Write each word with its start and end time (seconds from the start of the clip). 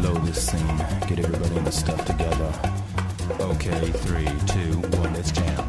blow 0.00 0.14
this 0.24 0.46
scene. 0.46 0.76
Get 1.06 1.18
everybody 1.18 1.56
in 1.56 1.64
the 1.64 1.72
stuff 1.72 2.04
together. 2.04 2.50
Okay, 3.52 3.90
three, 4.04 4.26
two, 4.46 4.80
one, 4.98 5.12
let's 5.14 5.30
jam. 5.30 5.66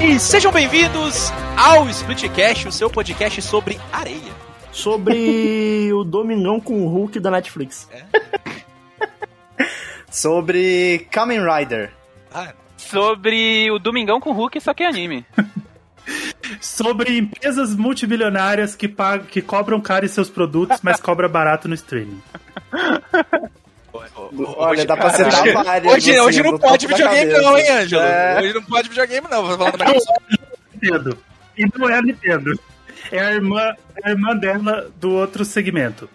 E 0.00 0.18
sejam 0.18 0.52
bem-vindos 0.52 1.30
ao 1.56 1.88
Splitcast, 1.88 2.68
o 2.68 2.72
seu 2.72 2.90
podcast 2.90 3.40
sobre 3.42 3.78
areia. 3.92 4.32
Sobre 4.72 5.92
o 5.92 6.02
Domingão 6.02 6.60
com 6.60 6.82
o 6.82 6.88
Hulk 6.88 7.20
da 7.20 7.30
Netflix. 7.30 7.88
Sobre 10.10 11.06
Kamen 11.10 11.40
Rider. 11.40 11.92
Ah, 12.32 12.52
Sobre 12.76 13.70
o 13.70 13.78
Domingão 13.78 14.20
com 14.20 14.32
Hulk, 14.32 14.60
só 14.60 14.72
que 14.72 14.82
é 14.82 14.88
anime. 14.88 15.24
Sobre 16.60 17.18
empresas 17.18 17.74
multibilionárias 17.74 18.76
que, 18.76 18.88
pagam, 18.88 19.26
que 19.26 19.40
cobram 19.40 19.80
caro 19.80 20.04
em 20.04 20.08
seus 20.08 20.28
produtos, 20.28 20.78
mas 20.82 21.00
cobra 21.00 21.28
barato 21.28 21.68
no 21.68 21.74
streaming. 21.74 22.20
Olha, 24.56 24.84
dá 24.84 24.96
pra 24.96 25.10
cara, 25.10 25.28
hoje- 25.42 25.52
várias. 25.52 25.92
Hoje, 25.94 26.10
assim, 26.10 26.20
hoje 26.20 26.42
não 26.42 26.58
pode 26.58 26.86
videogame 26.86 27.30
cabeça. 27.32 27.42
não, 27.42 27.58
hein, 27.58 27.70
Ângelo? 27.70 28.02
É. 28.02 28.38
Hoje 28.40 28.54
não 28.54 28.62
pode 28.62 28.88
videogame 28.88 29.26
não, 29.30 29.46
vou 29.46 29.56
falando 29.58 29.78
mais. 29.78 30.04
Nintendo. 30.72 31.18
E 31.56 31.66
não 31.78 31.88
é 31.88 31.98
a 31.98 32.02
Nintendo. 32.02 32.58
É 33.12 33.18
a 33.20 33.32
irmã, 33.32 33.74
a 34.02 34.10
irmã 34.10 34.36
dela 34.36 34.90
do 34.96 35.12
outro 35.12 35.44
segmento. 35.44 36.08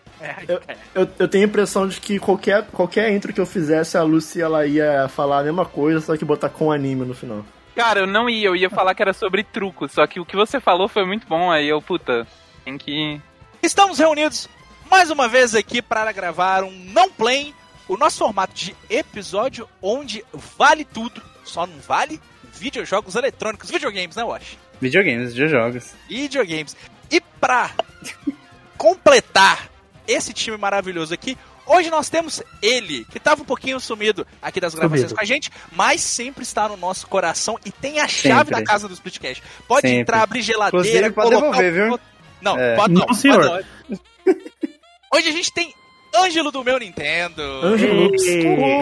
Eu, 0.94 1.08
eu 1.18 1.27
tenho 1.27 1.45
a 1.45 1.48
impressão 1.48 1.88
de 1.88 1.99
que 2.02 2.20
qualquer, 2.20 2.66
qualquer 2.73 3.10
intro 3.12 3.32
que 3.32 3.40
eu 3.40 3.46
fizesse, 3.46 3.98
a 3.98 4.04
Lucy 4.04 4.41
ela 4.41 4.66
ia 4.66 5.07
falar 5.07 5.40
a 5.40 5.44
mesma 5.44 5.66
coisa, 5.66 6.01
só 6.01 6.18
que 6.18 6.26
botar 6.26 6.49
com 6.49 6.71
anime 6.71 7.05
no 7.05 7.13
final. 7.13 7.46
Cara, 7.76 8.01
eu 8.01 8.07
não 8.07 8.29
ia, 8.29 8.48
eu 8.48 8.55
ia 8.55 8.70
falar 8.70 8.94
que 8.94 9.01
era 9.01 9.13
sobre 9.13 9.44
truco, 9.44 9.88
só 9.88 10.05
que 10.05 10.20
o 10.20 10.26
que 10.26 10.35
você 10.35 10.60
falou 10.60 10.90
foi 10.90 11.05
muito 11.05 11.26
bom, 11.26 11.49
aí 11.49 11.70
eu, 11.70 11.82
puta, 11.82 12.27
tem 12.66 12.77
que. 12.77 13.21
Estamos 13.63 13.99
reunidos 13.99 14.49
mais 14.91 15.10
uma 15.10 15.29
vez 15.29 15.55
aqui 15.55 15.82
para 15.82 16.12
gravar 16.12 16.63
um 16.63 16.71
Não 16.91 17.10
Play, 17.10 17.54
o 17.90 17.98
nosso 17.98 18.20
formato 18.20 18.54
de 18.54 18.73
episódio 18.90 19.68
onde 19.82 20.23
vale 20.57 20.85
tudo, 20.85 21.21
só 21.43 21.68
não 21.68 21.77
vale 21.79 22.21
videojogos 22.54 23.15
eletrônicos, 23.15 23.70
videogames, 23.70 24.15
né, 24.15 24.23
Wash? 24.23 24.57
Videogames, 24.79 25.34
videojogos. 25.34 25.91
Videogames. 26.07 26.76
E 27.12 27.20
pra 27.20 27.71
completar 28.77 29.70
esse 30.07 30.34
time 30.34 30.57
maravilhoso 30.57 31.13
aqui, 31.13 31.37
hoje 31.65 31.90
nós 31.90 32.10
temos 32.10 32.41
ele, 32.62 33.05
que 33.05 33.20
tava 33.20 33.41
um 33.41 33.45
pouquinho 33.45 33.79
sumido 33.79 34.26
aqui 34.41 34.60
das 34.60 34.73
gravações 34.73 35.01
Sumido. 35.01 35.15
com 35.15 35.21
a 35.21 35.26
gente, 35.26 35.51
mas 35.71 36.01
sempre 36.01 36.43
está 36.43 36.67
no 36.70 36.77
nosso 36.77 37.07
coração 37.07 37.57
e 37.65 37.71
tem 37.71 37.99
a 37.99 38.07
chave 38.07 38.35
Sempre. 38.49 38.55
da 38.55 38.63
casa 38.63 38.87
do 38.87 38.93
Splitcast. 38.93 39.43
Pode 39.67 39.82
Sempre. 39.87 39.99
entrar, 40.01 40.21
abrir 40.23 40.41
geladeira, 40.41 40.87
Inclusive, 40.87 41.12
pode 41.12 41.29
colocar 41.35 41.62
devolver, 41.62 41.84
o- 41.84 41.87
viu? 41.98 41.99
Não, 42.41 42.57
É. 42.57 42.76
pode 42.76 42.93
não. 42.93 43.05
Não, 43.05 43.13
senhor. 43.13 43.48
pode 43.49 43.67
não. 43.90 43.99
Hoje 45.13 45.27
a 45.29 45.32
gente 45.32 45.51
tem 45.51 45.73
Ângelo 46.15 46.52
do 46.52 46.63
meu 46.63 46.79
Nintendo. 46.79 47.41
Ângelo. 47.63 48.10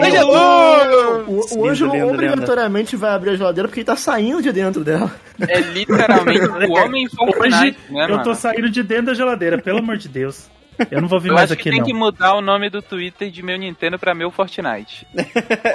Ângelo! 0.02 1.24
O, 1.56 1.68
Ângelo 1.68 1.92
lindo, 1.92 2.06
obrigatoriamente 2.08 2.96
vai 2.96 3.10
abrir 3.10 3.30
a 3.30 3.36
geladeira 3.36 3.68
porque 3.68 3.80
ele 3.80 3.86
tá 3.86 3.96
saindo 3.96 4.42
de 4.42 4.50
dentro 4.52 4.82
dela. 4.82 5.10
É 5.46 5.60
literalmente 5.60 6.40
o 6.68 6.72
homem 6.72 7.06
Hoje 7.06 7.16
Fortnite, 7.16 7.78
né, 7.90 8.04
eu 8.04 8.08
mano? 8.10 8.22
tô 8.24 8.34
saindo 8.34 8.68
de 8.70 8.82
dentro 8.82 9.06
da 9.06 9.14
geladeira, 9.14 9.60
pelo 9.60 9.78
amor 9.78 9.96
de 9.96 10.08
Deus. 10.08 10.48
Eu 10.90 11.00
não 11.00 11.08
vou 11.08 11.18
vir 11.20 11.28
Eu 11.28 11.34
mais 11.34 11.50
acho 11.50 11.56
que 11.60 11.68
aqui, 11.68 11.70
tem 11.70 11.80
não. 11.80 11.86
que 11.86 11.92
mudar 11.92 12.34
o 12.34 12.40
nome 12.40 12.70
do 12.70 12.80
Twitter 12.80 13.30
de 13.30 13.42
meu 13.42 13.58
Nintendo 13.58 13.98
pra 13.98 14.14
meu 14.14 14.30
Fortnite. 14.30 15.06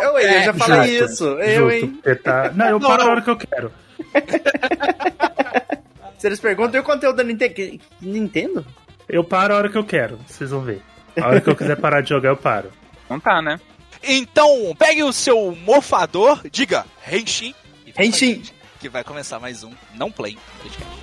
Eu, 0.02 0.18
eu 0.18 0.44
já 0.44 0.54
falei 0.54 0.98
Justo, 0.98 1.12
isso. 1.14 1.26
Eu, 1.40 1.70
justo. 1.72 1.86
hein? 1.86 2.16
Tá- 2.24 2.52
Não, 2.56 2.66
eu 2.70 2.80
Não, 2.80 2.88
paro 2.90 3.04
não. 3.04 3.10
a 3.10 3.12
hora 3.12 3.22
que 3.22 3.30
eu 3.30 3.36
quero. 3.38 3.72
Se 6.18 6.28
eles 6.28 6.40
perguntam, 6.40 6.76
e 6.76 6.80
o 6.80 6.84
conteúdo 6.84 7.18
da 7.18 7.24
Nintendo? 7.24 7.54
Que- 7.54 7.80
Nintendo? 8.02 8.66
Eu 9.10 9.24
paro 9.26 9.54
a 9.54 9.58
hora 9.58 9.70
que 9.70 9.78
eu 9.78 9.84
quero, 9.84 10.18
vocês 10.26 10.52
vão 10.52 10.62
ver. 10.62 10.82
A 11.22 11.28
hora 11.28 11.42
que 11.42 11.50
eu 11.50 11.56
quiser 11.56 11.76
parar 11.78 12.02
de 12.02 12.10
jogar, 12.10 12.30
eu 12.30 12.38
paro. 12.38 12.72
Não 13.10 13.20
tá, 13.20 13.42
né? 13.42 13.60
Então, 14.02 14.76
pegue 14.78 15.04
o 15.04 15.14
seu 15.14 15.56
morfador, 15.64 16.42
diga 16.50 16.86
Henshin. 17.10 17.54
Henshin. 17.98 18.44
Que 18.80 18.90
vai 18.90 19.04
começar 19.04 19.40
mais 19.40 19.64
um 19.64 19.72
Não 19.96 20.12
Play. 20.12 20.38
Podcast. 20.62 20.94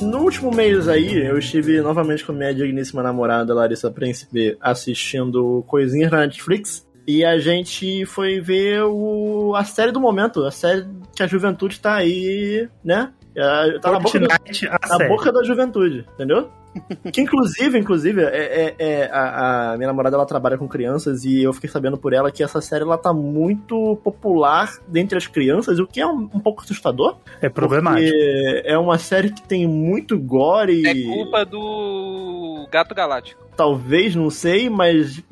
No 0.00 0.18
último 0.18 0.50
mês 0.50 0.88
aí, 0.88 1.26
eu 1.26 1.38
estive 1.38 1.80
novamente 1.80 2.24
com 2.24 2.32
minha 2.32 2.54
digníssima 2.54 3.02
namorada 3.02 3.54
Larissa 3.54 3.90
Príncipe 3.90 4.56
assistindo 4.60 5.64
coisinhas 5.66 6.10
na 6.12 6.20
Netflix. 6.20 6.86
E 7.06 7.24
a 7.24 7.38
gente 7.38 8.04
foi 8.04 8.40
ver 8.40 8.82
o, 8.82 9.54
a 9.54 9.64
série 9.64 9.92
do 9.92 10.00
momento, 10.00 10.44
a 10.44 10.50
série 10.50 10.86
que 11.14 11.22
a 11.22 11.26
juventude 11.26 11.80
tá 11.80 11.94
aí, 11.94 12.68
né? 12.84 13.12
É, 13.34 13.78
Tá 13.78 13.92
na 13.92 14.00
boca, 14.00 14.18
na 14.18 15.08
boca 15.08 15.32
da 15.32 15.44
juventude, 15.44 16.04
entendeu? 16.14 16.50
Que 17.12 17.20
inclusive, 17.20 17.78
inclusive, 17.78 18.22
é, 18.22 18.26
é- 18.26 18.74
é- 18.78 19.10
a, 19.12 19.72
a 19.72 19.76
minha 19.76 19.88
namorada 19.88 20.16
ela 20.16 20.26
trabalha 20.26 20.58
com 20.58 20.68
crianças 20.68 21.24
e 21.24 21.42
eu 21.42 21.52
fiquei 21.52 21.70
sabendo 21.70 21.96
por 21.96 22.12
ela 22.12 22.30
que 22.30 22.42
essa 22.42 22.60
série 22.60 22.82
ela 22.84 22.98
tá 22.98 23.12
muito 23.12 23.96
popular 24.02 24.72
dentre 24.88 25.16
as 25.16 25.26
crianças, 25.26 25.78
o 25.78 25.86
que 25.86 26.00
é 26.00 26.06
um, 26.06 26.28
um 26.34 26.40
pouco 26.40 26.62
assustador. 26.62 27.16
É 27.40 27.48
problemático. 27.48 28.08
Porque 28.10 28.62
é 28.64 28.78
uma 28.78 28.98
série 28.98 29.30
que 29.30 29.42
tem 29.42 29.66
muito 29.66 30.18
gore. 30.18 30.86
É 30.86 30.94
culpa 31.14 31.44
do 31.44 32.66
Gato 32.70 32.94
Galáctico. 32.94 33.45
Talvez, 33.56 34.14
não 34.14 34.28
sei, 34.30 34.68
mas. 34.68 35.22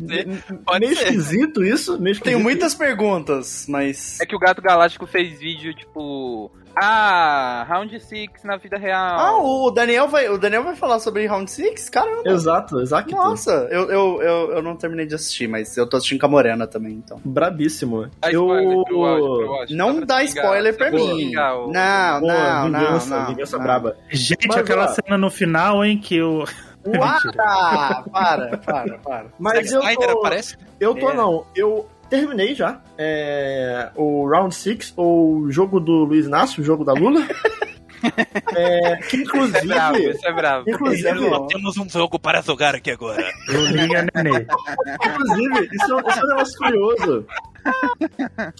pode 0.64 0.80
meio 0.86 0.96
ser. 0.96 1.04
esquisito 1.04 1.62
isso. 1.62 1.92
Meio 2.00 2.02
Tenho 2.02 2.12
esquisito. 2.38 2.42
muitas 2.42 2.74
perguntas, 2.74 3.66
mas. 3.68 4.18
É 4.20 4.26
que 4.26 4.34
o 4.34 4.38
Gato 4.38 4.62
Galáctico 4.62 5.06
fez 5.06 5.38
vídeo, 5.38 5.74
tipo... 5.74 6.50
Ah, 6.76 7.64
Round 7.68 8.00
6 8.00 8.28
na 8.42 8.56
vida 8.56 8.76
real. 8.76 9.16
Ah, 9.16 9.38
o 9.40 9.70
Daniel 9.70 10.08
vai, 10.08 10.28
o 10.28 10.36
Daniel 10.36 10.64
vai 10.64 10.74
falar 10.74 10.98
sobre 10.98 11.24
Round 11.24 11.48
6? 11.48 11.88
Caramba. 11.88 12.28
Exato, 12.28 12.80
exato. 12.80 13.14
Nossa, 13.14 13.68
eu, 13.70 13.88
eu, 13.90 14.22
eu, 14.22 14.52
eu 14.54 14.62
não 14.62 14.74
terminei 14.74 15.06
de 15.06 15.14
assistir, 15.14 15.46
mas 15.46 15.76
eu 15.76 15.86
tô 15.88 15.96
assistindo 15.96 16.18
com 16.18 16.26
a 16.26 16.30
Morena 16.30 16.66
também, 16.66 16.94
então. 16.94 17.20
Brabíssimo. 17.24 18.08
Dá 18.20 18.32
eu. 18.32 18.42
spoiler 18.42 18.84
pro 18.86 19.04
áudio, 19.04 19.36
pro 19.46 19.54
áudio, 19.54 19.76
Não 19.76 20.00
dá 20.00 20.18
vingar, 20.18 20.24
spoiler 20.24 20.76
pra 20.76 20.90
pra 20.90 20.98
mim. 20.98 21.30
Não, 21.32 22.20
Pô, 22.20 22.26
não, 22.26 22.64
vingança, 22.64 23.10
não, 23.10 23.20
não. 23.20 23.26
vingança 23.28 23.56
não. 23.56 23.64
braba. 23.64 23.96
Gente, 24.10 24.48
Mas, 24.48 24.56
aquela 24.56 24.84
ó, 24.86 24.88
cena 24.88 25.16
no 25.16 25.30
final, 25.30 25.84
hein, 25.84 25.96
que 25.96 26.20
o. 26.20 26.44
Para, 27.34 28.02
para, 28.12 28.58
para, 28.58 28.98
para. 28.98 29.26
Mas 29.38 29.54
Zack 29.70 29.72
eu 29.74 29.80
Snyder 29.80 30.12
tô. 30.12 30.18
aparece? 30.18 30.56
Eu 30.78 30.94
tô 30.94 31.10
É. 31.10 31.14
não. 31.14 31.46
Eu 31.56 31.88
terminei 32.10 32.54
já. 32.54 32.80
É, 32.98 33.90
o 33.96 34.28
Round 34.28 34.54
6, 34.54 34.92
ou 34.96 35.36
o 35.38 35.50
jogo 35.50 35.80
do 35.80 36.04
Luiz 36.04 36.26
Inácio, 36.26 36.62
o 36.62 36.64
jogo 36.64 36.84
da 36.84 36.92
Lula. 36.92 37.20
é, 38.54 38.96
que 38.96 39.16
Isso 39.16 39.30
é 39.56 39.64
bravo, 39.64 39.96
inclusive. 39.96 40.10
isso 40.16 40.26
é 40.28 40.32
bravo. 40.32 40.64
Inclusive. 40.70 41.46
Temos 41.48 41.76
um 41.78 41.88
jogo 41.88 42.18
para 42.18 42.42
jogar 42.42 42.74
aqui 42.74 42.90
agora. 42.90 43.24
Lulinha 43.48 44.06
Nenê. 44.14 44.46
Inclusive, 45.06 45.68
isso, 45.72 45.98
é- 45.98 46.10
isso 46.10 46.20
é 46.20 46.24
um 46.24 46.28
negócio 46.28 46.58
curioso. 46.58 47.26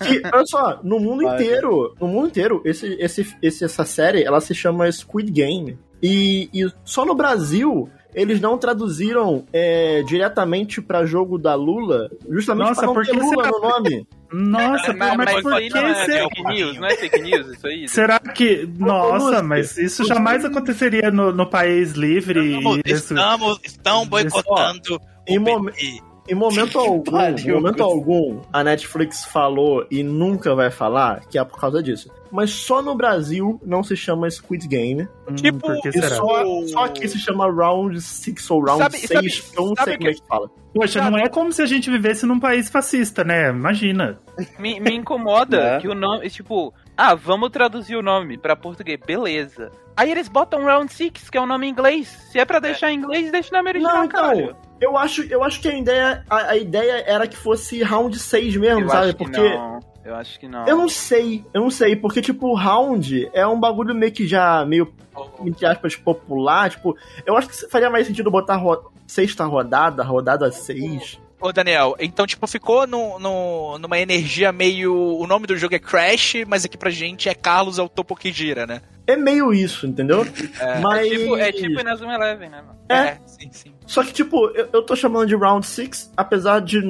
Que, 0.02 0.22
olha 0.32 0.46
só, 0.46 0.80
no 0.82 0.98
mundo 0.98 1.24
Vai. 1.24 1.34
inteiro, 1.34 1.94
no 2.00 2.08
mundo 2.08 2.28
inteiro, 2.28 2.62
esse, 2.64 2.94
esse, 2.98 3.36
esse, 3.42 3.64
essa 3.64 3.84
série, 3.84 4.24
ela 4.24 4.40
se 4.40 4.54
chama 4.54 4.90
Squid 4.90 5.30
Game. 5.30 5.78
E, 6.02 6.48
e 6.52 6.66
só 6.84 7.04
no 7.04 7.14
Brasil, 7.14 7.88
eles 8.14 8.40
não 8.40 8.56
traduziram 8.56 9.44
é, 9.52 10.02
diretamente 10.02 10.80
pra 10.80 11.04
jogo 11.04 11.36
da 11.38 11.54
Lula, 11.54 12.08
justamente 12.28 12.68
Nossa, 12.68 12.80
pra 12.80 12.86
não 12.86 12.94
por 12.94 13.04
ter 13.06 13.12
que 13.12 13.18
Lula 13.18 13.46
no 13.48 13.60
nome. 13.60 14.06
Nossa, 14.32 14.92
mas, 14.94 15.16
mas, 15.16 15.32
mas 15.32 15.42
por 15.42 15.62
isso 15.62 15.74
que 15.76 15.80
não 15.80 15.88
é 15.88 16.04
será? 16.06 16.22
fake 16.28 16.42
news, 16.44 16.76
não 16.78 16.86
é 16.88 16.96
fake 16.96 17.20
news 17.22 17.46
isso 17.56 17.66
aí? 17.68 17.88
Será 17.88 18.18
que. 18.18 18.68
Nossa, 18.78 19.42
mas 19.42 19.78
isso 19.78 20.04
jamais 20.04 20.44
aconteceria 20.44 21.10
no, 21.10 21.30
no 21.32 21.48
país 21.48 21.92
livre. 21.92 22.40
Estamos, 22.56 22.76
e 22.84 22.90
isso- 22.90 23.14
estamos 23.14 23.58
estão 23.64 24.06
boicotando 24.06 25.00
Em 25.28 25.38
o 25.38 25.40
momen- 25.40 25.72
PT. 25.74 26.02
Em 26.26 26.34
momento 26.34 26.78
algum, 26.78 27.02
em 27.38 27.52
momento 27.52 27.82
algum, 27.82 28.40
a 28.52 28.64
Netflix 28.64 29.26
falou 29.26 29.86
e 29.90 30.02
nunca 30.02 30.54
vai 30.54 30.70
falar 30.70 31.20
que 31.26 31.38
é 31.38 31.44
por 31.44 31.60
causa 31.60 31.82
disso. 31.82 32.10
Mas 32.32 32.50
só 32.50 32.80
no 32.82 32.94
Brasil 32.96 33.60
não 33.64 33.82
se 33.84 33.94
chama 33.94 34.28
Squid 34.30 34.66
Game. 34.66 35.06
Hum, 35.28 35.34
Tipo, 35.34 35.80
que 35.82 35.92
será? 35.92 36.16
só, 36.16 36.66
só 36.66 36.84
aqui 36.86 37.06
se 37.06 37.18
chama 37.18 37.46
Round 37.50 38.00
6 38.00 38.50
ou 38.50 38.64
Round 38.64 38.82
Sabe- 38.82 38.98
6, 38.98 39.08
sabe- 39.36 39.56
eu 39.58 39.66
não 39.66 39.74
sabe 39.76 39.90
sei 39.90 39.96
como 39.98 40.08
é 40.08 40.12
que- 40.14 40.20
que 40.20 40.26
fala. 40.26 40.50
Poxa, 40.74 41.10
não 41.10 41.18
é 41.18 41.28
como 41.28 41.52
se 41.52 41.62
a 41.62 41.66
gente 41.66 41.88
vivesse 41.90 42.26
num 42.26 42.40
país 42.40 42.68
fascista, 42.68 43.22
né? 43.22 43.50
Imagina. 43.50 44.18
Me, 44.58 44.80
me 44.80 44.92
incomoda 44.94 45.56
É. 45.76 45.78
que 45.80 45.86
o 45.88 45.94
nome, 45.94 46.28
tipo, 46.30 46.74
ah, 46.96 47.14
vamos 47.14 47.50
traduzir 47.50 47.94
o 47.96 48.02
nome 48.02 48.36
pra 48.38 48.56
português, 48.56 48.98
beleza. 49.06 49.70
Aí 49.96 50.10
eles 50.10 50.26
botam 50.28 50.64
Round 50.64 50.92
6, 50.92 51.30
que 51.30 51.38
é 51.38 51.40
o 51.40 51.46
nome 51.46 51.68
em 51.68 51.70
inglês. 51.70 52.08
Se 52.32 52.40
é 52.40 52.44
pra 52.44 52.58
deixar 52.58 52.90
em 52.90 52.96
inglês, 52.96 53.30
deixa 53.30 53.50
na 53.52 53.60
americano, 53.60 53.94
Não, 54.00 54.08
caralho. 54.08 54.40
então, 54.46 54.56
eu 54.84 54.96
acho, 54.96 55.22
eu 55.22 55.42
acho 55.42 55.60
que 55.60 55.68
a 55.68 55.76
ideia, 55.76 56.24
a, 56.28 56.50
a 56.50 56.56
ideia 56.56 57.02
era 57.06 57.26
que 57.26 57.36
fosse 57.36 57.82
Round 57.82 58.18
6 58.18 58.56
mesmo, 58.56 58.82
Eu 58.82 58.88
sabe? 58.88 59.04
acho 59.08 59.16
que 59.16 59.24
Porque 59.24 59.40
não. 59.40 59.80
Eu 60.04 60.14
acho 60.14 60.38
que 60.38 60.46
não. 60.46 60.66
Eu 60.66 60.76
não 60.76 60.88
sei, 60.88 61.42
eu 61.54 61.62
não 61.62 61.70
sei, 61.70 61.96
porque, 61.96 62.20
tipo, 62.20 62.54
round 62.54 63.30
é 63.32 63.46
um 63.46 63.58
bagulho 63.58 63.94
meio 63.94 64.12
que 64.12 64.26
já, 64.26 64.62
meio, 64.66 64.92
entre 65.40 65.64
aspas, 65.64 65.96
popular. 65.96 66.68
Tipo, 66.68 66.94
eu 67.24 67.34
acho 67.36 67.48
que 67.48 67.70
faria 67.70 67.88
mais 67.88 68.06
sentido 68.06 68.30
botar 68.30 68.56
ro 68.56 68.92
sexta 69.06 69.44
rodada, 69.46 70.02
rodada 70.02 70.52
seis. 70.52 71.18
Ô, 71.44 71.52
Daniel, 71.52 71.94
então, 72.00 72.26
tipo, 72.26 72.46
ficou 72.46 72.86
no, 72.86 73.18
no- 73.18 73.76
numa 73.78 73.98
energia 73.98 74.50
meio. 74.50 74.94
O 74.96 75.26
nome 75.26 75.46
do 75.46 75.54
jogo 75.58 75.74
é 75.74 75.78
Crash, 75.78 76.36
mas 76.46 76.64
aqui 76.64 76.78
pra 76.78 76.88
gente 76.88 77.28
é 77.28 77.34
Carlos 77.34 77.78
Autopo 77.78 78.16
que 78.16 78.32
gira, 78.32 78.66
né? 78.66 78.80
É 79.06 79.14
meio 79.14 79.52
isso, 79.52 79.86
entendeu? 79.86 80.26
É. 80.58 80.78
Mas... 80.78 81.06
É 81.06 81.10
tipo, 81.10 81.36
é 81.36 81.52
tipo 81.52 81.80
Inazuma 81.80 82.14
Eleven, 82.14 82.48
né, 82.48 82.62
mano? 82.62 82.78
É. 82.88 83.18
sim, 83.26 83.50
sim. 83.52 83.74
Só 83.86 84.02
que, 84.02 84.14
tipo, 84.14 84.46
eu, 84.54 84.70
eu 84.72 84.82
tô 84.82 84.96
chamando 84.96 85.26
de 85.26 85.36
Round 85.36 85.66
6, 85.66 86.12
apesar 86.16 86.60
de, 86.62 86.80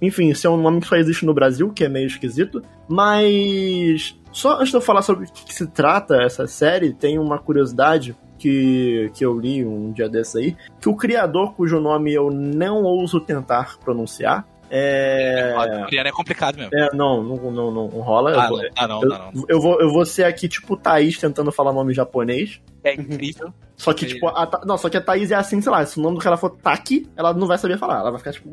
enfim, 0.00 0.32
ser 0.32 0.46
um 0.46 0.56
nome 0.56 0.80
que 0.80 0.86
só 0.86 0.94
existe 0.94 1.26
no 1.26 1.34
Brasil, 1.34 1.72
que 1.72 1.82
é 1.82 1.88
meio 1.88 2.06
esquisito. 2.06 2.62
Mas, 2.88 4.16
só 4.30 4.58
antes 4.58 4.68
de 4.70 4.76
eu 4.76 4.80
falar 4.80 5.02
sobre 5.02 5.24
o 5.24 5.32
que, 5.32 5.44
que 5.46 5.52
se 5.54 5.66
trata 5.66 6.22
essa 6.22 6.46
série, 6.46 6.92
tem 6.94 7.18
uma 7.18 7.36
curiosidade 7.40 8.16
que, 8.38 9.10
que 9.14 9.24
eu 9.24 9.38
li 9.38 9.64
um 9.64 9.92
dia 9.92 10.08
desses 10.08 10.36
aí, 10.36 10.56
que 10.80 10.88
o 10.88 10.94
criador, 10.96 11.54
cujo 11.54 11.80
nome 11.80 12.12
eu 12.14 12.30
não 12.30 12.82
ouso 12.84 13.20
tentar 13.20 13.78
pronunciar, 13.78 14.46
é... 14.70 15.54
Coreano 15.84 16.08
é 16.08 16.12
complicado 16.12 16.56
mesmo. 16.58 16.70
é 16.74 16.94
não, 16.94 17.22
não, 17.22 17.50
não, 17.50 17.70
não 17.72 17.86
rola. 18.00 18.32
eu 18.32 18.40
Ah, 18.40 18.48
vou- 18.48 18.58
não, 18.62 18.68
ah, 18.76 18.86
não, 18.88 19.02
eu, 19.02 19.08
não, 19.08 19.18
não. 19.32 19.44
eu 19.48 19.60
vou, 19.60 19.80
eu 19.80 19.90
vou 19.90 20.04
ser 20.04 20.24
aqui, 20.24 20.46
tipo, 20.46 20.76
Thaís 20.76 21.18
tentando 21.18 21.50
falar 21.50 21.72
nome 21.72 21.94
japonês. 21.94 22.60
É 22.84 22.94
incrível. 22.94 23.52
Só 23.76 23.92
que, 23.94 24.04
Aí. 24.04 24.12
tipo, 24.12 24.28
a, 24.28 24.60
não, 24.66 24.76
só 24.76 24.88
que 24.90 24.96
a 24.96 25.00
Thaís 25.00 25.30
é 25.30 25.36
assim, 25.36 25.60
sei 25.62 25.72
lá, 25.72 25.84
se 25.86 25.98
o 25.98 26.02
nome 26.02 26.16
do 26.18 26.22
cara 26.22 26.36
for 26.36 26.50
Taki, 26.50 27.08
ela 27.16 27.32
não 27.32 27.46
vai 27.46 27.56
saber 27.56 27.78
falar. 27.78 28.00
Ela 28.00 28.10
vai 28.10 28.18
ficar, 28.18 28.32
tipo. 28.32 28.50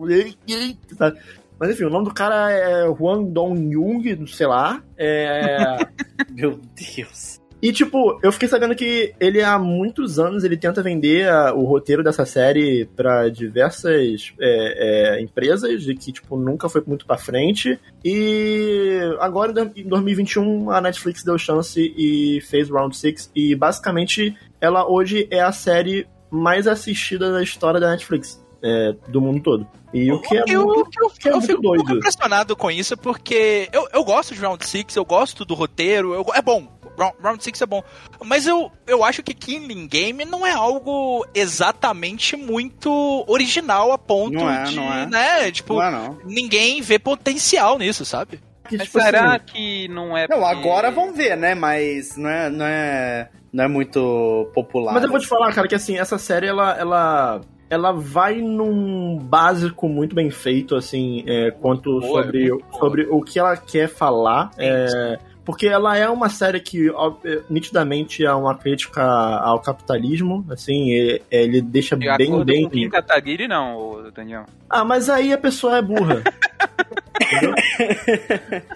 Sabe? 0.97 1.19
Mas 1.59 1.69
enfim, 1.71 1.83
o 1.85 1.89
nome 1.89 2.05
do 2.05 2.13
cara 2.13 2.51
é 2.51 2.85
Huang 2.87 3.29
Dong-Jung, 3.31 4.25
sei 4.27 4.47
lá. 4.47 4.81
É. 4.97 5.77
Meu 6.31 6.59
Deus. 6.75 7.34
E, 7.61 7.71
tipo, 7.71 8.19
eu 8.21 8.31
fiquei 8.31 8.47
sabendo 8.47 8.75
que 8.75 9.13
ele 9.19 9.41
há 9.41 9.57
muitos 9.57 10.19
anos 10.19 10.43
ele 10.43 10.57
tenta 10.57 10.83
vender 10.83 11.27
a- 11.27 11.53
o 11.53 11.63
roteiro 11.63 12.03
dessa 12.03 12.25
série 12.25 12.85
pra 12.95 13.27
diversas 13.29 14.33
é, 14.39 15.17
é, 15.17 15.21
empresas 15.21 15.87
e 15.87 15.95
que, 15.95 16.11
tipo, 16.11 16.37
nunca 16.37 16.69
foi 16.69 16.83
muito 16.85 17.05
pra 17.07 17.17
frente. 17.17 17.79
E 18.03 18.99
agora, 19.19 19.51
em 19.75 19.87
2021, 19.87 20.69
a 20.69 20.79
Netflix 20.81 21.23
deu 21.23 21.37
chance 21.37 21.93
e 21.97 22.41
fez 22.41 22.69
Round 22.69 22.95
6. 22.95 23.31
E, 23.35 23.55
basicamente, 23.55 24.35
ela 24.61 24.87
hoje 24.89 25.27
é 25.31 25.41
a 25.41 25.51
série 25.51 26.07
mais 26.29 26.67
assistida 26.67 27.31
da 27.31 27.41
história 27.41 27.79
da 27.79 27.89
Netflix. 27.91 28.43
é, 28.67 28.95
do 29.09 29.21
mundo 29.21 29.41
todo. 29.43 29.67
E 29.93 30.11
o 30.11 30.19
que 30.21 30.35
é 30.35 30.43
eu, 30.47 30.65
muito... 30.65 30.89
eu, 30.99 31.09
que 31.11 31.29
é 31.29 31.33
eu 31.33 31.39
fico 31.41 31.61
doido. 31.61 31.97
impressionado 31.97 32.55
com 32.55 32.71
isso, 32.71 32.97
porque 32.97 33.69
eu, 33.71 33.87
eu 33.93 34.03
gosto 34.03 34.33
de 34.33 34.41
Round 34.41 34.65
6, 34.67 34.95
eu 34.95 35.05
gosto 35.05 35.45
do 35.45 35.53
roteiro, 35.53 36.15
eu- 36.15 36.25
é 36.33 36.41
bom. 36.41 36.67
Round- 36.97 37.15
Round 37.21 37.43
6 37.43 37.61
é 37.61 37.65
bom. 37.65 37.83
Mas 38.23 38.45
eu, 38.47 38.71
eu 38.87 39.03
acho 39.03 39.21
que 39.23 39.33
Killing 39.33 39.87
Game 39.87 40.23
não 40.25 40.45
é 40.45 40.51
algo 40.51 41.25
exatamente 41.33 42.35
muito 42.35 43.23
original 43.27 43.91
a 43.91 43.97
ponto 43.97 44.33
Não 44.33 44.49
é, 44.49 44.63
de, 44.63 44.75
não 44.75 44.93
é. 44.93 45.05
né, 45.05 45.51
tipo, 45.51 45.75
Não 45.75 45.83
é, 45.83 45.91
não. 45.91 46.17
ninguém 46.25 46.81
vê 46.81 46.97
potencial 46.99 47.77
nisso, 47.77 48.05
sabe? 48.05 48.39
que, 48.67 48.79
tipo, 48.79 48.99
será 48.99 49.35
assim, 49.35 49.45
que 49.45 49.87
não 49.89 50.17
é 50.17 50.27
Não, 50.27 50.39
porque- 50.39 50.55
agora 50.57 50.89
vamos 50.89 51.15
ver, 51.15 51.37
né? 51.37 51.53
Mas 51.53 52.17
não 52.17 52.27
é, 52.29 52.49
não 52.49 52.65
é, 52.65 53.29
não 53.53 53.63
é 53.63 53.67
muito 53.67 54.49
popular. 54.55 54.91
Mas 54.91 55.03
eu 55.03 55.09
vou 55.11 55.19
te 55.19 55.27
falar, 55.27 55.53
cara, 55.53 55.67
que 55.67 55.75
assim, 55.75 55.99
essa 55.99 56.17
série, 56.17 56.47
ela, 56.47 56.75
ela, 56.75 57.41
ela 57.69 57.91
vai 57.91 58.37
num 58.41 59.19
básico 59.19 59.87
muito 59.87 60.15
bem 60.15 60.31
feito, 60.31 60.75
assim, 60.75 61.23
é, 61.27 61.51
quanto 61.51 61.99
Boa, 61.99 62.23
sobre, 62.23 62.49
boa. 62.49 62.61
sobre 62.79 63.03
o 63.07 63.21
que 63.21 63.37
ela 63.37 63.55
quer 63.55 63.87
falar. 63.87 64.49
é, 64.57 65.19
porque 65.45 65.67
ela 65.67 65.95
é 65.95 66.09
uma 66.09 66.27
série 66.27 66.59
que, 66.59 66.89
ó, 66.89 67.13
é, 67.23 67.41
nitidamente, 67.49 68.25
é 68.25 68.33
uma 68.33 68.55
crítica 68.55 69.03
ao 69.03 69.59
capitalismo, 69.61 70.45
assim, 70.49 70.89
e- 70.91 71.21
ele 71.29 71.61
deixa 71.61 71.95
De 71.95 72.05
bem, 72.17 72.43
bem... 72.43 72.63
com 72.63 72.69
Kim 72.71 72.89
Kataguiri, 72.89 73.47
não, 73.47 74.11
Daniel. 74.13 74.45
Ah, 74.69 74.83
mas 74.83 75.09
aí 75.09 75.31
a 75.31 75.37
pessoa 75.37 75.77
é 75.77 75.81
burra. 75.81 76.23
Entendeu? 77.21 77.53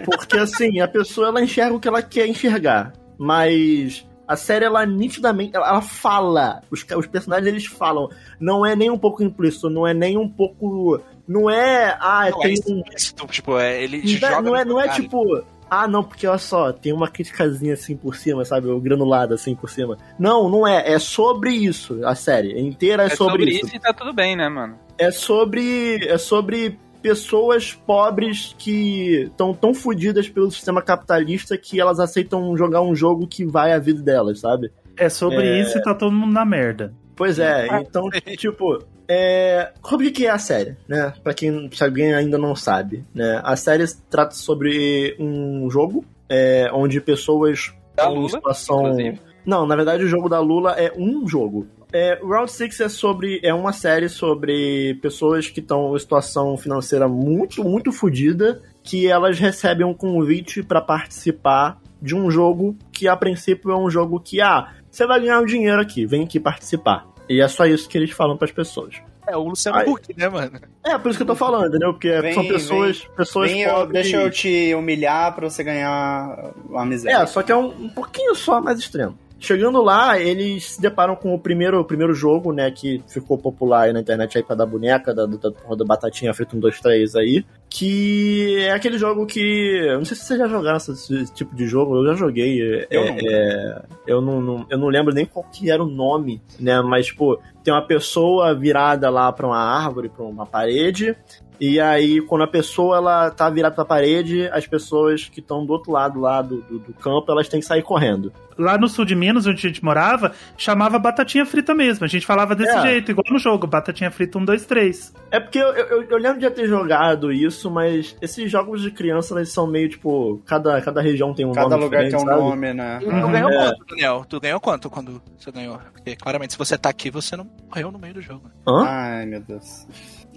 Porque 0.06 0.38
assim, 0.38 0.80
a 0.80 0.88
pessoa 0.88 1.28
ela 1.28 1.42
enxerga 1.44 1.76
o 1.76 1.80
que 1.80 1.88
ela 1.88 2.02
quer 2.02 2.26
enxergar. 2.28 2.94
Mas 3.18 4.06
a 4.28 4.36
série, 4.36 4.66
ela 4.66 4.86
nitidamente. 4.86 5.56
Ela, 5.56 5.68
ela 5.68 5.82
fala. 5.82 6.62
Os, 6.72 6.86
os 6.96 7.08
personagens 7.08 7.48
eles 7.48 7.66
falam. 7.66 8.10
Não 8.40 8.66
é 8.66 8.76
nem 8.76 8.90
um 8.90 8.98
pouco 8.98 9.22
implícito, 9.24 9.70
não 9.70 9.86
é 9.86 9.94
nem 9.94 10.18
um 10.18 10.30
pouco. 10.30 11.02
Não 11.28 11.50
é. 11.50 11.98
Ah, 12.00 12.30
Não 12.32 12.40
é 12.40 12.44
tem 12.44 12.54
isso, 12.54 12.74
um. 12.74 13.28
tipo, 13.28 13.58
é, 13.60 13.84
ele 13.84 13.98
Não, 14.00 14.08
joga 14.08 14.42
não 14.42 14.56
é, 14.56 14.66
não 14.66 14.80
é 14.82 14.88
tipo. 14.90 15.44
Ah, 15.70 15.88
não, 15.88 16.04
porque 16.04 16.26
olha 16.26 16.38
só, 16.38 16.72
tem 16.74 16.92
uma 16.92 17.08
criticazinha 17.08 17.74
assim 17.74 17.96
por 17.96 18.16
cima, 18.16 18.44
sabe? 18.44 18.68
O 18.68 18.80
granulado 18.80 19.34
assim 19.34 19.56
por 19.56 19.70
cima. 19.70 19.98
Não, 20.18 20.50
não 20.50 20.68
é. 20.68 20.92
É 20.94 20.98
sobre 21.00 21.52
isso, 21.52 22.00
a 22.06 22.16
série. 22.16 22.60
Inteira 22.60 23.04
é, 23.04 23.06
É 23.06 23.10
sobre, 23.10 23.44
sobre, 23.44 23.52
isso. 23.56 23.66
isso 23.68 23.76
e 23.76 23.80
tá 23.80 23.94
tudo 23.94 24.12
bem, 24.14 24.36
né, 24.36 24.50
mano? 24.50 24.78
é 24.98 25.12
sobre 25.12 26.06
é 26.08 26.18
sobre 26.18 26.78
pessoas 27.02 27.72
pobres 27.74 28.54
que 28.58 29.24
estão 29.24 29.54
tão 29.54 29.74
fodidas 29.74 30.28
pelo 30.28 30.52
sistema 30.52 30.82
capitalista 30.82 31.58
que 31.58 31.80
elas 31.80 32.00
aceitam 32.00 32.58
jogar 32.58 32.82
um 32.82 32.94
jogo 32.94 33.26
que 33.26 33.46
vai 33.46 33.72
a 33.72 33.80
vida 33.80 34.02
delas, 34.02 34.42
sabe? 34.42 34.70
É 34.98 35.08
sobre 35.08 35.38
É. 35.48 35.62
isso 35.62 35.78
e 35.78 35.82
tá 35.82 35.94
todo 35.96 36.12
mundo 36.12 36.34
na 36.34 36.44
merda. 36.44 36.94
Pois 37.16 37.40
é, 37.40 37.68
então, 37.80 38.10
tipo, 38.38 38.84
é... 39.10 39.72
sobre 39.84 40.08
o 40.08 40.12
que 40.14 40.26
é 40.28 40.30
a 40.30 40.38
série, 40.38 40.78
né? 40.88 41.14
Pra 41.24 41.34
quem, 41.34 41.70
se 41.74 41.84
alguém 41.84 42.14
ainda 42.14 42.38
não 42.38 42.56
sabe, 42.56 43.04
né? 43.14 43.42
A 43.44 43.56
série 43.56 43.86
trata 44.10 44.36
sobre 44.36 45.16
um 45.20 45.70
jogo 45.70 46.06
é, 46.30 46.70
onde 46.72 47.02
pessoas 47.02 47.74
Da 47.96 48.08
Lula, 48.08 48.30
situação... 48.30 48.82
inclusive. 48.82 49.20
Não, 49.46 49.66
na 49.66 49.76
verdade 49.76 50.04
o 50.04 50.08
jogo 50.08 50.30
da 50.30 50.40
Lula 50.40 50.74
é 50.74 50.94
um 50.96 51.28
jogo. 51.28 51.68
É, 51.92 52.20
Round 52.22 52.52
6 52.52 52.82
é 52.82 52.90
sobre. 52.90 53.40
É 53.44 53.52
uma 53.52 53.74
série 53.74 54.08
sobre 54.10 54.94
pessoas 55.02 55.48
que 55.48 55.60
estão 55.60 55.96
em 55.96 56.00
situação 56.00 56.56
financeira 56.56 57.08
muito, 57.08 57.64
muito 57.64 57.92
fodida, 57.92 58.62
que 58.84 59.08
elas 59.08 59.40
recebem 59.40 59.86
um 59.86 59.94
convite 59.94 60.62
pra 60.62 60.82
participar 60.82 61.82
de 62.00 62.16
um 62.16 62.30
jogo 62.30 62.78
que 62.92 63.08
a 63.08 63.18
princípio 63.18 63.72
é 63.72 63.78
um 63.78 63.90
jogo 63.90 64.20
que, 64.20 64.40
ah, 64.40 64.72
você 64.90 65.06
vai 65.06 65.20
ganhar 65.20 65.42
um 65.42 65.46
dinheiro 65.46 65.82
aqui, 65.82 66.06
vem 66.06 66.24
aqui 66.24 66.40
participar. 66.40 67.08
E 67.30 67.40
é 67.42 67.48
só 67.48 67.66
isso 67.66 67.88
que 67.88 67.98
eles 67.98 68.12
falam 68.12 68.36
pras 68.36 68.52
pessoas. 68.52 68.96
É 69.28 69.38
o 69.38 69.44
Luciano 69.44 69.78
Ai. 69.78 69.86
Huck, 69.88 70.12
né, 70.18 70.28
mano? 70.28 70.60
É, 70.84 70.98
por 70.98 71.10
isso 71.10 71.20
que 71.20 71.24
eu 71.24 71.28
tô 71.28 71.36
falando, 71.36 71.68
entendeu? 71.68 71.94
Porque 71.94 72.20
Vem, 72.20 72.34
são 72.34 72.48
pessoas, 72.48 73.08
pessoas 73.16 73.52
Vem, 73.52 73.62
eu- 73.62 73.74
pobres. 73.76 73.94
deixa 74.02 74.18
eu 74.18 74.32
te 74.32 74.74
humilhar 74.74 75.36
pra 75.36 75.48
você 75.48 75.64
ganhar 75.64 76.52
uma 76.68 76.84
miséria. 76.86 77.18
É, 77.18 77.26
só 77.28 77.44
que 77.44 77.52
é 77.52 77.56
um, 77.56 77.68
um 77.68 77.90
pouquinho 77.90 78.34
só 78.34 78.60
mais 78.60 78.80
extremo. 78.80 79.16
Chegando 79.40 79.82
lá, 79.82 80.20
eles 80.20 80.72
se 80.74 80.82
deparam 80.82 81.16
com 81.16 81.34
o 81.34 81.40
primeiro, 81.40 81.80
o 81.80 81.86
primeiro 81.86 82.14
jogo, 82.14 82.52
né, 82.52 82.70
que 82.72 83.02
ficou 83.08 83.38
popular 83.38 83.84
aí 83.84 83.94
na 83.94 84.02
internet 84.02 84.38
aí 84.38 84.44
pra 84.44 84.56
dar 84.56 84.66
boneca, 84.66 85.14
da, 85.14 85.26
da, 85.26 85.50
da 85.50 85.86
batatinha 85.86 86.34
frita 86.34 86.56
1, 86.56 86.60
2, 86.60 86.80
3 86.82 87.16
aí. 87.16 87.46
Que 87.70 88.58
é 88.62 88.72
aquele 88.72 88.98
jogo 88.98 89.26
que. 89.26 89.88
Não 89.94 90.04
sei 90.04 90.18
se 90.18 90.26
vocês 90.26 90.40
já 90.40 90.48
jogaram 90.48 90.78
esse, 90.78 90.92
esse 90.92 91.34
tipo 91.34 91.56
de 91.56 91.68
jogo, 91.68 91.96
eu 91.98 92.06
já 92.08 92.14
joguei. 92.16 92.62
é- 92.62 92.88
Eu 92.90 93.02
é- 93.04 93.12
não. 93.12 93.18
é, 93.30 93.82
eu, 94.08 94.22
não, 94.22 94.42
não- 94.42 94.66
eu 94.70 94.78
não 94.78 94.88
lembro 94.88 95.14
nem 95.14 95.26
qual 95.26 95.46
que 95.52 95.70
era 95.72 95.84
o 95.84 95.88
nome, 95.90 96.42
né? 96.60 96.82
Mas, 96.82 97.06
tipo, 97.08 97.40
tem 97.64 97.74
uma 97.74 97.86
pessoa 97.86 98.54
virada 98.56 99.10
lá 99.10 99.32
pra 99.32 99.48
uma 99.48 99.58
árvore, 99.60 100.10
pra 100.10 100.26
uma 100.26 100.46
parede. 100.46 101.16
E 101.60 101.80
aí, 101.80 102.22
quando 102.22 102.44
a 102.44 102.48
pessoa 102.48 102.98
ela 102.98 103.32
tá 103.32 103.50
virada 103.50 103.76
pra 103.76 103.84
parede, 103.86 104.48
as 104.52 104.66
pessoas 104.66 105.26
que 105.26 105.40
estão 105.42 105.66
do 105.66 105.74
outro 105.74 105.92
lado 105.92 106.20
lá 106.20 106.42
do, 106.42 106.62
do, 106.62 106.80
do 106.80 106.94
campo, 106.94 107.30
elas 107.32 107.50
têm 107.50 107.60
que 107.60 107.66
sair 107.66 107.82
correndo. 107.84 108.32
Lá 108.58 108.78
no 108.78 108.88
sul 108.90 109.06
de 109.06 109.16
Minas, 109.16 109.46
onde 109.48 109.58
a 109.66 109.70
gente 109.70 109.84
morava, 109.84 110.34
chamava 110.58 111.00
batatinha 111.00 111.46
frita 111.46 111.74
mesmo. 111.74 112.04
A 112.06 112.08
gente 112.10 112.26
falava 112.26 112.54
desse 112.56 112.78
É. 112.78 112.82
jeito, 112.82 113.12
igual 113.12 113.24
no 113.32 113.40
jogo, 113.40 113.66
batatinha 113.68 114.12
frita 114.12 114.38
1, 114.38 114.46
2, 114.46 114.66
3. 114.66 115.14
É 115.32 115.40
porque 115.40 115.58
eu, 115.60 115.68
eu, 115.74 116.04
eu 116.04 116.18
lembro 116.18 116.40
de 116.40 116.44
já 116.46 116.52
ter 116.52 116.68
jogado 116.68 117.32
isso, 117.32 117.70
mas 117.72 118.16
esses 118.22 118.50
jogos 118.52 118.82
de 118.82 118.92
criança, 118.92 119.34
eles 119.36 119.50
são 119.52 119.66
meio 119.68 119.88
tipo. 119.90 120.42
Cada, 120.46 120.82
cada 120.82 121.02
região 121.02 121.34
tem 121.34 121.46
um 121.46 121.52
Cada 121.54 121.70
nome 121.70 121.84
lugar 121.84 122.04
tem 122.08 122.16
um 122.16 122.20
sabe? 122.20 122.32
nome, 122.42 122.74
né? 122.74 123.00
Tu 123.02 123.10
Uhum. 123.10 123.32
ganhou 123.32 123.50
É. 123.50 123.58
quanto, 123.58 123.86
Daniel? 123.90 124.26
Tu 124.28 124.40
ganhou 124.40 124.60
quanto 124.60 124.90
quando 124.90 125.22
você 125.38 125.52
ganhou? 125.52 125.80
Porque 125.94 126.16
claramente, 126.16 126.54
se 126.54 126.60
você 126.60 126.78
tá 126.78 126.90
aqui, 126.90 127.10
você 127.10 127.36
não 127.38 127.50
morreu 127.70 127.92
no 127.92 128.00
meio 128.00 128.14
do 128.14 128.22
jogo. 128.22 128.50
Hã? 128.68 128.84
Ai, 128.86 129.26
meu 129.26 129.40
Deus. 129.42 129.88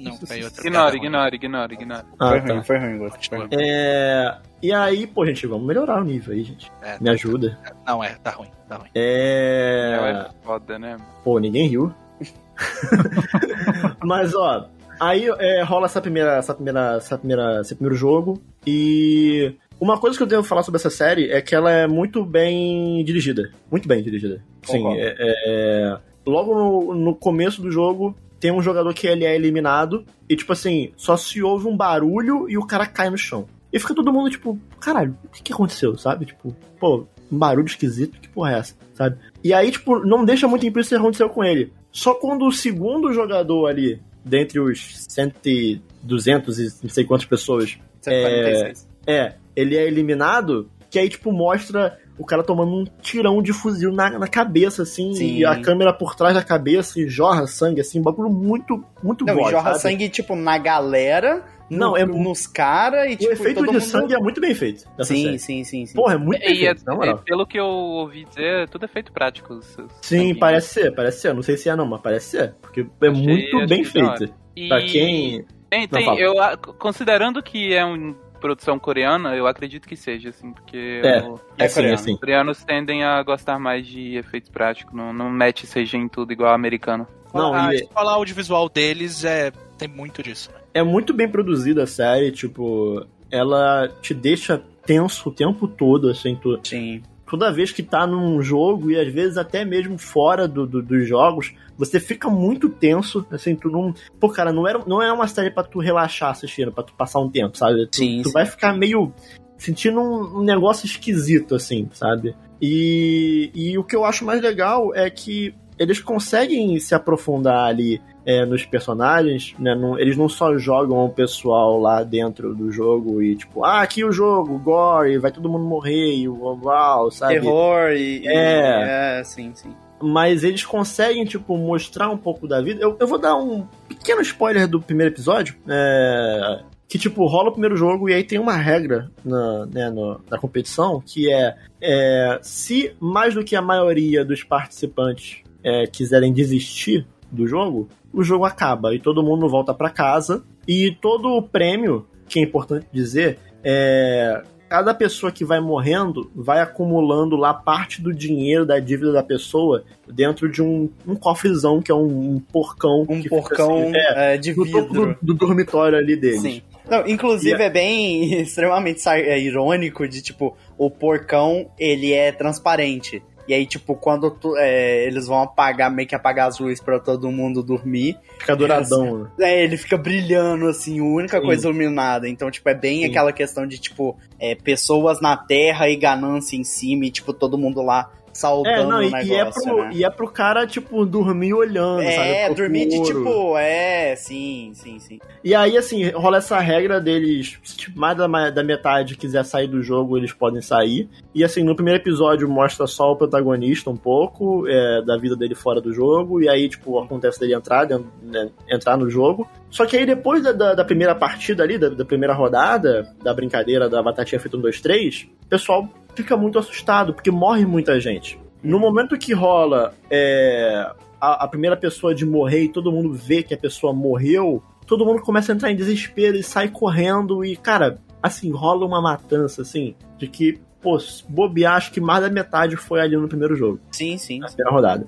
Não, 0.03 0.17
foi 0.17 0.43
outra. 0.43 0.67
Ignora, 0.67 0.97
ignora, 1.35 1.75
ignora. 1.75 2.05
Ah, 2.19 2.29
foi 2.31 2.41
tá. 2.41 2.53
ruim, 2.53 2.63
foi 2.63 2.79
ruim, 2.79 2.99
Gosto. 2.99 3.29
Foi 3.29 3.39
ruim. 3.39 3.49
É. 3.53 4.37
E 4.63 4.73
aí, 4.73 5.07
pô, 5.07 5.25
gente, 5.27 5.47
vamos 5.47 5.67
melhorar 5.67 6.01
o 6.01 6.05
nível 6.05 6.35
aí, 6.35 6.43
gente. 6.45 6.71
É, 6.83 6.97
Me 7.01 7.11
ajuda. 7.11 7.59
Não, 7.87 8.03
é, 8.03 8.15
tá 8.23 8.31
ruim, 8.31 8.49
tá 8.69 8.77
ruim. 8.77 8.89
É. 8.95 10.29
É 10.29 10.45
foda, 10.45 10.79
né? 10.79 10.97
Pô, 11.25 11.39
ninguém 11.39 11.69
riu. 11.69 11.93
Mas, 14.03 14.35
ó, 14.35 14.69
aí 15.01 15.29
é, 15.39 15.63
rola 15.63 15.87
essa 15.87 16.01
primeira, 16.01 16.37
essa 16.37 16.55
primeira, 16.55 16.97
essa 16.97 17.19
primeira, 17.19 17.61
esse 17.61 17.75
primeiro 17.75 17.97
jogo 17.97 18.41
e 18.67 19.55
uma 19.81 19.99
coisa 19.99 20.17
que 20.17 20.23
eu 20.23 20.29
devo 20.29 20.45
falar 20.45 20.63
sobre 20.63 20.79
essa 20.79 20.91
série 20.91 21.31
é 21.31 21.41
que 21.41 21.55
ela 21.55 21.71
é 21.71 21.87
muito 21.87 22.25
bem 22.25 23.05
dirigida, 23.05 23.51
muito 23.71 23.89
bem 23.89 24.03
dirigida. 24.03 24.43
Sim, 24.63 24.87
é, 24.97 25.17
é- 25.19 25.99
logo 26.25 26.55
no, 26.55 26.95
no 26.95 27.15
começo 27.17 27.61
do 27.61 27.71
jogo 27.71 28.15
tem 28.43 28.51
um 28.51 28.61
jogador 28.61 28.93
que 28.93 29.07
ele 29.07 29.25
é 29.25 29.37
eliminado 29.37 30.05
e 30.29 30.35
tipo 30.35 30.53
assim 30.53 30.91
só 30.97 31.17
se 31.17 31.41
ouve 31.41 31.69
um 31.69 31.77
barulho 31.77 32.51
e 32.51 32.59
o 32.59 32.67
cara 32.67 32.85
cai 32.85 33.09
no 33.09 33.17
chão. 33.17 33.47
E 33.73 33.79
fica 33.79 33.95
todo 33.95 34.13
mundo, 34.13 34.29
tipo, 34.29 34.59
caralho, 34.81 35.17
o 35.25 35.29
que, 35.29 35.45
que 35.45 35.53
aconteceu, 35.53 35.97
sabe? 35.97 36.27
Tipo, 36.27 36.55
pô, 36.79 37.07
um 37.31 37.39
barulho 37.39 37.67
esquisito, 37.67 38.21
que 38.21 38.29
porra 38.29 38.53
é 38.53 38.59
essa, 38.59 38.75
sabe? 38.95 39.17
E 39.45 39.55
aí, 39.55 39.71
tipo, 39.71 40.05
não 40.05 40.25
deixa 40.25 40.49
muito 40.49 40.67
implícito 40.67 40.97
o 40.97 40.99
que 40.99 41.03
aconteceu 41.03 41.31
com 41.31 41.45
ele. 41.45 41.73
Só 41.93 42.15
quando 42.15 42.45
o 42.45 42.53
segundo 42.53 43.13
jogador 43.13 43.69
ali, 43.69 44.03
dentre 44.25 44.59
os 44.59 45.07
100 45.09 45.33
e 45.47 45.81
200 46.03 46.59
e 46.59 46.65
não 46.83 46.91
sei 46.91 47.05
quantas 47.05 47.27
pessoas, 47.27 47.79
146. 48.03 48.89
é, 49.07 49.35
ele 49.55 49.77
é 49.77 49.87
eliminado, 49.87 50.69
que 50.91 50.99
aí, 50.99 51.09
tipo, 51.09 51.33
mostra 51.33 51.97
o 52.19 52.25
cara 52.25 52.43
tomando 52.43 52.73
um 52.73 52.85
tirão 53.01 53.43
de 53.43 53.53
fuzil 53.53 53.93
na, 53.93 54.19
na 54.19 54.29
cabeça, 54.29 54.83
assim, 54.83 55.15
Sim. 55.15 55.37
e 55.39 55.45
a 55.45 55.61
câmera 55.61 55.93
por 55.93 56.15
trás 56.15 56.35
da 56.35 56.43
cabeça 56.45 57.01
e 57.01 57.09
jorra 57.09 57.47
sangue, 57.47 57.81
assim, 57.81 58.01
um 58.01 58.03
bagulho 58.03 58.31
muito, 58.31 58.85
muito 59.03 59.25
Não, 59.25 59.35
bom. 59.35 59.51
jorra 59.51 59.71
sabe? 59.75 59.81
sangue, 59.95 60.09
tipo, 60.09 60.37
na 60.37 60.59
galera, 60.59 61.45
no- 61.71 61.79
Não, 61.79 61.97
é- 61.97 62.05
nos 62.05 62.47
caras 62.47 63.11
e, 63.11 63.15
O 63.15 63.17
tipo, 63.17 63.33
efeito 63.33 63.55
todo 63.57 63.67
de 63.69 63.73
mundo... 63.73 63.81
sangue 63.83 64.15
é 64.15 64.19
muito 64.19 64.41
bem 64.43 64.55
feito. 64.55 64.81
Sim, 65.01 65.25
série. 65.25 65.39
sim, 65.39 65.65
sim, 65.65 65.87
sim. 65.87 65.95
Porra, 65.95 66.15
é 66.15 66.19
muito 66.19 66.41
bem 66.41 66.51
E, 66.55 66.67
é- 66.67 66.75
feito, 66.75 66.83
e 66.87 66.95
moral. 66.95 67.19
pelo 67.25 67.47
que 67.47 67.59
eu 67.59 67.65
ouvi 67.67 68.25
dizer, 68.27 68.69
tudo 68.69 68.85
é 68.85 68.89
feito 68.89 69.11
prático. 69.11 69.55
os- 69.55 69.79
os 69.79 69.91
Sim, 70.03 70.17
sanguinhos. 70.19 70.39
parece 70.39 70.69
ser, 70.69 70.95
parece 70.95 71.21
ser. 71.21 71.35
Não 71.35 71.43
sei 71.43 71.57
se 71.57 71.69
é 71.71 71.75
não, 71.77 71.87
mas 71.87 72.01
parece 72.03 72.27
ser. 72.31 72.55
Porque 72.61 72.83
é 72.83 73.09
Achei- 73.09 73.23
muito 73.27 73.57
achei 73.57 73.67
bem 73.67 73.85
feito. 73.85 74.35
E 74.55 74.69
Pra 74.69 74.83
quem. 74.83 75.45
Tem, 75.71 75.89
tem, 75.89 76.19
eu, 76.19 76.35
considerando 76.79 77.43
que 77.43 77.73
é 77.73 77.83
uma 77.83 78.15
produção 78.43 78.79
coreana, 78.79 79.35
eu 79.35 79.47
acredito 79.47 79.89
que 79.89 79.97
seja, 79.97 80.29
assim, 80.29 80.53
porque 80.53 81.01
É. 81.03 81.23
o- 81.23 81.41
É 81.57 81.65
assim, 81.65 81.75
coreano. 81.75 81.95
assim. 81.95 82.13
os 82.15 82.21
coreanos 82.21 82.65
tendem 82.65 83.05
a 83.05 83.23
gostar 83.23 83.59
mais 83.59 83.87
de 83.87 84.17
efeitos 84.17 84.51
práticos, 84.51 84.93
não, 84.95 85.13
não 85.13 85.31
mete 85.31 85.67
CG 85.67 85.97
em 85.97 86.09
tudo 86.09 86.33
igual 86.33 86.53
americano. 86.53 87.07
Não, 87.33 87.55
a 87.55 87.73
e- 87.73 87.77
escola 87.79 88.13
audiovisual 88.13 88.69
deles 88.69 89.25
é, 89.25 89.51
tem 89.79 89.89
muito 89.89 90.23
disso. 90.23 90.51
né? 90.53 90.59
É 90.75 90.83
muito 90.83 91.15
bem 91.15 91.29
produzida 91.29 91.85
a 91.85 91.87
série, 91.87 92.31
tipo. 92.31 93.07
Ela 93.31 93.89
te 94.03 94.13
deixa 94.13 94.63
tenso 94.85 95.31
o 95.31 95.33
tempo 95.33 95.67
todo, 95.67 96.11
assim, 96.11 96.35
tu, 96.37 96.61
Sim. 96.65 97.03
Toda 97.33 97.51
vez 97.51 97.73
que 97.73 97.83
tá 97.83 98.07
num 98.07 98.43
jogo, 98.43 98.91
e 98.91 99.01
às 99.01 99.11
vezes 99.11 99.39
até 99.39 99.65
mesmo 99.65 99.97
fora 99.97 100.47
do, 100.47 100.67
do- 100.67 100.83
dos 100.83 101.09
jogos, 101.09 101.55
você 101.79 101.99
fica 101.99 102.29
muito 102.29 102.69
tenso, 102.69 103.27
assim, 103.31 103.57
tu 103.57 103.71
não. 103.71 103.95
Pô, 104.21 104.29
cara, 104.29 104.53
não, 104.53 104.69
era, 104.69 104.83
não 104.87 105.01
é 105.03 105.11
uma 105.11 105.27
série 105.27 105.51
pra 105.51 105.63
tu 105.65 105.79
relaxar 105.81 106.29
assistindo, 106.31 106.71
pra 106.71 106.85
tu 106.85 106.93
passar 106.93 107.21
um 107.21 107.31
tempo, 107.31 107.57
sabe? 107.57 107.87
Tu, 107.87 107.97
Sim, 107.97 108.21
tu 108.23 108.29
sim. 108.29 108.33
vai 108.35 108.45
ficar 108.45 108.75
meio 108.75 109.11
sentindo 109.57 109.99
um, 109.99 110.41
um 110.41 110.43
negócio 110.45 110.85
esquisito, 110.85 111.55
assim, 111.55 111.89
sabe? 111.95 112.35
E, 112.61 113.51
e 113.55 113.79
o 113.79 113.83
que 113.85 113.97
eu 113.97 114.05
acho 114.05 114.27
mais 114.27 114.43
legal 114.43 114.95
é 114.95 115.09
que 115.09 115.55
eles 115.79 116.01
conseguem 116.01 116.79
se 116.79 116.95
aprofundar 116.95 117.67
ali 117.67 117.99
é, 118.25 118.45
nos 118.47 118.65
personagens, 118.65 119.55
né? 119.59 119.75
Não- 119.75 119.99
eles 119.99 120.17
não 120.17 120.29
só 120.29 120.57
jogam 120.57 121.05
o 121.05 121.09
pessoal 121.11 121.81
lá 121.81 122.03
dentro 122.05 122.55
do 122.55 122.71
jogo 122.71 123.23
e 123.23 123.35
tipo, 123.37 123.65
ah, 123.65 123.81
aqui 123.83 124.05
o 124.05 124.13
jogo, 124.13 124.59
gore, 124.59 125.19
vai 125.19 125.31
todo 125.33 125.49
mundo 125.49 125.65
morrer 125.65 126.15
e 126.17 126.29
uau, 126.29 126.59
uau, 126.63 127.11
sabe? 127.11 127.35
Terror 127.35 127.91
e... 127.93 128.21
e- 128.23 128.29
É. 128.29 129.19
É, 129.21 129.25
sim, 129.25 129.51
sim. 129.55 129.71
mas 130.01 130.45
eles 130.45 130.65
conseguem, 130.65 131.25
tipo, 131.25 131.57
mostrar 131.57 132.11
um 132.11 132.17
pouco 132.17 132.47
da 132.49 132.61
vida. 132.61 132.81
Eu, 132.83 132.97
eu 132.99 133.07
vou 133.07 133.19
dar 133.19 133.37
um 133.37 133.67
pequeno 133.89 134.21
spoiler 134.23 134.67
do 134.69 134.81
primeiro 134.81 135.13
episódio. 135.13 135.55
é, 135.69 136.61
que, 136.89 136.99
tipo, 136.99 137.25
rola 137.27 137.49
o 137.49 137.53
primeiro 137.53 137.75
jogo 137.75 138.11
e 138.11 138.13
aí 138.13 138.23
tem 138.23 138.39
uma 138.39 138.55
regra 138.55 139.11
na, 139.25 139.65
né, 139.65 139.89
no- 139.89 140.21
na 140.31 140.37
competição 140.39 141.01
que 141.01 141.33
é, 141.33 141.55
é, 141.81 142.39
se 142.43 142.95
mais 143.01 143.33
do 143.35 143.43
que 143.43 143.57
a 143.57 143.63
maioria 143.63 144.23
dos 144.25 144.45
participantes 144.45 145.39
é, 145.65 145.87
quiserem 145.87 146.33
desistir 146.35 147.07
do 147.33 147.47
jogo, 147.47 147.89
o 148.13 148.23
jogo 148.23 148.45
acaba 148.45 148.95
e 148.95 149.01
todo 149.01 149.23
mundo 149.23 149.49
volta 149.49 149.73
pra 149.73 149.91
casa. 149.91 150.45
E 150.69 150.97
todo 151.01 151.31
o 151.31 151.43
prêmio, 151.43 152.07
que 152.29 152.39
é 152.39 152.43
importante 152.43 152.87
dizer, 152.93 153.39
é 153.65 154.43
cada 154.73 154.95
pessoa 154.95 155.31
que 155.31 155.45
vai 155.45 155.61
morrendo 155.61 156.31
vai 156.35 156.59
acumulando 156.61 157.37
lá 157.37 157.53
parte 157.53 158.01
do 158.01 158.11
dinheiro 158.11 158.65
da 158.65 158.79
dívida 158.79 159.13
da 159.13 159.23
pessoa 159.23 159.85
dentro 160.09 160.51
de 160.51 160.63
um, 160.63 160.89
um 161.07 161.15
cofrezão 161.15 161.83
que 161.83 161.93
é 161.93 161.95
um, 161.95 162.37
um 162.37 162.41
porcão. 162.41 163.05
Um 163.07 163.23
fica 163.23 163.37
porcão 163.37 163.83
assim, 163.83 163.93
é, 163.95 164.35
é, 164.35 164.39
de 164.39 164.55
vidro. 164.55 164.87
do, 164.87 165.17
do 165.21 165.35
dormitório 165.35 165.99
ali 165.99 166.17
deles. 166.17 166.41
Sim. 166.41 166.63
Não, 166.91 167.07
inclusive 167.07 167.63
é 167.63 167.69
bem 167.69 168.33
extremamente 168.41 169.07
é, 169.07 169.39
irônico 169.39 170.09
de, 170.09 170.23
tipo, 170.23 170.57
o 170.79 170.91
porcão, 170.91 171.71
ele 171.79 172.15
é 172.15 172.33
transparente. 172.33 173.23
E 173.49 173.53
aí, 173.55 173.67
tipo, 173.67 173.95
quando 173.97 174.31
tu- 174.31 174.57
é, 174.57 175.05
eles 175.05 175.27
vão 175.27 175.43
apagar, 175.43 175.91
meio 175.91 176.07
que 176.09 176.15
apagar 176.15 176.49
as 176.49 176.59
luzes 176.61 176.81
pra 176.81 177.01
todo 177.01 177.31
mundo 177.31 177.63
dormir, 177.63 178.17
Fica 178.39 178.55
douradão. 178.55 179.25
né? 179.39 179.51
é, 179.51 179.65
ele 179.65 179.77
fica 179.77 179.97
brilhando, 179.97 180.69
assim, 180.69 181.01
a 181.01 181.05
única 181.05 181.39
Sim. 181.41 181.45
coisa 181.47 181.69
iluminada. 181.69 182.29
Então, 182.29 182.51
tipo, 182.51 182.69
é 182.69 182.75
bem 182.75 183.01
Sim. 183.03 183.07
aquela 183.07 183.33
questão 183.33 183.67
de, 183.67 183.79
tipo, 183.79 184.17
é, 184.39 184.55
pessoas 184.55 185.21
na 185.21 185.37
terra 185.37 185.89
e 185.89 185.97
ganância 185.97 186.57
em 186.57 186.63
cima 186.65 187.05
e, 187.07 187.11
tipo, 187.11 187.33
todo 187.33 187.59
mundo 187.59 187.83
lá 187.83 188.11
saudando 188.33 188.73
É, 188.75 188.85
não, 188.87 188.99
o 188.99 189.03
e, 189.03 189.11
negócio, 189.11 189.33
e 189.33 189.35
é 189.37 189.45
pro, 189.45 189.77
né? 189.83 189.91
e 189.95 190.05
é 190.05 190.11
pro 190.11 190.29
cara, 190.31 190.67
tipo, 190.67 191.05
dormir 191.05 191.53
olhando, 191.55 192.03
É, 192.03 192.13
sabe? 192.13 192.47
pro 192.47 192.55
dormir 192.65 192.89
de, 192.89 193.03
tipo, 193.03 193.57
é, 193.59 194.15
sim, 194.17 194.73
sim, 194.75 194.99
sim. 194.99 195.19
E 195.45 195.55
aí, 195.55 195.77
assim, 195.77 196.09
rola 196.11 196.39
essa 196.39 196.59
regra 196.59 197.01
deles, 197.01 197.59
se 197.65 197.77
tipo, 197.77 197.99
mais 197.99 198.17
da, 198.17 198.27
da 198.51 198.63
metade 198.63 199.17
quiser 199.17 199.45
sair 199.45 199.67
do 199.67 199.83
jogo, 199.83 200.17
eles 200.17 200.33
podem 200.33 200.61
sair. 200.63 201.09
E 201.35 201.45
assim, 201.45 201.63
no 201.63 201.75
primeiro 201.75 202.01
episódio 202.01 202.49
mostra 202.49 202.87
só 202.87 203.13
o 203.13 203.17
protagonista 203.17 203.91
um 203.91 203.97
pouco, 203.97 204.67
é, 204.69 205.03
da 205.05 205.17
vida 205.17 205.37
dele 205.37 205.55
fora 205.55 205.81
do 205.81 205.93
jogo, 205.93 206.41
e 206.43 206.49
aí, 206.49 206.69
tipo, 206.69 206.99
acontece 206.99 207.39
dele 207.41 207.55
entrar, 207.55 207.85
dentro- 207.85 208.11
né, 208.23 208.49
entrar 208.71 208.97
no 208.97 209.11
jogo. 209.11 209.49
Só 209.71 209.87
que 209.87 209.97
aí 209.97 210.05
depois 210.07 210.43
da, 210.43 210.53
da, 210.53 210.75
da 210.75 210.85
primeira 210.85 211.15
partida 211.15 211.63
ali, 211.63 211.79
da, 211.79 211.89
da 211.89 212.05
primeira 212.05 212.35
rodada, 212.35 213.09
da 213.23 213.33
brincadeira 213.33 213.89
da 213.89 214.03
batatinha 214.03 214.39
feita 214.41 214.57
um, 214.57 214.61
dois, 214.61 214.81
três, 214.81 215.27
o 215.45 215.47
pessoal 215.49 215.89
fica 216.15 216.37
muito 216.37 216.59
assustado, 216.59 217.13
porque 217.15 217.31
morre 217.31 217.65
muita 217.67 218.01
gente. 218.01 218.39
No 218.63 218.79
momento 218.79 219.19
que 219.19 219.33
rola 219.33 219.95
é, 220.11 220.91
a, 221.21 221.45
a 221.45 221.49
primeira 221.49 221.77
pessoa 221.77 222.15
de 222.15 222.25
morrer 222.25 222.65
e 222.65 222.69
todo 222.69 222.93
mundo 222.93 223.13
vê 223.13 223.43
que 223.43 223.53
a 223.55 223.59
pessoa 223.59 223.93
morreu, 223.93 224.63
todo 224.87 225.05
mundo 225.05 225.21
começa 225.23 225.53
a 225.53 225.55
entrar 225.55 225.71
em 225.71 225.77
desespero 225.77 226.37
e 226.37 226.43
sai 226.43 226.69
correndo 226.69 227.45
e, 227.45 227.57
cara, 227.57 227.99
assim, 228.23 228.51
rola 228.53 228.87
uma 228.87 229.01
matança, 229.01 229.63
assim, 229.63 229.95
de 230.19 230.29
que, 230.29 230.61
pô, 230.81 230.97
bobear, 231.29 231.75
acho 231.75 231.91
que 231.93 232.01
mais 232.01 232.23
da 232.23 232.31
metade 232.31 232.77
foi 232.77 233.01
ali 233.01 233.17
no 233.17 233.27
primeiro 233.29 233.57
jogo, 233.57 233.81
Sim, 233.91 234.17
sim. 234.17 234.39
na 234.39 234.47
primeira 234.47 234.71
rodada. 234.71 235.07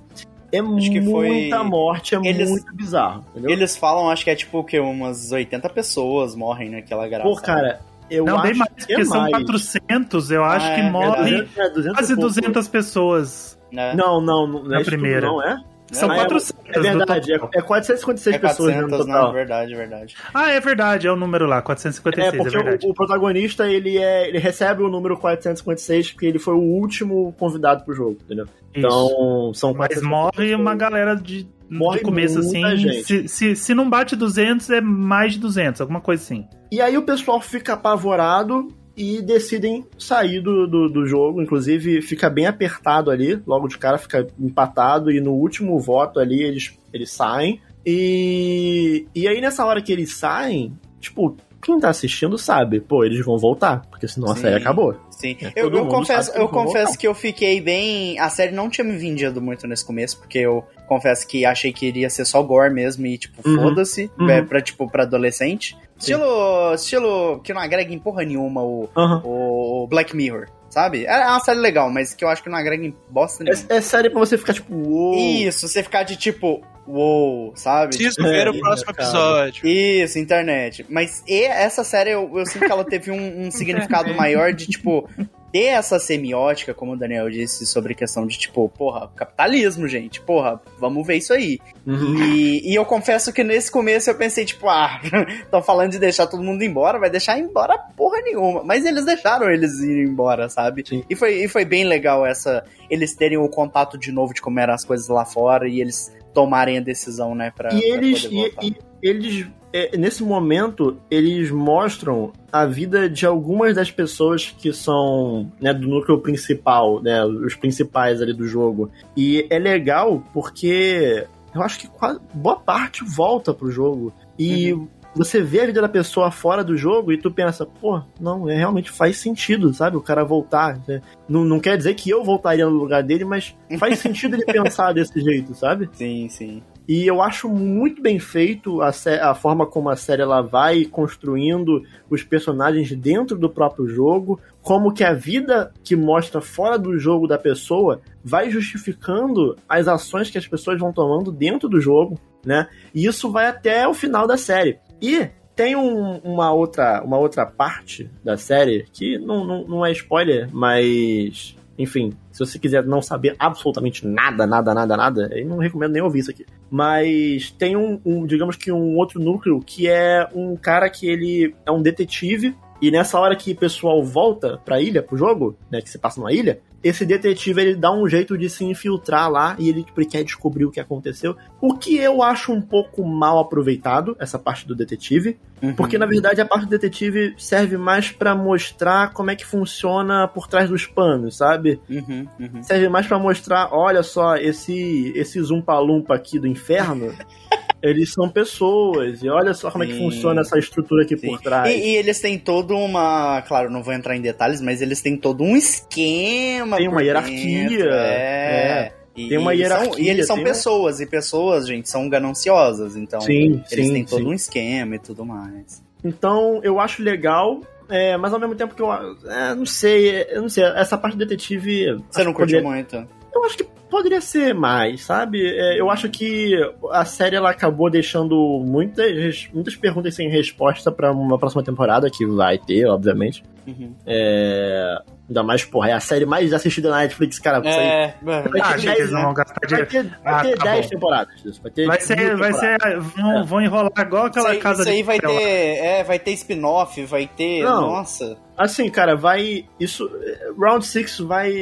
É 0.52 0.62
que 0.62 1.02
foi- 1.02 1.26
muita 1.28 1.64
morte, 1.64 2.14
é 2.14 2.18
Eles- 2.24 2.48
muito 2.48 2.72
bizarro, 2.74 3.24
entendeu? 3.30 3.50
Eles 3.50 3.76
falam, 3.76 4.08
acho 4.08 4.22
que 4.22 4.30
é 4.30 4.36
tipo 4.36 4.58
o 4.58 4.64
quê? 4.64 4.78
Umas 4.78 5.32
80 5.32 5.68
pessoas 5.68 6.36
morrem 6.36 6.70
naquela 6.70 7.08
gravação. 7.08 7.34
Pô, 7.34 7.40
cara, 7.42 7.80
eu 8.14 8.24
Não, 8.24 8.34
acho 8.34 8.42
bem 8.42 8.54
mais, 8.54 8.70
que 8.72 8.76
porque 8.86 8.92
é 8.94 9.04
são 9.04 9.20
mais. 9.20 9.32
400, 9.32 10.30
eu 10.30 10.44
acho 10.44 10.66
Ah, 10.66 10.74
que 10.74 10.80
é 10.80 10.90
morre 10.90 11.30
verdade. 11.42 11.50
É, 11.60 11.70
200 11.70 11.98
quase 11.98 12.12
e 12.12 12.16
pouco. 12.16 12.28
200 12.28 12.68
pessoas. 12.68 13.58
Né? 13.72 13.94
Não, 13.94 14.20
não, 14.20 14.46
não 14.46 14.62
Na 14.64 14.78
é 14.78 14.80
isso 14.82 14.90
tudo, 14.90 15.00
primeira. 15.00 15.26
não 15.26 15.42
é? 15.42 15.60
São 15.92 16.10
Ah, 16.10 16.14
é- 16.14 16.18
400 16.20 16.54
É 16.76 16.80
verdade, 16.80 17.32
é, 17.32 17.38
total. 17.38 17.50
é 17.54 17.62
456 17.62 18.36
É 18.36 18.38
pessoas 18.38 18.74
no 18.74 18.80
400, 18.88 19.06
total. 19.06 19.26
né? 19.28 19.32
Verdade, 19.34 19.74
verdade. 19.74 20.16
Ah, 20.32 20.50
é 20.50 20.58
verdade, 20.60 21.06
é 21.06 21.12
o 21.12 21.16
número 21.16 21.46
lá, 21.46 21.60
456, 21.62 22.26
É, 22.26 22.28
é, 22.28 22.36
porque 22.42 22.56
verdade. 22.56 22.86
o, 22.86 22.90
o 22.90 22.94
protagonista, 22.94 23.68
ele, 23.70 23.98
é, 23.98 24.26
ele 24.28 24.38
recebe 24.38 24.82
o 24.82 24.88
número 24.88 25.16
456 25.18 26.12
porque 26.12 26.26
ele 26.26 26.38
foi 26.38 26.54
o 26.54 26.58
último 26.60 27.32
convidado 27.38 27.84
pro 27.84 27.94
jogo, 27.94 28.16
entendeu? 28.24 28.44
Isso. 28.46 28.54
Então, 28.74 29.52
são 29.54 29.70
Mas 29.74 29.88
456 30.00 30.02
morre 30.02 30.54
uma 30.54 30.72
pessoas. 30.72 30.78
galera 30.78 31.14
de, 31.16 31.46
Morre 31.70 31.98
de 31.98 32.04
começo 32.04 32.38
assim. 32.40 32.76
gente. 32.76 33.04
Se, 33.04 33.28
se, 33.28 33.56
se 33.56 33.74
não 33.74 33.88
bate 33.88 34.16
200, 34.16 34.70
é 34.70 34.80
mais 34.80 35.34
de 35.34 35.38
200, 35.38 35.80
alguma 35.80 36.00
coisa 36.00 36.22
assim. 36.22 36.46
E 36.74 36.80
aí 36.80 36.98
o 36.98 37.02
pessoal 37.02 37.40
fica 37.40 37.74
apavorado 37.74 38.66
e 38.96 39.22
decidem 39.22 39.84
sair 39.96 40.40
do, 40.40 40.66
do, 40.66 40.88
do 40.88 41.06
jogo. 41.06 41.40
Inclusive, 41.40 42.02
fica 42.02 42.28
bem 42.28 42.46
apertado 42.48 43.12
ali, 43.12 43.40
logo 43.46 43.68
de 43.68 43.78
cara 43.78 43.96
fica 43.96 44.26
empatado, 44.40 45.08
e 45.08 45.20
no 45.20 45.34
último 45.34 45.78
voto 45.78 46.18
ali 46.18 46.42
eles, 46.42 46.76
eles 46.92 47.12
saem. 47.12 47.60
E, 47.86 49.06
e 49.14 49.28
aí, 49.28 49.40
nessa 49.40 49.64
hora 49.64 49.80
que 49.80 49.92
eles 49.92 50.16
saem, 50.16 50.76
tipo, 51.00 51.36
quem 51.62 51.78
tá 51.78 51.90
assistindo 51.90 52.36
sabe, 52.36 52.80
pô, 52.80 53.04
eles 53.04 53.24
vão 53.24 53.38
voltar, 53.38 53.82
porque 53.90 54.08
senão 54.08 54.30
a 54.32 54.34
Sim. 54.34 54.42
série 54.42 54.56
acabou. 54.56 54.96
Sim. 55.10 55.36
É, 55.40 55.52
eu 55.56 55.70
eu 55.70 55.86
confesso, 55.86 56.32
eu 56.32 56.48
confesso 56.48 56.84
voltar. 56.86 56.98
que 56.98 57.06
eu 57.06 57.14
fiquei 57.14 57.60
bem. 57.60 58.18
A 58.18 58.28
série 58.28 58.52
não 58.52 58.68
tinha 58.68 58.84
me 58.84 58.96
vendido 58.96 59.40
muito 59.40 59.66
nesse 59.66 59.84
começo, 59.86 60.18
porque 60.18 60.38
eu 60.38 60.64
confesso 60.88 61.26
que 61.26 61.44
achei 61.44 61.72
que 61.72 61.86
iria 61.86 62.10
ser 62.10 62.24
só 62.24 62.42
gore 62.42 62.72
mesmo 62.74 63.06
e, 63.06 63.16
tipo, 63.16 63.46
Uhum. 63.48 63.54
foda-se, 63.56 64.10
Uhum. 64.18 64.28
é, 64.28 64.42
pra, 64.42 64.60
tipo, 64.60 64.90
pra 64.90 65.04
adolescente. 65.04 65.76
Estilo. 65.98 66.74
Estilo 66.74 67.40
que 67.42 67.52
não 67.54 67.60
agrega 67.60 67.92
em 67.92 67.98
porra 67.98 68.24
nenhuma 68.24 68.62
o, 68.62 68.88
Aham. 68.96 69.22
o 69.24 69.86
Black 69.88 70.14
Mirror, 70.14 70.48
sabe? 70.68 71.04
É 71.06 71.26
uma 71.26 71.40
série 71.40 71.60
legal, 71.60 71.90
mas 71.90 72.14
que 72.14 72.24
eu 72.24 72.28
acho 72.28 72.42
que 72.42 72.48
não 72.48 72.58
agrega 72.58 72.84
em 72.84 72.94
bosta 73.10 73.44
nenhuma. 73.44 73.62
É, 73.68 73.76
é 73.76 73.80
série 73.80 74.10
pra 74.10 74.18
você 74.20 74.36
ficar 74.36 74.52
tipo, 74.54 74.74
uou. 74.74 75.14
Isso, 75.14 75.66
você 75.68 75.82
ficar 75.82 76.02
de 76.02 76.16
tipo, 76.16 76.62
uou, 76.86 77.52
sabe? 77.56 77.96
Preciso 77.96 78.20
É, 78.20 78.30
ver 78.30 78.48
o 78.48 78.52
isso, 78.52 78.60
próximo 78.60 78.92
cara. 78.94 79.08
episódio. 79.08 79.66
Isso, 79.68 80.18
internet. 80.18 80.84
Mas 80.88 81.22
e 81.26 81.42
essa 81.44 81.84
série, 81.84 82.10
eu, 82.10 82.30
eu 82.38 82.44
sinto 82.46 82.66
que 82.66 82.72
ela 82.72 82.84
teve 82.84 83.10
um, 83.10 83.46
um 83.46 83.50
significado 83.50 84.12
maior 84.14 84.52
de, 84.52 84.66
tipo, 84.66 85.08
ter 85.54 85.66
essa 85.66 86.00
semiótica, 86.00 86.74
como 86.74 86.94
o 86.94 86.96
Daniel 86.96 87.30
disse, 87.30 87.64
sobre 87.64 87.94
questão 87.94 88.26
de 88.26 88.36
tipo, 88.36 88.68
porra, 88.70 89.06
capitalismo, 89.14 89.86
gente, 89.86 90.20
porra, 90.20 90.60
vamos 90.80 91.06
ver 91.06 91.18
isso 91.18 91.32
aí. 91.32 91.60
Uhum. 91.86 92.24
E, 92.24 92.72
e 92.72 92.74
eu 92.74 92.84
confesso 92.84 93.32
que 93.32 93.44
nesse 93.44 93.70
começo 93.70 94.10
eu 94.10 94.16
pensei, 94.16 94.44
tipo, 94.44 94.68
ah, 94.68 95.00
estão 95.44 95.62
falando 95.62 95.92
de 95.92 96.00
deixar 96.00 96.26
todo 96.26 96.42
mundo 96.42 96.64
embora, 96.64 96.98
vai 96.98 97.08
deixar 97.08 97.38
embora 97.38 97.78
porra 97.96 98.20
nenhuma. 98.22 98.64
Mas 98.64 98.84
eles 98.84 99.04
deixaram 99.04 99.48
eles 99.48 99.78
ir 99.78 100.04
embora, 100.04 100.48
sabe? 100.48 100.82
Sim. 100.84 101.04
E 101.08 101.14
foi, 101.14 101.44
e 101.44 101.46
foi 101.46 101.64
bem 101.64 101.84
legal 101.84 102.26
essa. 102.26 102.64
Eles 102.90 103.14
terem 103.14 103.38
o 103.38 103.48
contato 103.48 103.96
de 103.96 104.10
novo 104.10 104.34
de 104.34 104.42
como 104.42 104.58
eram 104.58 104.74
as 104.74 104.84
coisas 104.84 105.06
lá 105.06 105.24
fora 105.24 105.68
e 105.68 105.80
eles 105.80 106.12
tomarem 106.34 106.78
a 106.78 106.80
decisão, 106.80 107.32
né, 107.32 107.52
pra, 107.56 107.72
E 107.72 107.78
pra 107.78 107.88
eles, 107.96 108.22
poder 108.24 108.34
e, 108.34 108.40
voltar. 108.40 108.64
e 108.64 108.76
eles 109.00 109.46
é, 109.74 109.96
nesse 109.96 110.22
momento, 110.22 110.96
eles 111.10 111.50
mostram 111.50 112.32
a 112.52 112.64
vida 112.64 113.10
de 113.10 113.26
algumas 113.26 113.74
das 113.74 113.90
pessoas 113.90 114.54
que 114.56 114.72
são 114.72 115.50
né, 115.60 115.74
do 115.74 115.88
núcleo 115.88 116.20
principal, 116.20 117.02
né, 117.02 117.24
os 117.24 117.56
principais 117.56 118.22
ali 118.22 118.32
do 118.32 118.46
jogo. 118.46 118.88
E 119.16 119.44
é 119.50 119.58
legal 119.58 120.22
porque 120.32 121.26
eu 121.52 121.60
acho 121.60 121.80
que 121.80 121.88
quase, 121.88 122.20
boa 122.32 122.54
parte 122.54 123.04
volta 123.04 123.52
pro 123.52 123.68
jogo. 123.68 124.12
E 124.38 124.72
você 125.12 125.40
vê 125.42 125.62
a 125.62 125.66
vida 125.66 125.80
da 125.80 125.88
pessoa 125.88 126.30
fora 126.30 126.62
do 126.62 126.76
jogo 126.76 127.12
e 127.12 127.18
tu 127.18 127.28
pensa, 127.28 127.66
pô, 127.66 128.00
não, 128.20 128.48
é, 128.48 128.56
realmente 128.56 128.92
faz 128.92 129.16
sentido, 129.16 129.74
sabe? 129.74 129.96
O 129.96 130.02
cara 130.02 130.24
voltar. 130.24 130.80
né? 130.86 131.02
Não, 131.28 131.44
não 131.44 131.58
quer 131.58 131.76
dizer 131.76 131.94
que 131.94 132.10
eu 132.10 132.22
voltaria 132.22 132.64
no 132.64 132.76
lugar 132.76 133.02
dele, 133.02 133.24
mas 133.24 133.56
faz 133.76 133.98
sentido 134.00 134.36
ele 134.36 134.44
pensar 134.44 134.92
desse 134.92 135.20
jeito, 135.20 135.52
sabe? 135.52 135.90
Sim, 135.94 136.28
sim. 136.28 136.62
E 136.86 137.06
eu 137.06 137.22
acho 137.22 137.48
muito 137.48 138.02
bem 138.02 138.18
feito 138.18 138.82
a, 138.82 138.90
a 139.22 139.34
forma 139.34 139.66
como 139.66 139.88
a 139.88 139.96
série 139.96 140.20
ela 140.22 140.42
vai 140.42 140.84
construindo 140.84 141.82
os 142.10 142.22
personagens 142.22 142.92
dentro 142.94 143.38
do 143.38 143.48
próprio 143.48 143.86
jogo, 143.88 144.38
como 144.60 144.92
que 144.92 145.02
a 145.02 145.14
vida 145.14 145.72
que 145.82 145.96
mostra 145.96 146.40
fora 146.42 146.78
do 146.78 146.98
jogo 146.98 147.26
da 147.26 147.38
pessoa 147.38 148.00
vai 148.22 148.50
justificando 148.50 149.56
as 149.68 149.88
ações 149.88 150.28
que 150.30 150.38
as 150.38 150.46
pessoas 150.46 150.78
vão 150.78 150.92
tomando 150.92 151.32
dentro 151.32 151.68
do 151.68 151.80
jogo, 151.80 152.18
né? 152.44 152.68
E 152.94 153.06
isso 153.06 153.30
vai 153.30 153.46
até 153.46 153.88
o 153.88 153.94
final 153.94 154.26
da 154.26 154.36
série. 154.36 154.78
E 155.00 155.28
tem 155.56 155.74
um- 155.76 156.18
uma, 156.18 156.52
outra, 156.52 157.02
uma 157.02 157.16
outra 157.16 157.46
parte 157.46 158.10
da 158.22 158.36
série 158.36 158.86
que 158.92 159.16
não, 159.18 159.44
não, 159.44 159.64
não 159.66 159.86
é 159.86 159.92
spoiler, 159.92 160.48
mas 160.52 161.56
enfim, 161.78 162.12
se 162.30 162.38
você 162.38 162.58
quiser 162.58 162.84
não 162.84 163.02
saber 163.02 163.34
absolutamente 163.38 164.06
nada, 164.06 164.46
nada, 164.46 164.72
nada, 164.72 164.96
nada, 164.96 165.30
eu 165.32 165.46
não 165.46 165.58
recomendo 165.58 165.92
nem 165.92 166.02
ouvir 166.02 166.20
isso 166.20 166.30
aqui. 166.30 166.46
Mas 166.70 167.50
tem 167.50 167.76
um, 167.76 168.00
um, 168.04 168.26
digamos 168.26 168.56
que 168.56 168.70
um 168.70 168.96
outro 168.96 169.20
núcleo 169.20 169.60
que 169.60 169.88
é 169.88 170.28
um 170.34 170.56
cara 170.56 170.88
que 170.88 171.08
ele 171.08 171.54
é 171.66 171.70
um 171.70 171.82
detetive. 171.82 172.56
E 172.82 172.90
nessa 172.90 173.18
hora 173.18 173.36
que 173.36 173.52
o 173.52 173.56
pessoal 173.56 174.04
volta 174.04 174.60
pra 174.64 174.80
ilha, 174.80 175.02
pro 175.02 175.16
jogo, 175.16 175.56
né, 175.70 175.80
que 175.80 175.88
você 175.88 175.98
passa 175.98 176.20
numa 176.20 176.32
ilha, 176.32 176.60
esse 176.84 177.06
detetive 177.06 177.62
ele 177.62 177.74
dá 177.74 177.90
um 177.90 178.06
jeito 178.06 178.36
de 178.36 178.50
se 178.50 178.62
infiltrar 178.62 179.30
lá 179.30 179.56
e 179.58 179.70
ele, 179.70 179.86
quer 180.04 180.22
descobrir 180.22 180.66
o 180.66 180.70
que 180.70 180.78
aconteceu. 180.78 181.34
O 181.58 181.74
que 181.74 181.96
eu 181.96 182.22
acho 182.22 182.52
um 182.52 182.60
pouco 182.60 183.02
mal 183.02 183.38
aproveitado, 183.38 184.14
essa 184.20 184.38
parte 184.38 184.68
do 184.68 184.74
detetive. 184.74 185.38
Porque, 185.76 185.96
na 185.96 186.04
verdade, 186.04 186.42
a 186.42 186.44
parte 186.44 186.66
do 186.66 186.70
detetive 186.70 187.34
serve 187.38 187.78
mais 187.78 188.10
pra 188.10 188.34
mostrar 188.34 189.14
como 189.14 189.30
é 189.30 189.36
que 189.36 189.46
funciona 189.46 190.28
por 190.28 190.46
trás 190.46 190.68
dos 190.68 190.84
panos, 190.84 191.38
sabe? 191.38 191.80
Uhum, 191.88 192.28
uhum. 192.38 192.62
Serve 192.62 192.90
mais 192.90 193.06
pra 193.06 193.18
mostrar, 193.18 193.70
olha 193.72 194.02
só, 194.02 194.36
esse 194.36 195.10
esse 195.14 195.40
Zumpa-Lumpa 195.40 196.14
aqui 196.14 196.38
do 196.38 196.46
inferno, 196.46 197.14
eles 197.84 198.12
são 198.12 198.28
pessoas, 198.28 199.22
e 199.22 199.28
olha 199.28 199.52
só 199.54 199.70
como 199.70 199.84
é 199.84 199.86
que 199.86 199.92
Sim. 199.92 199.98
funciona 200.10 200.40
essa 200.40 200.58
estrutura 200.58 201.02
aqui 201.04 201.16
Sim. 201.16 201.28
por 201.28 201.40
trás. 201.40 201.68
E, 201.72 201.78
e 201.78 201.96
eles 201.96 202.18
têm 202.20 202.38
toda 202.38 202.74
uma. 202.74 203.42
Claro, 203.42 203.70
não 203.70 203.82
vou 203.82 203.92
entrar 203.92 204.16
em 204.16 204.20
detalhes, 204.20 204.60
mas 204.60 204.80
eles 204.82 205.00
têm 205.02 205.16
todo 205.16 205.44
um 205.44 205.56
esquema. 205.56 206.76
Tem 206.78 206.88
uma 206.88 207.02
hierarquia, 207.02 207.68
dentro, 207.68 207.88
É. 207.90 208.92
E, 209.16 209.28
Tem 209.28 209.38
uma 209.38 209.54
e 209.54 209.58
são- 209.58 209.62
hierarquia, 209.78 210.04
e 210.04 210.08
eles 210.08 210.26
são 210.26 210.42
pessoas, 210.42 211.00
e 211.00 211.06
pessoas, 211.06 211.68
gente, 211.68 211.88
são 211.88 212.08
gananciosas. 212.08 212.96
Então, 212.96 213.20
Sim, 213.20 213.62
eles 213.70 213.86
sim, 213.86 213.92
têm 213.92 214.04
todo 214.04 214.22
sim. 214.22 214.26
um 214.28 214.32
esquema 214.32 214.96
e 214.96 214.98
tudo 214.98 215.24
mais. 215.24 215.80
Então, 216.02 216.60
eu 216.64 216.80
acho 216.80 217.00
legal, 217.00 217.60
é, 217.88 218.16
mas 218.16 218.32
ao 218.32 218.40
mesmo 218.40 218.56
tempo 218.56 218.74
que 218.74 218.82
eu 218.82 218.92
é, 218.92 219.54
não 219.54 219.64
sei, 219.66 220.26
eu 220.30 220.42
não 220.42 220.48
sei, 220.48 220.64
essa 220.64 220.98
parte 220.98 221.16
do 221.16 221.24
detetive. 221.24 221.96
Você 222.10 222.24
não 222.24 222.32
curtiu 222.32 222.60
poderia- 222.60 222.62
muito? 222.62 223.08
Eu 223.32 223.44
acho 223.44 223.56
que 223.58 223.66
poderia 223.94 224.20
ser 224.20 224.52
mais, 224.54 225.04
sabe? 225.04 225.46
É, 225.46 225.80
eu 225.80 225.88
acho 225.88 226.08
que 226.08 226.54
a 226.90 227.04
série 227.04 227.36
ela 227.36 227.50
acabou 227.50 227.88
deixando 227.88 228.60
muitas, 228.64 229.48
muitas 229.54 229.76
perguntas 229.76 230.14
sem 230.14 230.28
resposta 230.28 230.90
pra 230.90 231.12
uma 231.12 231.38
próxima 231.38 231.62
temporada, 231.62 232.10
que 232.10 232.26
vai 232.26 232.58
ter, 232.58 232.86
obviamente. 232.86 233.44
Uhum. 233.64 233.94
É, 234.04 235.00
ainda 235.28 235.42
mais, 235.42 235.64
porra, 235.64 235.90
é 235.90 235.92
a 235.92 236.00
série 236.00 236.26
mais 236.26 236.52
assistida 236.52 236.90
na 236.90 236.98
Netflix, 236.98 237.38
cara. 237.38 237.58
Isso 237.58 237.78
aí- 237.78 237.86
É, 237.86 238.14
mano. 238.22 238.50
Vai 238.50 238.60
Ah, 238.60 238.64
ter 238.68 238.74
achei 238.74 238.84
10, 238.84 238.94
que 238.96 239.02
eles 239.02 239.12
não 239.12 239.22
vão 239.22 239.34
gastar 239.34 239.54
Vai 239.60 239.68
dinheiro. 239.68 239.90
ter, 239.90 240.02
vai 240.22 240.34
Ah, 240.34 240.42
ter 240.42 240.56
tá 240.58 240.64
10 240.64 240.84
bom. 240.86 240.90
temporadas 240.90 241.42
disso. 241.42 241.60
Vai 241.62 241.70
ter 241.72 241.86
Vai 241.86 241.96
10 241.98 242.06
ser, 242.08 242.36
vai 242.36 242.52
ser. 242.52 242.78
Vão, 243.00 243.44
vão 243.44 243.60
enrolar 243.62 243.92
igual 243.98 244.26
aquela 244.26 244.48
isso 244.48 244.56
aí, 244.56 244.60
casa 244.62 244.82
isso 244.82 244.90
aí 244.90 244.96
de 244.98 245.02
vai 245.02 245.20
papel 245.20 245.36
ter. 245.38 245.44
É, 245.84 246.04
vai 246.04 246.18
ter 246.18 246.30
spin-off, 246.32 247.04
vai 247.06 247.26
ter. 247.26 247.62
Não. 247.64 247.80
Nossa. 247.82 248.36
Assim, 248.56 248.88
cara, 248.88 249.16
vai. 249.16 249.64
Isso. 249.80 250.08
Round 250.56 250.86
6 250.86 251.18
vai. 251.18 251.52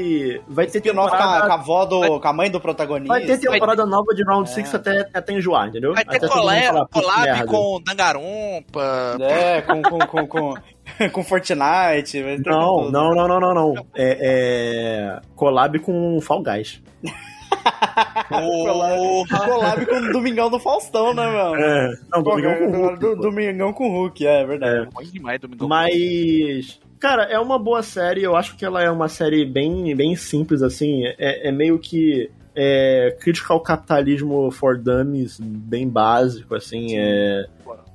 Vai 0.46 0.66
ter 0.66 0.76
Spin-off 0.78 1.08
com, 1.08 1.14
a- 1.16 1.18
temporada. 1.18 1.46
com 1.46 1.52
a 1.52 1.54
avó 1.54 1.84
do. 1.86 2.20
com 2.20 2.28
a 2.28 2.32
mãe 2.34 2.50
do 2.50 2.60
protagonista. 2.60 3.14
Vai 3.14 3.24
ter 3.24 3.38
temporada 3.38 3.86
nova 3.86 4.14
de 4.14 4.22
Round 4.24 4.50
É. 4.50 4.52
6 4.52 4.74
até, 4.74 5.08
até 5.14 5.32
enjoar, 5.32 5.68
entendeu? 5.68 5.94
Vai 5.94 6.04
ter 6.04 6.16
até 6.18 6.28
collab, 6.28 6.62
falar, 6.66 6.86
"Putz, 6.86 7.06
collab 7.06 7.22
merda." 7.24 7.46
com 7.46 7.80
Dangarompa. 7.86 9.16
É, 9.20 9.62
com, 9.62 9.80
com, 9.82 9.98
com, 10.00 10.26
com, 10.26 10.54
com 11.12 11.22
Fortnite. 11.24 12.22
Não, 12.44 12.90
não, 12.90 13.14
não, 13.14 13.28
não, 13.28 13.40
não, 13.40 13.54
não. 13.54 13.74
É, 13.94 14.18
é. 14.20 15.20
Collab 15.34 15.78
com 15.80 16.20
Fall 16.20 16.42
Guys. 16.42 16.82
Porra. 18.28 19.26
Collab 19.46 19.86
com 19.86 19.96
o 19.96 20.12
Domingão 20.12 20.50
do 20.50 20.58
Faustão, 20.58 21.14
né, 21.14 21.26
mano? 21.26 21.56
É. 21.56 21.94
Não, 22.10 22.22
Domingão 22.22 22.54
com 22.58 22.70
Hulk, 22.70 22.98
Do-. 22.98 23.16
Domingão 23.16 23.72
com 23.72 23.88
Hulk, 23.88 24.26
é 24.26 24.46
verdade. 24.46 24.88
Bom 24.92 25.02
demais, 25.02 25.40
Domingão. 25.40 25.68
Mas. 25.68 26.80
Cara, 26.98 27.24
é 27.24 27.38
uma 27.38 27.58
boa 27.58 27.82
série. 27.82 28.22
Eu 28.22 28.36
acho 28.36 28.56
que 28.56 28.64
ela 28.64 28.80
é 28.82 28.90
uma 28.90 29.08
série 29.08 29.44
bem, 29.44 29.94
bem 29.96 30.14
simples, 30.14 30.62
assim. 30.62 31.04
É, 31.18 31.48
é 31.48 31.52
meio 31.52 31.78
que. 31.78 32.30
É, 32.54 33.16
crítica 33.20 33.52
ao 33.54 33.60
capitalismo 33.60 34.50
for 34.50 34.76
dummies, 34.78 35.38
bem 35.40 35.88
básico, 35.88 36.54
assim. 36.54 36.96
É, 36.98 37.46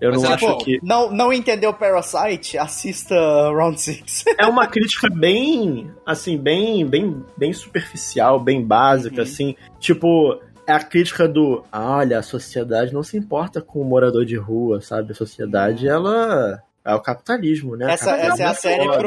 eu 0.02 0.10
Mas 0.12 0.22
não 0.22 0.26
ela, 0.26 0.36
acho 0.36 0.48
pô, 0.48 0.58
que. 0.58 0.80
Não, 0.82 1.12
não 1.12 1.32
entendeu 1.32 1.72
Parasite? 1.74 2.58
Assista 2.58 3.16
Round 3.52 3.80
6. 3.80 4.26
É 4.40 4.46
uma 4.48 4.66
crítica 4.68 5.10
bem, 5.10 5.92
assim, 6.06 6.38
bem, 6.38 6.86
bem, 6.86 7.24
bem 7.38 7.54
superficial, 7.54 8.40
bem 8.40 8.64
básica, 8.64 9.18
Uhum. 9.18 9.22
assim. 9.22 9.56
Tipo, 9.80 10.40
é 10.66 10.72
a 10.74 10.80
crítica 10.84 11.28
do, 11.28 11.64
ah, 11.72 11.98
olha, 11.98 12.18
a 12.20 12.24
sociedade 12.24 12.94
não 12.94 13.04
se 13.04 13.16
importa 13.18 13.62
com 13.62 13.80
o 13.80 13.86
morador 13.86 14.26
de 14.26 14.36
rua, 14.38 14.82
sabe? 14.82 15.12
A 15.12 15.16
sociedade, 15.16 15.88
ela 15.88 16.62
é 16.84 16.94
o 16.96 17.00
capitalismo, 17.00 17.76
né? 17.76 17.86
Uhum. 17.86 17.92
Essa- 17.92 18.06
Capitalismo 18.18 18.34
essa 18.34 18.44
é 18.44 18.48
a 18.48 18.54
série 18.56 18.86
foda. 18.86 18.98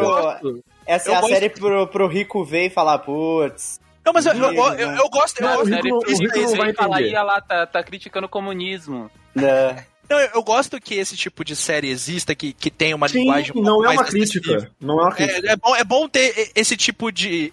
pro- 0.41 0.63
Essa 0.87 1.09
Eu 1.11 1.15
é 1.15 1.17
a 1.17 1.21
gosto- 1.21 1.33
série 1.35 1.49
pro, 1.51 1.87
pro 1.89 2.07
Rico 2.09 2.45
ver 2.45 2.67
e 2.67 2.71
falar, 2.71 2.99
putz. 2.99 3.79
Não, 4.05 4.13
mas 4.13 4.27
eu, 4.27 4.33
eu, 4.33 4.53
eu, 4.53 4.65
eu- 4.75 4.91
eu 4.97 5.09
gosto, 5.11 5.41
eu 5.41 5.49
gosto 5.49 5.63
o 5.71 5.75
Rico 5.75 5.89
não- 5.89 5.99
o 5.99 6.05
disso, 6.05 6.23
Rico 6.23 6.37
não 6.39 6.45
isso 6.45 6.57
vai 6.57 6.73
Fala 6.73 6.97
aí, 6.99 7.13
lá, 7.13 7.41
tá, 7.41 7.67
tá 7.67 7.83
criticando 7.83 8.27
o 8.27 8.31
comunismo. 8.31 9.11
né? 9.35 9.85
Não, 10.09 10.19
eu, 10.19 10.43
gosto 10.43 10.81
que 10.81 10.95
esse 10.95 11.17
tipo 11.17 11.45
de 11.45 11.55
série 11.55 11.89
exista, 11.89 12.35
que, 12.35 12.53
que 12.53 12.69
tem 12.69 12.93
uma 12.95 13.09
Sim, 13.09 13.21
linguagem 13.21 13.53
um 13.55 13.63
não 13.63 13.85
é 13.85 13.91
uma 13.91 14.03
acessível. 14.03 14.57
crítica. 14.57 14.73
Não 14.81 14.99
é 14.99 15.03
uma 15.05 15.13
crítica. 15.15 15.47
É, 15.49 15.53
é 15.53 15.57
bom, 15.57 15.77
é 15.77 15.85
bom 15.85 16.09
ter 16.09 16.51
esse 16.57 16.77
tipo 16.77 17.13
de. 17.13 17.53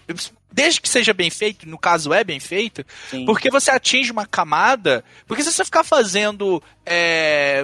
Desde 0.51 0.81
que 0.81 0.89
seja 0.89 1.13
bem 1.13 1.29
feito, 1.29 1.69
no 1.69 1.77
caso 1.77 2.11
é 2.11 2.23
bem 2.23 2.39
feito, 2.39 2.83
Sim. 3.11 3.25
porque 3.25 3.51
você 3.51 3.69
atinge 3.69 4.11
uma 4.11 4.25
camada. 4.25 5.03
Porque 5.27 5.43
se 5.43 5.51
você 5.51 5.63
ficar 5.63 5.83
fazendo. 5.83 6.63
é, 6.83 7.63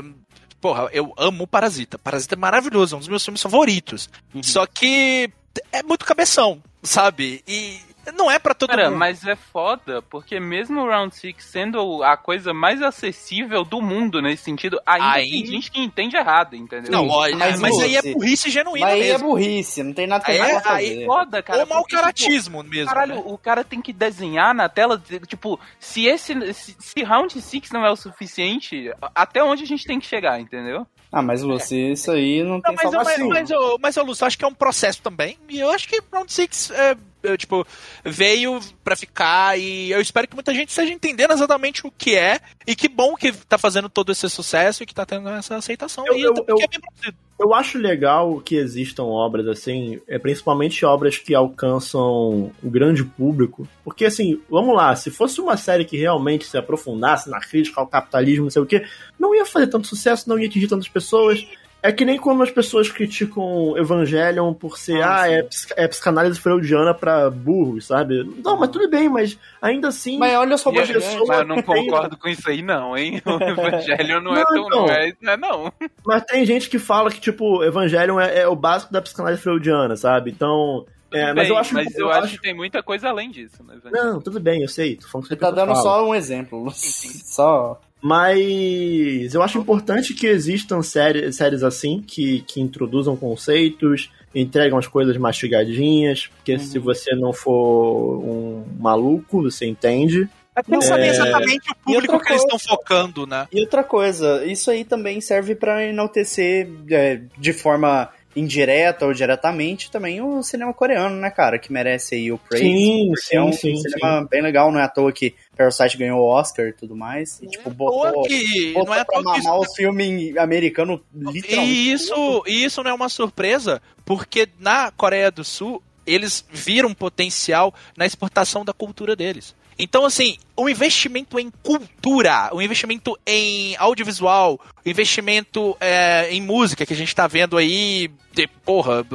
Porra, 0.62 0.90
eu 0.94 1.12
amo 1.18 1.48
Parasita. 1.48 1.98
Parasita 1.98 2.36
é 2.36 2.38
maravilhoso, 2.38 2.94
é 2.94 2.98
um 2.98 3.00
dos 3.00 3.08
meus 3.10 3.26
filmes 3.26 3.42
favoritos. 3.42 4.10
Uhum. 4.34 4.44
Só 4.44 4.66
que 4.68 5.28
é 5.72 5.82
muito 5.82 6.06
cabeção, 6.06 6.62
sabe? 6.84 7.44
E 7.48 7.80
não 8.18 8.30
é 8.30 8.38
pra 8.40 8.54
todo 8.54 8.70
Cara, 8.70 8.90
mundo. 8.90 8.98
mas 9.00 9.26
é 9.26 9.36
foda, 9.36 10.02
porque 10.02 10.40
mesmo 10.40 10.82
o 10.82 10.88
Round 10.88 11.16
6 11.16 11.36
sendo 11.40 12.04
a 12.04 12.18
coisa 12.18 12.54
mais 12.54 12.82
acessível 12.82 13.64
do 13.64 13.82
mundo 13.82 14.22
nesse 14.22 14.44
sentido, 14.44 14.80
ainda 14.86 15.14
tem 15.14 15.34
Ainda- 15.34 15.48
gente 15.52 15.72
que 15.72 15.80
entende 15.80 16.16
errado, 16.18 16.56
entendeu? 16.56 16.92
Não, 16.92 17.06
lógico, 17.06 17.40
mas 17.40 17.60
mas, 17.60 17.80
aí 17.80 17.96
é 17.96 18.02
burrice 18.14 18.50
genuína 18.50 18.86
Mas 18.88 18.96
aí 18.96 19.02
é 19.10 19.12
mesmo. 19.14 19.30
burrice, 19.30 19.84
não 19.84 19.94
tem 19.94 20.08
nada 20.08 20.24
que 20.26 20.32
Aí 20.32 20.38
é- 20.38 20.42
aí 20.56 20.62
fazer. 20.62 21.06
foda, 21.06 21.42
cara. 21.44 21.60
Ou 21.62 21.66
mau 21.68 21.84
tipo, 21.84 21.96
caratismo 21.96 22.64
mesmo. 22.64 22.88
Caralho, 22.88 23.16
né? 23.16 23.24
o 23.26 23.38
cara 23.38 23.64
tem 23.64 23.82
que 23.82 23.94
desenhar 23.94 24.54
na 24.54 24.68
tela, 24.68 25.02
tipo, 25.28 25.60
se 25.80 26.06
esse 26.06 26.34
se, 26.54 26.76
se 26.80 27.04
round 27.04 27.40
6 27.42 27.72
não 27.72 27.86
é 27.86 27.92
o 27.92 27.96
suficiente, 27.96 28.92
até 29.16 29.44
onde 29.44 29.64
a 29.64 29.68
gente 29.68 29.86
tem 29.86 30.00
que 30.00 30.06
chegar, 30.06 30.40
entendeu? 30.40 30.86
Ah, 31.12 31.22
mas 31.22 31.44
você, 31.44 31.92
isso 31.92 32.10
aí 32.12 32.42
não 32.44 32.60
tem 32.60 32.76
Não, 32.76 32.84
mas, 32.84 32.86
eu- 32.86 32.92
mas, 32.92 33.08
salvação. 33.08 33.30
mas, 33.30 33.50
eu, 33.52 33.78
mas 33.80 33.98
eu, 33.98 34.04
Lúcio, 34.04 34.26
acho 34.26 34.38
que 34.38 34.44
é 34.44 34.48
um 34.48 34.54
processo 34.54 35.00
também. 35.02 35.38
E 35.48 35.60
eu 35.60 35.70
acho 35.70 35.88
que 35.88 36.02
Round 36.12 36.32
6 36.34 36.72
é, 36.72 36.92
eu, 36.92 36.98
tipo, 37.38 37.66
veio 38.04 38.60
pra 38.84 38.96
ficar 38.96 39.58
e 39.60 39.92
eu 39.92 40.02
espero 40.02 40.28
que 40.28 40.36
muita 40.36 40.54
gente 40.54 40.70
esteja 40.70 40.92
entendendo 40.94 41.32
exatamente 41.34 41.86
o 41.88 41.92
que 41.92 42.16
é 42.16 42.40
e 42.68 42.76
que 42.76 42.88
bom 42.90 43.16
que 43.16 43.32
tá 43.32 43.58
fazendo 43.58 43.90
todo 43.90 44.12
esse 44.12 44.30
sucesso 44.30 44.84
e 44.84 44.86
que 44.86 44.94
tá 44.94 45.06
tendo 45.06 45.30
essa 45.30 45.56
aceitação 45.56 46.06
Eu- 46.08 46.14
aí, 46.14 46.22
eu- 46.22 46.34
eu- 46.48 46.58
é. 46.60 47.14
Eu 47.40 47.54
acho 47.54 47.80
legal 47.80 48.40
que 48.40 48.56
existam 48.56 49.04
obras 49.06 49.48
assim, 49.48 50.00
é, 50.08 50.20
principalmente 50.20 50.86
obras 50.86 51.18
que 51.18 51.34
alcançam 51.34 52.52
o 52.62 52.70
grande 52.70 53.04
público. 53.04 53.68
Porque, 53.84 54.06
assim, 54.06 54.40
vamos 54.50 54.76
lá, 54.76 54.96
se 54.96 55.10
fosse 55.10 55.42
uma 55.42 55.58
série 55.58 55.84
que 55.84 55.98
realmente 55.98 56.46
se 56.46 56.58
aprofundasse 56.58 57.30
na 57.30 57.40
crítica 57.40 57.82
ao 57.82 57.88
capitalismo, 57.88 58.44
não 58.46 58.52
sei 58.52 58.62
o 58.62 58.66
quê, 58.66 58.86
não 59.20 59.36
ia 59.36 59.46
fazer 59.46 59.68
tanto 59.68 59.88
sucesso, 59.88 60.30
não 60.30 60.38
ia 60.40 60.48
atingir 60.48 60.68
tantas 60.68 60.88
pessoas. 60.88 61.46
É 61.84 61.92
que 61.92 62.06
nem 62.06 62.18
quando 62.18 62.42
as 62.42 62.50
pessoas 62.50 62.90
criticam 62.90 63.78
Evangelion 63.78 64.54
por 64.54 64.78
ser, 64.78 65.02
Ah, 65.04 65.24
ah, 65.24 65.30
é, 65.32 65.46
é 65.76 65.86
psicanálise 65.86 66.40
freudiana 66.40 66.94
pra 66.94 67.30
burros, 67.30 67.88
sabe? 67.88 68.24
Não, 68.42 68.56
mas 68.58 68.70
tudo 68.70 68.90
bem, 68.90 69.10
mas 69.10 69.38
ainda 69.62 69.90
assim. 69.90 70.18
Mas 70.18 70.34
olha 70.38 70.54
eu- 70.54 70.86
gigantes. 70.86 71.28
mas 71.28 71.40
eu 71.40 71.46
não 71.46 71.62
concordo 71.62 72.16
com 72.18 72.30
isso 72.30 72.50
aí, 72.50 72.62
não, 72.62 72.98
hein? 72.98 73.22
O 73.28 73.44
Evangelho 73.44 74.22
não, 74.22 74.34
é 74.34 74.40
Não, 74.40 74.46
tão. 74.46 74.66
então. 74.68 74.86
Não 74.86 74.90
é, 74.90 75.14
não 75.22 75.34
é, 75.34 75.38
não. 75.38 75.74
Mas 76.06 76.24
tem 76.24 76.46
gente 76.46 76.70
que 76.70 76.80
fala 76.80 77.12
que, 77.12 77.20
tipo, 77.20 77.62
Evangelion 77.66 78.18
é, 78.18 78.40
é 78.40 78.48
o 78.48 78.56
básico 78.56 78.94
da 78.94 79.02
psicanálise 79.02 79.42
freudiana, 79.42 79.98
sabe? 79.98 80.32
Então. 80.32 80.86
É, 81.12 81.34
mas 81.34 81.48
eu 81.50 81.58
acho 81.58 81.74
mas 81.76 81.94
eu 81.96 82.10
acho 82.10 82.38
que 82.38 82.42
tem 82.42 82.56
muita 82.56 82.82
coisa 82.82 83.10
além 83.10 83.30
disso, 83.30 83.62
né? 83.64 83.76
Não, 83.92 84.20
tudo 84.22 84.40
bem, 84.40 84.62
eu 84.62 84.68
sei. 84.70 84.96
Tô 84.96 85.08
falando 85.10 85.28
que 85.28 85.34
Você 85.34 85.40
tá 85.40 85.52
dando 85.52 85.76
só 85.76 86.08
um 86.08 86.16
exemplo. 86.16 86.72
Só. 86.74 87.80
Mas 88.04 89.34
eu 89.34 89.42
acho 89.42 89.58
importante 89.60 90.14
que 90.14 90.28
existam 90.28 90.82
séries, 90.82 91.38
séries 91.38 91.64
assim, 91.64 92.04
que, 92.06 92.42
que 92.42 92.60
introduzam 92.60 93.16
conceitos, 93.16 94.12
entregam 94.36 94.78
as 94.78 94.88
coisas 94.88 95.16
mastigadinhas, 95.16 96.28
porque 96.28 96.60
se 96.60 96.78
você 96.80 97.16
não 97.16 97.32
for 97.32 98.20
um 98.22 98.66
maluco, 98.78 99.44
você 99.44 99.66
entende. 99.66 100.28
É 100.54 100.62
eles 100.68 100.86
sabem 100.86 101.08
É. 101.08 101.12
exatamente 101.12 101.72
o 101.72 101.76
público 101.76 102.20
que 102.20 102.30
eles 102.34 102.44
estão 102.44 102.60
focando, 102.60 103.26
né? 103.26 103.48
E 103.54 103.62
outra 103.62 103.86
coisa, 103.86 104.46
isso 104.46 104.70
aí 104.70 104.84
também 104.84 105.22
serve 105.22 105.56
pra 105.56 105.86
enaltecer 105.86 106.70
é, 106.92 107.22
de 107.38 107.54
forma 107.54 108.10
indireta 108.36 109.06
ou 109.06 109.14
diretamente 109.14 109.90
também 109.90 110.22
o 110.22 110.44
cinema 110.44 110.74
coreano, 110.74 111.16
né, 111.16 111.30
cara? 111.30 111.58
Que 111.58 111.72
merece 111.72 112.16
aí 112.16 112.32
o 112.32 112.38
praise. 112.38 112.66
Sim, 112.66 113.12
porque 113.14 113.36
é 113.36 113.42
um 113.42 113.52
sim, 113.54 113.76
sim, 113.76 113.90
cinema 113.90 114.28
bem 114.30 114.42
legal, 114.42 114.72
não 114.72 114.80
é 114.80 114.84
à 114.84 114.90
toa 114.90 115.12
que 115.12 115.36
Parasite 115.56 115.98
ganhou 115.98 116.20
o 116.20 116.26
Oscar 116.26 116.68
e 116.68 116.74
tudo 116.74 116.96
mais. 116.96 117.40
E, 117.42 117.48
tipo, 117.48 117.70
botou, 117.70 118.20
Ou 118.20 118.24
que 118.24 118.74
botou 118.74 118.88
não 118.88 118.94
é 118.96 119.04
pra 119.04 119.22
mamar 119.22 119.60
o 119.60 119.66
filme 119.76 120.38
americano 120.38 121.02
literalmente. 121.14 121.74
E 121.74 121.92
isso, 121.92 122.44
e 122.48 122.64
isso 122.64 122.84
não 122.84 122.92
é 122.92 122.94
uma 122.94 123.10
surpresa, 123.10 123.82
porque 124.04 124.50
na 124.60 124.92
Coreia 124.92 125.32
do 125.32 125.44
Sul 125.44 125.82
eles 126.06 126.46
viram 126.50 126.94
potencial 126.94 127.74
na 127.96 128.06
exportação 128.06 128.66
da 128.66 128.74
cultura 128.74 129.16
deles. 129.16 129.56
Então, 129.78 130.06
assim, 130.06 130.38
o 130.56 130.70
investimento 130.70 131.40
em 131.40 131.52
cultura, 131.64 132.50
o 132.54 132.62
investimento 132.62 133.18
em 133.26 133.76
audiovisual, 133.78 134.60
o 134.86 134.90
investimento 134.90 135.76
é, 135.80 136.30
em 136.32 136.42
música 136.42 136.86
que 136.86 136.94
a 136.94 136.96
gente 136.96 137.14
tá 137.16 137.28
vendo 137.28 137.58
aí, 137.58 138.10
de, 138.32 138.48
porra, 138.66 139.06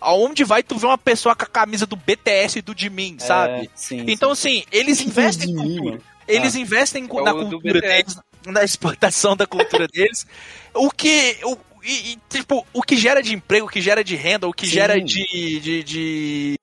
aonde 0.00 0.44
vai 0.44 0.62
tu 0.62 0.76
ver 0.78 0.86
uma 0.86 0.98
pessoa 0.98 1.34
com 1.34 1.44
a 1.44 1.46
camisa 1.46 1.86
do 1.86 1.96
BTS 1.96 2.58
e 2.58 2.62
do 2.62 2.74
Jimin, 2.76 3.16
É, 3.20 3.24
sabe? 3.24 3.70
sim, 3.74 4.04
Então, 4.08 4.30
assim, 4.30 4.64
eles 4.72 5.00
investem 5.00 5.50
em 5.50 5.54
mim, 5.54 5.76
cultura. 5.78 6.00
Eles 6.26 6.54
investem 6.54 7.04
É 7.04 7.22
na 7.22 7.32
cultura 7.32 7.80
deles, 7.80 8.16
na 8.46 8.62
exportação 8.62 9.34
da 9.36 9.46
cultura 9.46 9.88
deles. 9.92 10.26
O 10.74 10.90
que. 10.90 11.38
O, 11.42 11.56
e, 11.82 12.12
e, 12.12 12.18
tipo, 12.28 12.66
o 12.72 12.82
que 12.82 12.96
gera 12.96 13.22
de 13.22 13.34
emprego, 13.34 13.66
o 13.66 13.68
que 13.68 13.80
gera 13.80 14.04
de 14.04 14.14
renda, 14.14 14.46
o 14.46 14.52
que 14.52 14.66
Sim. 14.66 14.72
gera 14.72 15.00
de. 15.00 15.60
de, 15.60 15.82
de... 15.82 16.58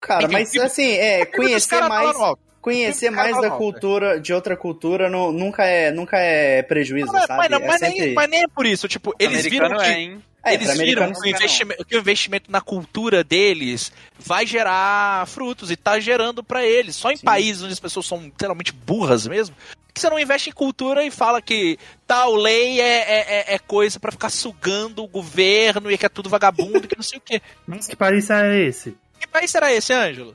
Cara, 0.00 0.24
Enfim, 0.24 0.32
mas 0.32 0.50
tipo, 0.50 0.64
assim, 0.64 0.92
é, 0.92 1.26
conhecer 1.26 1.68
caras 1.80 1.88
mais. 1.88 2.16
ó, 2.16 2.36
Conhecer 2.60 3.10
mais 3.10 3.40
da 3.40 3.50
cultura, 3.50 4.20
de 4.20 4.32
outra 4.34 4.56
cultura, 4.56 5.08
não, 5.08 5.32
nunca, 5.32 5.64
é, 5.64 5.90
nunca 5.90 6.18
é 6.18 6.62
prejuízo, 6.62 7.10
Mas, 7.10 7.26
sabe? 7.26 7.48
mas, 7.48 7.50
é 7.62 7.66
mas, 7.66 7.78
sempre... 7.80 8.00
nem, 8.00 8.14
mas 8.14 8.30
nem 8.30 8.42
é 8.42 8.48
por 8.48 8.66
isso. 8.66 8.86
Tipo, 8.86 9.14
eles 9.18 9.44
viram 9.46 9.76
que. 9.78 9.82
é, 9.84 9.98
hein? 10.00 10.22
É, 10.44 10.54
eles 10.54 10.78
viram 10.78 11.12
que 11.12 11.18
o, 11.18 11.22
não. 11.22 11.28
investimento, 11.28 11.84
que 11.84 11.96
o 11.96 11.98
investimento 11.98 12.50
na 12.50 12.60
cultura 12.60 13.22
deles 13.24 13.92
vai 14.18 14.46
gerar 14.46 15.26
frutos 15.26 15.70
e 15.70 15.76
tá 15.76 15.98
gerando 16.00 16.42
pra 16.42 16.64
eles. 16.64 16.96
Só 16.96 17.10
em 17.10 17.16
Sim. 17.16 17.24
países 17.24 17.62
onde 17.62 17.72
as 17.72 17.80
pessoas 17.80 18.06
são 18.06 18.22
literalmente 18.22 18.72
burras 18.72 19.26
mesmo, 19.26 19.54
que 19.92 20.00
você 20.00 20.08
não 20.08 20.18
investe 20.18 20.50
em 20.50 20.52
cultura 20.52 21.04
e 21.04 21.10
fala 21.10 21.42
que 21.42 21.78
tal 22.06 22.34
lei 22.34 22.80
é, 22.80 22.84
é, 22.84 23.18
é- 23.52 23.54
é 23.54 23.58
coisa 23.58 23.98
pra 24.00 24.12
ficar 24.12 24.30
sugando 24.30 25.02
o 25.02 25.08
governo 25.08 25.90
e 25.90 25.96
que 25.98 26.06
é 26.06 26.08
tudo 26.10 26.28
vagabundo, 26.30 26.86
que 26.88 26.96
não 26.96 27.02
sei 27.02 27.18
o 27.18 27.22
quê. 27.22 27.40
Mas 27.66 27.86
que 27.86 27.96
país 27.96 28.28
é 28.30 28.60
esse? 28.60 28.96
Que 29.18 29.26
país 29.26 29.50
será 29.50 29.72
esse, 29.72 29.92
Ângelo? 29.92 30.34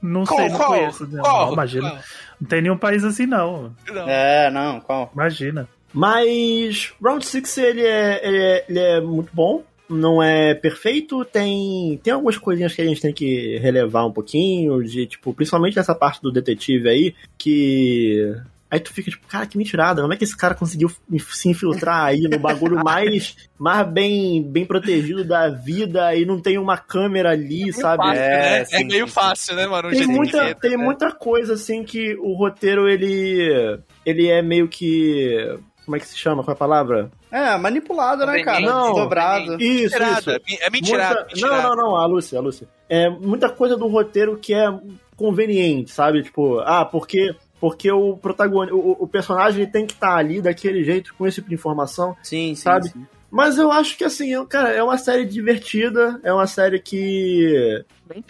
Não 0.00 0.24
Qual, 0.24 0.38
sei, 0.38 0.48
não 0.48 0.56
qual, 0.56 0.68
conheço. 0.68 1.06
Não, 1.08 1.22
qual, 1.22 1.52
imagina. 1.52 1.90
qual? 1.90 2.02
Não 2.40 2.48
tem 2.48 2.62
nenhum 2.62 2.78
país 2.78 3.04
assim, 3.04 3.26
não. 3.26 3.74
Não. 3.88 4.08
É, 4.08 4.50
não, 4.50 4.80
qual? 4.80 5.10
Imagina. 5.12 5.68
Mas 5.92 6.92
Round 7.02 7.24
6 7.24 7.58
ele 7.58 7.82
é, 7.82 8.26
ele, 8.26 8.38
é, 8.38 8.64
ele 8.68 8.78
é 8.78 9.00
muito 9.00 9.30
bom. 9.32 9.62
Não 9.88 10.22
é 10.22 10.54
perfeito, 10.54 11.24
tem, 11.24 11.98
tem 12.02 12.12
algumas 12.12 12.36
coisinhas 12.36 12.74
que 12.74 12.82
a 12.82 12.84
gente 12.84 13.00
tem 13.00 13.12
que 13.12 13.56
relevar 13.56 14.06
um 14.06 14.12
pouquinho, 14.12 14.84
de 14.84 15.06
tipo, 15.06 15.32
principalmente 15.32 15.76
nessa 15.76 15.94
parte 15.94 16.20
do 16.20 16.30
detetive 16.30 16.90
aí, 16.90 17.14
que 17.38 18.36
Aí 18.70 18.78
tu 18.80 18.92
fica 18.92 19.10
tipo, 19.10 19.26
cara, 19.26 19.46
que 19.46 19.56
mentirada, 19.56 20.02
como 20.02 20.12
é 20.12 20.16
que 20.16 20.24
esse 20.24 20.36
cara 20.36 20.54
conseguiu 20.54 20.90
se 21.30 21.48
infiltrar 21.48 22.04
aí 22.04 22.20
no 22.22 22.38
bagulho 22.38 22.76
mais, 22.84 23.34
mais 23.58 23.86
bem, 23.88 24.42
bem 24.42 24.66
protegido 24.66 25.24
da 25.24 25.48
vida 25.48 26.14
e 26.14 26.26
não 26.26 26.38
tem 26.40 26.58
uma 26.58 26.76
câmera 26.76 27.30
ali, 27.30 27.72
sabe? 27.72 28.02
Fácil, 28.04 28.20
É, 28.22 28.58
né? 28.58 28.64
sim, 28.66 28.76
é 28.76 28.84
meio 28.84 29.06
sim, 29.06 29.12
fácil, 29.14 29.56
né, 29.56 29.66
mano? 29.66 29.88
Tem 29.90 30.06
muita, 30.06 30.54
tem 30.54 30.76
né? 30.76 30.84
muita 30.84 31.10
coisa 31.12 31.54
assim 31.54 31.82
que 31.82 32.14
o 32.20 32.34
roteiro 32.34 32.86
ele 32.88 33.78
ele 34.04 34.28
é 34.28 34.42
meio 34.42 34.68
que 34.68 35.58
como 35.84 35.96
é 35.96 36.00
que 36.00 36.06
se 36.06 36.18
chama? 36.18 36.44
Qual 36.44 36.52
é 36.52 36.54
a 36.54 36.58
palavra? 36.58 37.10
É, 37.32 37.56
manipulado, 37.56 38.26
né, 38.26 38.42
cara? 38.42 38.60
Não. 38.60 38.92
Dobrado. 38.92 39.54
Isso, 39.58 39.96
isso. 39.96 40.30
É 40.30 40.38
Muita- 40.46 40.70
mentirada. 40.70 41.26
Não, 41.36 41.62
não, 41.62 41.76
não, 41.76 41.96
a 41.96 42.04
Lúcia, 42.04 42.38
a 42.38 42.42
Lúcia. 42.42 42.68
É 42.90 43.08
muita 43.08 43.48
coisa 43.48 43.74
do 43.74 43.86
roteiro 43.86 44.36
que 44.36 44.52
é 44.52 44.66
conveniente, 45.16 45.90
sabe? 45.90 46.22
Tipo, 46.22 46.60
ah, 46.60 46.84
porque 46.84 47.34
porque 47.60 47.90
o 47.90 48.16
protagonista, 48.16 48.74
o, 48.74 48.96
o 49.00 49.06
personagem 49.08 49.62
ele 49.62 49.70
tem 49.70 49.86
que 49.86 49.94
estar 49.94 50.16
ali 50.16 50.40
daquele 50.40 50.82
jeito 50.84 51.14
com 51.14 51.26
esse 51.26 51.36
tipo 51.36 51.48
de 51.48 51.54
informação. 51.54 52.16
Sim, 52.22 52.54
sim. 52.54 52.62
Sabe? 52.62 52.88
sim. 52.88 53.06
Mas 53.30 53.58
eu 53.58 53.70
acho 53.70 53.96
que 53.98 54.04
assim, 54.04 54.32
cara, 54.46 54.70
é 54.70 54.82
uma 54.82 54.96
série 54.96 55.26
divertida, 55.26 56.18
é 56.22 56.32
uma 56.32 56.46
série 56.46 56.78
que 56.80 57.84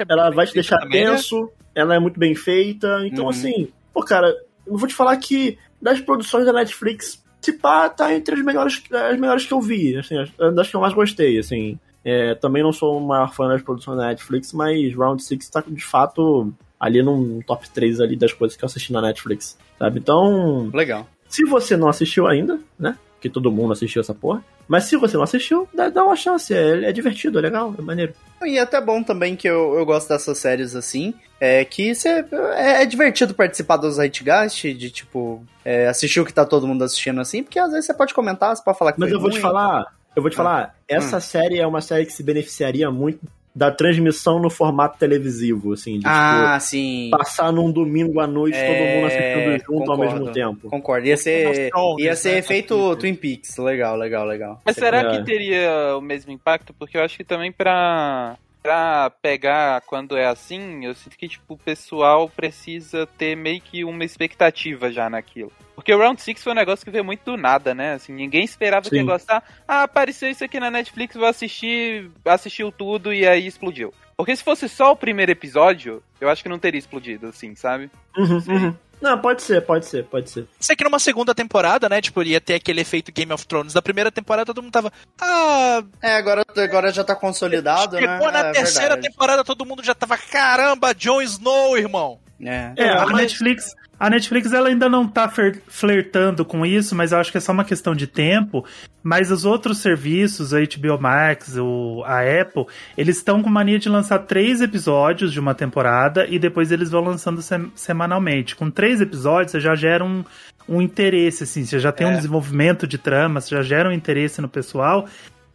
ela 0.09 0.31
vai 0.31 0.47
te 0.47 0.55
deixar 0.55 0.79
Também, 0.79 1.05
né? 1.05 1.11
tenso, 1.13 1.51
ela 1.75 1.95
é 1.95 1.99
muito 2.01 2.19
bem 2.19 2.35
feita. 2.35 3.07
Então, 3.07 3.25
Uhum. 3.25 3.31
assim, 3.31 3.69
pô, 3.95 4.03
cara, 4.03 4.35
eu 4.67 4.77
vou 4.77 4.89
te 4.89 4.95
falar 4.95 5.17
que 5.19 5.57
das 5.81 6.01
produções 6.01 6.45
da 6.45 6.53
Netflix, 6.53 7.25
se 7.41 7.53
pá, 7.53 7.89
tá 7.89 8.13
entre 8.13 8.35
as 8.35 8.43
melhores, 8.45 8.83
as 8.91 9.19
melhores 9.21 9.47
que 9.47 9.55
eu 9.55 9.61
vi, 9.61 9.97
assim, 9.97 10.19
as, 10.19 10.31
das 10.55 10.69
que 10.69 10.75
eu 10.75 10.81
mais 10.81 10.93
gostei, 10.95 11.39
assim. 11.39 11.79
É, 12.05 12.35
também 12.35 12.63
não 12.63 12.73
sou 12.73 12.99
o 12.99 13.07
maior 13.07 13.33
fã 13.33 13.47
das 13.49 13.63
produções 13.63 13.99
da 13.99 14.07
Netflix, 14.09 14.53
mas 14.53 14.95
Round 14.97 15.23
6 15.23 15.49
tá 15.51 15.63
de 15.67 15.85
fato 15.85 16.53
ali 16.79 17.03
num 17.03 17.41
top 17.43 17.69
3 17.71 18.01
ali 18.01 18.17
das 18.17 18.33
coisas 18.33 18.57
que 18.57 18.65
eu 18.65 18.67
assisti 18.67 18.93
na 18.93 19.03
Netflix, 19.03 19.57
sabe? 19.79 19.99
Então, 19.99 20.71
Legal. 20.73 21.07
se 21.29 21.45
você 21.45 21.77
não 21.77 21.89
assistiu 21.89 22.27
ainda, 22.27 22.59
né? 22.79 22.97
Porque 23.15 23.29
todo 23.29 23.51
mundo 23.51 23.73
assistiu 23.73 24.01
essa 24.01 24.15
porra. 24.15 24.45
Mas 24.69 24.85
se 24.85 24.97
você 24.97 25.17
não 25.17 25.25
assistiu, 25.25 25.67
dá, 25.75 25.89
dá 25.89 26.05
uma 26.05 26.15
chance. 26.15 26.55
É, 26.55 26.85
é 26.85 26.93
divertido, 26.93 27.39
é 27.39 27.43
legal, 27.43 27.75
é 27.77 27.83
maneiro. 27.83 28.13
E 28.45 28.57
é 28.59 28.61
até 28.61 28.81
bom 28.81 29.03
também 29.03 29.35
que 29.35 29.49
eu, 29.49 29.75
eu 29.77 29.85
gosto 29.85 30.09
dessas 30.09 30.39
séries 30.39 30.77
assim, 30.77 31.13
é 31.41 31.65
que 31.65 31.93
cê, 31.97 32.25
é, 32.55 32.83
é 32.83 32.87
divertido 32.87 33.35
participar 33.35 33.77
dos 33.79 33.97
Zeitgeist, 33.97 34.73
de 34.75 34.91
tipo, 34.91 35.43
é, 35.65 35.89
assistir 35.89 36.21
o 36.21 36.25
que 36.25 36.33
tá 36.33 36.45
todo 36.45 36.67
mundo 36.67 36.85
assistindo 36.85 37.21
assim, 37.21 37.43
porque 37.43 37.59
às 37.59 37.71
vezes 37.73 37.87
você 37.87 37.95
pode 37.95 38.15
comentar, 38.15 38.55
você 38.55 38.63
pode 38.63 38.79
falar 38.79 38.93
que 38.93 39.01
Mas 39.01 39.11
eu 39.11 39.19
vou 39.19 39.31
te 39.31 39.35
ruim. 39.35 39.43
falar, 39.43 39.87
eu 40.15 40.23
vou 40.23 40.31
te 40.31 40.35
Ah. 40.35 40.37
falar, 40.37 40.75
essa 40.87 41.19
série 41.19 41.59
é 41.59 41.67
uma 41.67 41.81
série 41.81 42.07
que 42.07 42.13
se 42.13 42.23
beneficiaria 42.23 42.89
muito 42.89 43.19
da 43.59 43.73
transmissão 43.73 44.39
no 44.39 44.49
formato 44.49 44.97
televisivo, 44.99 45.73
assim, 45.73 45.99
de 45.99 46.07
Ah, 46.07 46.59
sim. 46.61 47.07
tipo, 47.07 47.19
passar 47.19 47.53
num 47.53 47.73
domingo 47.73 48.21
à 48.21 48.27
noite 48.27 48.57
É, 48.57 48.67
todo 48.67 48.87
mundo 48.87 49.07
assistindo 49.07 49.65
junto 49.67 49.91
ao 49.91 49.97
concordo. 49.99 50.21
mesmo 50.21 50.33
tempo. 50.33 50.71
Concordo. 50.71 51.07
Ia 51.09 51.17
ser, 51.17 51.69
Thrones, 51.71 52.05
ia 52.05 52.15
ser 52.15 52.35
né? 52.37 52.43
feito 52.43 52.97
Twin 52.97 53.17
Peaks. 53.17 53.57
Legal, 53.59 53.97
legal, 53.97 54.25
legal. 54.25 54.63
Mas 54.65 54.77
será 54.77 55.01
É. 55.01 55.11
que 55.19 55.25
teria 55.25 55.97
o 55.97 56.01
mesmo 56.01 56.31
impacto? 56.31 56.73
Porque 56.73 56.97
eu 56.97 57.03
acho 57.03 57.17
que 57.17 57.25
também 57.25 57.51
pra, 57.51 58.37
pra 58.63 59.11
pegar 59.21 59.81
quando 59.81 60.17
é 60.17 60.27
assim, 60.27 60.85
eu 60.85 60.95
sinto 60.95 61.19
que 61.19 61.27
tipo, 61.29 61.55
o 61.55 61.59
pessoal 61.59 62.29
precisa 62.29 63.07
ter 63.19 63.37
meio 63.37 63.61
que 63.61 63.85
uma 63.85 64.05
expectativa 64.05 64.91
já 64.93 65.11
naquilo. 65.11 65.51
Porque 65.79 65.95
o 65.95 65.99
Round 65.99 66.21
6 66.21 66.43
foi 66.43 66.53
um 66.53 66.57
negócio 66.57 66.85
que 66.85 66.91
veio 66.91 67.05
muito 67.05 67.23
do 67.25 67.37
nada, 67.37 67.73
né? 67.73 67.93
Assim, 67.93 68.13
ninguém 68.13 68.43
esperava 68.43 68.91
que 68.91 68.97
ia 68.97 69.01
Sim. 69.03 69.07
gostar. 69.07 69.45
Ah, 69.67 69.85
apareceu 69.85 70.29
isso 70.29 70.43
aqui 70.43 70.59
na 70.59 70.73
Netflix, 70.73 71.15
vou 71.15 71.25
assistir, 71.25 72.11
assistiu 72.25 72.73
tudo 72.73 73.15
e 73.15 73.25
aí 73.25 73.47
explodiu. 73.47 73.95
Porque 74.17 74.35
se 74.35 74.43
fosse 74.43 74.69
só 74.69 74.91
o 74.91 74.97
primeiro 74.97 75.31
episódio, 75.31 76.03
eu 76.21 76.29
acho 76.29 76.43
que 76.43 76.49
não 76.49 76.59
teria 76.59 76.81
explodido, 76.81 77.29
assim, 77.29 77.55
sabe? 77.55 77.89
Uhum, 78.17 78.43
uhum. 78.49 78.75
Não, 79.01 79.21
pode 79.21 79.41
ser, 79.41 79.61
pode 79.65 79.87
ser, 79.87 80.05
pode 80.07 80.29
ser. 80.29 80.49
Sei 80.59 80.75
que 80.75 80.83
numa 80.83 80.99
segunda 80.99 81.33
temporada, 81.33 81.89
né? 81.89 82.01
Tipo, 82.03 82.25
ia 82.25 82.41
ter 82.41 82.55
aquele 82.55 82.81
efeito 82.81 83.13
Game 83.13 83.33
of 83.33 83.47
Thrones 83.47 83.73
da 83.73 83.81
primeira 83.81 84.11
temporada, 84.11 84.47
todo 84.47 84.61
mundo 84.61 84.73
tava. 84.73 84.93
Ah. 85.21 85.81
É, 86.03 86.17
agora, 86.17 86.45
agora 86.57 86.91
já 86.93 87.05
tá 87.05 87.15
consolidado, 87.15 87.95
né? 87.95 88.01
Chegou 88.01 88.33
na 88.33 88.49
É 88.49 88.51
terceira 88.51 88.97
verdade. 88.97 89.09
temporada, 89.13 89.45
todo 89.45 89.65
mundo 89.65 89.85
já 89.85 89.95
tava. 89.95 90.19
Caramba, 90.19 90.93
Jon 90.93 91.23
Snow, 91.23 91.79
irmão. 91.79 92.19
É. 92.41 92.73
É, 92.77 92.89
a 92.91 93.07
Netflix, 93.07 93.77
a 93.99 94.09
Netflix 94.09 94.53
ela 94.53 94.69
ainda 94.69 94.89
não 94.89 95.07
tá 95.09 95.29
flertando 95.67 96.45
com 96.45 96.65
isso, 96.65 96.95
mas 96.95 97.13
eu 97.13 97.19
acho 97.19 97.33
que 97.33 97.39
é 97.39 97.41
só 97.41 97.53
uma 97.53 97.65
questão 97.65 97.95
de 97.95 98.07
tempo. 98.07 98.65
Mas 99.03 99.31
os 99.31 99.45
outros 99.45 99.79
serviços, 99.79 100.53
a 100.53 100.59
HBO 100.61 101.01
Max, 101.01 101.57
o, 101.57 102.03
a 102.05 102.21
Apple, 102.21 102.67
eles 102.97 103.17
estão 103.17 103.43
com 103.43 103.49
mania 103.49 103.79
de 103.79 103.89
lançar 103.89 104.19
três 104.21 104.61
episódios 104.61 105.33
de 105.33 105.41
uma 105.41 105.55
temporada 105.55 106.27
e 106.29 106.39
depois 106.39 106.71
eles 106.71 106.91
vão 106.91 107.03
lançando 107.03 107.41
sem- 107.43 107.73
semanalmente. 107.75 108.55
Com 108.55 108.71
três 108.71 109.01
episódios, 109.01 109.53
você 109.53 109.61
já 109.61 109.75
gera 109.75 110.05
um, 110.05 110.25
um 110.69 110.83
interesse, 110.83 111.45
assim, 111.45 111.65
você 111.65 111.79
já 111.79 111.91
tem 111.93 112.07
um 112.07 112.11
É. 112.13 112.17
desenvolvimento 112.17 112.87
de 112.87 112.99
trama, 112.99 113.41
você 113.41 113.55
já 113.55 113.63
gera 113.63 113.89
um 113.89 113.93
interesse 113.93 114.41
no 114.41 114.49
pessoal. 114.49 115.07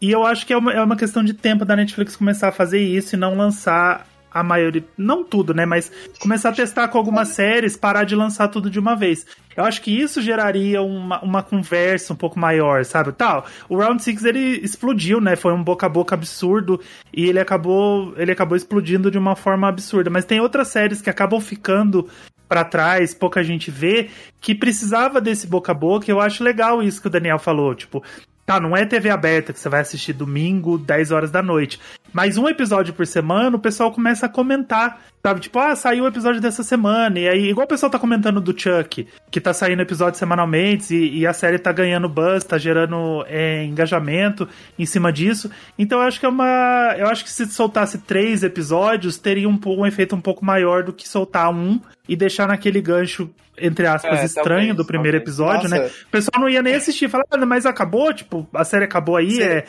E 0.01 0.12
eu 0.12 0.25
acho 0.25 0.45
que 0.45 0.51
é 0.53 0.58
uma, 0.58 0.73
é 0.73 0.82
uma 0.82 0.95
questão 0.97 1.23
de 1.23 1.34
tempo 1.34 1.63
da 1.63 1.75
Netflix 1.75 2.15
começar 2.15 2.49
a 2.49 2.51
fazer 2.51 2.79
isso 2.79 3.15
e 3.15 3.17
não 3.19 3.36
lançar 3.38 4.06
a 4.34 4.43
maioria. 4.43 4.84
Não 4.98 5.24
tudo, 5.24 5.54
né? 5.54 5.65
Mas 5.65 5.91
começar 6.19 6.50
a 6.50 6.54
testar 6.54 6.88
com 6.88 6.98
algumas 6.98 7.30
séries, 7.30 7.78
parar 7.78 8.04
de 8.04 8.15
lançar 8.15 8.48
tudo 8.48 8.69
de 8.69 8.80
uma 8.80 8.96
vez. 8.96 9.26
Eu 9.56 9.63
acho 9.63 9.82
que 9.82 9.91
isso 9.91 10.22
geraria 10.22 10.82
uma, 10.82 11.22
uma 11.22 11.43
conversa 11.43 12.13
um 12.13 12.15
pouco 12.15 12.39
maior, 12.39 12.84
sabe? 12.84 13.12
Tal. 13.12 13.46
O 13.69 13.78
Round 13.78 14.02
Six 14.02 14.26
ele 14.26 14.60
explodiu, 14.63 15.22
né? 15.22 15.36
Foi 15.36 15.54
um 15.54 15.63
boca 15.63 15.86
a 15.86 15.89
boca 15.89 16.15
absurdo 16.15 16.80
e 17.13 17.30
ele 17.30 17.39
acabou, 17.39 18.13
ele 18.17 18.32
acabou 18.32 18.58
explodindo 18.58 19.12
de 19.12 19.17
uma 19.17 19.36
forma 19.36 19.67
absurda. 19.67 20.10
Mas 20.10 20.26
tem 20.26 20.39
outras 20.39 20.69
séries 20.69 21.02
que 21.02 21.10
acabam 21.10 21.39
ficando 21.39 22.10
pra 22.48 22.63
trás, 22.63 23.13
pouca 23.13 23.43
gente 23.43 23.72
vê, 23.72 24.10
que 24.39 24.54
precisava 24.54 25.19
desse 25.22 25.48
boca 25.48 25.72
a 25.72 25.76
boca. 25.76 26.10
Eu 26.10 26.19
acho 26.19 26.43
legal 26.43 26.82
isso 26.82 27.02
que 27.02 27.08
o 27.08 27.12
Daniel 27.12 27.39
falou, 27.39 27.74
tipo, 27.74 28.04
Tá, 28.45 28.60
não 28.60 28.75
é 28.75 28.86
TV 28.86 29.10
aberta 29.10 29.53
que 29.53 29.60
você 29.60 29.69
vai 29.69 29.79
assistir 29.82 30.12
domingo, 30.12 30.77
10 30.77 31.12
horas 31.12 31.32
da 31.32 31.41
noite. 31.41 31.79
Mas 32.12 32.38
um 32.38 32.47
episódio 32.47 32.93
por 32.93 33.08
semana, 33.08 33.56
o 33.56 33.60
pessoal 33.60 33.91
começa 33.91 34.25
a 34.25 34.29
comentar. 34.29 35.01
Sabe, 35.25 35.39
tipo, 35.39 35.58
ah, 35.58 35.73
saiu 35.75 36.03
o 36.03 36.08
episódio 36.08 36.41
dessa 36.41 36.62
semana. 36.62 37.17
E 37.17 37.27
aí, 37.27 37.49
igual 37.49 37.65
o 37.65 37.67
pessoal 37.69 37.89
tá 37.89 37.97
comentando 37.97 38.41
do 38.41 38.51
Chuck, 38.58 39.08
que 39.32 39.41
tá 39.41 39.53
saindo 39.53 39.82
episódio 39.82 40.19
semanalmente 40.19 40.93
e, 40.93 41.19
e 41.19 41.25
a 41.27 41.32
série 41.34 41.58
tá 41.58 41.71
ganhando 41.71 42.10
buzz, 42.10 42.43
tá 42.43 42.58
gerando 42.58 43.25
é, 43.27 43.63
engajamento 43.63 44.47
em 44.77 44.86
cima 44.86 45.12
disso. 45.12 45.49
Então 45.79 45.99
eu 45.99 46.06
acho 46.06 46.19
que 46.19 46.25
é 46.25 46.29
uma. 46.29 46.93
Eu 46.97 47.08
acho 47.08 47.23
que 47.23 47.32
se 47.32 47.45
soltasse 47.47 47.99
três 47.99 48.43
episódios, 48.43 49.17
teria 49.17 49.47
um, 49.47 49.58
um 49.65 49.86
efeito 49.86 50.13
um 50.15 50.21
pouco 50.21 50.45
maior 50.45 50.84
do 50.84 50.91
que 50.91 51.08
soltar 51.08 51.49
um 51.49 51.79
e 52.08 52.17
deixar 52.17 52.47
naquele 52.49 52.82
gancho, 52.82 53.29
entre 53.58 53.88
aspas, 53.88 54.19
É, 54.19 54.25
estranho 54.25 54.67
talvez, 54.67 54.75
do 54.77 54.86
primeiro 54.86 55.17
talvez. 55.17 55.39
episódio, 55.39 55.69
né? 55.69 55.84
Nossa. 55.84 55.93
O 56.06 56.12
pessoal 56.12 56.41
não 56.41 56.49
ia 56.49 56.62
nem 56.62 56.75
assistir, 56.75 57.10
falar, 57.10 57.23
ah, 57.32 57.45
mas 57.45 57.65
acabou, 57.65 58.13
tipo, 58.13 58.33
a 58.54 58.63
série 58.63 58.86
acabou 58.86 59.15
aí, 59.15 59.41
é. 59.41 59.65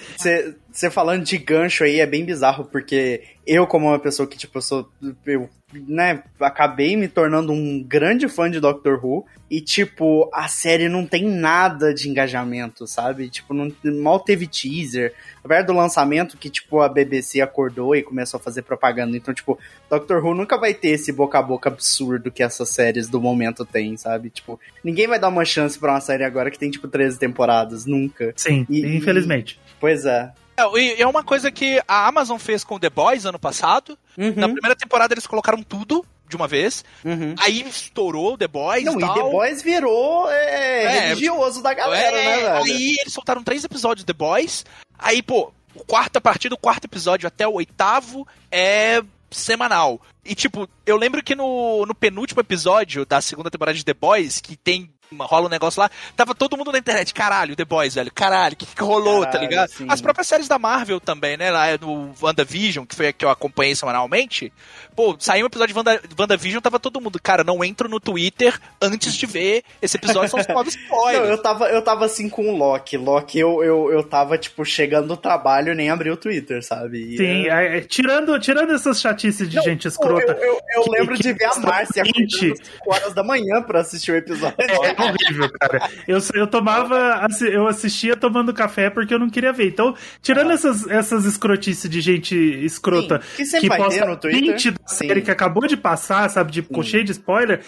Você 0.75 0.91
falando 0.91 1.23
de 1.25 1.39
gancho 1.39 1.85
aí 1.85 2.01
é 2.01 2.07
bem 2.07 2.25
bizarro, 2.25 2.65
porque 2.65 3.23
eu, 3.47 3.65
como 3.65 3.87
uma 3.87 3.99
pessoa 3.99 4.27
que, 4.27 4.37
tipo, 4.37 4.59
eu 4.59 4.63
sou. 4.63 4.91
Eu, 5.25 5.49
né, 5.73 6.25
acabei 6.41 6.97
me 6.97 7.07
tornando 7.07 7.53
um 7.53 7.81
grande 7.81 8.27
fã 8.27 8.51
de 8.51 8.59
Doctor 8.59 8.99
Who. 9.01 9.25
E, 9.49 9.61
tipo, 9.61 10.29
a 10.35 10.49
série 10.49 10.89
não 10.89 11.07
tem 11.07 11.27
nada 11.29 11.95
de 11.95 12.09
engajamento, 12.09 12.89
sabe? 12.89 13.29
Tipo, 13.29 13.55
não, 13.55 13.71
mal 14.03 14.19
teve 14.19 14.49
teaser. 14.49 15.15
Apesar 15.45 15.63
do 15.63 15.73
lançamento 15.73 16.37
que, 16.37 16.51
tipo, 16.51 16.81
a 16.81 16.89
BBC 16.89 17.41
acordou 17.41 17.95
e 17.95 18.03
começou 18.03 18.39
a 18.39 18.43
fazer 18.43 18.63
propaganda. 18.63 19.17
Então, 19.17 19.33
tipo, 19.33 19.57
Doctor 19.89 20.25
Who 20.27 20.35
nunca 20.35 20.59
vai 20.59 20.75
ter 20.75 20.89
esse 20.89 21.13
boca 21.13 21.39
a 21.39 21.43
boca 21.43 21.69
absurdo 21.69 22.33
que 22.33 22.43
essas 22.43 22.69
séries 22.71 23.09
do 23.09 23.21
momento 23.21 23.65
têm, 23.65 23.97
sabe? 23.97 24.29
Tipo, 24.29 24.59
ninguém 24.83 25.07
vai 25.07 25.21
dar 25.21 25.29
uma 25.29 25.45
chance 25.45 25.79
pra 25.79 25.93
uma 25.93 26.01
série 26.01 26.25
agora 26.25 26.51
que 26.51 26.59
tem, 26.59 26.69
tipo, 26.69 26.89
13 26.89 27.17
temporadas. 27.17 27.87
Nunca. 27.87 28.33
Sim, 28.35 28.67
E- 28.69 28.97
infelizmente. 28.97 29.61
Pois 29.79 30.05
é. 30.05 30.33
É, 30.57 30.79
e 30.79 31.03
é 31.03 31.07
uma 31.07 31.25
coisa 31.25 31.51
que 31.51 31.83
a 31.87 32.07
Amazon 32.07 32.39
fez 32.39 32.63
com 32.65 32.79
The 32.79 32.91
Boys 32.91 33.25
ano 33.25 33.39
passado. 33.39 33.99
Na 34.17 34.49
primeira 34.49 34.77
temporada 34.77 35.13
eles 35.15 35.27
colocaram 35.27 35.63
tudo 35.63 36.05
de 36.29 36.37
uma 36.37 36.49
vez. 36.49 36.85
Uhum. 37.05 37.35
Aí 37.39 37.63
estourou 37.63 38.39
The 38.39 38.49
Boys 38.49 38.85
Não, 38.85 38.95
e 38.95 38.97
e 38.97 39.01
tal. 39.01 39.15
The 39.15 39.21
Boys 39.23 39.63
virou 39.63 40.31
é, 40.31 40.85
É, 40.85 41.01
religioso 41.09 41.63
da 41.63 41.75
galera, 41.75 42.17
É, 42.17 42.25
né, 42.25 42.43
velho? 42.43 42.65
Aí 42.65 42.97
eles 43.01 43.13
soltaram 43.13 43.43
três 43.43 43.65
episódios 43.65 44.05
de 44.05 44.07
The 44.07 44.17
Boys. 44.17 44.65
Aí, 44.99 45.23
pô, 45.23 45.53
o 45.75 45.85
quarto, 45.85 46.17
a 46.17 46.21
partir 46.21 46.49
do 46.49 46.57
quarto 46.57 46.85
episódio 46.85 47.27
até 47.27 47.47
o 47.47 47.55
oitavo 47.55 48.27
é 48.51 49.03
semanal. 49.31 50.01
E, 50.25 50.35
tipo, 50.35 50.69
eu 50.87 50.97
lembro 50.97 51.23
que 51.23 51.35
no, 51.35 51.85
no 51.85 51.95
penúltimo 51.95 52.41
episódio 52.41 53.05
da 53.05 53.21
segunda 53.21 53.51
temporada 53.51 53.77
de 53.77 53.85
The 53.85 53.95
Boys, 53.95 54.41
que 54.41 54.57
tem. 54.57 54.91
Rola 55.21 55.47
um 55.47 55.51
negócio 55.51 55.81
lá, 55.81 55.91
tava 56.17 56.35
todo 56.35 56.57
mundo 56.57 56.73
na 56.73 56.79
internet, 56.79 57.13
caralho, 57.15 57.55
The 57.55 57.65
Boys, 57.65 57.95
velho, 57.95 58.11
caralho, 58.13 58.55
o 58.55 58.57
que, 58.57 58.67
que 58.67 58.83
rolou, 58.83 59.21
tá 59.25 59.33
Caralho, 59.33 59.49
ligado? 59.51 59.69
sim. 59.69 59.87
As 59.89 60.01
próprias 60.01 60.27
séries 60.27 60.49
da 60.49 60.59
Marvel 60.59 60.99
também, 61.01 61.37
né? 61.37 61.51
Lá 61.51 61.67
no 61.81 62.13
WandaVision, 62.21 62.85
que 62.85 62.95
foi 62.97 63.09
a 63.09 63.13
que 63.13 63.25
eu 63.25 63.31
acompanhei 63.31 63.75
semanalmente. 63.77 64.53
Pô, 64.97 65.17
saiu 65.19 65.45
um 65.45 65.47
episódio 65.47 65.73
de 65.73 65.79
Wanda, 65.79 66.01
WandaVision, 66.19 66.61
tava 66.61 66.79
todo 66.81 67.01
mundo, 67.01 67.21
cara, 67.23 67.45
não 67.45 67.65
entro 67.65 67.89
no 67.89 68.01
Twitter 68.01 68.59
antes 68.81 69.15
de 69.15 69.27
ver 69.27 69.63
esse 69.81 69.97
episódio, 69.97 70.29
são 70.31 70.41
os 70.41 70.47
novos 70.49 70.75
Não, 70.77 70.83
spoilers. 70.83 71.29
eu 71.31 71.39
tava, 71.43 71.69
eu 71.69 71.83
tava 71.83 72.05
assim 72.07 72.29
com 72.29 72.49
o 72.53 72.57
Loki. 72.57 72.97
Loki, 72.97 73.39
eu, 73.39 73.63
eu, 73.63 73.93
eu 73.93 74.03
tava, 74.03 74.37
tipo, 74.39 74.65
chegando 74.65 75.09
do 75.09 75.17
trabalho 75.17 75.73
e 75.73 75.75
nem 75.77 75.91
abri 75.91 76.11
o 76.11 76.17
Twitter, 76.17 76.63
sabe? 76.65 77.15
E 77.15 77.17
Sim, 77.17 77.49
é- 77.49 77.79
é, 77.79 77.81
tirando, 77.81 78.39
tirando 78.41 78.73
essas 78.73 79.01
chatices 79.01 79.49
de 79.49 79.57
Não, 79.57 79.63
gente 79.63 79.83
pô, 79.83 79.89
escrota. 79.89 80.33
Eu, 80.33 80.39
eu, 80.55 80.61
eu 80.77 80.83
que- 80.83 80.91
lembro 80.91 81.17
que 81.17 81.23
de 81.23 81.33
ver 81.33 81.45
a 81.45 81.55
Márcia 81.61 82.03
extremamente- 82.03 82.37
acordando 82.37 82.63
às 82.63 82.69
5 82.69 82.93
horas 82.95 83.15
da 83.15 83.23
manhã 83.25 83.63
pra 83.63 83.81
assistir 83.81 84.13
o 84.13 84.17
episódio. 84.17 84.55
É 84.59 84.94
horrível, 85.03 85.51
cara. 85.59 85.91
Eu, 86.07 86.19
eu 86.35 86.47
tomava, 86.47 87.27
eu 87.51 87.67
assistia 87.67 88.17
tomando 88.17 88.53
café 88.53 88.91
porque 88.91 89.15
eu 89.15 89.19
não 89.19 89.31
queria 89.31 89.53
ver. 89.53 89.69
Então, 89.69 89.95
tirando 90.23 90.53
essas, 90.53 90.87
essas 90.89 91.25
escrotices 91.25 91.89
de 91.91 92.01
gente 92.01 92.35
escrota 92.65 93.21
Sim, 93.37 93.61
que 93.61 93.69
vai 93.69 93.79
posta 93.79 94.05
no 94.07 94.17
Twitter. 94.17 94.41
print 94.41 94.71
da 94.71 94.87
Sim. 94.87 95.09
série 95.09 95.23
que 95.23 95.31
acabou 95.31 95.67
de 95.67 95.77
passar, 95.77 96.29
sabe, 96.31 96.53
de, 96.53 96.63
Sim. 96.63 96.83
cheio 96.83 97.05
de 97.05 97.13
spoiler. 97.13 97.63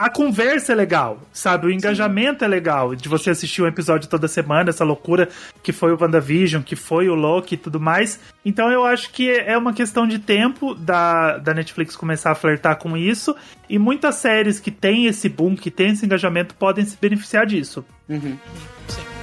A 0.00 0.08
conversa 0.08 0.72
é 0.72 0.74
legal, 0.74 1.20
sabe? 1.30 1.66
O 1.66 1.70
engajamento 1.70 2.42
é 2.42 2.48
legal 2.48 2.94
de 2.94 3.06
você 3.06 3.28
assistir 3.28 3.60
um 3.60 3.66
episódio 3.66 4.08
toda 4.08 4.26
semana, 4.26 4.70
essa 4.70 4.82
loucura 4.82 5.28
que 5.62 5.72
foi 5.72 5.92
o 5.92 5.98
WandaVision, 6.00 6.62
que 6.62 6.74
foi 6.74 7.10
o 7.10 7.14
Loki 7.14 7.54
e 7.54 7.58
tudo 7.58 7.78
mais. 7.78 8.18
Então 8.42 8.70
eu 8.70 8.86
acho 8.86 9.12
que 9.12 9.30
é 9.30 9.58
uma 9.58 9.74
questão 9.74 10.06
de 10.06 10.18
tempo 10.18 10.74
da, 10.74 11.36
da 11.36 11.52
Netflix 11.52 11.96
começar 11.96 12.30
a 12.30 12.34
flertar 12.34 12.78
com 12.78 12.96
isso. 12.96 13.36
E 13.68 13.78
muitas 13.78 14.14
séries 14.14 14.58
que 14.58 14.70
têm 14.70 15.04
esse 15.04 15.28
boom, 15.28 15.54
que 15.54 15.70
têm 15.70 15.90
esse 15.90 16.06
engajamento, 16.06 16.54
podem 16.54 16.82
se 16.86 16.96
beneficiar 16.98 17.44
disso. 17.44 17.84
Uhum. 18.08 18.38
Sim. 18.88 19.19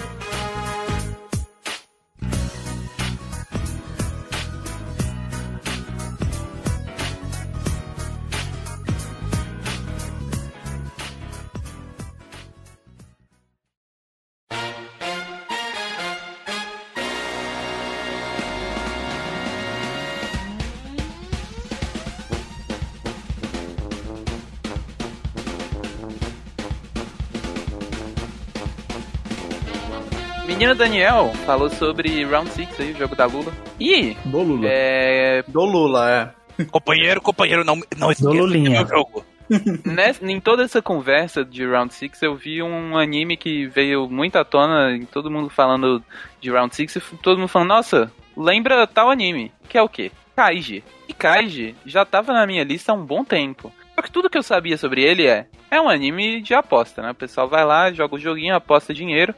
Menino 30.57 30.73
Daniel 30.73 31.31
falou 31.45 31.69
sobre 31.69 32.23
Round 32.25 32.49
6 32.49 32.79
aí, 32.79 32.91
o 32.91 32.97
jogo 32.97 33.15
da 33.15 33.25
Lula. 33.25 33.53
E 33.79 34.15
Do 34.25 34.41
Lula. 34.41 34.67
é, 34.67 35.43
Do 35.47 35.63
Lula, 35.63 36.33
é. 36.57 36.63
Companheiro, 36.65 37.21
companheiro, 37.21 37.63
não, 37.63 37.75
não 37.95 38.11
esqueça 38.11 38.31
que 38.31 38.37
é 38.37 38.39
Lulinha. 38.41 38.69
meu 38.71 38.87
jogo. 38.87 39.23
nessa- 39.85 40.25
em 40.25 40.39
toda 40.41 40.63
essa 40.63 40.81
conversa 40.81 41.45
de 41.45 41.63
Round 41.63 41.93
6, 41.93 42.23
eu 42.23 42.35
vi 42.35 42.63
um 42.63 42.97
anime 42.97 43.37
que 43.37 43.67
veio 43.67 44.09
muito 44.09 44.35
à 44.37 44.43
tona, 44.43 44.95
e 44.97 45.05
todo 45.05 45.29
mundo 45.29 45.47
falando 45.49 46.03
de 46.41 46.49
Round 46.49 46.75
6, 46.75 46.95
e 46.95 47.01
todo 47.21 47.37
mundo 47.37 47.47
falando, 47.47 47.69
nossa, 47.69 48.11
lembra 48.35 48.87
tal 48.87 49.11
anime, 49.11 49.51
que 49.69 49.77
é 49.77 49.81
o 49.81 49.87
quê? 49.87 50.11
Kaiji. 50.35 50.83
E 51.07 51.13
Kaiji 51.13 51.75
já 51.85 52.03
tava 52.03 52.33
na 52.33 52.47
minha 52.47 52.63
lista 52.63 52.91
há 52.91 52.95
um 52.95 53.05
bom 53.05 53.23
tempo. 53.23 53.71
Só 53.95 54.01
que 54.01 54.11
tudo 54.11 54.29
que 54.29 54.37
eu 54.37 54.43
sabia 54.43 54.77
sobre 54.77 55.03
ele 55.03 55.27
é, 55.27 55.45
é 55.69 55.79
um 55.79 55.87
anime 55.87 56.41
de 56.41 56.55
aposta, 56.55 57.01
né? 57.03 57.11
O 57.11 57.15
pessoal 57.15 57.47
vai 57.47 57.63
lá, 57.63 57.91
joga 57.93 58.15
o 58.15 58.19
joguinho, 58.19 58.55
aposta 58.55 58.91
dinheiro, 58.93 59.33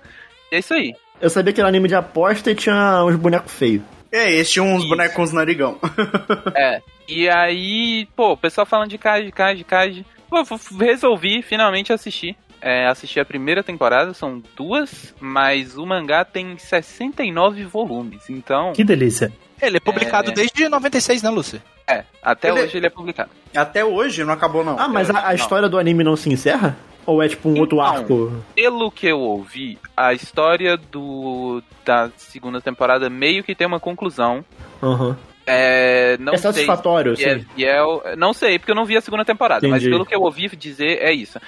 e 0.51 0.55
é 0.55 0.59
isso 0.59 0.73
aí. 0.73 0.93
Eu 1.21 1.29
sabia 1.29 1.51
que 1.53 1.59
era 1.59 1.67
anime 1.69 1.87
de 1.87 1.95
aposta 1.95 2.51
e 2.51 2.55
tinha 2.55 3.03
uns 3.05 3.15
bonecos 3.15 3.51
feios. 3.53 3.81
É, 4.11 4.31
esse 4.33 4.53
tinha 4.53 4.63
uns 4.63 4.79
Isso. 4.79 4.89
bonecos 4.89 5.31
narigão. 5.31 5.77
É. 6.55 6.81
E 7.07 7.27
aí, 7.29 8.07
pô, 8.15 8.33
o 8.33 8.37
pessoal 8.37 8.65
falando 8.67 8.89
de 8.89 8.97
Kaiji, 8.97 9.31
Kaiji, 9.31 9.63
Kaiji. 9.63 10.05
Pô, 10.29 10.43
resolvi 10.79 11.41
finalmente 11.41 11.91
assistir. 11.91 12.35
É, 12.61 12.87
assisti 12.87 13.19
a 13.19 13.25
primeira 13.25 13.63
temporada, 13.63 14.13
são 14.13 14.43
duas, 14.55 15.13
mas 15.19 15.77
o 15.77 15.85
mangá 15.85 16.23
tem 16.25 16.57
69 16.57 17.63
volumes. 17.65 18.29
Então, 18.29 18.73
Que 18.73 18.83
delícia. 18.83 19.31
Ele 19.61 19.77
é 19.77 19.79
publicado 19.79 20.31
É. 20.31 20.33
desde 20.33 20.67
96, 20.69 21.23
né, 21.23 21.29
Lúcia? 21.29 21.63
é, 21.87 22.03
até 22.21 22.49
Ele- 22.49 22.61
hoje 22.61 22.77
ele 22.77 22.85
é 22.85 22.89
publicado. 22.89 23.31
Até 23.55 23.83
hoje 23.83 24.23
não 24.23 24.33
acabou, 24.33 24.63
não. 24.63 24.77
Ah, 24.79 24.87
mas 24.87 25.09
a, 25.09 25.29
a 25.29 25.33
história 25.33 25.67
do 25.67 25.77
anime 25.79 26.03
não 26.03 26.15
se 26.15 26.29
encerra? 26.29 26.77
Ou 27.09 27.23
é 27.23 27.27
tipo 27.27 27.49
um 27.49 27.59
outro 27.59 27.77
Então, 27.77 27.85
arco? 27.87 28.43
Pelo 28.55 28.91
que 28.91 29.07
eu 29.07 29.19
ouvi, 29.19 29.77
a 29.97 30.13
história 30.13 30.77
do 30.77 31.61
da 31.85 32.09
segunda 32.17 32.61
temporada 32.61 33.09
meio 33.09 33.43
que 33.43 33.55
tem 33.55 33.65
uma 33.65 33.79
conclusão. 33.79 34.45
Aham. 34.83 35.17
É, 35.47 36.15
não 36.19 36.33
É 36.33 36.37
sei 36.37 36.51
satisfatório, 36.51 37.15
se 37.17 37.23
é, 37.25 37.33
assim. 37.33 37.45
e 37.57 37.65
é 37.65 37.81
o- 37.83 38.03
não 38.15 38.33
sei, 38.33 38.59
porque 38.59 38.71
eu 38.71 38.75
não 38.75 38.85
vi 38.85 38.95
a 38.95 39.01
segunda 39.01 39.25
temporada, 39.25 39.67
mas 39.67 39.81
Entendi. 39.81 39.89
pelo 39.95 40.05
que 40.05 40.13
eu 40.13 40.21
ouvi 40.21 40.47
dizer, 40.49 40.99
é 41.01 41.11
isso. 41.11 41.39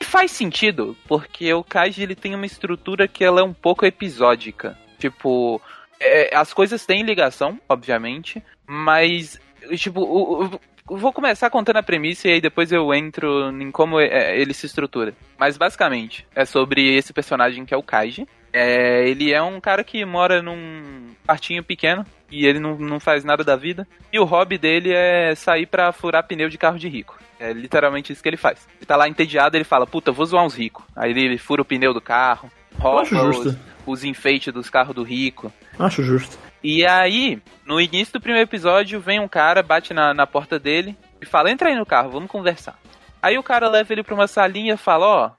E 0.00 0.04
faz 0.04 0.32
sentido, 0.32 0.96
porque 1.06 1.54
o 1.54 1.62
Kaiji 1.62 2.02
ele 2.02 2.16
tem 2.16 2.34
uma 2.34 2.46
estrutura 2.46 3.06
que 3.06 3.22
ela 3.24 3.40
é 3.40 3.44
um 3.44 3.52
pouco 3.54 3.86
episódica. 3.86 4.76
Tipo, 4.98 5.62
é, 6.00 6.34
as 6.36 6.52
coisas 6.52 6.84
têm 6.84 7.04
ligação, 7.04 7.56
obviamente, 7.68 8.42
mas, 8.66 9.40
tipo, 9.76 10.00
o- 10.02 10.60
vou 10.86 11.12
começar 11.12 11.48
contando 11.50 11.78
a 11.78 11.82
premissa 11.82 12.28
e 12.28 12.32
aí 12.32 12.40
depois 12.40 12.70
eu 12.70 12.92
entro 12.92 13.50
em 13.50 13.70
como 13.70 13.98
é, 13.98 14.38
ele 14.38 14.52
se 14.52 14.66
estrutura. 14.66 15.14
Mas 15.38 15.56
basicamente, 15.56 16.26
é 16.34 16.44
sobre 16.44 16.94
esse 16.94 17.12
personagem 17.12 17.64
que 17.64 17.74
é 17.74 17.76
o 17.76 17.82
Kaiji. 17.82 18.28
É, 18.52 19.08
ele 19.08 19.32
é 19.32 19.42
um 19.42 19.60
cara 19.60 19.82
que 19.82 20.04
mora 20.04 20.40
num 20.40 21.08
quartinho 21.26 21.64
pequeno 21.64 22.06
e 22.30 22.46
ele 22.46 22.60
não, 22.60 22.76
não 22.78 23.00
faz 23.00 23.24
nada 23.24 23.42
da 23.42 23.56
vida. 23.56 23.86
E 24.12 24.18
o 24.18 24.24
hobby 24.24 24.58
dele 24.58 24.92
é 24.92 25.34
sair 25.34 25.66
pra 25.66 25.92
furar 25.92 26.26
pneu 26.26 26.48
de 26.48 26.58
carro 26.58 26.78
de 26.78 26.88
rico. 26.88 27.18
É 27.40 27.52
literalmente 27.52 28.12
isso 28.12 28.22
que 28.22 28.28
ele 28.28 28.36
faz. 28.36 28.68
Ele 28.76 28.86
tá 28.86 28.94
lá 28.94 29.08
entediado, 29.08 29.56
ele 29.56 29.64
fala, 29.64 29.86
puta, 29.86 30.12
vou 30.12 30.24
zoar 30.24 30.44
uns 30.44 30.54
ricos. 30.54 30.84
Aí 30.94 31.10
ele 31.10 31.36
fura 31.36 31.62
o 31.62 31.64
pneu 31.64 31.92
do 31.92 32.00
carro, 32.00 32.50
rouba 32.78 33.02
os, 33.02 33.56
os 33.84 34.04
enfeites 34.04 34.52
dos 34.52 34.70
carros 34.70 34.94
do 34.94 35.02
rico. 35.02 35.52
Acho 35.78 36.02
justo. 36.02 36.38
E 36.64 36.86
aí, 36.86 37.42
no 37.66 37.78
início 37.78 38.14
do 38.14 38.22
primeiro 38.22 38.48
episódio, 38.48 38.98
vem 38.98 39.20
um 39.20 39.28
cara, 39.28 39.62
bate 39.62 39.92
na, 39.92 40.14
na 40.14 40.26
porta 40.26 40.58
dele 40.58 40.96
e 41.20 41.26
fala: 41.26 41.50
entra 41.50 41.68
aí 41.68 41.76
no 41.76 41.84
carro, 41.84 42.10
vamos 42.10 42.30
conversar. 42.30 42.78
Aí 43.20 43.36
o 43.36 43.42
cara 43.42 43.68
leva 43.68 43.92
ele 43.92 44.02
pra 44.02 44.14
uma 44.14 44.26
salinha 44.26 44.72
e 44.72 44.78
fala: 44.78 45.06
ó, 45.06 45.30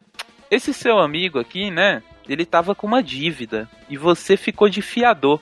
esse 0.52 0.72
seu 0.72 1.00
amigo 1.00 1.40
aqui, 1.40 1.72
né? 1.72 2.04
Ele 2.30 2.46
tava 2.46 2.76
com 2.76 2.86
uma 2.86 3.02
dívida 3.02 3.68
e 3.90 3.98
você 3.98 4.38
ficou 4.38 4.70
de 4.70 4.84
fiador. 4.84 5.42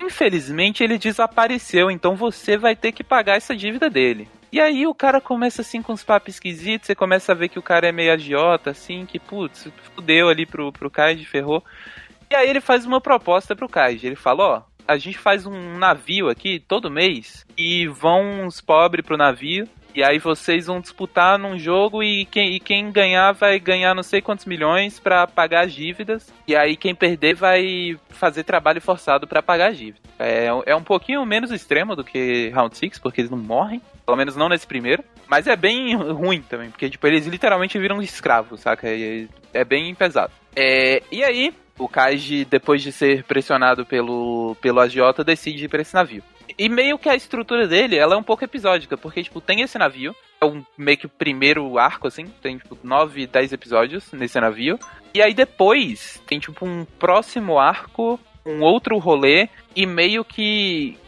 Infelizmente 0.00 0.84
ele 0.84 0.98
desapareceu, 0.98 1.90
então 1.90 2.14
você 2.14 2.56
vai 2.56 2.76
ter 2.76 2.92
que 2.92 3.02
pagar 3.02 3.36
essa 3.36 3.56
dívida 3.56 3.90
dele. 3.90 4.28
E 4.52 4.60
aí 4.60 4.86
o 4.86 4.94
cara 4.94 5.20
começa 5.20 5.62
assim 5.62 5.82
com 5.82 5.92
uns 5.92 6.04
papos 6.04 6.34
esquisitos, 6.34 6.86
você 6.86 6.94
começa 6.94 7.32
a 7.32 7.34
ver 7.34 7.48
que 7.48 7.58
o 7.58 7.62
cara 7.62 7.88
é 7.88 7.92
meio 7.92 8.12
agiota, 8.12 8.70
assim, 8.70 9.04
que 9.04 9.18
putz, 9.18 9.68
fudeu 9.96 10.28
ali 10.28 10.46
pro, 10.46 10.72
pro 10.72 10.90
Kaiji, 10.90 11.24
ferrou. 11.24 11.64
E 12.30 12.36
aí 12.36 12.48
ele 12.48 12.60
faz 12.60 12.86
uma 12.86 13.00
proposta 13.00 13.56
pro 13.56 13.68
Kaiji. 13.68 14.06
Ele 14.06 14.16
fala, 14.16 14.44
ó, 14.44 14.73
a 14.86 14.96
gente 14.96 15.18
faz 15.18 15.46
um 15.46 15.78
navio 15.78 16.28
aqui 16.28 16.58
todo 16.60 16.90
mês 16.90 17.44
e 17.56 17.86
vão 17.86 18.44
uns 18.44 18.60
pobres 18.60 19.04
pro 19.04 19.16
navio. 19.16 19.68
E 19.94 20.02
aí 20.02 20.18
vocês 20.18 20.66
vão 20.66 20.80
disputar 20.80 21.38
num 21.38 21.56
jogo 21.56 22.02
e 22.02 22.24
quem, 22.24 22.54
e 22.54 22.58
quem 22.58 22.90
ganhar 22.90 23.30
vai 23.30 23.60
ganhar 23.60 23.94
não 23.94 24.02
sei 24.02 24.20
quantos 24.20 24.44
milhões 24.44 24.98
pra 24.98 25.24
pagar 25.24 25.66
as 25.66 25.72
dívidas. 25.72 26.34
E 26.48 26.56
aí 26.56 26.76
quem 26.76 26.96
perder 26.96 27.36
vai 27.36 27.96
fazer 28.08 28.42
trabalho 28.42 28.80
forçado 28.80 29.24
pra 29.24 29.40
pagar 29.40 29.70
as 29.70 29.78
dívidas. 29.78 30.02
É, 30.18 30.46
é 30.66 30.74
um 30.74 30.82
pouquinho 30.82 31.24
menos 31.24 31.52
extremo 31.52 31.94
do 31.94 32.02
que 32.02 32.50
Round 32.52 32.76
6, 32.76 32.98
porque 32.98 33.20
eles 33.20 33.30
não 33.30 33.38
morrem. 33.38 33.80
Pelo 34.04 34.18
menos 34.18 34.34
não 34.34 34.48
nesse 34.48 34.66
primeiro. 34.66 35.04
Mas 35.28 35.46
é 35.46 35.54
bem 35.54 35.94
ruim 35.94 36.42
também, 36.42 36.70
porque 36.70 36.90
tipo, 36.90 37.06
eles 37.06 37.26
literalmente 37.26 37.78
viram 37.78 38.02
escravos, 38.02 38.60
saca? 38.60 38.92
E 38.92 39.28
é 39.52 39.64
bem 39.64 39.94
pesado. 39.94 40.32
É, 40.56 41.02
e 41.10 41.22
aí, 41.22 41.54
o 41.78 41.88
Kaiji, 41.88 42.44
depois 42.44 42.82
de 42.82 42.92
ser 42.92 43.24
pressionado 43.24 43.84
pelo, 43.84 44.56
pelo 44.60 44.80
agiota, 44.80 45.24
decide 45.24 45.64
ir 45.64 45.68
pra 45.68 45.82
esse 45.82 45.94
navio. 45.94 46.22
E 46.58 46.68
meio 46.68 46.98
que 46.98 47.08
a 47.08 47.16
estrutura 47.16 47.66
dele, 47.66 47.96
ela 47.96 48.14
é 48.14 48.18
um 48.18 48.22
pouco 48.22 48.44
episódica, 48.44 48.96
porque, 48.96 49.22
tipo, 49.22 49.40
tem 49.40 49.62
esse 49.62 49.78
navio, 49.78 50.14
é 50.40 50.44
um 50.44 50.64
meio 50.76 50.98
que 50.98 51.06
o 51.06 51.10
primeiro 51.10 51.78
arco, 51.78 52.06
assim, 52.06 52.26
tem, 52.42 52.58
tipo, 52.58 52.78
9, 52.82 53.26
10 53.26 53.52
episódios 53.52 54.12
nesse 54.12 54.38
navio. 54.40 54.78
E 55.12 55.22
aí 55.22 55.34
depois 55.34 56.22
tem, 56.26 56.38
tipo, 56.38 56.64
um 56.64 56.84
próximo 56.98 57.58
arco, 57.58 58.20
um 58.46 58.60
outro 58.62 58.98
rolê, 58.98 59.48
e 59.74 59.86
meio 59.86 60.24
que 60.24 60.98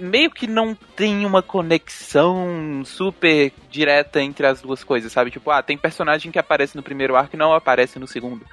meio 0.00 0.30
que 0.30 0.46
não 0.46 0.74
tem 0.74 1.26
uma 1.26 1.42
conexão 1.42 2.82
super 2.84 3.52
direta 3.70 4.22
entre 4.22 4.46
as 4.46 4.62
duas 4.62 4.82
coisas, 4.82 5.12
sabe? 5.12 5.30
Tipo, 5.30 5.50
ah, 5.50 5.62
tem 5.62 5.76
personagem 5.76 6.32
que 6.32 6.38
aparece 6.38 6.76
no 6.76 6.82
primeiro 6.82 7.14
arco 7.16 7.36
e 7.36 7.38
não 7.38 7.52
aparece 7.52 7.98
no 7.98 8.06
segundo. 8.06 8.44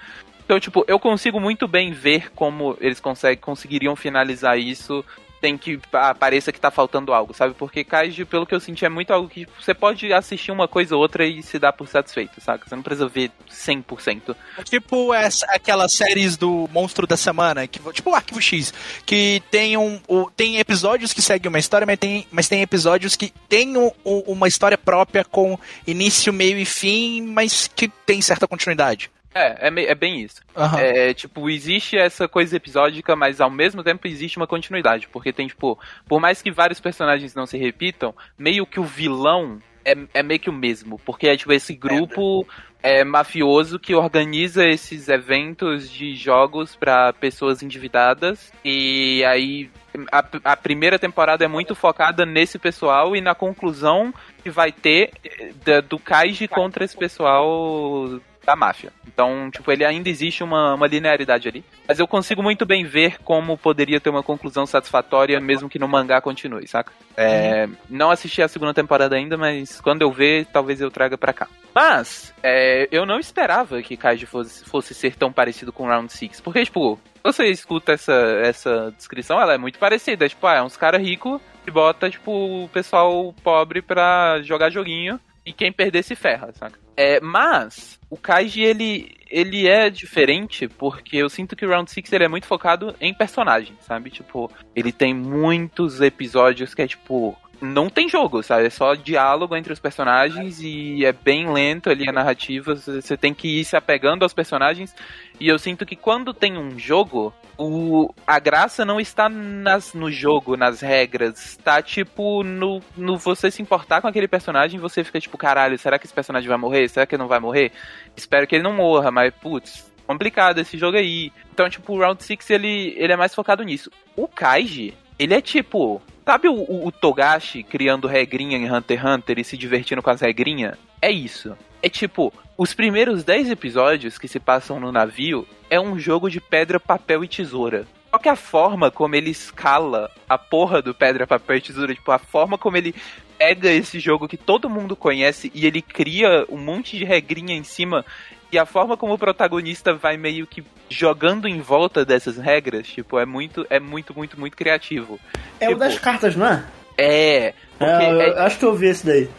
Então, 0.49 0.59
tipo, 0.59 0.83
eu 0.87 0.99
consigo 0.99 1.39
muito 1.39 1.67
bem 1.67 1.91
ver 1.91 2.31
como 2.31 2.75
eles 2.81 2.99
conseguem, 2.99 3.37
conseguiriam 3.37 3.95
finalizar 3.95 4.57
isso 4.57 5.05
tem 5.39 5.55
que 5.55 5.79
ah, 5.93 6.13
pareça 6.13 6.51
que 6.51 6.59
tá 6.59 6.71
faltando 6.71 7.13
algo, 7.13 7.35
sabe? 7.35 7.53
Porque 7.53 7.83
Kaiji, 7.83 8.25
pelo 8.25 8.47
que 8.47 8.53
eu 8.53 8.59
senti, 8.59 8.83
é 8.83 8.89
muito 8.89 9.13
algo 9.13 9.29
que 9.29 9.47
você 9.57 9.75
pode 9.75 10.11
assistir 10.11 10.51
uma 10.51 10.67
coisa 10.67 10.95
ou 10.95 11.01
outra 11.01 11.23
e 11.23 11.43
se 11.43 11.59
dar 11.59 11.71
por 11.71 11.87
satisfeito, 11.87 12.41
saca? 12.41 12.67
Você 12.67 12.75
não 12.75 12.81
precisa 12.81 13.07
ver 13.07 13.31
100%. 13.47 14.35
Tipo 14.65 15.13
essa, 15.13 15.45
aquelas 15.51 15.93
séries 15.93 16.35
do 16.35 16.67
Monstro 16.73 17.05
da 17.05 17.15
Semana, 17.15 17.67
que, 17.67 17.79
tipo 17.93 18.09
o 18.09 18.15
Arquivo 18.15 18.41
X, 18.41 18.73
que 19.05 19.43
tem, 19.51 19.77
um, 19.77 20.01
o, 20.07 20.31
tem 20.31 20.57
episódios 20.57 21.13
que 21.13 21.21
seguem 21.21 21.47
uma 21.47 21.59
história, 21.59 21.85
mas 21.85 21.99
tem, 21.99 22.27
mas 22.31 22.49
tem 22.49 22.63
episódios 22.63 23.15
que 23.15 23.31
tem 23.47 23.77
um, 23.77 23.91
um, 24.03 24.23
uma 24.25 24.47
história 24.47 24.79
própria 24.79 25.23
com 25.23 25.57
início, 25.85 26.33
meio 26.33 26.57
e 26.57 26.65
fim, 26.65 27.21
mas 27.21 27.69
que 27.73 27.87
tem 27.87 28.19
certa 28.19 28.47
continuidade. 28.47 29.11
É, 29.33 29.67
é, 29.69 29.83
é 29.91 29.95
bem 29.95 30.21
isso. 30.21 30.41
Aham. 30.55 30.79
É, 30.79 31.13
tipo, 31.13 31.49
existe 31.49 31.97
essa 31.97 32.27
coisa 32.27 32.55
episódica, 32.57 33.15
mas 33.15 33.39
ao 33.39 33.49
mesmo 33.49 33.83
tempo 33.83 34.07
existe 34.07 34.37
uma 34.37 34.47
continuidade. 34.47 35.07
Porque 35.07 35.31
tem, 35.31 35.47
tipo, 35.47 35.77
por 36.07 36.19
mais 36.19 36.41
que 36.41 36.51
vários 36.51 36.79
personagens 36.79 37.35
não 37.35 37.45
se 37.45 37.57
repitam, 37.57 38.13
meio 38.37 38.65
que 38.65 38.79
o 38.79 38.83
vilão 38.83 39.59
é, 39.85 39.95
é 40.15 40.23
meio 40.23 40.39
que 40.39 40.49
o 40.49 40.53
mesmo. 40.53 40.99
Porque 41.05 41.27
é, 41.27 41.37
tipo, 41.37 41.53
esse 41.53 41.73
grupo 41.75 42.45
é, 42.81 43.03
mafioso 43.03 43.77
que 43.77 43.93
organiza 43.93 44.65
esses 44.67 45.07
eventos 45.09 45.89
de 45.89 46.15
jogos 46.15 46.75
pra 46.75 47.13
pessoas 47.13 47.61
endividadas. 47.61 48.51
E 48.65 49.23
aí. 49.25 49.69
A, 50.11 50.23
a 50.51 50.55
primeira 50.55 50.99
temporada 50.99 51.43
é 51.43 51.47
muito 51.47 51.73
focada 51.73 52.23
nesse 52.23 52.59
pessoal 52.59 53.15
e 53.15 53.21
na 53.21 53.33
conclusão 53.33 54.13
que 54.43 54.49
vai 54.51 54.71
ter 54.71 55.09
eh, 55.25 55.51
da- 55.65 55.81
do 55.81 55.97
Kaiji 55.97 56.47
contra 56.47 56.85
esse 56.85 56.95
pessoal 56.95 58.21
da 58.49 58.55
máfia. 58.55 58.91
Então, 59.07 59.51
tipo, 59.51 59.71
ele 59.71 59.85
ainda 59.85 60.09
existe 60.09 60.43
uma, 60.43 60.73
uma 60.73 60.87
linearidade 60.87 61.47
ali. 61.47 61.63
Mas 61.87 61.99
eu 61.99 62.07
consigo 62.07 62.41
muito 62.41 62.65
bem 62.65 62.83
ver 62.83 63.19
como 63.19 63.55
poderia 63.55 63.99
ter 63.99 64.09
uma 64.09 64.23
conclusão 64.23 64.65
satisfatória, 64.65 65.39
mesmo 65.39 65.69
que 65.69 65.77
no 65.77 65.87
mangá 65.87 66.19
continue, 66.19 66.67
saca? 66.67 66.91
É, 67.15 67.67
Não 67.87 68.09
assisti 68.09 68.41
a 68.41 68.47
segunda 68.47 68.73
temporada 68.73 69.15
ainda, 69.15 69.37
mas 69.37 69.79
quando 69.81 70.01
eu 70.01 70.11
ver, 70.11 70.47
talvez 70.47 70.81
eu 70.81 70.89
traga 70.89 71.15
pra 71.15 71.31
cá. 71.31 71.47
Mas, 71.75 72.33
é, 72.41 72.87
eu 72.91 73.05
não 73.05 73.19
esperava 73.19 73.83
que 73.83 73.95
Kaiji 73.95 74.25
fosse, 74.25 74.65
fosse 74.65 74.95
ser 74.95 75.15
tão 75.15 75.31
parecido 75.31 75.71
com 75.71 75.85
Round 75.85 76.11
6. 76.11 76.41
Porque, 76.41 76.65
tipo, 76.65 76.99
você 77.23 77.45
escuta 77.47 77.91
essa, 77.91 78.13
essa 78.43 78.91
descrição, 78.97 79.39
ela 79.39 79.53
é 79.53 79.57
muito 79.59 79.77
parecida. 79.77 80.27
Tipo, 80.27 80.47
ah, 80.47 80.55
é 80.55 80.63
uns 80.63 80.75
caras 80.75 81.01
ricos 81.01 81.39
que 81.63 81.69
bota, 81.69 82.09
tipo, 82.09 82.63
o 82.63 82.69
pessoal 82.69 83.31
pobre 83.43 83.81
pra 83.83 84.41
jogar 84.41 84.71
joguinho. 84.71 85.19
E 85.49 85.51
quem 85.51 85.71
perder 85.71 86.03
se 86.03 86.13
ferra, 86.13 86.51
saca? 86.53 86.77
É, 86.95 87.19
mas 87.19 87.99
o 88.07 88.15
Kaiji 88.15 88.61
ele, 88.61 89.15
ele 89.31 89.67
é 89.67 89.89
diferente 89.89 90.67
porque 90.67 91.17
eu 91.17 91.27
sinto 91.27 91.55
que 91.55 91.65
o 91.65 91.69
Round 91.69 91.89
6 91.89 92.13
ele 92.13 92.25
é 92.25 92.27
muito 92.27 92.45
focado 92.45 92.95
em 93.01 93.11
personagens, 93.15 93.75
sabe? 93.81 94.11
Tipo, 94.11 94.51
ele 94.75 94.91
tem 94.91 95.11
muitos 95.11 96.01
episódios 96.01 96.75
que 96.75 96.83
é 96.83 96.87
tipo. 96.87 97.35
Não 97.59 97.89
tem 97.89 98.07
jogo, 98.07 98.43
sabe? 98.43 98.67
É 98.67 98.69
só 98.69 98.93
diálogo 98.93 99.55
entre 99.55 99.73
os 99.73 99.79
personagens 99.79 100.61
e 100.61 101.03
é 101.03 101.11
bem 101.11 101.51
lento 101.51 101.89
ali 101.89 102.07
a 102.07 102.13
narrativa. 102.13 102.75
Você 102.75 103.17
tem 103.17 103.33
que 103.33 103.59
ir 103.59 103.65
se 103.65 103.75
apegando 103.75 104.21
aos 104.21 104.33
personagens. 104.33 104.95
E 105.39 105.47
eu 105.47 105.57
sinto 105.57 105.85
que 105.85 105.95
quando 105.95 106.33
tem 106.33 106.57
um 106.57 106.77
jogo, 106.77 107.33
o, 107.57 108.13
a 108.27 108.39
graça 108.39 108.83
não 108.83 108.99
está 108.99 109.29
nas, 109.29 109.93
no 109.93 110.11
jogo, 110.11 110.57
nas 110.57 110.81
regras. 110.81 111.57
Tá 111.63 111.81
tipo 111.81 112.43
no, 112.43 112.81
no 112.95 113.17
você 113.17 113.49
se 113.49 113.61
importar 113.61 114.01
com 114.01 114.07
aquele 114.07 114.27
personagem. 114.27 114.79
Você 114.79 115.03
fica 115.03 115.19
tipo, 115.19 115.37
caralho, 115.37 115.77
será 115.77 115.97
que 115.97 116.05
esse 116.05 116.13
personagem 116.13 116.47
vai 116.47 116.57
morrer? 116.57 116.89
Será 116.89 117.05
que 117.05 117.15
ele 117.15 117.21
não 117.21 117.29
vai 117.29 117.39
morrer? 117.39 117.71
Espero 118.15 118.45
que 118.47 118.55
ele 118.55 118.63
não 118.63 118.73
morra, 118.73 119.11
mas 119.11 119.33
putz, 119.33 119.89
complicado 120.05 120.59
esse 120.59 120.77
jogo 120.77 120.97
aí. 120.97 121.31
Então, 121.53 121.69
tipo, 121.69 121.93
o 121.93 121.99
Round 121.99 122.23
6 122.23 122.49
ele, 122.49 122.93
ele 122.97 123.13
é 123.13 123.17
mais 123.17 123.35
focado 123.35 123.63
nisso. 123.63 123.91
O 124.15 124.27
Kaiji, 124.27 124.93
ele 125.17 125.33
é 125.33 125.41
tipo. 125.41 126.01
Sabe 126.25 126.47
o, 126.47 126.53
o, 126.53 126.87
o 126.87 126.91
Togashi 126.91 127.63
criando 127.63 128.07
regrinha 128.07 128.57
em 128.57 128.71
Hunter 128.71 128.99
x 128.99 129.09
Hunter 129.09 129.39
e 129.39 129.43
se 129.43 129.57
divertindo 129.57 130.01
com 130.01 130.09
as 130.09 130.21
regrinhas? 130.21 130.77
É 131.01 131.09
isso. 131.09 131.57
É 131.81 131.89
tipo, 131.89 132.33
os 132.57 132.73
primeiros 132.73 133.23
10 133.23 133.51
episódios 133.51 134.17
que 134.17 134.27
se 134.27 134.39
passam 134.39 134.79
no 134.79 134.91
navio 134.91 135.47
é 135.69 135.79
um 135.79 135.97
jogo 135.97 136.29
de 136.29 136.41
pedra, 136.41 136.79
papel 136.79 137.23
e 137.23 137.27
tesoura. 137.27 137.85
Só 138.11 138.17
que 138.17 138.27
a 138.27 138.35
forma 138.35 138.89
como 138.89 139.15
ele 139.15 139.29
escala 139.29 140.09
a 140.27 140.37
porra 140.37 140.81
do 140.81 140.93
pedra, 140.93 141.27
papel 141.27 141.57
e 141.57 141.61
tesoura, 141.61 141.93
tipo, 141.93 142.11
a 142.11 142.17
forma 142.19 142.57
como 142.57 142.75
ele 142.75 142.93
pega 143.37 143.69
esse 143.71 143.99
jogo 143.99 144.27
que 144.27 144.35
todo 144.35 144.69
mundo 144.69 144.95
conhece 144.95 145.51
e 145.55 145.65
ele 145.65 145.81
cria 145.81 146.45
um 146.49 146.57
monte 146.57 146.97
de 146.97 147.05
regrinha 147.05 147.55
em 147.55 147.63
cima 147.63 148.03
e 148.51 148.57
a 148.57 148.65
forma 148.65 148.97
como 148.97 149.13
o 149.13 149.17
protagonista 149.17 149.93
vai 149.93 150.17
meio 150.17 150.45
que 150.47 150.63
jogando 150.89 151.47
em 151.47 151.61
volta 151.61 152.03
dessas 152.03 152.35
regras, 152.37 152.87
tipo, 152.87 153.19
é 153.19 153.25
muito, 153.25 153.65
é 153.69 153.79
muito, 153.79 154.13
muito, 154.13 154.39
muito 154.39 154.57
criativo. 154.57 155.19
É 155.59 155.67
o 155.67 155.69
Tipo, 155.69 155.79
das 155.79 155.99
cartas, 155.99 156.35
não 156.35 156.47
é? 156.47 156.63
É, 156.97 157.53
porque 157.77 157.93
É, 158.03 158.11
eu, 158.11 158.21
é- 158.21 158.39
acho 158.39 158.57
que 158.57 158.65
eu 158.65 158.73
vi 158.75 158.87
esse 158.87 159.05
daí. 159.05 159.29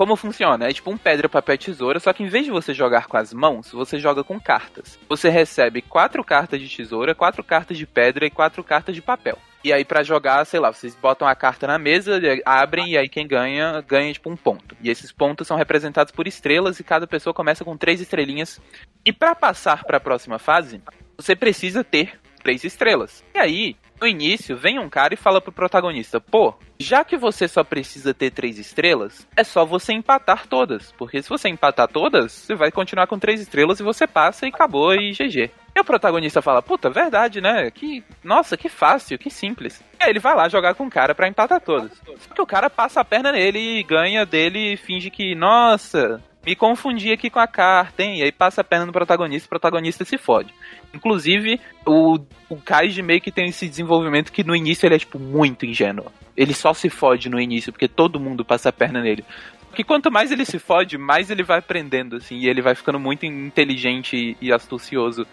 Como 0.00 0.16
funciona? 0.16 0.66
É 0.66 0.72
tipo 0.72 0.90
um 0.90 0.96
pedra, 0.96 1.28
papel 1.28 1.58
tesoura, 1.58 2.00
só 2.00 2.10
que 2.14 2.22
em 2.22 2.26
vez 2.26 2.46
de 2.46 2.50
você 2.50 2.72
jogar 2.72 3.06
com 3.06 3.18
as 3.18 3.34
mãos, 3.34 3.70
você 3.70 3.98
joga 3.98 4.24
com 4.24 4.40
cartas. 4.40 4.98
Você 5.06 5.28
recebe 5.28 5.82
quatro 5.82 6.24
cartas 6.24 6.58
de 6.58 6.74
tesoura, 6.74 7.14
quatro 7.14 7.44
cartas 7.44 7.76
de 7.76 7.86
pedra 7.86 8.24
e 8.24 8.30
quatro 8.30 8.64
cartas 8.64 8.94
de 8.94 9.02
papel. 9.02 9.36
E 9.62 9.74
aí 9.74 9.84
pra 9.84 10.02
jogar, 10.02 10.46
sei 10.46 10.58
lá, 10.58 10.72
vocês 10.72 10.94
botam 10.94 11.28
a 11.28 11.34
carta 11.34 11.66
na 11.66 11.78
mesa, 11.78 12.18
abrem 12.46 12.92
e 12.92 12.96
aí 12.96 13.10
quem 13.10 13.26
ganha, 13.26 13.84
ganha 13.86 14.10
tipo 14.10 14.30
um 14.30 14.36
ponto. 14.36 14.74
E 14.80 14.88
esses 14.88 15.12
pontos 15.12 15.46
são 15.46 15.58
representados 15.58 16.14
por 16.14 16.26
estrelas 16.26 16.80
e 16.80 16.82
cada 16.82 17.06
pessoa 17.06 17.34
começa 17.34 17.62
com 17.62 17.76
três 17.76 18.00
estrelinhas. 18.00 18.58
E 19.04 19.12
para 19.12 19.34
passar 19.34 19.84
para 19.84 19.98
a 19.98 20.00
próxima 20.00 20.38
fase, 20.38 20.80
você 21.14 21.36
precisa 21.36 21.84
ter 21.84 22.18
três 22.42 22.64
estrelas. 22.64 23.22
E 23.34 23.38
aí, 23.38 23.76
no 24.00 24.06
início, 24.06 24.56
vem 24.56 24.78
um 24.78 24.88
cara 24.88 25.14
e 25.14 25.16
fala 25.16 25.40
pro 25.40 25.52
protagonista: 25.52 26.20
pô, 26.20 26.54
já 26.78 27.04
que 27.04 27.16
você 27.16 27.46
só 27.46 27.62
precisa 27.62 28.14
ter 28.14 28.30
três 28.30 28.58
estrelas, 28.58 29.28
é 29.36 29.44
só 29.44 29.64
você 29.64 29.92
empatar 29.92 30.46
todas. 30.46 30.92
Porque 30.92 31.22
se 31.22 31.28
você 31.28 31.48
empatar 31.48 31.88
todas, 31.88 32.32
você 32.32 32.54
vai 32.54 32.70
continuar 32.70 33.06
com 33.06 33.18
três 33.18 33.40
estrelas 33.40 33.80
e 33.80 33.82
você 33.84 34.06
passa 34.06 34.46
e 34.46 34.48
acabou 34.48 34.94
e 34.94 35.12
GG. 35.12 35.50
E 35.74 35.80
o 35.80 35.84
protagonista 35.84 36.40
fala: 36.40 36.62
puta, 36.62 36.88
verdade, 36.88 37.40
né? 37.40 37.70
Que, 37.70 38.02
nossa, 38.24 38.56
que 38.56 38.68
fácil, 38.68 39.18
que 39.18 39.30
simples. 39.30 39.82
E 40.00 40.04
aí 40.04 40.10
ele 40.10 40.18
vai 40.18 40.34
lá 40.34 40.48
jogar 40.48 40.74
com 40.74 40.86
o 40.86 40.90
cara 40.90 41.14
pra 41.14 41.28
empatar 41.28 41.60
todas. 41.60 41.92
Só 42.04 42.34
que 42.34 42.42
o 42.42 42.46
cara 42.46 42.70
passa 42.70 43.00
a 43.00 43.04
perna 43.04 43.32
nele 43.32 43.78
e 43.78 43.82
ganha 43.82 44.24
dele 44.24 44.72
e 44.72 44.76
finge 44.76 45.10
que, 45.10 45.34
nossa, 45.34 46.22
me 46.44 46.56
confundi 46.56 47.12
aqui 47.12 47.28
com 47.28 47.38
a 47.38 47.46
carta, 47.46 48.02
hein? 48.02 48.18
E 48.18 48.22
aí 48.22 48.32
passa 48.32 48.62
a 48.62 48.64
perna 48.64 48.86
no 48.86 48.92
protagonista, 48.92 49.46
o 49.46 49.50
protagonista 49.50 50.04
se 50.04 50.16
fode. 50.16 50.54
Inclusive, 50.94 51.60
o, 51.86 52.18
o 52.48 52.56
Kaiji 52.56 53.02
meio 53.02 53.20
que 53.20 53.30
tem 53.30 53.48
esse 53.48 53.68
desenvolvimento 53.68 54.32
que 54.32 54.42
no 54.42 54.56
início 54.56 54.86
ele 54.86 54.94
é, 54.94 54.98
tipo, 54.98 55.18
muito 55.18 55.66
ingênuo. 55.66 56.10
Ele 56.36 56.54
só 56.54 56.72
se 56.72 56.88
fode 56.88 57.28
no 57.28 57.40
início, 57.40 57.72
porque 57.72 57.88
todo 57.88 58.20
mundo 58.20 58.44
passa 58.44 58.70
a 58.70 58.72
perna 58.72 59.02
nele. 59.02 59.24
Porque 59.68 59.84
quanto 59.84 60.10
mais 60.10 60.32
ele 60.32 60.44
se 60.44 60.58
fode, 60.58 60.98
mais 60.98 61.30
ele 61.30 61.42
vai 61.42 61.58
aprendendo, 61.58 62.16
assim, 62.16 62.36
e 62.38 62.48
ele 62.48 62.62
vai 62.62 62.74
ficando 62.74 62.98
muito 62.98 63.24
inteligente 63.24 64.36
e 64.40 64.52
astucioso 64.52 65.26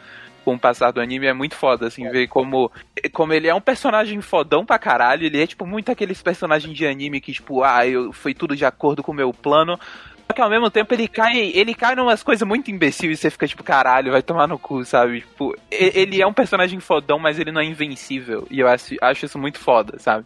com 0.45 0.53
o 0.55 0.59
passar 0.59 0.91
do 0.91 1.01
anime. 1.01 1.25
É 1.25 1.33
muito 1.33 1.55
foda, 1.55 1.87
assim, 1.87 2.07
ver 2.09 2.27
como, 2.27 2.71
como 3.11 3.33
ele 3.33 3.47
é 3.47 3.55
um 3.55 3.61
personagem 3.61 4.21
fodão 4.21 4.65
pra 4.65 4.77
caralho. 4.77 5.25
Ele 5.25 5.41
é, 5.41 5.47
tipo, 5.47 5.65
muito 5.65 5.91
aqueles 5.91 6.21
personagens 6.21 6.77
de 6.77 6.85
anime 6.85 7.19
que, 7.19 7.33
tipo, 7.33 7.63
ah, 7.63 7.87
eu, 7.87 8.13
foi 8.13 8.33
tudo 8.33 8.55
de 8.55 8.63
acordo 8.63 9.01
com 9.01 9.11
o 9.11 9.15
meu 9.15 9.33
plano. 9.33 9.79
Só 10.27 10.33
que 10.33 10.41
ao 10.41 10.49
mesmo 10.49 10.69
tempo 10.69 10.93
ele 10.93 11.07
cai, 11.07 11.51
ele 11.55 11.73
cai 11.73 11.95
numas 11.95 12.21
coisas 12.21 12.45
muito 12.45 12.69
imbecil 12.69 13.11
e 13.11 13.15
você 13.15 13.29
fica 13.29 13.47
tipo, 13.47 13.63
caralho, 13.63 14.11
vai 14.11 14.21
tomar 14.21 14.47
no 14.47 14.59
cu, 14.59 14.83
sabe? 14.83 15.21
Tipo, 15.21 15.55
ele 15.71 16.21
é 16.21 16.27
um 16.27 16.33
personagem 16.33 16.79
fodão, 16.79 17.17
mas 17.17 17.39
ele 17.39 17.51
não 17.51 17.61
é 17.61 17.65
invencível. 17.65 18.45
E 18.51 18.59
eu 18.59 18.67
acho, 18.67 18.95
acho 19.01 19.25
isso 19.25 19.39
muito 19.39 19.57
foda, 19.57 19.97
sabe? 19.99 20.25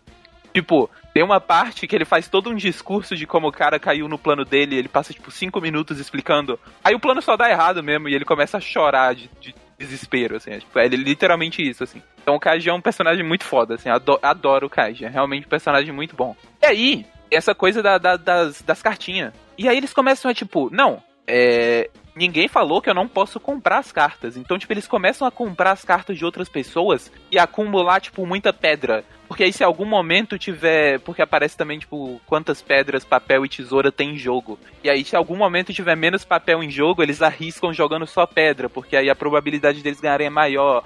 Tipo, 0.53 0.89
tem 1.13 1.23
uma 1.23 1.39
parte 1.39 1.87
que 1.87 1.95
ele 1.95 2.03
faz 2.03 2.27
todo 2.27 2.49
um 2.49 2.55
discurso 2.55 3.15
de 3.15 3.27
como 3.27 3.47
o 3.47 3.51
cara 3.51 3.79
caiu 3.79 4.07
no 4.07 4.17
plano 4.17 4.43
dele, 4.43 4.75
ele 4.75 4.87
passa 4.87 5.13
tipo 5.13 5.29
cinco 5.31 5.61
minutos 5.61 5.99
explicando. 5.99 6.59
Aí 6.83 6.95
o 6.95 6.99
plano 6.99 7.21
só 7.21 7.37
dá 7.37 7.49
errado 7.49 7.83
mesmo 7.83 8.09
e 8.09 8.15
ele 8.15 8.25
começa 8.25 8.57
a 8.57 8.61
chorar 8.61 9.13
de, 9.13 9.29
de 9.39 9.53
desespero, 9.77 10.37
assim. 10.37 10.51
É, 10.51 10.59
tipo, 10.59 10.79
é 10.79 10.87
literalmente 10.87 11.61
isso, 11.61 11.83
assim. 11.83 12.01
Então 12.21 12.35
o 12.35 12.39
Kaiji 12.39 12.69
é 12.69 12.73
um 12.73 12.81
personagem 12.81 13.25
muito 13.25 13.43
foda, 13.43 13.75
assim. 13.75 13.89
Adoro, 13.89 14.19
adoro 14.21 14.67
o 14.67 14.69
Kaiji, 14.69 15.05
é 15.05 15.09
realmente 15.09 15.45
um 15.45 15.49
personagem 15.49 15.93
muito 15.93 16.15
bom. 16.15 16.35
E 16.61 16.65
aí, 16.65 17.05
essa 17.29 17.55
coisa 17.55 17.81
da, 17.81 17.97
da, 17.97 18.17
das, 18.17 18.61
das 18.61 18.81
cartinhas. 18.81 19.33
E 19.57 19.67
aí 19.67 19.77
eles 19.77 19.93
começam 19.93 20.29
a 20.29 20.33
tipo, 20.33 20.69
não, 20.71 21.01
é, 21.27 21.89
ninguém 22.15 22.47
falou 22.47 22.81
que 22.81 22.89
eu 22.89 22.93
não 22.93 23.07
posso 23.07 23.39
comprar 23.39 23.79
as 23.79 23.91
cartas. 23.91 24.35
Então, 24.35 24.57
tipo, 24.57 24.73
eles 24.73 24.87
começam 24.87 25.27
a 25.27 25.31
comprar 25.31 25.71
as 25.71 25.83
cartas 25.83 26.17
de 26.17 26.25
outras 26.25 26.49
pessoas 26.49 27.11
e 27.31 27.39
acumular, 27.39 28.01
tipo, 28.01 28.25
muita 28.25 28.51
pedra. 28.51 29.03
Porque 29.27 29.45
aí 29.45 29.53
se 29.53 29.63
algum 29.63 29.85
momento 29.85 30.37
tiver. 30.37 30.99
Porque 30.99 31.21
aparece 31.21 31.55
também, 31.55 31.79
tipo, 31.79 32.19
quantas 32.25 32.61
pedras, 32.61 33.05
papel 33.05 33.45
e 33.45 33.49
tesoura 33.49 33.91
tem 33.91 34.11
em 34.11 34.17
jogo. 34.17 34.59
E 34.83 34.89
aí, 34.89 35.05
se 35.05 35.15
algum 35.15 35.37
momento 35.37 35.73
tiver 35.73 35.95
menos 35.95 36.25
papel 36.25 36.61
em 36.61 36.69
jogo, 36.69 37.01
eles 37.01 37.21
arriscam 37.21 37.73
jogando 37.73 38.05
só 38.05 38.25
pedra. 38.25 38.69
Porque 38.69 38.97
aí 38.97 39.09
a 39.09 39.15
probabilidade 39.15 39.81
deles 39.81 40.01
ganharem 40.01 40.27
é 40.27 40.29
maior. 40.29 40.83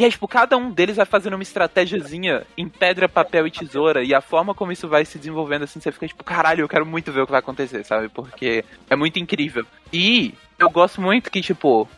E 0.00 0.10
tipo, 0.10 0.26
cada 0.26 0.56
um 0.56 0.70
deles 0.70 0.96
vai 0.96 1.04
fazendo 1.04 1.34
uma 1.34 1.42
estratégiazinha 1.42 2.46
em 2.56 2.66
pedra, 2.66 3.06
papel 3.06 3.46
e 3.46 3.50
tesoura. 3.50 4.02
E 4.02 4.14
a 4.14 4.22
forma 4.22 4.54
como 4.54 4.72
isso 4.72 4.88
vai 4.88 5.04
se 5.04 5.18
desenvolvendo, 5.18 5.64
assim, 5.64 5.78
você 5.78 5.92
fica 5.92 6.08
tipo, 6.08 6.24
caralho, 6.24 6.62
eu 6.62 6.68
quero 6.68 6.86
muito 6.86 7.12
ver 7.12 7.20
o 7.20 7.26
que 7.26 7.32
vai 7.32 7.40
acontecer, 7.40 7.84
sabe? 7.84 8.08
Porque 8.08 8.64
é 8.88 8.96
muito 8.96 9.18
incrível. 9.18 9.66
E 9.92 10.32
eu 10.60 10.70
gosto 10.70 11.00
muito 11.00 11.30
que, 11.30 11.40
tipo, 11.40 11.88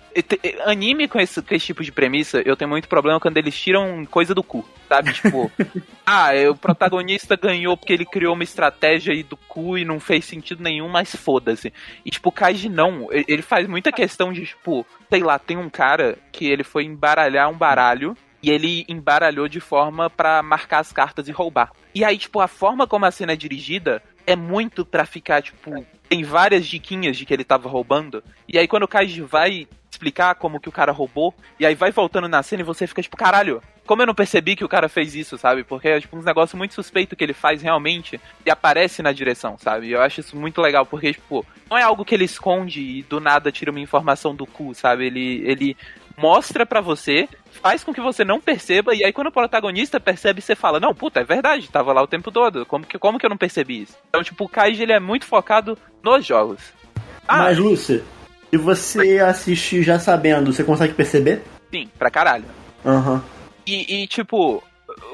anime 0.65 1.09
com 1.09 1.19
esse, 1.19 1.43
com 1.43 1.55
esse 1.55 1.67
tipo 1.67 1.83
de 1.83 1.91
premissa, 1.91 2.41
eu 2.45 2.57
tenho 2.57 2.71
muito 2.71 2.89
problema 2.89 3.19
quando 3.19 3.37
eles 3.37 3.59
tiram 3.59 4.07
coisa 4.07 4.35
do 4.35 4.43
cu, 4.43 4.65
sabe? 4.89 5.13
Tipo, 5.23 5.51
ah, 6.07 6.31
o 6.51 6.57
protagonista 6.57 7.37
ganhou 7.37 7.77
porque 7.77 7.93
ele 7.93 8.05
criou 8.05 8.35
uma 8.35 8.45
estratégia 8.45 9.13
aí 9.13 9.23
do 9.23 9.37
cu 9.37 9.79
e 9.79 9.85
não 9.85 9.99
fez 9.99 10.25
sentido 10.25 10.63
nenhum, 10.63 10.89
mas 10.89 11.15
foda-se. 11.15 11.73
E, 12.05 12.11
tipo, 12.11 12.29
o 12.29 12.33
Kaiji 12.33 12.69
não, 12.69 13.09
ele 13.11 13.43
faz 13.43 13.67
muita 13.67 13.91
questão 13.91 14.33
de, 14.33 14.47
tipo, 14.47 14.87
sei 15.11 15.23
lá, 15.23 15.39
tem 15.39 15.57
um 15.57 15.71
cara 15.71 16.19
que 16.31 16.47
ele 16.47 16.65
foi 16.65 16.85
embaralhar 16.85 17.51
um 17.51 17.57
baralho 17.57 18.17
e 18.43 18.51
ele 18.51 18.85
embaralhou 18.89 19.49
de 19.49 19.61
forma 19.61 20.11
para 20.11 20.43
marcar 20.43 20.81
as 20.81 20.93
cartas 20.93 21.29
e 21.29 21.33
roubar. 21.33 21.73
E 21.95 22.05
aí, 22.05 22.19
tipo, 22.19 22.41
a 22.41 22.49
forma 22.49 22.87
como 22.87 23.05
a 23.05 23.11
cena 23.11 23.33
é 23.33 23.37
dirigida 23.37 24.03
é 24.27 24.37
muito 24.37 24.85
pra 24.85 25.05
ficar, 25.05 25.43
tipo, 25.43 25.85
tem 26.09 26.23
várias 26.23 26.67
diquinhas 26.67 27.17
de 27.17 27.25
que 27.25 27.33
ele 27.33 27.45
tava 27.45 27.69
roubando. 27.69 28.23
E 28.49 28.59
aí 28.59 28.69
quando 28.69 28.85
o 28.85 28.89
Kaiji 28.89 29.23
vai 29.23 29.67
explicar 29.91 30.35
como 30.35 30.59
que 30.59 30.69
o 30.69 30.73
cara 30.73 30.91
roubou, 30.91 31.35
e 31.61 31.67
aí 31.67 31.75
vai 31.75 31.91
voltando 31.91 32.29
na 32.29 32.43
cena 32.43 32.63
e 32.63 32.65
você 32.65 32.87
fica 32.87 33.03
tipo, 33.03 33.17
caralho, 33.17 33.63
como 33.87 34.03
eu 34.03 34.07
não 34.07 34.15
percebi 34.15 34.57
que 34.57 34.65
o 34.65 34.69
cara 34.69 34.89
fez 34.89 35.15
isso, 35.15 35.37
sabe? 35.37 35.65
Porque 35.65 35.89
é 35.89 36.01
tipo 36.01 36.17
um 36.17 36.23
negócio 36.23 36.57
muito 36.57 36.75
suspeito 36.75 37.15
que 37.15 37.23
ele 37.23 37.33
faz 37.33 37.63
realmente 37.63 38.21
e 38.45 38.51
aparece 38.51 39.03
na 39.03 39.13
direção, 39.13 39.57
sabe? 39.59 39.91
Eu 39.91 40.01
acho 40.01 40.21
isso 40.21 40.37
muito 40.37 40.61
legal, 40.61 40.87
porque, 40.87 41.13
tipo, 41.13 41.45
não 41.69 41.77
é 41.77 41.83
algo 41.83 42.05
que 42.05 42.15
ele 42.15 42.25
esconde 42.25 42.81
e 42.81 43.03
do 43.03 43.21
nada 43.21 43.53
tira 43.53 43.71
uma 43.71 43.81
informação 43.81 44.35
do 44.35 44.47
cu, 44.47 44.75
sabe? 44.75 45.07
Ele, 45.07 45.43
ele 45.45 45.77
mostra 46.17 46.67
para 46.67 46.81
você, 46.81 47.29
faz 47.63 47.83
com 47.85 47.93
que 47.93 48.01
você 48.01 48.25
não 48.25 48.41
perceba, 48.41 48.95
e 48.95 49.05
aí 49.05 49.13
quando 49.13 49.29
o 49.29 49.33
protagonista 49.33 50.01
percebe, 50.01 50.41
você 50.41 50.55
fala, 50.55 50.81
não, 50.81 50.95
puta, 50.95 51.21
é 51.21 51.25
verdade, 51.25 51.69
tava 51.69 51.93
lá 51.93 52.03
o 52.03 52.07
tempo 52.07 52.31
todo, 52.31 52.67
como 52.67 52.87
que, 52.87 52.99
como 52.99 53.19
que 53.19 53.27
eu 53.27 53.31
não 53.31 53.37
percebi 53.37 53.83
isso? 53.83 53.97
Então, 54.09 54.23
tipo, 54.23 54.45
o 54.45 54.49
Kaiji, 54.49 54.83
ele 54.83 54.93
é 54.93 55.01
muito 55.01 55.27
focado 55.27 55.77
nos 56.03 56.25
jogos. 56.25 56.61
Ah, 57.27 57.39
Mas, 57.39 57.59
Lúcia, 57.59 58.03
se 58.51 58.57
você 58.57 59.19
assistir 59.19 59.83
já 59.83 59.99
sabendo, 59.99 60.53
você 60.53 60.65
consegue 60.65 60.95
perceber? 60.95 61.43
Sim, 61.71 61.89
pra 61.99 62.11
caralho. 62.11 62.45
Aham. 62.85 63.15
Uhum. 63.15 63.21
E, 63.65 64.03
e, 64.03 64.07
tipo, 64.09 64.63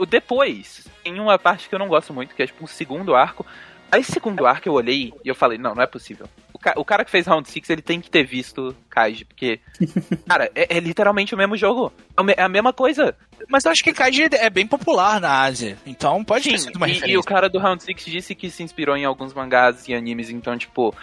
depois, 0.08 0.88
em 1.04 1.20
uma 1.20 1.38
parte 1.38 1.68
que 1.68 1.74
eu 1.74 1.78
não 1.78 1.88
gosto 1.88 2.14
muito, 2.14 2.34
que 2.34 2.42
é 2.42 2.46
tipo 2.46 2.64
um 2.64 2.66
segundo 2.66 3.14
arco, 3.14 3.44
Aí, 3.90 4.04
segundo 4.04 4.46
arco, 4.46 4.68
eu 4.68 4.74
olhei 4.74 5.12
e 5.24 5.28
eu 5.28 5.34
falei, 5.34 5.56
não, 5.56 5.74
não 5.74 5.82
é 5.82 5.86
possível. 5.86 6.28
O, 6.70 6.74
ca 6.74 6.80
o 6.80 6.84
cara 6.84 7.04
que 7.04 7.10
fez 7.10 7.26
Round 7.26 7.48
6, 7.48 7.70
ele 7.70 7.82
tem 7.82 8.00
que 8.00 8.10
ter 8.10 8.24
visto 8.24 8.74
Kaiji, 8.90 9.24
porque, 9.24 9.60
cara, 10.28 10.50
é, 10.54 10.76
é, 10.76 10.80
literalmente 10.80 11.34
o 11.34 11.38
mesmo 11.38 11.56
jogo. 11.56 11.92
É, 12.16 12.40
é 12.40 12.42
a 12.42 12.48
mesma 12.48 12.72
coisa. 12.72 13.14
Mas 13.48 13.64
eu 13.64 13.70
acho 13.70 13.84
que 13.84 13.92
Kaiji 13.92 14.28
é 14.32 14.50
bem 14.50 14.66
popular 14.66 15.20
na 15.20 15.42
Ásia, 15.42 15.78
então 15.86 16.24
pode 16.24 16.44
Sim, 16.44 16.50
ter 16.50 16.58
sido 16.58 16.76
uma 16.76 16.88
e, 16.88 16.92
referência. 16.92 17.14
E 17.14 17.18
o 17.18 17.22
cara 17.22 17.48
do 17.48 17.58
Round 17.58 17.82
6 17.82 18.04
disse 18.04 18.34
que 18.34 18.50
se 18.50 18.62
inspirou 18.62 18.96
em 18.96 19.04
alguns 19.04 19.32
mangás 19.32 19.88
e 19.88 19.94
animes, 19.94 20.30
então, 20.30 20.56
tipo, 20.58 20.94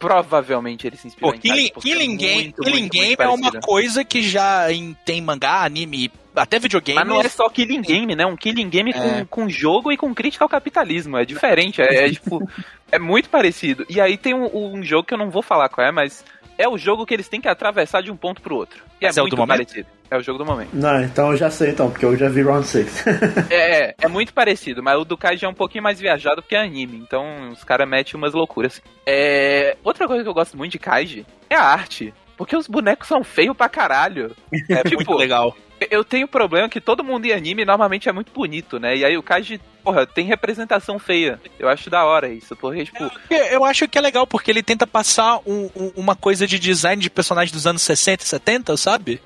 provavelmente 0.00 0.86
ele 0.86 0.96
se 0.96 1.06
inspirou 1.06 1.30
Pô, 1.30 1.36
em 1.36 1.40
Killing, 1.40 1.70
Killing 1.78 2.16
Game, 2.16 2.42
muito, 2.44 2.62
Killing 2.62 2.80
muito, 2.80 2.92
Game 2.92 3.06
muito 3.08 3.22
é 3.22 3.28
uma 3.28 3.52
coisa 3.60 4.02
que 4.02 4.22
já 4.22 4.72
em, 4.72 4.96
tem 5.04 5.20
mangá, 5.20 5.62
anime, 5.62 6.10
até 6.34 6.58
videogame. 6.58 6.98
Mas 6.98 7.06
não 7.06 7.20
é 7.20 7.28
só 7.28 7.48
Killing 7.50 7.82
Game, 7.82 8.16
né? 8.16 8.24
Um 8.24 8.34
Killing 8.34 8.70
Game 8.70 8.90
é. 8.90 8.94
com, 8.94 9.26
com 9.26 9.48
jogo 9.48 9.92
e 9.92 9.98
com 9.98 10.14
crítica 10.14 10.42
ao 10.42 10.48
capitalismo. 10.48 11.18
É 11.18 11.24
diferente, 11.26 11.82
é, 11.82 12.06
é 12.06 12.08
tipo. 12.10 12.48
é 12.90 12.98
muito 12.98 13.28
parecido. 13.28 13.84
E 13.90 14.00
aí 14.00 14.16
tem 14.16 14.32
um, 14.32 14.74
um, 14.74 14.82
jogo 14.82 15.06
que 15.06 15.12
eu 15.12 15.18
não 15.18 15.30
vou 15.30 15.42
falar 15.42 15.68
qual 15.68 15.86
é, 15.86 15.92
mas 15.92 16.24
é 16.56 16.66
o 16.66 16.78
jogo 16.78 17.04
que 17.04 17.12
eles 17.12 17.28
têm 17.28 17.40
que 17.40 17.48
atravessar 17.48 18.02
de 18.02 18.10
um 18.10 18.16
ponto 18.16 18.40
pro 18.40 18.56
outro. 18.56 18.82
E 19.02 19.06
é, 19.06 19.10
é 19.10 19.20
muito 19.20 19.46
parecido. 19.46 19.86
É 20.10 20.16
o 20.16 20.22
jogo 20.22 20.38
do 20.38 20.44
momento. 20.44 20.70
Não, 20.72 21.00
então 21.02 21.30
eu 21.30 21.36
já 21.36 21.50
sei 21.50 21.70
então, 21.70 21.88
porque 21.88 22.04
eu 22.04 22.16
já 22.16 22.28
vi 22.28 22.42
Round 22.42 22.66
6. 22.66 23.04
é, 23.48 23.90
é, 23.90 23.94
é 24.02 24.08
muito 24.08 24.34
parecido, 24.34 24.82
mas 24.82 24.98
o 24.98 25.04
do 25.04 25.16
Kai 25.16 25.36
já 25.36 25.46
é 25.46 25.50
um 25.50 25.54
pouquinho 25.54 25.84
mais 25.84 26.00
viajado 26.00 26.42
porque 26.42 26.56
é 26.56 26.60
anime, 26.60 26.96
então 26.96 27.50
os 27.50 27.62
caras 27.62 27.88
metem 27.88 28.16
umas 28.16 28.34
loucuras. 28.34 28.82
É, 29.06 29.76
outra 29.84 30.08
coisa 30.08 30.24
que 30.24 30.28
eu 30.28 30.34
gosto 30.34 30.56
muito 30.56 30.72
de 30.72 30.78
Kaiji 30.80 31.24
é 31.48 31.54
a 31.54 31.62
arte. 31.62 32.12
Porque 32.36 32.56
os 32.56 32.66
bonecos 32.66 33.06
são 33.06 33.22
feios 33.22 33.56
pra 33.56 33.68
caralho. 33.68 34.34
É 34.68 34.82
tipo, 34.88 34.96
muito 34.96 35.14
legal. 35.14 35.54
Eu 35.90 36.02
tenho 36.02 36.26
problema 36.26 36.68
que 36.68 36.80
todo 36.80 37.04
mundo 37.04 37.26
em 37.26 37.32
anime 37.32 37.64
normalmente 37.64 38.08
é 38.08 38.12
muito 38.12 38.32
bonito, 38.32 38.78
né? 38.78 38.96
E 38.96 39.04
aí 39.04 39.16
o 39.16 39.22
Kaiji, 39.22 39.60
porra, 39.84 40.06
tem 40.06 40.26
representação 40.26 40.98
feia. 40.98 41.38
Eu 41.58 41.68
acho 41.68 41.88
da 41.88 42.04
hora 42.04 42.28
isso, 42.28 42.56
porque, 42.56 42.84
tipo... 42.84 43.10
Eu 43.30 43.64
acho 43.64 43.86
que 43.86 43.96
é 43.96 44.00
legal, 44.00 44.26
porque 44.26 44.50
ele 44.50 44.62
tenta 44.62 44.86
passar 44.86 45.38
um, 45.46 45.70
um, 45.76 45.92
uma 45.96 46.16
coisa 46.16 46.46
de 46.46 46.58
design 46.58 47.00
de 47.00 47.10
personagem 47.10 47.52
dos 47.52 47.66
anos 47.66 47.82
60 47.82 48.24
e 48.24 48.26
70, 48.26 48.76
sabe? 48.76 49.20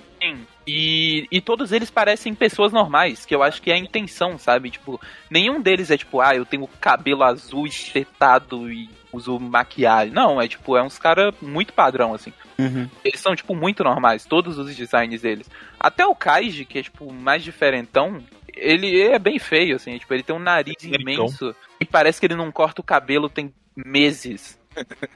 E, 0.67 1.27
e 1.31 1.41
todos 1.41 1.73
eles 1.73 1.91
parecem 1.91 2.35
pessoas 2.35 2.73
normais, 2.73 3.27
que 3.27 3.35
eu 3.35 3.43
acho 3.43 3.61
que 3.61 3.71
é 3.71 3.75
a 3.75 3.79
intenção, 3.79 4.39
sabe? 4.39 4.71
Tipo, 4.71 5.01
nenhum 5.31 5.61
deles 5.61 5.91
é 5.91 5.97
tipo, 5.97 6.21
ah, 6.21 6.35
eu 6.35 6.47
tenho 6.47 6.67
cabelo 6.81 7.23
azul 7.23 7.67
espetado 7.67 8.71
e 8.73 8.89
uso 9.13 9.39
maquiagem. 9.39 10.13
Não, 10.13 10.41
é 10.41 10.49
tipo, 10.49 10.77
é 10.77 10.83
uns 10.83 10.99
caras 10.99 11.35
muito 11.41 11.73
padrão, 11.73 12.15
assim. 12.15 12.33
Uhum. 12.59 12.89
Eles 13.05 13.21
são, 13.21 13.37
tipo, 13.37 13.55
muito 13.55 13.85
normais, 13.85 14.25
todos 14.25 14.59
os 14.59 14.75
designs 14.75 15.21
deles. 15.21 15.51
Até 15.79 16.07
o 16.07 16.15
Kaiji, 16.15 16.65
que 16.65 16.79
é, 16.79 16.83
tipo, 16.83 17.13
mais 17.13 17.43
diferentão, 17.43 18.23
ele 18.57 19.03
é 19.03 19.19
bem 19.19 19.39
feio, 19.39 19.77
assim. 19.77 19.99
Tipo, 19.99 20.15
ele 20.15 20.23
tem 20.23 20.35
um 20.35 20.41
nariz 20.41 20.83
imenso 20.83 21.55
e 21.81 21.85
parece 21.85 22.21
que 22.21 22.27
ele 22.27 22.37
não 22.37 22.51
corta 22.51 22.81
o 22.81 22.85
cabelo 22.85 23.29
tem 23.29 23.53
meses. 23.77 24.59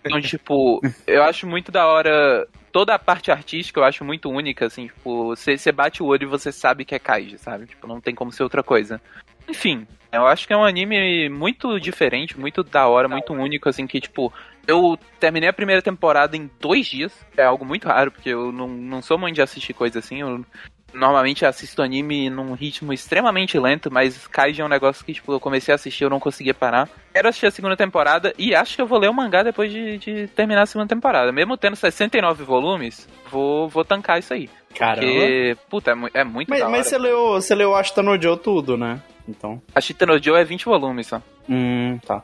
Então, 0.05 0.21
tipo, 0.21 0.81
eu 1.07 1.23
acho 1.23 1.47
muito 1.47 1.71
da 1.71 1.87
hora. 1.87 2.47
Toda 2.73 2.95
a 2.95 2.99
parte 2.99 3.31
artística 3.31 3.81
eu 3.81 3.85
acho 3.85 4.05
muito 4.05 4.31
única, 4.31 4.67
assim, 4.67 4.87
tipo, 4.87 5.35
você 5.35 5.73
bate 5.73 6.03
o 6.03 6.07
olho 6.07 6.25
e 6.25 6.27
você 6.27 6.53
sabe 6.53 6.85
que 6.85 6.95
é 6.95 6.99
Kaiji, 6.99 7.39
sabe? 7.39 7.67
Tipo, 7.67 7.87
não 7.87 8.01
tem 8.01 8.15
como 8.15 8.33
ser 8.33 8.43
outra 8.43 8.63
coisa. 8.63 9.01
Enfim, 9.49 9.87
eu 10.13 10.27
acho 10.27 10.47
que 10.47 10.53
é 10.53 10.57
um 10.57 10.65
anime 10.65 11.29
muito 11.29 11.79
diferente, 11.81 12.39
muito 12.39 12.63
da 12.63 12.87
hora, 12.87 13.09
muito 13.09 13.33
único, 13.33 13.69
assim, 13.69 13.87
que, 13.87 14.01
tipo, 14.01 14.33
eu 14.67 14.99
terminei 15.19 15.49
a 15.49 15.53
primeira 15.53 15.81
temporada 15.81 16.37
em 16.37 16.51
dois 16.61 16.87
dias. 16.87 17.13
É 17.37 17.45
algo 17.45 17.65
muito 17.65 17.89
raro, 17.89 18.11
porque 18.11 18.29
eu 18.29 18.53
não, 18.53 18.69
não 18.69 19.01
sou 19.01 19.19
muito 19.19 19.35
de 19.35 19.43
assistir 19.43 19.73
coisa 19.73 19.99
assim. 19.99 20.21
Eu 20.21 20.45
normalmente 20.93 21.45
assisto 21.45 21.83
anime 21.83 22.31
num 22.31 22.55
ritmo 22.55 22.93
extremamente 22.93 23.59
lento, 23.59 23.91
mas 23.93 24.27
Kaiji 24.27 24.61
é 24.61 24.65
um 24.65 24.69
negócio 24.69 25.05
que, 25.05 25.13
tipo, 25.15 25.33
eu 25.33 25.41
comecei 25.41 25.73
a 25.73 25.77
assistir 25.77 26.05
eu 26.05 26.11
não 26.11 26.21
conseguia 26.21 26.55
parar. 26.55 26.89
Quero 27.13 27.29
assistir 27.29 27.47
a 27.47 27.51
segunda 27.51 27.77
temporada 27.77 28.33
e 28.39 28.55
acho 28.55 28.77
que 28.77 28.83
eu 28.83 28.87
vou 28.87 28.99
ler 28.99 29.09
o 29.11 29.15
mangá 29.15 29.43
depois 29.43 29.71
de, 29.71 29.99
de 29.99 30.27
terminar 30.29 30.63
a 30.63 30.67
segunda 30.67 30.89
temporada. 30.89 31.31
Mesmo 31.33 31.57
tendo 31.57 31.77
69 31.77 32.45
volumes, 32.45 33.09
vou, 33.31 33.69
vou 33.69 33.85
tancar 33.85 34.19
isso 34.19 34.33
aí. 34.33 34.49
Caramba. 34.75 35.07
Porque, 35.07 35.57
puta, 35.69 35.91
é, 35.91 35.95
mu- 35.95 36.11
é 36.15 36.25
muito 36.25 36.49
Mas, 36.49 36.61
da 36.61 36.69
mas 36.69 36.87
você 36.87 36.99
leu, 36.99 37.33
você 37.33 37.55
leu 37.55 37.75
Ashita 37.75 38.03
no 38.03 38.21
Joe 38.21 38.37
tudo, 38.39 38.77
né? 38.77 39.01
Então. 39.29 39.61
A 39.75 39.81
Shita 39.81 40.07
no 40.07 40.23
Joe 40.23 40.41
é 40.41 40.45
20 40.45 40.65
volumes 40.65 41.07
só. 41.07 41.21
Hum, 41.49 41.99
tá. 42.07 42.23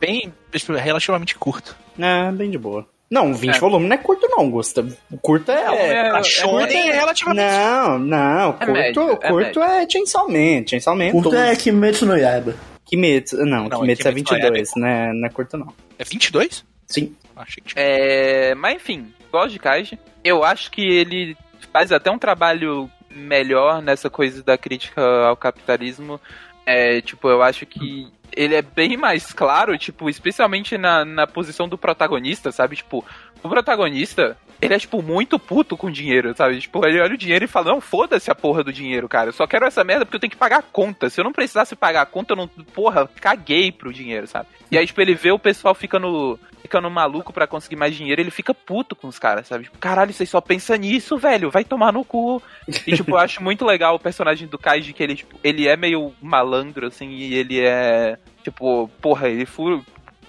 Bem, 0.00 0.32
tipo, 0.50 0.72
relativamente 0.72 1.36
curto. 1.38 1.76
É, 1.98 2.32
bem 2.32 2.50
de 2.50 2.58
boa. 2.58 2.84
Não, 3.12 3.34
20 3.34 3.56
É. 3.56 3.58
volumes 3.60 3.88
não 3.90 3.94
é 3.94 3.98
curto 3.98 4.26
não, 4.30 4.50
Gustavo. 4.50 4.96
O 5.10 5.18
curto 5.18 5.52
é... 5.52 5.64
Não, 5.66 5.74
é- 5.74 6.10
A 6.12 6.22
Shonen 6.22 6.88
é 6.88 6.92
relativamente 6.92 7.42
Não, 7.44 7.98
não, 7.98 8.48
É 8.48 8.52
curto, 8.54 8.72
médio, 8.72 9.12
é 9.20 9.28
curto 9.28 9.62
é, 9.62 9.86
Chainsaw 9.90 10.28
Man, 10.30 10.66
Chainsaw 10.66 10.96
Man 10.96 11.10
Curto 11.10 11.34
é 11.36 11.54
Kimetsu 11.54 12.06
no 12.06 12.16
Yaiba. 12.16 12.54
Kimetsu, 12.86 13.36
não, 13.44 13.68
Não, 13.68 13.80
Kimetsu 13.80 14.08
é 14.08 14.12
Kimetsu 14.12 14.32
no 14.32 14.38
Yaiba 14.40 14.54
22, 14.56 14.70
né, 14.76 15.12
não 15.12 15.26
é 15.26 15.30
curto 15.30 15.58
não. 15.58 15.72
É 15.98 16.04
22? 16.04 16.64
Sim. 16.86 17.14
Achei 17.36 17.62
que 17.62 17.74
É, 17.76 18.54
mas 18.54 18.76
enfim, 18.76 19.12
gosto 19.30 19.50
de 19.52 19.58
Kaiji. 19.58 19.98
Eu 20.24 20.42
acho 20.42 20.70
que 20.70 20.80
ele 20.82 21.36
faz 21.70 21.92
até 21.92 22.10
um 22.10 22.18
trabalho 22.18 22.90
melhor 23.10 23.82
nessa 23.82 24.08
coisa 24.08 24.42
da 24.42 24.56
crítica 24.56 25.02
ao 25.26 25.36
capitalismo. 25.36 26.18
É, 26.64 27.00
tipo, 27.00 27.28
eu 27.28 27.42
acho 27.42 27.66
que 27.66 28.10
ele 28.34 28.54
é 28.54 28.62
bem 28.62 28.96
mais 28.96 29.32
claro, 29.32 29.76
tipo, 29.76 30.08
especialmente 30.08 30.78
na, 30.78 31.04
na 31.04 31.26
posição 31.26 31.68
do 31.68 31.76
protagonista, 31.76 32.50
sabe? 32.50 32.76
Tipo, 32.76 33.04
o 33.42 33.48
protagonista, 33.48 34.36
ele 34.62 34.74
é, 34.74 34.78
tipo, 34.78 35.02
muito 35.02 35.40
puto 35.40 35.76
com 35.76 35.90
dinheiro, 35.90 36.32
sabe? 36.36 36.60
Tipo, 36.60 36.86
ele 36.86 37.00
olha 37.00 37.14
o 37.14 37.18
dinheiro 37.18 37.44
e 37.44 37.48
fala, 37.48 37.72
não, 37.72 37.80
foda-se 37.80 38.30
a 38.30 38.34
porra 38.34 38.62
do 38.62 38.72
dinheiro, 38.72 39.08
cara. 39.08 39.30
Eu 39.30 39.32
só 39.32 39.44
quero 39.44 39.66
essa 39.66 39.82
merda 39.82 40.06
porque 40.06 40.14
eu 40.14 40.20
tenho 40.20 40.30
que 40.30 40.36
pagar 40.36 40.60
a 40.60 40.62
conta. 40.62 41.10
Se 41.10 41.20
eu 41.20 41.24
não 41.24 41.32
precisasse 41.32 41.74
pagar 41.74 42.02
a 42.02 42.06
conta, 42.06 42.32
eu 42.32 42.36
não, 42.36 42.46
porra, 42.46 43.08
caguei 43.20 43.72
pro 43.72 43.92
dinheiro, 43.92 44.28
sabe? 44.28 44.46
E 44.70 44.78
aí, 44.78 44.86
tipo, 44.86 45.00
ele 45.00 45.16
vê 45.16 45.32
o 45.32 45.38
pessoal 45.38 45.74
ficando, 45.74 46.38
ficando 46.60 46.88
maluco 46.88 47.32
pra 47.32 47.48
conseguir 47.48 47.74
mais 47.74 47.96
dinheiro, 47.96 48.22
ele 48.22 48.30
fica 48.30 48.54
puto 48.54 48.94
com 48.94 49.08
os 49.08 49.18
caras, 49.18 49.48
sabe? 49.48 49.64
Tipo, 49.64 49.78
caralho, 49.78 50.12
vocês 50.12 50.30
só 50.30 50.40
pensam 50.40 50.76
nisso, 50.76 51.18
velho, 51.18 51.50
vai 51.50 51.64
tomar 51.64 51.92
no 51.92 52.04
cu. 52.04 52.40
E, 52.86 52.94
tipo, 52.94 53.10
eu 53.10 53.18
acho 53.18 53.42
muito 53.42 53.64
legal 53.64 53.96
o 53.96 54.00
personagem 54.00 54.46
do 54.46 54.58
Kaiji, 54.58 54.92
que 54.92 55.02
ele, 55.02 55.16
tipo, 55.16 55.36
ele 55.42 55.66
é 55.66 55.76
meio 55.76 56.14
malandro, 56.22 56.86
assim, 56.86 57.08
e 57.08 57.34
ele 57.34 57.60
é, 57.60 58.16
tipo, 58.44 58.88
porra, 59.00 59.28
ele 59.28 59.44
fura... 59.44 59.74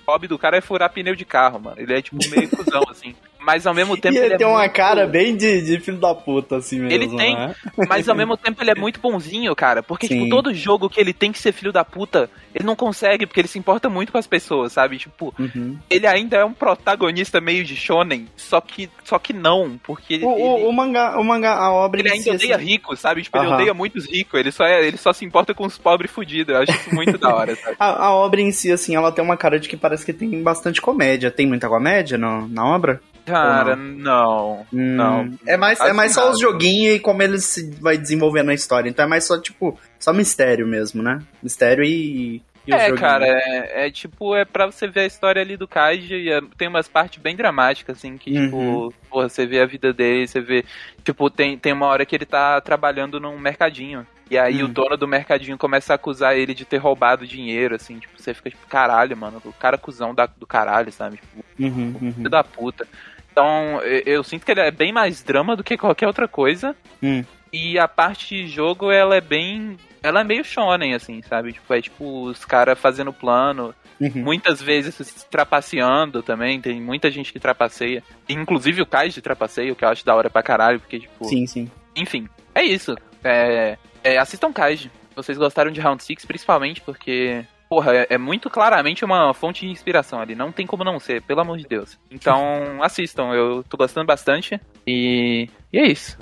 O 0.05 0.11
hobby 0.11 0.27
do 0.27 0.37
cara 0.37 0.57
é 0.57 0.61
furar 0.61 0.91
pneu 0.91 1.15
de 1.15 1.23
carro, 1.23 1.61
mano. 1.61 1.79
Ele 1.79 1.93
é, 1.93 2.01
tipo, 2.01 2.17
meio 2.29 2.49
cuzão, 2.49 2.83
assim. 2.91 3.15
Mas 3.45 3.67
ao 3.67 3.73
mesmo 3.73 3.97
tempo 3.97 4.15
e 4.15 4.19
ele, 4.19 4.33
é 4.35 4.37
tem 4.37 4.47
uma 4.47 4.59
muito- 4.59 4.71
cara 4.73 5.05
bem 5.05 5.35
de, 5.35 5.61
de 5.61 5.79
filho 5.79 5.97
da 5.97 6.15
puta, 6.15 6.57
assim 6.57 6.79
mesmo, 6.79 6.91
Ele 6.93 7.07
tem. 7.17 7.35
né? 7.35 7.55
Mas 7.89 8.07
ao 8.07 8.15
mesmo 8.15 8.37
tempo 8.37 8.61
ele 8.63 8.71
é 8.71 8.75
muito 8.75 8.99
bonzinho, 8.99 9.53
cara. 9.55 9.83
Porque, 9.83 10.07
Sim. 10.07 10.23
tipo, 10.23 10.29
todo 10.29 10.53
jogo 10.53 10.89
que 10.89 10.99
ele 10.99 11.13
tem 11.13 11.31
que 11.31 11.39
ser 11.39 11.51
filho 11.51 11.71
da 11.71 11.83
puta, 11.83 12.29
ele 12.55 12.63
não 12.65 12.75
consegue, 12.75 13.25
porque 13.25 13.39
ele 13.41 13.47
se 13.47 13.59
importa 13.59 13.89
muito 13.89 14.11
com 14.11 14.17
as 14.17 14.27
pessoas, 14.27 14.71
sabe? 14.73 14.97
Tipo, 14.97 15.33
Uhum. 15.37 15.77
ele 15.89 16.07
ainda 16.07 16.37
é 16.37 16.45
um 16.45 16.53
protagonista 16.53 17.41
meio 17.41 17.63
de 17.63 17.75
shonen, 17.75 18.27
só 18.37 18.61
que, 18.61 18.89
só 19.03 19.19
que 19.19 19.33
não, 19.33 19.77
porque 19.83 20.21
O, 20.23 20.31
ele, 20.57 20.65
o 20.67 20.71
mangá, 20.71 21.19
o 21.19 21.23
mangá, 21.23 21.53
a 21.55 21.71
obra 21.71 21.99
ele 21.99 22.11
ainda 22.11 22.31
odeia 22.31 22.55
assim, 22.55 22.65
rico, 22.65 22.95
sabe? 22.95 23.21
Tipo, 23.23 23.37
ele 23.39 23.47
odeia 23.47 23.73
muitos 23.73 24.05
ricos, 24.09 24.39
ele 24.39 24.51
só, 24.51 24.63
é, 24.65 24.85
ele 24.87 24.97
só 24.97 25.11
se 25.11 25.25
importa 25.25 25.53
com 25.53 25.65
os 25.65 25.77
pobres 25.77 26.11
fudidos. 26.11 26.55
Eu 26.55 26.61
acho 26.61 26.71
isso 26.71 26.95
muito 26.95 27.17
da 27.17 27.33
hora, 27.35 27.55
sabe? 27.55 27.75
a, 27.79 28.05
a 28.05 28.13
obra 28.13 28.39
em 28.41 28.51
si, 28.51 28.71
assim, 28.71 28.95
ela 28.95 29.11
tem 29.11 29.23
uma 29.23 29.35
cara 29.37 29.59
de 29.59 29.67
que 29.67 29.75
parece 29.77 30.05
que 30.05 30.13
tem 30.13 30.41
bastante 30.41 30.81
comédia. 30.81 31.29
Tem 31.31 31.45
muita 31.47 31.67
comédia 31.67 32.17
no, 32.17 32.47
na 32.47 32.65
obra? 32.65 33.01
Cara, 33.41 33.75
não. 33.75 34.65
Hum, 34.71 34.95
Não. 34.95 35.29
É 35.45 35.57
mais, 35.57 35.79
é 35.79 35.91
mais 35.93 36.13
só 36.13 36.31
os 36.31 36.39
joguinhos 36.39 36.95
e 36.95 36.99
como 36.99 37.21
ele 37.21 37.39
se 37.39 37.71
vai 37.81 37.97
desenvolvendo 37.97 38.49
a 38.49 38.53
história. 38.53 38.89
Então 38.89 39.05
é 39.05 39.07
mais 39.07 39.23
só, 39.25 39.39
tipo, 39.39 39.79
só 39.99 40.13
mistério 40.13 40.67
mesmo, 40.67 41.01
né? 41.01 41.19
Mistério 41.41 41.83
e. 41.83 42.41
e 42.67 42.73
É, 42.73 42.91
cara, 42.93 43.25
é, 43.27 43.87
é 43.87 43.91
tipo, 43.91 44.35
é 44.35 44.45
pra 44.45 44.65
você 44.65 44.87
ver 44.87 45.01
a 45.01 45.05
história 45.05 45.41
ali 45.41 45.57
do 45.57 45.67
Kaiji 45.67 46.15
e 46.15 46.31
é- 46.31 46.41
tem 46.57 46.67
umas 46.67 46.87
partes 46.87 47.21
bem 47.21 47.35
dramáticas, 47.35 47.97
assim, 47.97 48.17
que, 48.17 48.31
Uhum. 48.37 48.45
tipo, 48.45 48.93
porra, 49.09 49.27
você 49.29 49.45
vê 49.45 49.59
a 49.61 49.65
vida 49.65 49.91
dele, 49.91 50.27
você 50.27 50.39
vê, 50.39 50.63
tipo, 51.03 51.29
tem, 51.29 51.57
tem 51.57 51.73
uma 51.73 51.87
hora 51.87 52.05
que 52.05 52.15
ele 52.15 52.25
tá 52.25 52.61
trabalhando 52.61 53.19
num 53.19 53.37
mercadinho. 53.37 54.05
E 54.31 54.37
aí 54.37 54.63
Hum. 54.63 54.65
o 54.65 54.69
dono 54.69 54.95
do 54.95 55.07
mercadinho 55.07 55.57
começa 55.57 55.93
a 55.93 55.95
acusar 55.95 56.35
ele 56.37 56.53
de 56.53 56.63
ter 56.65 56.77
roubado 56.77 57.27
dinheiro, 57.27 57.75
assim, 57.75 57.99
tipo, 57.99 58.13
você 58.17 58.33
fica 58.33 58.49
tipo, 58.49 58.65
caralho, 58.67 59.15
mano, 59.17 59.41
o 59.43 59.51
cara 59.53 59.77
cuzão 59.77 60.15
da, 60.15 60.25
do 60.25 60.47
caralho, 60.47 60.91
sabe? 60.91 61.17
Tipo, 61.17 61.43
Uhum, 61.59 61.95
uhum. 62.01 62.13
filho 62.13 62.29
da 62.29 62.43
puta. 62.43 62.87
Então, 63.33 63.81
eu, 64.05 64.23
sinto 64.23 64.45
que 64.45 64.51
ele 64.51 64.61
é 64.61 64.69
bem 64.69 64.93
mais 64.93 65.23
drama 65.23 65.55
do 65.55 65.63
que 65.63 65.75
qualquer 65.75 66.05
outra 66.05 66.27
coisa. 66.27 66.75
Hum. 67.01 67.23
E 67.51 67.79
a 67.79 67.87
parte 67.87 68.35
de 68.35 68.47
jogo, 68.47 68.91
ela 68.91 69.15
é 69.15 69.21
bem. 69.21 69.75
Ela 70.03 70.21
é 70.21 70.23
meio 70.23 70.43
shonen, 70.43 70.93
assim, 70.93 71.19
sabe? 71.23 71.53
Tipo, 71.53 71.73
é 71.73 71.81
tipo 71.81 72.25
os 72.25 72.45
caras 72.45 72.77
fazendo 72.77 73.11
plano. 73.11 73.73
Uhum. 73.99 74.23
Muitas 74.23 74.61
vezes 74.61 74.93
se 74.95 75.25
trapaceando 75.29 76.21
também. 76.21 76.61
Tem 76.61 76.79
muita 76.79 77.09
gente 77.09 77.33
que 77.33 77.39
trapaceia. 77.39 78.03
Inclusive 78.29 78.83
o 78.83 78.85
Kaiji 78.85 79.19
trapaceia, 79.19 79.73
o 79.73 79.75
que 79.75 79.83
eu 79.83 79.89
acho 79.89 80.05
da 80.05 80.15
hora 80.15 80.29
pra 80.29 80.43
caralho, 80.43 80.79
porque, 80.79 80.99
tipo. 80.99 81.25
Sim, 81.25 81.47
sim. 81.47 81.71
Enfim, 81.95 82.27
é 82.53 82.63
isso. 82.63 82.95
É, 83.23 83.77
é, 84.03 84.17
assistam 84.19 84.53
Kaiji. 84.53 84.91
Vocês 85.15 85.37
gostaram 85.37 85.71
de 85.71 85.81
Round 85.81 86.03
6, 86.03 86.25
principalmente 86.25 86.81
porque. 86.81 87.43
Porra, 87.73 87.91
é, 87.95 88.07
é 88.07 88.17
muito 88.19 88.51
claramente 88.51 89.03
uma 89.03 89.33
fonte 89.33 89.65
de 89.65 89.71
inspiração 89.71 90.19
ali. 90.19 90.35
Não 90.35 90.51
tem 90.51 90.67
como 90.67 90.83
não 90.83 90.99
ser, 90.99 91.23
pelo 91.23 91.41
amor 91.41 91.57
de 91.57 91.65
Deus. 91.65 91.97
Então, 92.11 92.83
assistam. 92.83 93.33
Eu 93.33 93.63
tô 93.63 93.75
gostando 93.77 94.05
bastante. 94.05 94.61
E, 94.85 95.49
e 95.73 95.79
é 95.79 95.87
isso. 95.87 96.15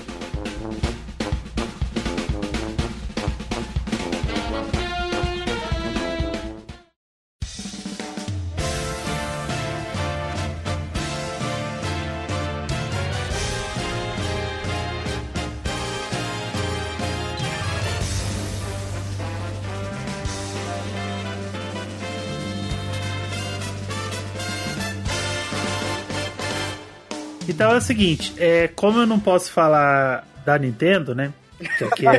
Então 27.62 27.74
é 27.74 27.78
o 27.78 27.82
seguinte, 27.82 28.34
é, 28.38 28.68
como 28.70 29.00
eu 29.00 29.06
não 29.06 29.20
posso 29.20 29.52
falar 29.52 30.28
da 30.44 30.58
Nintendo, 30.58 31.14
né? 31.14 31.32
Que 31.78 31.84
aqui 31.84 32.08
é, 32.08 32.16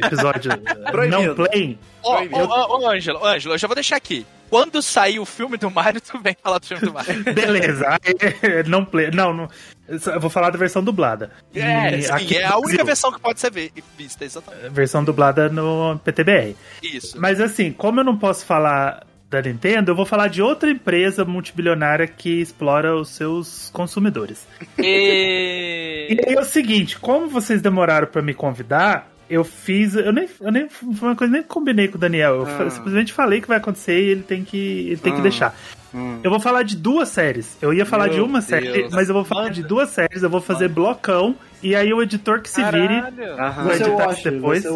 é 0.00 0.06
episódio 0.06 0.50
não 1.10 1.34
play. 1.34 1.78
Ô, 2.02 2.12
ô, 2.12 2.78
ô, 2.80 2.88
Ângelo, 2.88 3.22
Ângelo, 3.22 3.52
eu 3.54 3.58
já 3.58 3.68
vou 3.68 3.74
deixar 3.74 3.96
aqui. 3.96 4.24
Quando 4.48 4.80
sair 4.80 5.18
o 5.18 5.26
filme 5.26 5.58
do 5.58 5.70
Mario, 5.70 6.00
tu 6.02 6.18
vem 6.18 6.34
falar 6.42 6.58
do 6.58 6.66
filme 6.66 6.86
do 6.86 6.94
Mario. 6.94 7.22
Beleza, 7.24 7.86
aí, 7.90 8.62
não 8.66 8.86
play. 8.86 9.10
Não, 9.10 9.34
não, 9.34 9.48
eu 9.86 10.18
vou 10.20 10.30
falar 10.30 10.48
da 10.48 10.56
versão 10.58 10.82
dublada. 10.82 11.30
É, 11.54 11.98
E 11.98 12.02
sim, 12.02 12.12
aqui 12.12 12.36
é 12.38 12.46
a 12.46 12.56
única 12.56 12.82
versão 12.82 13.12
que 13.12 13.20
pode 13.20 13.38
ser 13.38 13.50
vi- 13.52 13.72
vista, 13.98 14.24
exatamente. 14.24 14.70
versão 14.70 15.04
dublada 15.04 15.50
no 15.50 16.00
PTBR. 16.04 16.56
Isso. 16.82 17.20
Mas 17.20 17.38
assim, 17.38 17.70
como 17.70 18.00
eu 18.00 18.04
não 18.04 18.16
posso 18.16 18.46
falar 18.46 19.04
da 19.42 19.48
Nintendo, 19.50 19.90
eu 19.90 19.96
vou 19.96 20.06
falar 20.06 20.28
de 20.28 20.40
outra 20.42 20.70
empresa 20.70 21.24
multibilionária 21.24 22.06
que 22.06 22.40
explora 22.40 22.94
os 22.96 23.08
seus 23.10 23.70
consumidores. 23.72 24.46
E... 24.78 26.06
E 26.10 26.32
é 26.34 26.40
o 26.40 26.44
seguinte, 26.44 26.98
como 26.98 27.28
vocês 27.28 27.60
demoraram 27.60 28.06
pra 28.06 28.22
me 28.22 28.32
convidar, 28.34 29.10
eu 29.28 29.42
fiz, 29.44 29.94
eu 29.94 30.12
nem, 30.12 30.28
eu 30.40 30.52
nem 30.52 30.68
foi 30.68 31.08
uma 31.08 31.16
coisa 31.16 31.32
nem 31.32 31.42
combinei 31.42 31.88
com 31.88 31.96
o 31.96 32.00
Daniel, 32.00 32.36
eu 32.36 32.46
fa- 32.46 32.70
simplesmente 32.70 33.12
falei 33.12 33.40
que 33.40 33.48
vai 33.48 33.56
acontecer 33.58 33.98
e 34.00 34.10
ele 34.10 34.22
tem 34.22 34.44
que, 34.44 34.56
ele 34.88 34.96
tem 34.98 35.12
que 35.12 35.18
Ah. 35.18 35.22
deixar. 35.22 35.54
Hum. 35.94 36.20
Eu 36.22 36.30
vou 36.30 36.38
falar 36.40 36.62
de 36.62 36.76
duas 36.76 37.08
séries. 37.08 37.56
Eu 37.62 37.72
ia 37.72 37.86
falar 37.86 38.04
Meu 38.06 38.14
de 38.14 38.20
uma 38.20 38.38
Deus. 38.40 38.44
série, 38.44 38.88
mas 38.90 39.08
eu 39.08 39.14
vou 39.14 39.24
falar 39.24 39.44
Manda. 39.44 39.54
de 39.54 39.62
duas 39.62 39.88
séries, 39.90 40.22
eu 40.22 40.28
vou 40.30 40.40
fazer 40.40 40.68
blocão 40.68 41.34
e 41.62 41.74
aí 41.74 41.92
o 41.92 42.02
editor 42.02 42.40
que 42.40 42.48
se 42.48 42.62
vire. 42.64 43.00
Caralho. 43.00 43.36
Vai 43.36 43.76
Você 43.76 43.82
é 43.82 43.86
o 43.86 43.88
editar 43.90 44.12
isso 44.12 44.30
depois? 44.30 44.64
é. 44.64 44.68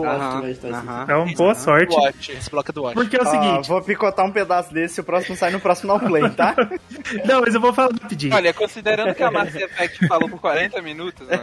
Então, 1.04 1.32
boa 1.34 1.54
sorte. 1.54 1.94
Watch, 1.94 2.32
esse 2.32 2.50
bloco 2.50 2.70
é 2.70 2.72
do 2.72 2.82
Watch. 2.82 2.94
Porque 2.94 3.16
é 3.16 3.20
o 3.20 3.26
Ó, 3.26 3.30
seguinte, 3.30 3.68
vou 3.68 3.82
picotar 3.82 4.24
um 4.26 4.30
pedaço 4.32 4.72
desse 4.72 5.00
e 5.00 5.02
o 5.02 5.04
próximo 5.04 5.36
sai 5.36 5.50
no 5.50 5.60
próximo 5.60 5.92
no 5.94 6.00
play, 6.00 6.28
tá? 6.30 6.54
não, 7.24 7.40
mas 7.42 7.54
eu 7.54 7.60
vou 7.60 7.72
falar 7.72 7.92
rapidinho. 8.00 8.34
Olha, 8.34 8.52
considerando 8.54 9.14
que 9.14 9.22
a 9.22 9.30
Mass 9.30 9.54
Effect 9.54 10.06
falou 10.06 10.28
por 10.28 10.40
40 10.40 10.80
minutos, 10.82 11.26
mano, 11.26 11.42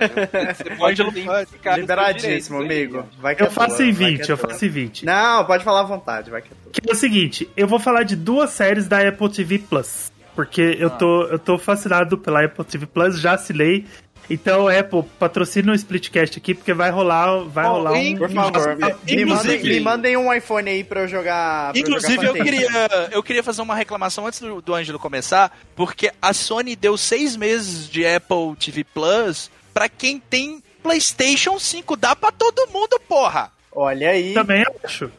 você 0.56 0.76
pode 0.76 1.04
ficar 1.48 1.78
Liberadíssimo, 1.78 2.62
direito, 2.62 2.98
amigo. 2.98 3.10
Vai 3.20 3.36
que 3.36 3.44
Eu 3.44 3.48
é 3.48 3.50
faço 3.50 3.78
tua, 3.78 3.86
em 3.86 3.92
vai 3.94 4.12
20, 4.12 4.26
que 4.26 4.32
é 4.32 4.34
eu 4.34 4.38
faço 4.38 4.66
em 4.66 4.70
20. 4.70 5.06
Não, 5.06 5.46
pode 5.46 5.64
falar 5.64 5.82
à 5.82 5.84
vontade, 5.84 6.30
vai 6.30 6.42
que 6.42 6.50
é 6.52 6.56
tua. 6.64 6.72
Que 6.72 6.90
é 6.90 6.94
o 6.94 6.96
seguinte, 6.96 7.50
eu 7.56 7.68
vou 7.68 7.80
falar 7.80 8.04
de 8.04 8.16
duas 8.16 8.50
séries 8.52 8.88
da 8.88 9.00
Apple 9.08 9.30
TV 9.30 9.60
Plus. 9.60 10.12
porque 10.36 10.78
eu, 10.80 10.90
tô, 10.92 11.24
eu 11.24 11.40
tô 11.40 11.58
fascinado 11.58 12.18
pela 12.18 12.44
Apple 12.46 12.64
TV 12.64 12.86
Plus, 12.86 13.20
já 13.20 13.34
assinei. 13.34 13.86
Então, 14.30 14.68
Apple, 14.68 15.04
patrocina 15.18 15.72
o 15.72 15.76
Splitcast 15.76 16.38
aqui, 16.38 16.54
porque 16.54 16.74
vai 16.74 16.90
rolar, 16.90 17.44
vai 17.44 17.66
Bom, 17.66 17.72
rolar 17.72 17.94
um. 17.94 18.18
Por 18.18 18.30
favor, 18.30 18.78
me, 19.06 19.26
mandem, 19.26 19.64
me 19.64 19.80
mandem 19.80 20.18
um 20.18 20.34
iPhone 20.34 20.70
aí 20.70 20.84
pra 20.84 21.02
eu 21.02 21.08
jogar. 21.08 21.72
pra 21.72 21.80
Inclusive, 21.80 22.16
jogar 22.16 22.38
eu 22.38 22.44
queria, 22.44 23.10
eu 23.12 23.24
queria 23.24 23.44
fazer 23.44 23.62
uma 23.62 23.76
reclamação 23.76 24.28
antes 24.28 24.40
do, 24.42 24.62
do 24.62 24.76
Ângelo 24.76 25.00
começar, 25.00 25.58
porque 25.76 26.12
a 26.22 26.34
Sony 26.34 26.76
deu 26.76 26.98
seis 26.98 27.36
meses 27.36 27.90
de 27.90 28.06
Apple 28.06 28.56
TV 28.60 28.84
Plus 28.84 29.50
pra 29.74 29.88
quem 29.88 30.20
tem 30.20 30.62
PlayStation 30.84 31.58
5. 31.58 31.96
Dá 31.96 32.16
pra 32.16 32.32
todo 32.32 32.68
mundo, 32.72 33.00
porra! 33.08 33.52
Olha 33.72 34.10
aí. 34.10 34.34
Também 34.34 34.64
acho. 34.84 35.12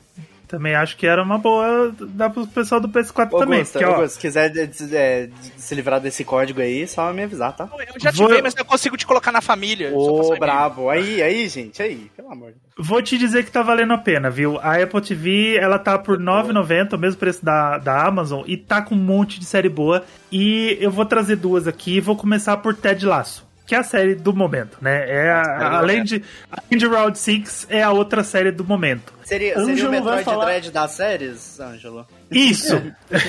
Também 0.49 0.75
acho 0.75 0.97
que 0.97 1.07
era 1.07 1.23
uma 1.23 1.37
boa. 1.37 1.95
Dá 2.01 2.31
pro 2.31 2.47
pessoal 2.47 2.81
do 2.81 2.89
PS4 2.89 3.29
Ô, 3.33 3.39
também. 3.39 3.63
Porque, 3.65 3.85
ó, 3.85 3.97
Gusta, 4.01 4.09
se 4.09 4.19
quiser 4.19 4.49
de- 4.49 4.67
de- 4.67 4.97
é, 4.97 5.27
de- 5.27 5.53
se 5.61 5.75
livrar 5.75 6.01
desse 6.01 6.25
código 6.25 6.63
aí, 6.63 6.89
só 6.89 7.13
me 7.13 7.23
avisar, 7.23 7.55
tá? 7.55 7.69
Eu 7.71 8.01
já 8.01 8.11
Vou- 8.13 8.29
tive, 8.29 8.41
mas 8.41 8.55
eu 8.57 8.65
consigo 8.65 8.97
te 8.97 9.07
colocar 9.07 9.31
na 9.31 9.43
família. 9.43 9.93
Ô, 9.95 10.35
brabo. 10.39 10.89
Aí, 10.89 11.23
aí, 11.23 11.47
gente, 11.49 11.83
aí, 11.83 12.11
pelo 12.17 12.33
amor 12.33 12.53
de 12.53 12.55
Deus. 12.55 12.89
Vou 12.89 13.03
te 13.03 13.19
dizer 13.19 13.45
que 13.45 13.51
tá 13.51 13.63
valendo 13.63 13.93
a 13.93 13.99
pena, 13.99 14.31
viu? 14.31 14.59
A 14.63 14.83
Apple 14.83 15.01
TV, 15.03 15.57
ela 15.59 15.79
tá 15.79 15.99
por 15.99 16.17
R$ 16.17 16.25
9,90, 16.25 16.97
o 16.97 16.99
mesmo 16.99 17.19
preço 17.21 17.45
da, 17.45 17.77
da 17.77 18.07
Amazon, 18.07 18.43
e 18.47 18.57
tá 18.57 18.81
com 18.81 18.95
um 18.95 18.99
monte 18.99 19.39
de 19.39 19.45
série 19.45 19.69
boa. 19.69 20.03
E 20.33 20.79
eu 20.81 20.91
vou 20.91 21.05
trazer 21.05 21.37
duas 21.37 21.67
aqui 21.69 21.97
e 21.97 22.01
vou 22.01 22.17
começar 22.17 22.57
por 22.59 22.75
Ted 22.75 23.05
Lasso. 23.05 23.48
Que 23.69 23.75
é 23.75 23.79
a 23.79 23.83
série 23.85 24.15
do 24.17 24.35
momento, 24.35 24.79
né? 24.81 25.05
É 25.09 25.31
a- 25.31 25.77
além, 25.79 26.03
de, 26.03 26.23
além 26.51 26.79
de 26.79 26.87
Round 26.87 27.17
6, 27.19 27.67
é 27.69 27.83
a 27.83 27.93
outra 27.93 28.25
série 28.25 28.51
do 28.51 28.65
momento. 28.65 29.13
Seria, 29.25 29.63
seria 29.63 29.87
o 29.87 29.91
Metroid 29.91 30.25
falar- 30.25 30.47
Dread 30.47 30.71
das 30.73 30.91
séries, 30.93 31.61
Ângelo? 31.61 32.07
Isso! 32.31 32.83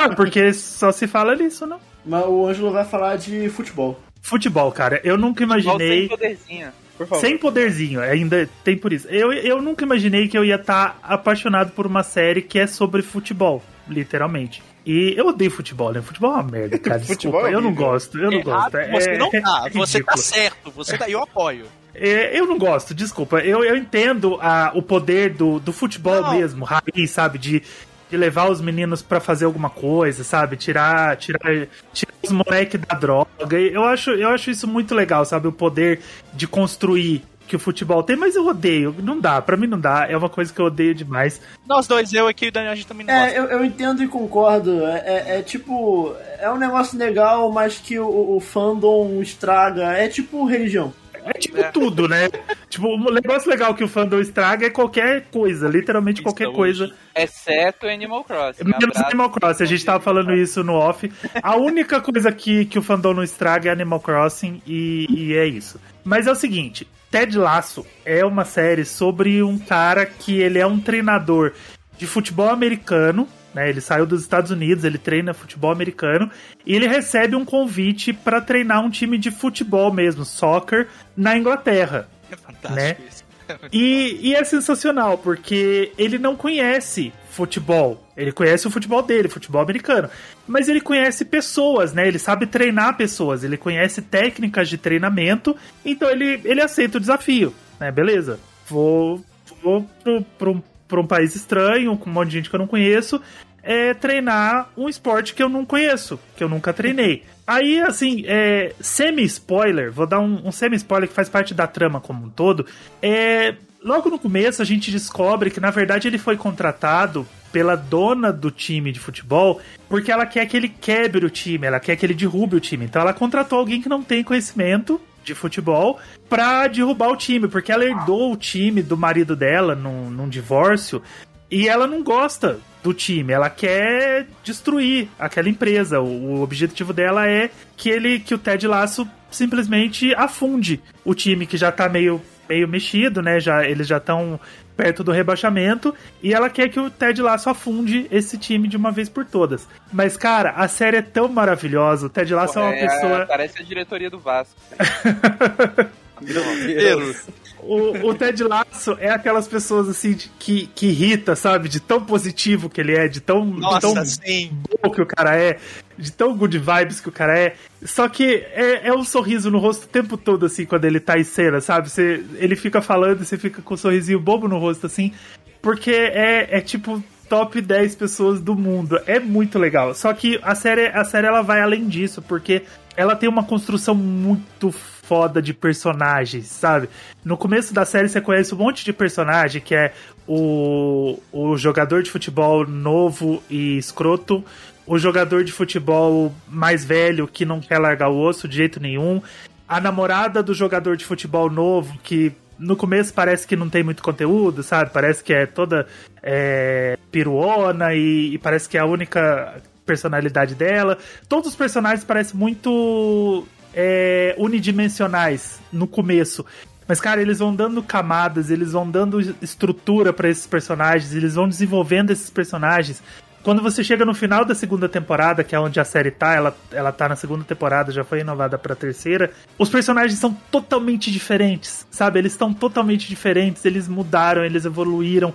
Ah, 0.00 0.10
Porque 0.14 0.52
só 0.52 0.92
se 0.92 1.08
fala 1.08 1.34
nisso, 1.34 1.66
não? 1.66 1.80
Mas 2.06 2.24
o 2.24 2.46
Ângelo 2.46 2.70
vai 2.70 2.84
falar 2.84 3.16
de 3.16 3.48
futebol. 3.48 3.98
Futebol, 4.22 4.70
cara. 4.70 5.00
Eu 5.02 5.18
nunca 5.18 5.42
imaginei. 5.42 6.00
sem 6.02 6.08
poderzinho. 6.08 6.68
Por 6.96 7.06
favor. 7.08 7.20
Sem 7.20 7.36
poderzinho, 7.36 8.00
ainda 8.00 8.48
tem 8.62 8.76
por 8.78 8.92
isso. 8.92 9.08
Eu, 9.08 9.32
eu 9.32 9.60
nunca 9.60 9.84
imaginei 9.84 10.28
que 10.28 10.38
eu 10.38 10.44
ia 10.44 10.54
estar 10.54 11.00
apaixonado 11.02 11.72
por 11.72 11.84
uma 11.84 12.04
série 12.04 12.42
que 12.42 12.60
é 12.60 12.68
sobre 12.68 13.02
futebol, 13.02 13.60
literalmente. 13.88 14.62
E 14.88 15.12
eu 15.18 15.26
odeio 15.26 15.50
futebol, 15.50 15.92
né? 15.92 16.00
Futebol 16.00 16.30
é 16.30 16.34
uma 16.36 16.42
merda, 16.42 16.78
cara. 16.80 16.98
Futebol 17.00 17.42
Desculpa, 17.42 17.48
é 17.50 17.54
eu 17.54 17.60
não 17.60 17.74
gosto, 17.74 18.18
eu 18.18 18.30
não 18.30 18.40
gosto. 18.40 18.74
Errado, 18.74 18.90
você 18.90 19.18
não 19.18 19.30
tá, 19.30 19.64
é 19.66 19.70
você 19.70 20.00
tá 20.02 20.16
certo, 20.16 20.70
você 20.70 20.96
tá, 20.96 21.10
eu 21.10 21.22
apoio. 21.22 21.66
É, 21.94 22.38
eu 22.38 22.46
não 22.46 22.56
gosto, 22.56 22.94
desculpa. 22.94 23.40
Eu, 23.40 23.62
eu 23.62 23.76
entendo 23.76 24.38
a, 24.40 24.72
o 24.74 24.80
poder 24.80 25.34
do, 25.34 25.60
do 25.60 25.74
futebol 25.74 26.22
Não. 26.22 26.32
mesmo, 26.32 26.64
raiz, 26.64 27.10
sabe? 27.10 27.36
De, 27.36 27.62
de 28.08 28.16
levar 28.16 28.48
os 28.50 28.62
meninos 28.62 29.02
pra 29.02 29.20
fazer 29.20 29.44
alguma 29.44 29.68
coisa, 29.68 30.24
sabe? 30.24 30.56
Tirar, 30.56 31.16
tirar, 31.16 31.66
tirar 31.92 32.14
os 32.22 32.30
moleques 32.30 32.80
da 32.80 32.96
droga. 32.96 33.60
Eu 33.60 33.84
acho, 33.84 34.12
eu 34.12 34.30
acho 34.30 34.50
isso 34.50 34.66
muito 34.66 34.94
legal, 34.94 35.22
sabe? 35.26 35.48
O 35.48 35.52
poder 35.52 36.00
de 36.32 36.46
construir 36.46 37.22
que 37.48 37.56
o 37.56 37.58
futebol 37.58 38.02
tem, 38.02 38.14
mas 38.16 38.36
eu 38.36 38.46
odeio. 38.46 38.94
Não 39.02 39.18
dá, 39.18 39.40
pra 39.42 39.56
mim 39.56 39.66
não 39.66 39.80
dá. 39.80 40.06
É 40.08 40.16
uma 40.16 40.28
coisa 40.28 40.52
que 40.52 40.60
eu 40.60 40.66
odeio 40.66 40.94
demais. 40.94 41.40
Nós 41.66 41.86
dois, 41.86 42.12
eu 42.12 42.28
aqui 42.28 42.46
e 42.46 42.48
o 42.48 42.52
Daniel, 42.52 42.72
a 42.72 42.76
gente 42.76 42.86
também 42.86 43.06
não 43.06 43.14
gosta. 43.14 43.30
É, 43.30 43.38
eu, 43.38 43.44
eu 43.46 43.64
entendo 43.64 44.02
e 44.02 44.08
concordo. 44.08 44.86
É, 44.86 44.98
é- 45.06 45.38
é 45.38 45.42
tipo. 45.42 46.14
É 46.38 46.50
um 46.50 46.58
negócio 46.58 46.98
legal, 46.98 47.50
mas 47.50 47.78
que 47.78 47.98
o, 47.98 48.36
o 48.36 48.40
fandom 48.40 49.20
estraga. 49.22 49.92
É 49.92 50.06
tipo 50.08 50.44
religião. 50.44 50.92
É 51.24 51.32
tipo 51.32 51.56
tudo, 51.72 52.08
né? 52.08 52.28
tipo, 52.70 52.86
um 52.86 53.12
negócio 53.12 53.50
legal 53.50 53.74
que 53.74 53.84
o 53.84 53.88
fandom 53.88 54.18
estraga 54.18 54.66
é 54.66 54.70
qualquer 54.70 55.26
coisa, 55.30 55.68
literalmente 55.68 56.22
qualquer 56.22 56.50
coisa. 56.52 56.90
Exceto 57.14 57.86
Animal 57.86 58.24
Crossing. 58.24 58.64
Menos 58.64 58.84
Abraço. 58.84 59.04
Animal 59.06 59.30
Crossing, 59.30 59.62
a 59.62 59.66
gente 59.66 59.84
tava 59.84 60.00
falando 60.00 60.32
isso 60.32 60.64
no 60.64 60.72
off. 60.74 61.10
A 61.42 61.56
única 61.56 62.00
coisa 62.00 62.32
que, 62.32 62.64
que 62.64 62.78
o 62.78 62.82
fandom 62.82 63.12
não 63.12 63.22
estraga 63.22 63.68
é 63.68 63.72
Animal 63.72 64.00
Crossing 64.00 64.62
e, 64.66 65.06
e 65.10 65.34
é 65.36 65.44
isso. 65.44 65.78
Mas 66.02 66.26
é 66.26 66.32
o 66.32 66.34
seguinte, 66.36 66.88
Ted 67.10 67.36
Lasso 67.38 67.86
é 68.04 68.24
uma 68.24 68.44
série 68.44 68.84
sobre 68.84 69.42
um 69.42 69.58
cara 69.58 70.04
que 70.04 70.40
ele 70.40 70.58
é 70.58 70.66
um 70.66 70.78
treinador 70.78 71.54
de 71.96 72.06
futebol 72.06 72.50
americano, 72.50 73.26
né? 73.54 73.68
Ele 73.68 73.80
saiu 73.80 74.06
dos 74.06 74.20
Estados 74.20 74.50
Unidos, 74.50 74.84
ele 74.84 74.98
treina 74.98 75.32
futebol 75.32 75.72
americano 75.72 76.30
e 76.66 76.74
ele 76.74 76.86
recebe 76.86 77.34
um 77.34 77.44
convite 77.44 78.12
para 78.12 78.40
treinar 78.40 78.84
um 78.84 78.90
time 78.90 79.16
de 79.16 79.30
futebol 79.30 79.92
mesmo, 79.92 80.24
soccer, 80.24 80.88
na 81.16 81.36
Inglaterra. 81.36 82.08
É 82.30 82.36
fantástico 82.36 82.76
né? 82.76 82.96
isso. 83.08 83.27
E, 83.72 84.18
e 84.22 84.34
é 84.34 84.44
sensacional, 84.44 85.18
porque 85.18 85.92
ele 85.96 86.18
não 86.18 86.36
conhece 86.36 87.12
futebol. 87.30 88.02
Ele 88.16 88.32
conhece 88.32 88.66
o 88.66 88.70
futebol 88.70 89.02
dele, 89.02 89.28
futebol 89.28 89.62
americano. 89.62 90.10
Mas 90.46 90.68
ele 90.68 90.80
conhece 90.80 91.24
pessoas, 91.24 91.92
né? 91.92 92.08
Ele 92.08 92.18
sabe 92.18 92.46
treinar 92.46 92.96
pessoas, 92.96 93.44
ele 93.44 93.56
conhece 93.56 94.02
técnicas 94.02 94.68
de 94.68 94.76
treinamento. 94.76 95.56
Então 95.84 96.10
ele, 96.10 96.40
ele 96.44 96.60
aceita 96.60 96.98
o 96.98 97.00
desafio, 97.00 97.54
né? 97.78 97.92
Beleza. 97.92 98.40
Vou, 98.66 99.24
vou 99.62 99.88
pro, 100.02 100.22
pro, 100.36 100.64
pra 100.88 101.00
um 101.00 101.06
país 101.06 101.36
estranho, 101.36 101.96
com 101.96 102.10
um 102.10 102.12
monte 102.12 102.30
de 102.30 102.36
gente 102.38 102.50
que 102.50 102.56
eu 102.56 102.60
não 102.60 102.66
conheço. 102.66 103.22
É 103.70 103.92
treinar 103.92 104.70
um 104.74 104.88
esporte 104.88 105.34
que 105.34 105.42
eu 105.42 105.48
não 105.48 105.62
conheço, 105.62 106.18
que 106.34 106.42
eu 106.42 106.48
nunca 106.48 106.72
treinei. 106.72 107.24
Aí, 107.46 107.80
assim, 107.80 108.24
é, 108.26 108.74
semi-spoiler, 108.80 109.92
vou 109.92 110.06
dar 110.06 110.20
um, 110.20 110.48
um 110.48 110.52
semi-spoiler 110.52 111.06
que 111.06 111.14
faz 111.14 111.28
parte 111.28 111.52
da 111.52 111.66
trama 111.66 112.00
como 112.00 112.24
um 112.24 112.30
todo. 112.30 112.64
É, 113.02 113.56
logo 113.84 114.08
no 114.08 114.18
começo 114.18 114.62
a 114.62 114.64
gente 114.64 114.90
descobre 114.90 115.50
que, 115.50 115.60
na 115.60 115.70
verdade, 115.70 116.08
ele 116.08 116.16
foi 116.16 116.36
contratado 116.36 117.26
pela 117.52 117.76
dona 117.76 118.32
do 118.32 118.50
time 118.50 118.92
de 118.92 119.00
futebol 119.00 119.60
porque 119.88 120.12
ela 120.12 120.26
quer 120.26 120.46
que 120.46 120.56
ele 120.56 120.68
quebre 120.68 121.24
o 121.24 121.30
time, 121.30 121.66
ela 121.66 121.80
quer 121.80 121.96
que 121.96 122.04
ele 122.04 122.14
derrube 122.14 122.56
o 122.56 122.60
time. 122.60 122.84
Então 122.84 123.02
ela 123.02 123.12
contratou 123.12 123.58
alguém 123.58 123.80
que 123.80 123.88
não 123.88 124.02
tem 124.02 124.22
conhecimento 124.22 125.00
de 125.24 125.34
futebol 125.34 125.98
pra 126.28 126.66
derrubar 126.66 127.08
o 127.08 127.16
time, 127.16 127.48
porque 127.48 127.72
ela 127.72 127.84
herdou 127.84 128.32
o 128.32 128.36
time 128.36 128.82
do 128.82 128.96
marido 128.96 129.34
dela 129.34 129.74
num, 129.74 130.10
num 130.10 130.28
divórcio 130.28 131.02
e 131.50 131.68
ela 131.68 131.86
não 131.86 132.02
gosta 132.02 132.58
do 132.82 132.94
time, 132.94 133.32
ela 133.32 133.50
quer 133.50 134.26
destruir 134.42 135.08
aquela 135.18 135.48
empresa. 135.48 136.00
O, 136.00 136.36
o 136.36 136.42
objetivo 136.42 136.92
dela 136.92 137.28
é 137.28 137.50
que 137.76 137.88
ele, 137.90 138.20
que 138.20 138.34
o 138.34 138.38
Ted 138.38 138.66
Lasso 138.66 139.08
simplesmente 139.30 140.14
afunde 140.14 140.80
o 141.04 141.14
time 141.14 141.46
que 141.46 141.56
já 141.56 141.70
tá 141.70 141.88
meio, 141.88 142.20
meio 142.48 142.66
mexido, 142.68 143.20
né? 143.20 143.38
Já, 143.40 143.64
eles 143.64 143.86
já 143.86 143.98
estão 143.98 144.38
perto 144.76 145.02
do 145.02 145.10
rebaixamento 145.10 145.92
e 146.22 146.32
ela 146.32 146.48
quer 146.48 146.68
que 146.68 146.78
o 146.78 146.88
Ted 146.88 147.20
Lasso 147.20 147.50
afunde 147.50 148.06
esse 148.12 148.38
time 148.38 148.68
de 148.68 148.76
uma 148.76 148.92
vez 148.92 149.08
por 149.08 149.24
todas. 149.24 149.66
Mas 149.92 150.16
cara, 150.16 150.50
a 150.52 150.68
série 150.68 150.98
é 150.98 151.02
tão 151.02 151.26
maravilhosa. 151.28 152.06
O 152.06 152.08
Ted 152.08 152.32
Lasso 152.32 152.60
é 152.60 152.62
uma 152.62 152.74
É, 152.74 152.86
pessoa 152.86 153.26
Parece 153.26 153.60
a 153.60 153.64
diretoria 153.64 154.08
do 154.08 154.20
Vasco. 154.20 154.54
Meu 156.22 156.42
Deus. 156.66 157.26
O, 157.62 158.08
o 158.08 158.14
Ted 158.14 158.42
Lasso 158.44 158.96
é 159.00 159.10
aquelas 159.10 159.48
pessoas 159.48 159.88
assim 159.88 160.12
de- 160.12 160.30
que, 160.38 160.66
que 160.74 160.86
irrita, 160.86 161.34
sabe? 161.34 161.68
De 161.68 161.80
tão 161.80 162.04
positivo 162.04 162.70
que 162.70 162.80
ele 162.80 162.94
é, 162.94 163.08
de 163.08 163.20
tão, 163.20 163.50
de 163.50 163.80
tão 163.80 163.94
Nossa, 163.94 164.04
sim. 164.04 164.52
bom 164.82 164.90
que 164.90 165.00
o 165.02 165.06
cara 165.06 165.36
é, 165.36 165.58
de 165.96 166.12
tão 166.12 166.36
good 166.36 166.56
vibes 166.58 167.00
que 167.00 167.08
o 167.08 167.12
cara 167.12 167.38
é. 167.38 167.54
Só 167.84 168.08
que 168.08 168.46
é, 168.52 168.88
é 168.88 168.94
um 168.94 169.04
sorriso 169.04 169.50
no 169.50 169.58
rosto 169.58 169.84
o 169.84 169.88
tempo 169.88 170.16
todo, 170.16 170.46
assim, 170.46 170.64
quando 170.64 170.84
ele 170.84 171.00
tá 171.00 171.18
em 171.18 171.24
cena, 171.24 171.60
sabe? 171.60 171.90
Você, 171.90 172.24
ele 172.36 172.54
fica 172.56 172.80
falando 172.80 173.22
e 173.22 173.26
você 173.26 173.36
fica 173.36 173.60
com 173.60 173.74
um 173.74 173.76
sorrisinho 173.76 174.20
bobo 174.20 174.46
no 174.48 174.58
rosto, 174.58 174.86
assim. 174.86 175.12
Porque 175.60 175.90
é, 175.90 176.58
é 176.58 176.60
tipo 176.60 177.02
top 177.28 177.60
10 177.60 177.94
pessoas 177.96 178.40
do 178.40 178.54
mundo. 178.54 178.98
É 179.06 179.18
muito 179.20 179.58
legal. 179.58 179.94
Só 179.94 180.12
que 180.14 180.38
a 180.42 180.54
série, 180.54 180.86
a 180.86 181.04
série 181.04 181.26
ela 181.26 181.42
vai 181.42 181.60
além 181.60 181.86
disso, 181.86 182.22
porque 182.22 182.62
ela 182.96 183.14
tem 183.14 183.28
uma 183.28 183.44
construção 183.44 183.94
muito 183.94 184.74
foda 185.08 185.40
de 185.40 185.54
personagens, 185.54 186.44
sabe? 186.46 186.90
No 187.24 187.38
começo 187.38 187.72
da 187.72 187.86
série 187.86 188.10
você 188.10 188.20
conhece 188.20 188.54
um 188.54 188.58
monte 188.58 188.84
de 188.84 188.92
personagem 188.92 189.62
que 189.62 189.74
é 189.74 189.94
o, 190.26 191.18
o 191.32 191.56
jogador 191.56 192.02
de 192.02 192.10
futebol 192.10 192.66
novo 192.66 193.42
e 193.48 193.78
escroto, 193.78 194.44
o 194.86 194.98
jogador 194.98 195.42
de 195.44 195.50
futebol 195.50 196.30
mais 196.46 196.84
velho 196.84 197.26
que 197.26 197.46
não 197.46 197.58
quer 197.58 197.78
largar 197.78 198.10
o 198.10 198.20
osso 198.20 198.46
de 198.46 198.56
jeito 198.56 198.78
nenhum, 198.78 199.22
a 199.66 199.80
namorada 199.80 200.42
do 200.42 200.52
jogador 200.52 200.94
de 200.94 201.06
futebol 201.06 201.48
novo 201.48 201.98
que 202.02 202.30
no 202.58 202.76
começo 202.76 203.14
parece 203.14 203.46
que 203.46 203.56
não 203.56 203.70
tem 203.70 203.82
muito 203.82 204.02
conteúdo, 204.02 204.62
sabe? 204.62 204.90
Parece 204.92 205.24
que 205.24 205.32
é 205.32 205.46
toda 205.46 205.86
é, 206.22 206.98
piruona 207.10 207.94
e, 207.94 208.34
e 208.34 208.38
parece 208.38 208.68
que 208.68 208.76
é 208.76 208.80
a 208.80 208.84
única 208.84 209.62
personalidade 209.86 210.54
dela. 210.54 210.98
Todos 211.28 211.48
os 211.48 211.56
personagens 211.56 212.04
parecem 212.04 212.38
muito 212.38 213.46
é, 213.74 214.34
unidimensionais 214.38 215.60
no 215.72 215.86
começo. 215.86 216.44
Mas, 216.86 217.00
cara, 217.00 217.20
eles 217.20 217.38
vão 217.38 217.54
dando 217.54 217.82
camadas, 217.82 218.50
eles 218.50 218.72
vão 218.72 218.90
dando 218.90 219.20
estrutura 219.42 220.12
para 220.12 220.28
esses 220.30 220.46
personagens, 220.46 221.14
eles 221.14 221.34
vão 221.34 221.46
desenvolvendo 221.46 222.10
esses 222.10 222.30
personagens. 222.30 223.02
Quando 223.42 223.62
você 223.62 223.84
chega 223.84 224.04
no 224.04 224.14
final 224.14 224.44
da 224.44 224.54
segunda 224.54 224.88
temporada, 224.88 225.44
que 225.44 225.54
é 225.54 225.60
onde 225.60 225.78
a 225.78 225.84
série 225.84 226.10
tá, 226.10 226.34
ela, 226.34 226.56
ela 226.72 226.90
tá 226.90 227.08
na 227.08 227.16
segunda 227.16 227.44
temporada, 227.44 227.92
já 227.92 228.04
foi 228.04 228.18
renovada 228.18 228.58
pra 228.58 228.74
terceira, 228.74 229.30
os 229.58 229.68
personagens 229.68 230.18
são 230.18 230.36
totalmente 230.50 231.10
diferentes, 231.10 231.86
sabe? 231.90 232.18
Eles 232.18 232.32
estão 232.32 232.52
totalmente 232.52 233.06
diferentes, 233.08 233.64
eles 233.64 233.86
mudaram, 233.86 234.44
eles 234.44 234.64
evoluíram. 234.64 235.32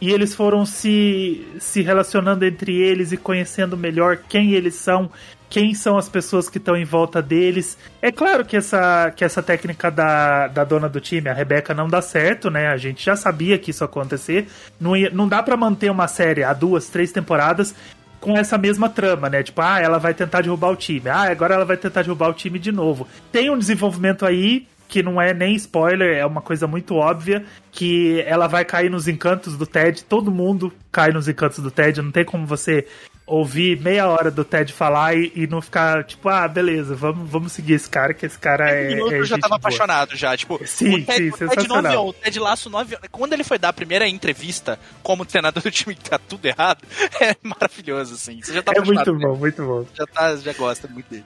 e 0.00 0.10
eles 0.10 0.34
foram 0.34 0.66
se, 0.66 1.46
se 1.58 1.80
relacionando 1.80 2.44
entre 2.44 2.76
eles 2.76 3.12
e 3.12 3.16
conhecendo 3.16 3.76
melhor 3.76 4.18
quem 4.28 4.52
eles 4.52 4.74
são, 4.74 5.10
quem 5.54 5.72
são 5.72 5.96
as 5.96 6.08
pessoas 6.08 6.48
que 6.48 6.58
estão 6.58 6.76
em 6.76 6.84
volta 6.84 7.22
deles. 7.22 7.78
É 8.02 8.10
claro 8.10 8.44
que 8.44 8.56
essa, 8.56 9.12
que 9.14 9.24
essa 9.24 9.40
técnica 9.40 9.88
da, 9.88 10.48
da 10.48 10.64
dona 10.64 10.88
do 10.88 11.00
time, 11.00 11.28
a 11.28 11.32
Rebeca, 11.32 11.72
não 11.72 11.86
dá 11.86 12.02
certo, 12.02 12.50
né? 12.50 12.66
A 12.66 12.76
gente 12.76 13.04
já 13.04 13.14
sabia 13.14 13.56
que 13.56 13.70
isso 13.70 13.84
ia 13.84 13.86
acontecer. 13.86 14.48
Não, 14.80 14.96
ia, 14.96 15.10
não 15.10 15.28
dá 15.28 15.40
para 15.44 15.56
manter 15.56 15.92
uma 15.92 16.08
série 16.08 16.42
há 16.42 16.52
duas, 16.52 16.88
três 16.88 17.12
temporadas 17.12 17.72
com 18.18 18.36
essa 18.36 18.58
mesma 18.58 18.88
trama, 18.88 19.30
né? 19.30 19.44
Tipo, 19.44 19.60
ah, 19.60 19.78
ela 19.80 19.98
vai 19.98 20.12
tentar 20.12 20.40
derrubar 20.40 20.72
o 20.72 20.76
time. 20.76 21.08
Ah, 21.08 21.30
agora 21.30 21.54
ela 21.54 21.64
vai 21.64 21.76
tentar 21.76 22.02
derrubar 22.02 22.30
o 22.30 22.34
time 22.34 22.58
de 22.58 22.72
novo. 22.72 23.06
Tem 23.30 23.48
um 23.48 23.56
desenvolvimento 23.56 24.26
aí 24.26 24.66
que 24.88 25.04
não 25.04 25.22
é 25.22 25.32
nem 25.32 25.54
spoiler, 25.54 26.16
é 26.16 26.26
uma 26.26 26.42
coisa 26.42 26.66
muito 26.66 26.96
óbvia, 26.96 27.44
que 27.70 28.20
ela 28.26 28.48
vai 28.48 28.64
cair 28.64 28.90
nos 28.90 29.06
encantos 29.06 29.56
do 29.56 29.66
Ted, 29.66 30.04
todo 30.04 30.32
mundo 30.32 30.72
cai 30.90 31.10
nos 31.10 31.28
encantos 31.28 31.60
do 31.60 31.70
Ted, 31.70 32.02
não 32.02 32.10
tem 32.10 32.24
como 32.24 32.44
você 32.44 32.86
ouvir 33.26 33.80
meia 33.80 34.06
hora 34.06 34.30
do 34.30 34.44
Ted 34.44 34.72
falar 34.72 35.16
e, 35.16 35.32
e 35.34 35.46
não 35.46 35.62
ficar, 35.62 36.04
tipo, 36.04 36.28
ah, 36.28 36.46
beleza, 36.46 36.94
vamos, 36.94 37.28
vamos 37.28 37.52
seguir 37.52 37.74
esse 37.74 37.88
cara, 37.88 38.12
que 38.12 38.26
esse 38.26 38.38
cara 38.38 38.70
é. 38.70 38.92
é 38.92 38.98
eu 38.98 39.24
já 39.24 39.38
tava 39.38 39.50
boa. 39.50 39.58
apaixonado 39.58 40.16
já. 40.16 40.36
Tipo, 40.36 40.60
Sim, 40.66 41.00
o 41.00 41.04
Ted, 41.04 41.18
sim, 41.18 41.28
o 41.28 41.32
Ted 41.32 41.50
sensacional. 41.54 41.82
noviou, 41.82 42.08
o 42.08 42.12
Ted 42.12 42.38
Laço 42.38 42.70
noviou. 42.70 43.00
Quando 43.10 43.32
ele 43.32 43.44
foi 43.44 43.58
dar 43.58 43.70
a 43.70 43.72
primeira 43.72 44.06
entrevista 44.06 44.78
como 45.02 45.24
treinador 45.24 45.62
do 45.62 45.70
time 45.70 45.94
que 45.94 46.10
tá 46.10 46.18
tudo 46.18 46.44
errado, 46.46 46.82
é 47.20 47.36
maravilhoso, 47.42 48.14
assim. 48.14 48.40
Você 48.42 48.52
já 48.52 48.62
tá 48.62 48.72
É 48.74 48.80
muito 48.80 49.04
por 49.04 49.18
bom, 49.18 49.36
muito 49.36 49.64
bom. 49.64 49.86
Já, 49.94 50.06
tá, 50.06 50.36
já 50.36 50.52
gosta 50.52 50.86
muito 50.88 51.08
dele. 51.08 51.24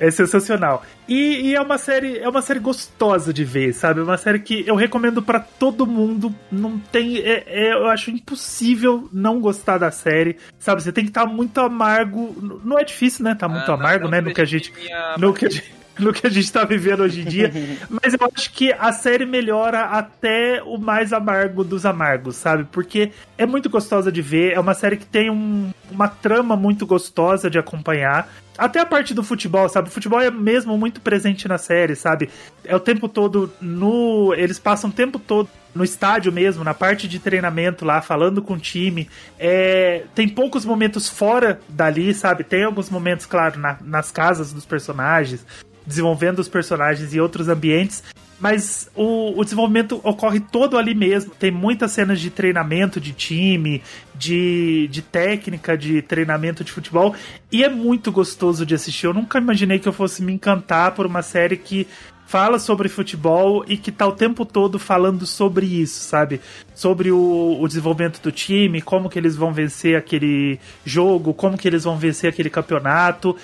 É 0.00 0.10
sensacional. 0.10 0.82
E, 1.06 1.50
e 1.50 1.54
é 1.54 1.60
uma 1.60 1.76
série, 1.76 2.18
é 2.18 2.28
uma 2.28 2.40
série 2.42 2.58
gostosa 2.58 3.32
de 3.32 3.44
ver, 3.44 3.72
sabe? 3.74 4.00
É 4.00 4.02
uma 4.02 4.16
série 4.16 4.38
que 4.38 4.64
eu 4.66 4.74
recomendo 4.74 5.22
pra 5.22 5.38
todo 5.40 5.86
mundo. 5.86 6.34
Não 6.50 6.78
tem, 6.78 7.18
é- 7.18 7.44
é- 7.46 7.72
eu 7.74 7.86
acho 7.88 8.10
impossível 8.10 9.08
não 9.12 9.40
gostar 9.40 9.76
da 9.78 9.90
série, 9.90 10.36
sabe? 10.58 10.82
Você 10.82 10.90
tem 10.92 11.04
que 11.04 11.10
estar 11.10 11.26
muito 11.26 11.60
amargo. 11.60 12.34
Não 12.64 12.78
é 12.78 12.84
difícil, 12.84 13.24
né? 13.24 13.34
Tá 13.34 13.46
muito 13.48 13.70
Ah, 13.70 13.74
amargo, 13.74 14.04
não, 14.04 14.10
né? 14.10 14.20
não 14.20 14.28
No 14.30 14.34
que 14.34 14.40
a 14.40 14.44
gente, 14.44 14.72
minha- 14.72 15.16
no 15.18 15.34
que 15.34 15.46
a 15.46 15.50
gente, 15.50 15.72
no 16.04 16.12
que 16.12 16.26
a 16.26 16.30
gente 16.30 16.50
tá 16.52 16.64
vivendo 16.64 17.00
hoje 17.00 17.20
em 17.20 17.24
dia. 17.24 17.52
Mas 17.88 18.14
eu 18.14 18.30
acho 18.34 18.52
que 18.52 18.72
a 18.72 18.92
série 18.92 19.26
melhora 19.26 19.84
até 19.84 20.62
o 20.64 20.78
mais 20.78 21.12
amargo 21.12 21.62
dos 21.64 21.84
amargos, 21.86 22.36
sabe? 22.36 22.64
Porque 22.72 23.10
é 23.38 23.46
muito 23.46 23.68
gostosa 23.70 24.10
de 24.10 24.22
ver. 24.22 24.52
É 24.52 24.60
uma 24.60 24.74
série 24.74 24.96
que 24.96 25.06
tem 25.06 25.30
um- 25.30 25.70
uma 25.90 26.08
trama 26.08 26.56
muito 26.56 26.86
gostosa 26.86 27.50
de 27.50 27.58
acompanhar. 27.58 28.28
Até 28.58 28.78
a 28.80 28.84
parte 28.86 29.14
do 29.14 29.22
futebol, 29.22 29.68
sabe? 29.68 29.88
O 29.88 29.92
futebol 29.92 30.20
é 30.20 30.30
mesmo 30.30 30.76
muito 30.76 31.00
presente 31.00 31.48
na 31.48 31.56
série, 31.56 31.96
sabe? 31.96 32.28
É 32.64 32.76
o 32.76 32.80
tempo 32.80 33.08
todo 33.08 33.50
no. 33.60 34.34
Eles 34.36 34.58
passam 34.58 34.90
o 34.90 34.92
tempo 34.92 35.18
todo 35.18 35.48
no 35.74 35.82
estádio 35.82 36.30
mesmo, 36.30 36.62
na 36.62 36.74
parte 36.74 37.08
de 37.08 37.18
treinamento 37.18 37.84
lá, 37.86 38.02
falando 38.02 38.42
com 38.42 38.54
o 38.54 38.58
time. 38.58 39.08
É, 39.38 40.02
tem 40.14 40.28
poucos 40.28 40.64
momentos 40.66 41.08
fora 41.08 41.58
dali, 41.68 42.12
sabe? 42.12 42.44
Tem 42.44 42.64
alguns 42.64 42.90
momentos, 42.90 43.24
claro, 43.24 43.58
na- 43.58 43.78
nas 43.82 44.10
casas 44.10 44.52
dos 44.52 44.66
personagens, 44.66 45.46
desenvolvendo 45.90 46.38
os 46.38 46.48
personagens 46.48 47.12
em 47.12 47.20
outros 47.20 47.48
ambientes. 47.48 48.02
Mas 48.40 48.90
o, 48.96 49.38
o 49.38 49.44
desenvolvimento 49.44 50.00
ocorre 50.02 50.40
todo 50.40 50.78
ali 50.78 50.94
mesmo. 50.94 51.32
Tem 51.38 51.50
muitas 51.50 51.92
cenas 51.92 52.18
de 52.18 52.30
treinamento 52.30 52.98
de 52.98 53.12
time, 53.12 53.82
de, 54.14 54.88
de 54.90 55.02
técnica, 55.02 55.76
de 55.76 56.00
treinamento 56.00 56.64
de 56.64 56.72
futebol. 56.72 57.14
E 57.52 57.62
é 57.62 57.68
muito 57.68 58.10
gostoso 58.10 58.64
de 58.64 58.74
assistir. 58.74 59.04
Eu 59.04 59.12
nunca 59.12 59.36
imaginei 59.36 59.78
que 59.78 59.86
eu 59.86 59.92
fosse 59.92 60.22
me 60.22 60.32
encantar 60.32 60.92
por 60.92 61.04
uma 61.04 61.20
série 61.20 61.58
que 61.58 61.86
fala 62.30 62.60
sobre 62.60 62.88
futebol 62.88 63.64
e 63.66 63.76
que 63.76 63.90
tá 63.90 64.06
o 64.06 64.12
tempo 64.12 64.46
todo 64.46 64.78
falando 64.78 65.26
sobre 65.26 65.66
isso, 65.66 66.00
sabe? 66.04 66.40
Sobre 66.74 67.10
o, 67.10 67.58
o 67.60 67.66
desenvolvimento 67.66 68.22
do 68.22 68.30
time, 68.30 68.80
como 68.80 69.10
que 69.10 69.18
eles 69.18 69.34
vão 69.34 69.52
vencer 69.52 69.96
aquele 69.96 70.60
jogo, 70.84 71.34
como 71.34 71.58
que 71.58 71.66
eles 71.66 71.82
vão 71.82 71.98
vencer 71.98 72.30
aquele 72.30 72.48
campeonato. 72.48 73.36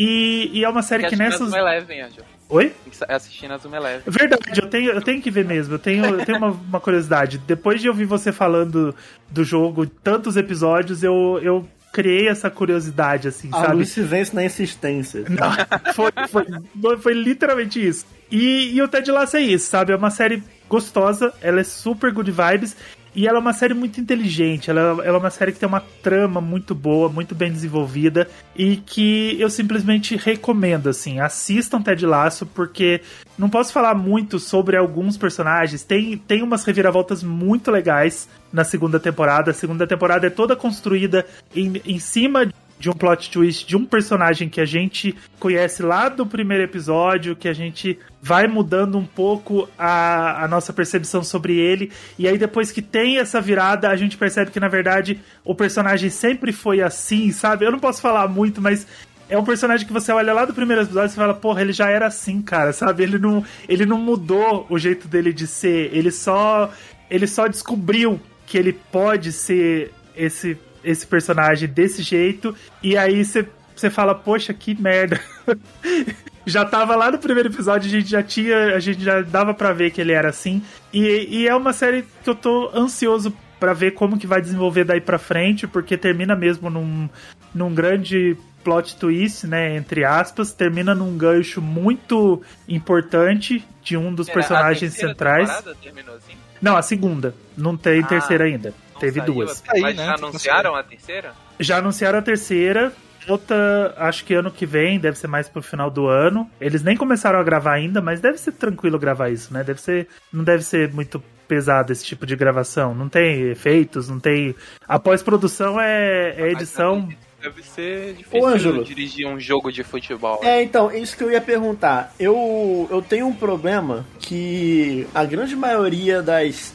E, 0.00 0.50
e 0.54 0.64
é 0.64 0.68
uma 0.68 0.80
série 0.80 1.06
que 1.06 1.14
nessas. 1.14 1.50
Zuma 1.50 1.58
Eleven, 1.58 2.00
Angel. 2.00 2.24
Oi? 2.48 2.72
Assistindo 3.06 3.52
a 3.52 3.58
Zuma 3.58 3.76
Eleven. 3.76 4.00
Verdade, 4.06 4.58
eu 4.58 4.66
tenho, 4.66 4.90
eu 4.92 5.02
tenho 5.02 5.20
que 5.20 5.30
ver 5.30 5.44
mesmo. 5.44 5.74
Eu 5.74 5.78
tenho, 5.78 6.04
eu 6.06 6.24
tenho 6.24 6.38
uma, 6.38 6.48
uma 6.48 6.80
curiosidade. 6.80 7.36
Depois 7.36 7.82
de 7.82 7.88
ouvir 7.88 8.06
você 8.06 8.32
falando 8.32 8.94
do 9.30 9.44
jogo, 9.44 9.86
tantos 9.86 10.38
episódios, 10.38 11.02
eu, 11.02 11.38
eu 11.42 11.68
criei 11.92 12.28
essa 12.28 12.48
curiosidade, 12.48 13.28
assim, 13.28 13.50
A 13.52 13.60
sabe? 13.60 13.76
luz 13.76 13.90
se 13.90 14.00
vence 14.00 14.34
na 14.34 14.42
insistência. 14.42 15.24
Não, 15.28 15.92
foi, 15.92 16.10
foi, 16.28 16.46
foi, 16.80 16.96
foi 16.96 17.12
literalmente 17.12 17.86
isso. 17.86 18.06
E, 18.30 18.74
e 18.74 18.80
o 18.80 18.88
Ted 18.88 19.10
Lasso 19.10 19.36
é 19.36 19.42
isso, 19.42 19.68
sabe? 19.68 19.92
É 19.92 19.96
uma 19.96 20.10
série 20.10 20.42
gostosa, 20.66 21.34
ela 21.42 21.60
é 21.60 21.64
super 21.64 22.10
good 22.10 22.30
vibes. 22.30 22.74
E 23.14 23.26
ela 23.26 23.38
é 23.38 23.40
uma 23.40 23.52
série 23.52 23.74
muito 23.74 24.00
inteligente, 24.00 24.70
ela, 24.70 25.04
ela 25.04 25.16
é 25.16 25.20
uma 25.20 25.30
série 25.30 25.52
que 25.52 25.58
tem 25.58 25.68
uma 25.68 25.82
trama 26.02 26.40
muito 26.40 26.74
boa, 26.74 27.08
muito 27.08 27.34
bem 27.34 27.50
desenvolvida 27.50 28.28
e 28.54 28.76
que 28.76 29.36
eu 29.40 29.50
simplesmente 29.50 30.16
recomendo, 30.16 30.88
assim, 30.88 31.18
assistam 31.18 31.82
Ted 31.82 32.06
Lasso 32.06 32.46
porque 32.46 33.00
não 33.36 33.50
posso 33.50 33.72
falar 33.72 33.94
muito 33.94 34.38
sobre 34.38 34.76
alguns 34.76 35.16
personagens, 35.16 35.82
tem, 35.82 36.16
tem 36.16 36.42
umas 36.42 36.64
reviravoltas 36.64 37.22
muito 37.22 37.70
legais 37.70 38.28
na 38.52 38.62
segunda 38.62 39.00
temporada, 39.00 39.50
a 39.50 39.54
segunda 39.54 39.86
temporada 39.86 40.28
é 40.28 40.30
toda 40.30 40.54
construída 40.54 41.26
em, 41.54 41.80
em 41.84 41.98
cima 41.98 42.48
de 42.80 42.88
um 42.88 42.94
plot 42.94 43.30
twist 43.30 43.66
de 43.66 43.76
um 43.76 43.84
personagem 43.84 44.48
que 44.48 44.58
a 44.58 44.64
gente 44.64 45.14
conhece 45.38 45.82
lá 45.82 46.08
do 46.08 46.24
primeiro 46.24 46.64
episódio, 46.64 47.36
que 47.36 47.46
a 47.46 47.52
gente 47.52 47.98
vai 48.22 48.46
mudando 48.46 48.96
um 48.96 49.04
pouco 49.04 49.68
a, 49.78 50.44
a 50.44 50.48
nossa 50.48 50.72
percepção 50.72 51.22
sobre 51.22 51.58
ele. 51.58 51.92
E 52.18 52.26
aí, 52.26 52.38
depois 52.38 52.72
que 52.72 52.80
tem 52.80 53.18
essa 53.18 53.38
virada, 53.38 53.90
a 53.90 53.96
gente 53.96 54.16
percebe 54.16 54.50
que, 54.50 54.58
na 54.58 54.68
verdade, 54.68 55.20
o 55.44 55.54
personagem 55.54 56.08
sempre 56.08 56.52
foi 56.52 56.80
assim, 56.80 57.30
sabe? 57.32 57.66
Eu 57.66 57.70
não 57.70 57.78
posso 57.78 58.00
falar 58.00 58.26
muito, 58.28 58.62
mas 58.62 58.86
é 59.28 59.36
um 59.36 59.44
personagem 59.44 59.86
que 59.86 59.92
você 59.92 60.10
olha 60.10 60.32
lá 60.32 60.46
do 60.46 60.54
primeiro 60.54 60.82
episódio 60.82 61.08
e 61.08 61.10
você 61.10 61.16
fala, 61.16 61.34
porra, 61.34 61.60
ele 61.60 61.74
já 61.74 61.90
era 61.90 62.06
assim, 62.06 62.40
cara, 62.40 62.72
sabe? 62.72 63.02
Ele 63.02 63.18
não, 63.18 63.44
ele 63.68 63.84
não 63.84 63.98
mudou 63.98 64.66
o 64.70 64.78
jeito 64.78 65.06
dele 65.06 65.34
de 65.34 65.46
ser, 65.46 65.94
ele 65.94 66.10
só, 66.10 66.72
ele 67.10 67.26
só 67.26 67.46
descobriu 67.46 68.18
que 68.46 68.56
ele 68.56 68.72
pode 68.72 69.32
ser 69.32 69.92
esse, 70.16 70.58
esse 70.84 71.06
personagem 71.06 71.68
desse 71.68 72.02
jeito, 72.02 72.54
e 72.82 72.96
aí 72.96 73.24
você, 73.24 73.46
fala, 73.90 74.14
poxa, 74.14 74.52
que 74.54 74.80
merda. 74.80 75.20
já 76.46 76.64
tava 76.64 76.96
lá 76.96 77.10
no 77.10 77.18
primeiro 77.18 77.48
episódio, 77.48 77.88
a 77.88 77.90
gente 77.90 78.10
já 78.10 78.22
tinha, 78.22 78.74
a 78.74 78.80
gente 78.80 79.02
já 79.02 79.20
dava 79.20 79.54
pra 79.54 79.72
ver 79.72 79.90
que 79.90 80.00
ele 80.00 80.12
era 80.12 80.28
assim, 80.28 80.62
e, 80.92 81.28
e 81.30 81.48
é 81.48 81.54
uma 81.54 81.72
série 81.72 82.04
que 82.24 82.30
eu 82.30 82.34
tô 82.34 82.70
ansioso 82.74 83.32
pra 83.58 83.72
ver 83.74 83.92
como 83.92 84.18
que 84.18 84.26
vai 84.26 84.40
desenvolver 84.40 84.84
daí 84.84 85.00
pra 85.00 85.18
frente, 85.18 85.66
porque 85.66 85.96
termina 85.96 86.34
mesmo 86.34 86.70
num, 86.70 87.08
num 87.54 87.74
grande 87.74 88.36
plot 88.64 88.96
twist, 88.96 89.46
né, 89.46 89.76
entre 89.76 90.04
aspas, 90.04 90.52
termina 90.52 90.94
num 90.94 91.16
gancho 91.16 91.60
muito 91.60 92.42
importante 92.68 93.64
de 93.82 93.96
um 93.96 94.14
dos 94.14 94.28
personagens 94.28 94.92
A 94.92 94.96
terceira 94.96 95.08
centrais. 95.08 95.50
assim? 95.50 96.36
Não, 96.60 96.76
a 96.76 96.82
segunda. 96.82 97.34
Não 97.56 97.76
tem 97.76 98.00
Ah, 98.00 98.06
terceira 98.06 98.44
ainda. 98.44 98.74
Não 99.02 99.12
Teve 99.12 99.20
saiu 99.20 99.32
duas. 99.34 99.62
a- 99.66 99.72
Aí, 99.74 99.80
Mas 99.80 99.96
né, 99.96 100.06
já 100.06 100.14
que 100.14 100.24
anunciaram 100.24 100.74
a 100.76 100.82
terceira? 100.82 101.32
Já 101.58 101.78
anunciaram 101.78 102.18
a 102.18 102.22
terceira. 102.22 102.92
Outra, 103.28 103.94
acho 103.98 104.24
que 104.24 104.32
ano 104.34 104.50
que 104.50 104.64
vem, 104.64 104.98
deve 104.98 105.16
ser 105.18 105.26
mais 105.26 105.48
pro 105.48 105.62
final 105.62 105.90
do 105.90 106.06
ano. 106.06 106.50
Eles 106.60 106.82
nem 106.82 106.96
começaram 106.96 107.38
a 107.38 107.42
gravar 107.42 107.74
ainda, 107.74 108.00
mas 108.00 108.20
deve 108.20 108.38
ser 108.38 108.52
tranquilo 108.52 108.98
gravar 108.98 109.28
isso, 109.28 109.52
né? 109.52 109.62
Deve 109.62 109.80
ser. 109.80 110.08
Não 110.32 110.42
deve 110.42 110.62
ser 110.64 110.90
muito 110.92 111.22
pesado 111.46 111.92
esse 111.92 112.04
tipo 112.04 112.24
de 112.26 112.34
gravação. 112.34 112.94
Não 112.94 113.08
tem 113.08 113.50
efeitos, 113.50 114.08
não 114.08 114.18
tem. 114.18 114.54
A 114.88 114.98
pós-produção 114.98 115.80
é, 115.80 116.34
é 116.36 116.52
edição. 116.52 117.08
Deve 117.42 117.62
ser 117.62 118.10
Ô, 118.10 118.14
difícil 118.14 118.46
Ângelo. 118.46 118.84
dirigir 118.84 119.26
um 119.26 119.38
jogo 119.40 119.70
de 119.72 119.82
futebol. 119.82 120.40
É, 120.42 120.62
então, 120.62 120.90
isso 120.94 121.16
que 121.16 121.24
eu 121.24 121.30
ia 121.30 121.40
perguntar. 121.40 122.14
Eu, 122.18 122.86
eu 122.90 123.00
tenho 123.02 123.26
um 123.26 123.34
problema 123.34 124.04
que 124.18 125.06
a 125.14 125.24
grande 125.24 125.54
maioria 125.56 126.22
das. 126.22 126.74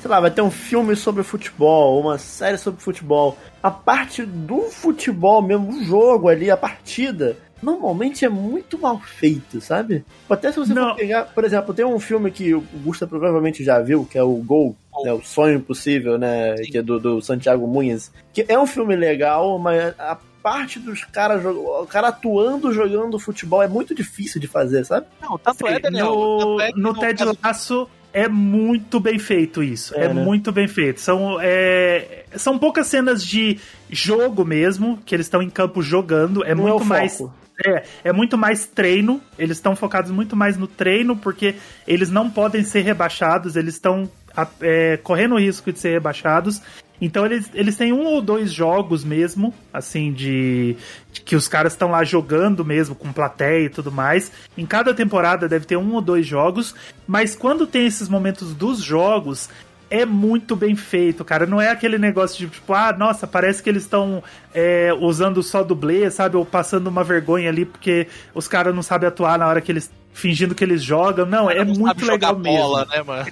Sei 0.00 0.10
lá, 0.10 0.18
vai 0.20 0.30
ter 0.30 0.40
um 0.40 0.50
filme 0.50 0.96
sobre 0.96 1.22
futebol, 1.22 2.00
uma 2.00 2.16
série 2.16 2.56
sobre 2.56 2.80
futebol. 2.80 3.36
A 3.62 3.70
parte 3.70 4.24
do 4.24 4.62
futebol 4.62 5.42
mesmo, 5.42 5.68
o 5.70 5.84
jogo 5.84 6.28
ali, 6.28 6.50
a 6.50 6.56
partida, 6.56 7.36
normalmente 7.62 8.24
é 8.24 8.28
muito 8.30 8.78
mal 8.78 8.98
feito, 8.98 9.60
sabe? 9.60 10.02
Até 10.28 10.50
se 10.50 10.58
você 10.58 10.72
Não. 10.72 10.90
for 10.90 10.96
pegar, 10.96 11.24
por 11.26 11.44
exemplo, 11.44 11.74
tem 11.74 11.84
um 11.84 12.00
filme 12.00 12.30
que 12.30 12.54
o 12.54 12.62
Gusta 12.82 13.06
provavelmente 13.06 13.62
já 13.62 13.78
viu, 13.80 14.06
que 14.10 14.16
é 14.16 14.22
o 14.22 14.32
Gol, 14.36 14.74
né, 15.04 15.12
o 15.12 15.20
Sonho 15.22 15.56
Impossível, 15.58 16.16
né, 16.16 16.54
que 16.54 16.78
é 16.78 16.82
do, 16.82 16.98
do 16.98 17.20
Santiago 17.20 17.66
Munhas, 17.66 18.10
que 18.32 18.46
é 18.48 18.58
um 18.58 18.66
filme 18.66 18.96
legal, 18.96 19.58
mas 19.58 19.94
a 19.98 20.16
parte 20.42 20.78
dos 20.78 21.04
caras, 21.04 21.44
o 21.44 21.86
cara 21.86 22.08
atuando, 22.08 22.72
jogando 22.72 23.18
futebol 23.18 23.62
é 23.62 23.68
muito 23.68 23.94
difícil 23.94 24.40
de 24.40 24.46
fazer, 24.46 24.86
sabe? 24.86 25.06
Não, 25.20 25.36
tanto 25.36 25.66
é, 25.66 25.78
Daniel. 25.78 26.14
no 26.14 26.38
tanto 26.56 26.60
é 26.62 26.72
que 26.72 26.80
no 26.80 26.94
Ted 26.94 27.18
caso- 27.18 27.38
Lasso 27.44 27.88
é 28.12 28.28
muito 28.28 28.98
bem 29.00 29.18
feito 29.18 29.62
isso. 29.62 29.94
É, 29.96 30.04
É, 30.04 30.14
né? 30.14 30.22
muito 30.22 30.52
bem 30.52 30.66
feito. 30.68 31.00
São, 31.00 31.38
é, 31.40 32.24
são 32.36 32.58
poucas 32.58 32.86
cenas 32.86 33.24
de 33.24 33.58
jogo 33.90 34.44
mesmo, 34.44 34.98
que 35.04 35.14
eles 35.14 35.26
estão 35.26 35.42
em 35.42 35.50
campo 35.50 35.82
jogando. 35.82 36.44
É 36.44 36.54
Não 36.54 36.64
muito 36.64 36.82
é 36.82 36.86
mais. 36.86 37.20
É, 37.66 37.82
é 38.04 38.12
muito 38.12 38.38
mais 38.38 38.64
treino. 38.66 39.20
Eles 39.38 39.58
estão 39.58 39.76
focados 39.76 40.10
muito 40.10 40.34
mais 40.34 40.56
no 40.56 40.66
treino, 40.66 41.16
porque 41.16 41.56
eles 41.86 42.10
não 42.10 42.30
podem 42.30 42.64
ser 42.64 42.80
rebaixados. 42.80 43.54
Eles 43.54 43.74
estão 43.74 44.10
é, 44.60 44.96
correndo 44.98 45.34
o 45.34 45.38
risco 45.38 45.72
de 45.72 45.78
ser 45.78 45.90
rebaixados. 45.90 46.60
Então 47.00 47.24
eles, 47.24 47.50
eles 47.54 47.76
têm 47.76 47.92
um 47.92 48.04
ou 48.04 48.20
dois 48.20 48.52
jogos 48.52 49.02
mesmo, 49.02 49.54
assim, 49.72 50.12
de, 50.12 50.76
de 51.10 51.22
que 51.22 51.34
os 51.34 51.48
caras 51.48 51.72
estão 51.72 51.90
lá 51.90 52.04
jogando 52.04 52.62
mesmo, 52.62 52.94
com 52.94 53.10
plateia 53.10 53.64
e 53.64 53.70
tudo 53.70 53.90
mais. 53.90 54.30
Em 54.56 54.66
cada 54.66 54.92
temporada 54.92 55.48
deve 55.48 55.64
ter 55.64 55.78
um 55.78 55.94
ou 55.94 56.02
dois 56.02 56.26
jogos, 56.26 56.74
mas 57.06 57.34
quando 57.34 57.66
tem 57.66 57.86
esses 57.86 58.08
momentos 58.08 58.54
dos 58.54 58.82
jogos, 58.82 59.48
é 59.90 60.06
muito 60.06 60.54
bem 60.54 60.76
feito, 60.76 61.24
cara. 61.24 61.46
Não 61.46 61.60
é 61.60 61.68
aquele 61.68 61.98
negócio 61.98 62.38
de 62.38 62.46
tipo, 62.52 62.72
ah, 62.72 62.92
nossa, 62.96 63.26
parece 63.26 63.62
que 63.62 63.68
eles 63.68 63.82
estão 63.82 64.22
é, 64.54 64.92
usando 65.00 65.42
só 65.42 65.62
dublê, 65.64 66.10
sabe? 66.10 66.36
Ou 66.36 66.46
passando 66.46 66.86
uma 66.86 67.02
vergonha 67.04 67.48
ali 67.50 67.64
porque 67.64 68.06
os 68.34 68.46
caras 68.46 68.74
não 68.74 68.82
sabem 68.82 69.08
atuar 69.08 69.38
na 69.38 69.46
hora 69.48 69.60
que 69.60 69.72
eles. 69.72 69.90
fingindo 70.12 70.54
que 70.54 70.62
eles 70.64 70.82
jogam. 70.82 71.26
Não, 71.26 71.50
é 71.50 71.64
Não 71.64 71.74
muito 71.74 72.04
legal 72.06 72.36
mesmo. 72.38 72.58
bola, 72.58 72.84
né, 72.86 73.02
mano? 73.02 73.26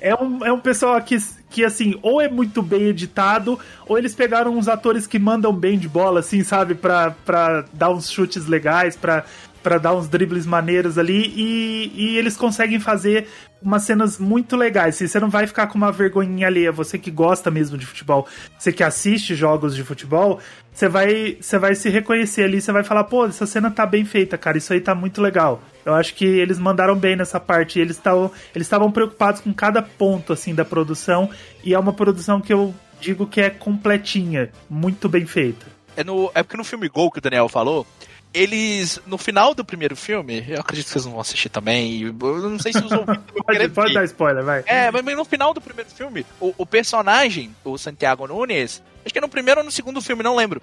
É 0.00 0.14
um, 0.14 0.44
é 0.44 0.52
um 0.52 0.60
pessoal 0.60 1.00
que, 1.02 1.16
que, 1.50 1.64
assim, 1.64 1.98
ou 2.02 2.20
é 2.20 2.28
muito 2.28 2.62
bem 2.62 2.84
editado, 2.88 3.58
ou 3.86 3.98
eles 3.98 4.14
pegaram 4.14 4.56
uns 4.56 4.68
atores 4.68 5.06
que 5.06 5.18
mandam 5.18 5.52
bem 5.52 5.78
de 5.78 5.88
bola, 5.88 6.20
assim, 6.20 6.42
sabe? 6.42 6.74
Pra, 6.74 7.10
pra 7.24 7.64
dar 7.72 7.90
uns 7.90 8.10
chutes 8.10 8.46
legais, 8.46 8.96
pra, 8.96 9.24
pra 9.62 9.78
dar 9.78 9.94
uns 9.94 10.08
dribles 10.08 10.46
maneiros 10.46 10.98
ali, 10.98 11.32
e, 11.36 11.92
e 11.94 12.18
eles 12.18 12.36
conseguem 12.36 12.80
fazer 12.80 13.26
umas 13.62 13.82
cenas 13.82 14.18
muito 14.18 14.56
legais. 14.56 14.96
Você 14.96 15.20
não 15.20 15.28
vai 15.28 15.46
ficar 15.46 15.66
com 15.66 15.76
uma 15.76 15.92
vergonhinha 15.92 16.46
alheia. 16.46 16.72
Você 16.72 16.98
que 16.98 17.10
gosta 17.10 17.50
mesmo 17.50 17.76
de 17.76 17.84
futebol, 17.84 18.26
você 18.58 18.72
que 18.72 18.82
assiste 18.82 19.34
jogos 19.34 19.76
de 19.76 19.84
futebol, 19.84 20.40
você 20.72 20.88
vai, 20.88 21.36
você 21.40 21.58
vai 21.58 21.74
se 21.74 21.90
reconhecer 21.90 22.44
ali, 22.44 22.60
você 22.60 22.72
vai 22.72 22.82
falar, 22.82 23.04
pô, 23.04 23.26
essa 23.26 23.46
cena 23.46 23.70
tá 23.70 23.84
bem 23.84 24.04
feita, 24.04 24.38
cara, 24.38 24.56
isso 24.56 24.72
aí 24.72 24.80
tá 24.80 24.94
muito 24.94 25.20
legal. 25.20 25.62
Eu 25.84 25.94
acho 25.94 26.14
que 26.14 26.24
eles 26.24 26.58
mandaram 26.58 26.96
bem 26.96 27.16
nessa 27.16 27.40
parte. 27.40 27.78
Eles 27.78 27.96
estavam 27.96 28.30
eles 28.54 28.66
estavam 28.66 28.90
preocupados 28.90 29.40
com 29.40 29.52
cada 29.52 29.82
ponto 29.82 30.32
assim 30.32 30.54
da 30.54 30.64
produção 30.64 31.30
e 31.64 31.74
é 31.74 31.78
uma 31.78 31.92
produção 31.92 32.40
que 32.40 32.52
eu 32.52 32.74
digo 33.00 33.26
que 33.26 33.40
é 33.40 33.50
completinha, 33.50 34.50
muito 34.68 35.08
bem 35.08 35.26
feita. 35.26 35.66
É, 35.96 36.04
no, 36.04 36.30
é 36.34 36.42
porque 36.42 36.56
no 36.56 36.64
filme 36.64 36.88
Gol 36.88 37.10
que 37.10 37.18
o 37.18 37.22
Daniel 37.22 37.48
falou, 37.48 37.86
eles, 38.32 39.00
no 39.06 39.18
final 39.18 39.54
do 39.54 39.64
primeiro 39.64 39.96
filme, 39.96 40.44
eu 40.48 40.60
acredito 40.60 40.86
que 40.86 40.92
vocês 40.92 41.04
não 41.04 41.12
vão 41.12 41.20
assistir 41.20 41.48
também, 41.48 42.02
eu 42.02 42.12
não 42.12 42.58
sei 42.58 42.72
se 42.72 42.78
os 42.78 42.92
ouvintes 42.92 43.24
vão 43.34 43.44
Pode, 43.44 43.68
pode 43.70 43.94
dar 43.94 44.04
spoiler, 44.04 44.44
vai. 44.44 44.62
É, 44.66 44.90
mas 44.90 45.04
no 45.04 45.24
final 45.24 45.52
do 45.52 45.60
primeiro 45.60 45.90
filme, 45.90 46.24
o, 46.40 46.54
o 46.56 46.64
personagem, 46.66 47.54
o 47.64 47.76
Santiago 47.76 48.26
Nunes, 48.26 48.82
acho 49.04 49.12
que 49.12 49.18
é 49.18 49.20
no 49.20 49.28
primeiro 49.28 49.60
ou 49.60 49.64
no 49.64 49.72
segundo 49.72 50.00
filme, 50.00 50.22
não 50.22 50.36
lembro. 50.36 50.62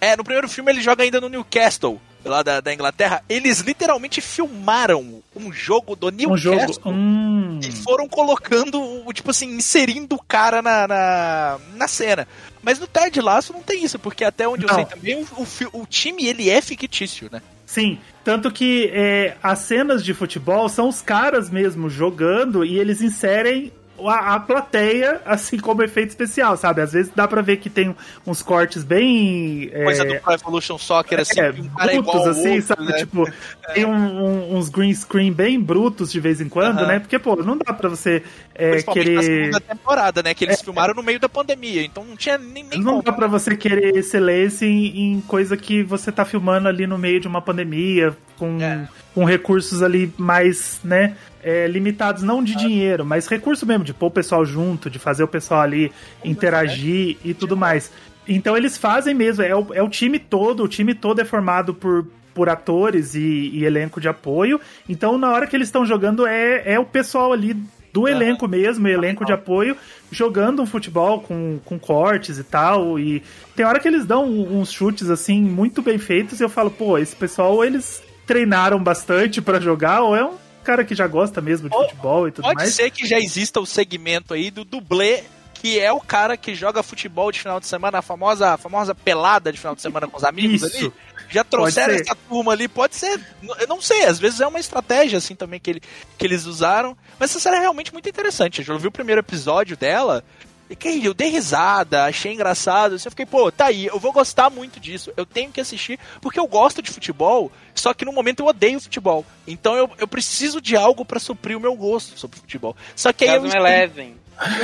É, 0.00 0.16
no 0.16 0.24
primeiro 0.24 0.48
filme 0.48 0.72
ele 0.72 0.82
joga 0.82 1.04
ainda 1.04 1.20
no 1.20 1.28
Newcastle, 1.28 2.00
lá 2.24 2.42
da, 2.42 2.60
da 2.60 2.72
Inglaterra. 2.72 3.22
Eles 3.28 3.60
literalmente 3.60 4.20
filmaram 4.20 5.22
um 5.36 5.52
jogo 5.52 5.94
do 5.96 6.08
Um 6.08 6.10
Newcastle. 6.10 6.68
jogo. 6.74 6.90
Hum, 6.90 7.60
E 7.62 7.70
foram 7.72 8.08
colocando, 8.08 8.80
o- 8.80 9.12
tipo 9.12 9.30
assim, 9.30 9.54
inserindo 9.56 10.16
o 10.16 10.22
cara 10.22 10.60
na, 10.62 10.86
na, 10.88 11.58
na 11.76 11.88
cena. 11.88 12.26
Mas 12.62 12.78
no 12.78 12.86
Ted 12.86 13.20
Lasso 13.20 13.52
não 13.52 13.62
tem 13.62 13.84
isso, 13.84 13.98
porque 13.98 14.24
até 14.24 14.48
onde 14.48 14.64
eu 14.64 14.68
Não. 14.68 14.74
sei 14.76 14.84
também, 14.86 15.16
o, 15.36 15.42
o, 15.78 15.82
o 15.82 15.86
time 15.86 16.26
ele 16.26 16.48
é 16.50 16.60
fictício, 16.60 17.28
né? 17.30 17.42
sim. 17.66 17.98
Tanto 18.22 18.50
que 18.50 18.90
é, 18.94 19.36
as 19.42 19.58
cenas 19.58 20.02
de 20.02 20.14
futebol 20.14 20.66
são 20.70 20.88
os 20.88 21.02
caras 21.02 21.50
mesmo 21.50 21.90
jogando 21.90 22.64
e 22.64 22.78
eles 22.78 23.02
inserem 23.02 23.70
a, 24.06 24.34
a 24.34 24.40
plateia, 24.40 25.20
assim 25.24 25.58
como 25.58 25.82
efeito 25.82 26.10
especial, 26.10 26.56
sabe? 26.56 26.80
Às 26.80 26.92
vezes 26.92 27.12
dá 27.14 27.28
pra 27.28 27.40
ver 27.42 27.58
que 27.58 27.70
tem 27.70 27.94
uns 28.26 28.42
cortes 28.42 28.82
bem. 28.84 29.70
é, 29.72 29.84
Coisa 29.84 30.04
do 30.04 30.14
Pro 30.20 30.32
Evolution 30.34 30.78
Soccer, 30.78 31.20
assim, 31.20 31.40
É, 31.40 31.50
um 31.50 31.68
cara 31.68 31.92
é 31.92 32.02
brutos, 32.02 32.26
assim, 32.26 32.48
outro, 32.56 32.62
sabe? 32.66 32.84
né? 32.86 32.92
Tipo, 32.98 33.28
tem 33.74 33.84
um- 33.84 33.92
um- 34.24 34.56
uns 34.56 34.68
green 34.68 34.92
screen 34.94 35.32
bem 35.32 35.60
brutos 35.60 36.10
de 36.10 36.20
vez 36.20 36.40
em 36.40 36.48
quando, 36.48 36.78
Aham. 36.78 36.86
né? 36.86 36.98
Porque, 36.98 37.18
pô, 37.18 37.36
não 37.36 37.56
dá 37.56 37.72
pra 37.72 37.88
você 37.88 38.22
é, 38.54 38.70
Principalmente 38.72 39.10
na 39.14 39.20
querer. 39.20 39.34
segunda 39.44 39.60
temporada, 39.60 40.22
né? 40.22 40.34
Que 40.34 40.44
eles 40.44 40.60
filmaram 40.60 40.94
no 40.94 41.02
meio 41.02 41.18
da 41.20 41.28
pandemia, 41.28 41.82
então 41.84 42.04
não 42.04 42.16
tinha 42.16 42.36
nem, 42.38 42.64
nem 42.64 42.78
Não 42.80 42.92
como. 42.92 43.02
dá 43.02 43.12
pra 43.12 43.26
você 43.26 43.56
querer 43.56 43.96
excelência 43.96 44.64
em, 44.66 45.14
em 45.14 45.20
coisa 45.22 45.56
que 45.56 45.82
você 45.82 46.10
tá 46.12 46.24
filmando 46.24 46.68
ali 46.68 46.86
no 46.86 46.96
meio 46.98 47.20
de 47.20 47.26
uma 47.28 47.40
pandemia, 47.42 48.16
com, 48.38 48.60
É. 48.60 48.88
com 49.14 49.24
recursos 49.24 49.82
ali 49.82 50.12
mais, 50.18 50.80
né? 50.84 51.14
é, 51.44 51.66
limitados, 51.66 52.22
não 52.22 52.42
de 52.42 52.56
dinheiro, 52.56 53.04
mas 53.04 53.26
recurso 53.26 53.66
mesmo, 53.66 53.84
de 53.84 53.92
pôr 53.92 54.06
o 54.06 54.10
pessoal 54.10 54.46
junto, 54.46 54.88
de 54.88 54.98
fazer 54.98 55.22
o 55.22 55.28
pessoal 55.28 55.60
ali 55.60 55.92
interagir 56.24 57.18
e 57.22 57.34
tudo 57.34 57.54
mais. 57.54 57.92
Então 58.26 58.56
eles 58.56 58.78
fazem 58.78 59.14
mesmo, 59.14 59.44
é 59.44 59.54
o, 59.54 59.66
é 59.74 59.82
o 59.82 59.88
time 59.88 60.18
todo, 60.18 60.64
o 60.64 60.68
time 60.68 60.94
todo 60.94 61.20
é 61.20 61.24
formado 61.24 61.74
por, 61.74 62.06
por 62.32 62.48
atores 62.48 63.14
e, 63.14 63.50
e 63.52 63.64
elenco 63.64 64.00
de 64.00 64.08
apoio. 64.08 64.58
Então 64.88 65.18
na 65.18 65.30
hora 65.30 65.46
que 65.46 65.54
eles 65.54 65.68
estão 65.68 65.84
jogando 65.84 66.26
é, 66.26 66.62
é 66.64 66.78
o 66.78 66.86
pessoal 66.86 67.34
ali 67.34 67.54
do 67.92 68.08
elenco 68.08 68.48
mesmo, 68.48 68.88
elenco 68.88 69.24
de 69.24 69.32
apoio, 69.32 69.76
jogando 70.10 70.60
um 70.60 70.66
futebol 70.66 71.20
com, 71.20 71.60
com 71.64 71.78
cortes 71.78 72.38
e 72.38 72.42
tal. 72.42 72.98
E 72.98 73.22
tem 73.54 73.64
hora 73.64 73.78
que 73.78 73.86
eles 73.86 74.04
dão 74.04 74.28
uns 74.28 74.72
chutes 74.72 75.08
assim 75.10 75.40
muito 75.40 75.80
bem 75.80 75.96
feitos 75.96 76.40
e 76.40 76.42
eu 76.42 76.48
falo, 76.48 76.70
pô, 76.70 76.98
esse 76.98 77.14
pessoal 77.14 77.64
eles 77.64 78.02
treinaram 78.26 78.82
bastante 78.82 79.40
pra 79.42 79.60
jogar 79.60 80.02
ou 80.02 80.16
é 80.16 80.24
um 80.24 80.34
cara 80.64 80.84
que 80.84 80.94
já 80.94 81.06
gosta 81.06 81.40
mesmo 81.40 81.68
de 81.68 81.74
Ou- 81.76 81.82
futebol 81.84 82.26
e 82.28 82.32
tudo 82.32 82.44
Pode 82.44 82.56
mais. 82.56 82.74
ser 82.74 82.90
que 82.90 83.06
já 83.06 83.18
exista 83.18 83.60
o 83.60 83.66
segmento 83.66 84.32
aí 84.32 84.50
do 84.50 84.64
dublê, 84.64 85.22
que 85.54 85.78
é 85.78 85.92
o 85.92 86.00
cara 86.00 86.36
que 86.36 86.54
joga 86.54 86.82
futebol 86.82 87.30
de 87.30 87.38
final 87.40 87.60
de 87.60 87.66
semana, 87.66 87.98
a 87.98 88.02
famosa, 88.02 88.50
a 88.54 88.56
famosa 88.56 88.94
pelada 88.94 89.52
de 89.52 89.58
final 89.58 89.74
de 89.74 89.82
semana 89.82 90.06
com 90.06 90.16
os 90.16 90.24
amigos 90.24 90.62
Isso. 90.62 90.76
ali. 90.86 90.92
Já 91.30 91.42
trouxeram 91.42 91.94
essa 91.94 92.14
turma 92.28 92.52
ali, 92.52 92.68
pode 92.68 92.96
ser. 92.96 93.18
Eu 93.58 93.66
não 93.66 93.80
sei, 93.80 94.04
às 94.04 94.18
vezes 94.18 94.40
é 94.40 94.46
uma 94.46 94.60
estratégia 94.60 95.18
assim 95.18 95.34
também 95.34 95.58
que, 95.58 95.70
ele, 95.70 95.82
que 96.18 96.24
eles 96.26 96.44
usaram. 96.44 96.96
Mas 97.18 97.30
essa 97.30 97.40
série 97.40 97.56
é 97.56 97.60
realmente 97.60 97.92
muito 97.92 98.08
interessante. 98.08 98.58
Eu 98.60 98.64
já 98.66 98.76
vi 98.76 98.86
o 98.86 98.92
primeiro 98.92 99.20
episódio 99.20 99.76
dela. 99.76 100.22
E 100.70 100.74
que 100.74 101.04
eu 101.04 101.12
dei 101.12 101.28
risada, 101.28 102.04
achei 102.04 102.32
engraçado. 102.32 102.94
assim, 102.94 103.06
Eu 103.06 103.10
fiquei, 103.10 103.26
pô, 103.26 103.52
tá 103.52 103.66
aí, 103.66 103.86
eu 103.86 103.98
vou 103.98 104.12
gostar 104.12 104.48
muito 104.48 104.80
disso. 104.80 105.12
Eu 105.16 105.26
tenho 105.26 105.52
que 105.52 105.60
assistir, 105.60 105.98
porque 106.22 106.40
eu 106.40 106.46
gosto 106.46 106.80
de 106.80 106.90
futebol, 106.90 107.52
só 107.74 107.92
que 107.92 108.04
no 108.04 108.12
momento 108.12 108.40
eu 108.40 108.46
odeio 108.46 108.80
futebol. 108.80 109.26
Então 109.46 109.76
eu, 109.76 109.90
eu 109.98 110.08
preciso 110.08 110.60
de 110.60 110.74
algo 110.74 111.04
pra 111.04 111.20
suprir 111.20 111.56
o 111.56 111.60
meu 111.60 111.74
gosto 111.76 112.18
sobre 112.18 112.38
futebol. 112.38 112.74
Só 112.96 113.12
que 113.12 113.24
aí 113.24 113.36
eu 113.36 113.46
escolhi- 113.46 113.66
Eleven. 113.74 114.16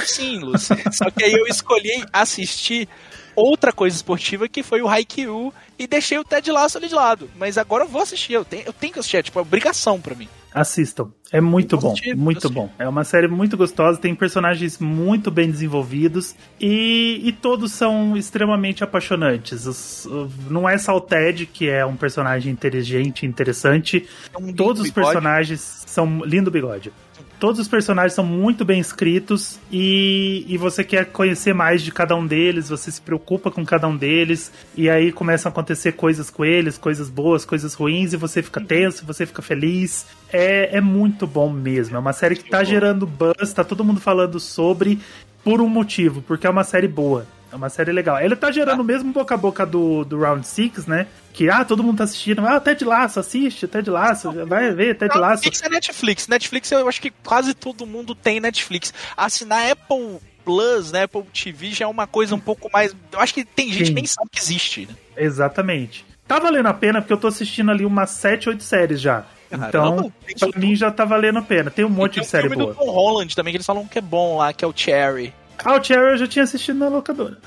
Sim, 0.05 0.39
Lúcio. 0.39 0.75
Só 0.93 1.11
que 1.11 1.23
aí 1.23 1.33
eu 1.33 1.47
escolhi 1.47 2.05
assistir 2.13 2.89
outra 3.37 3.73
coisa 3.73 3.95
esportiva 3.95 4.49
que 4.49 4.63
foi 4.63 4.83
o 4.83 4.89
Haikyuu 4.89 5.53
e 5.79 5.87
deixei 5.87 6.19
o 6.19 6.25
Ted 6.25 6.51
Lasso 6.51 6.79
ali 6.79 6.89
de 6.89 6.95
lado. 6.95 7.31
Mas 7.37 7.57
agora 7.57 7.85
eu 7.85 7.89
vou 7.89 8.03
assistir, 8.03 8.33
eu 8.33 8.45
tenho, 8.45 8.65
eu 8.67 8.73
tenho 8.73 8.93
que 8.93 8.99
assistir, 8.99 9.19
é 9.19 9.23
tipo 9.23 9.39
é 9.39 9.43
obrigação 9.43 10.01
pra 10.01 10.15
mim. 10.15 10.29
Assistam. 10.53 11.11
É 11.33 11.41
muito 11.41 11.79
bom, 11.79 11.95
muito 12.17 12.51
bom. 12.51 12.69
É 12.77 12.89
uma 12.89 13.05
série 13.05 13.29
muito 13.29 13.57
gostosa, 13.57 13.99
tem 14.01 14.15
personagens 14.17 14.79
muito 14.81 15.31
bem 15.31 15.49
desenvolvidos 15.49 16.35
e, 16.61 17.21
e 17.23 17.31
todos 17.33 17.71
são 17.73 18.17
extremamente 18.17 18.83
apaixonantes. 18.83 19.65
Os- 19.65 20.09
não 20.51 20.69
é 20.69 20.77
só 20.77 20.97
o 20.97 21.01
Ted, 21.01 21.47
que 21.47 21.69
é 21.69 21.87
um 21.87 21.95
personagem 21.97 22.53
inteligente, 22.53 23.25
interessante. 23.25 24.09
É 24.35 24.39
um 24.39 24.53
Todos 24.53 24.83
os 24.83 24.89
bigode. 24.91 25.07
personagens 25.07 25.61
são. 25.87 26.25
Lindo 26.25 26.51
bigode. 26.51 26.93
Todos 27.41 27.59
os 27.59 27.69
personagens 27.69 28.13
são 28.13 28.23
muito 28.23 28.67
bem 28.67 28.79
escritos 28.79 29.59
e, 29.73 30.45
e 30.47 30.59
você 30.59 30.85
quer 30.85 31.07
conhecer 31.07 31.55
mais 31.55 31.81
de 31.81 31.91
cada 31.91 32.15
um 32.15 32.27
deles, 32.27 32.69
você 32.69 32.91
se 32.91 33.01
preocupa 33.01 33.51
com 33.51 33.65
cada 33.65 33.89
um 33.89 33.97
deles, 33.97 34.53
e 34.77 34.91
aí 34.91 35.11
começam 35.11 35.49
a 35.49 35.51
acontecer 35.51 35.93
coisas 35.93 36.29
com 36.29 36.45
eles, 36.45 36.77
coisas 36.77 37.09
boas, 37.09 37.47
coisas 37.47 37.73
ruins, 37.73 38.13
e 38.13 38.19
você 38.19 38.43
fica 38.43 38.61
tenso, 38.61 39.07
você 39.07 39.25
fica 39.25 39.41
feliz. 39.41 40.07
É, 40.31 40.77
é 40.77 40.81
muito 40.83 41.27
bom 41.27 41.51
mesmo. 41.51 41.97
É 41.97 41.99
uma 41.99 42.13
série 42.13 42.37
que 42.37 42.51
tá 42.51 42.63
gerando 42.63 43.07
buzz, 43.07 43.55
tá 43.55 43.65
todo 43.65 43.83
mundo 43.83 44.01
falando 44.01 44.39
sobre 44.39 44.99
por 45.43 45.63
um 45.63 45.69
motivo, 45.69 46.21
porque 46.21 46.47
é 46.47 46.51
uma 46.51 46.63
série 46.63 46.89
boa. 46.89 47.27
É 47.53 47.57
uma 47.57 47.69
série 47.69 47.91
legal. 47.93 48.21
Ele 48.21 48.37
tá 48.37 48.51
gerando 48.53 48.81
o 48.81 48.85
mesmo 48.85 49.13
boca 49.13 49.35
a 49.35 49.39
boca 49.39 49.67
do, 49.67 50.05
do 50.05 50.21
Round 50.21 50.47
6, 50.47 50.87
né? 50.87 51.07
Que, 51.33 51.49
ah, 51.51 51.65
todo 51.65 51.83
mundo 51.83 51.99
tá 51.99 52.05
assistindo. 52.05 52.47
Ah, 52.47 52.61
Ted 52.61 52.85
Laço, 52.85 53.19
assiste, 53.19 53.67
Ted 53.67 53.91
Laço, 53.91 54.31
vai 54.47 54.73
ver, 54.73 54.97
Ted 54.97 55.17
Laço. 55.17 55.45
Netflix 55.45 55.63
é 55.63 55.69
Netflix. 55.69 56.29
Netflix 56.29 56.73
eu 56.73 56.89
acho 56.89 57.01
que 57.01 57.11
quase 57.11 57.55
todo 57.55 57.87
mundo 57.87 58.15
tem 58.15 58.41
Netflix. 58.41 58.95
Assinar 59.17 59.71
Apple 59.71 60.19
Plus, 60.45 60.93
né, 60.93 61.03
Apple 61.05 61.23
TV 61.33 61.71
já 61.71 61.85
é 61.85 61.89
uma 61.89 62.07
coisa 62.07 62.35
um 62.35 62.41
pouco 62.41 62.71
mais... 62.73 62.95
Eu 63.13 63.21
acho 63.21 63.35
que 63.35 63.45
tem 63.45 63.73
gente 63.73 63.87
Sim. 63.87 63.95
que 63.95 63.95
nem 63.95 64.07
sabe 64.07 64.29
que 64.31 64.41
existe, 64.41 64.87
né? 64.87 64.95
Exatamente. 65.17 66.05
Tá 66.27 66.39
valendo 66.39 66.67
a 66.67 66.75
pena 66.75 67.01
porque 67.01 67.13
eu 67.13 67.19
tô 67.19 67.27
assistindo 67.27 67.71
ali 67.71 67.85
umas 67.85 68.11
7, 68.11 68.49
8 68.49 68.63
séries 68.63 69.01
já. 69.01 69.25
Caramba, 69.51 69.69
Então, 69.69 70.13
tem 70.25 70.37
isso 70.37 70.51
pra 70.51 70.61
mim 70.61 70.77
já 70.77 70.91
tá 70.91 71.05
valendo 71.05 71.39
a 71.41 71.43
pena. 71.43 71.71
Tem 71.71 71.85
um 71.85 71.89
monte 71.89 72.15
Tem 72.15 72.23
de 72.23 72.29
série 72.29 72.49
filme 72.49 72.63
boa. 72.63 72.73
do 72.73 72.79
Tom 72.79 72.91
Holland 72.91 73.35
também, 73.35 73.53
que 73.53 73.57
eles 73.57 73.67
falam 73.67 73.87
que 73.87 73.99
é 73.99 74.03
bom 74.03 74.37
lá, 74.39 74.53
que 74.53 74.65
é 74.65 74.69
o 74.69 74.73
Cherry. 74.75 75.35
Ah, 75.65 75.77
o 75.77 75.83
Cherry 75.85 76.13
eu 76.13 76.17
já 76.19 76.27
tinha 76.27 76.43
assistido 76.45 76.79
na 76.79 76.89
locadora. 76.89 77.39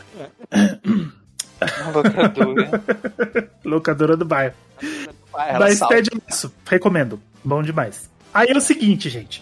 Uma 1.81 1.91
locadora. 1.91 2.81
Locadora 3.63 4.17
do 4.17 4.25
bairro. 4.25 4.53
Ah, 5.33 5.57
Mas. 5.59 5.79
Ted 5.79 6.09
Lasso, 6.27 6.53
recomendo. 6.69 7.19
Bom 7.43 7.63
demais. 7.63 8.09
Aí 8.33 8.47
é 8.49 8.57
o 8.57 8.61
seguinte, 8.61 9.09
gente. 9.09 9.41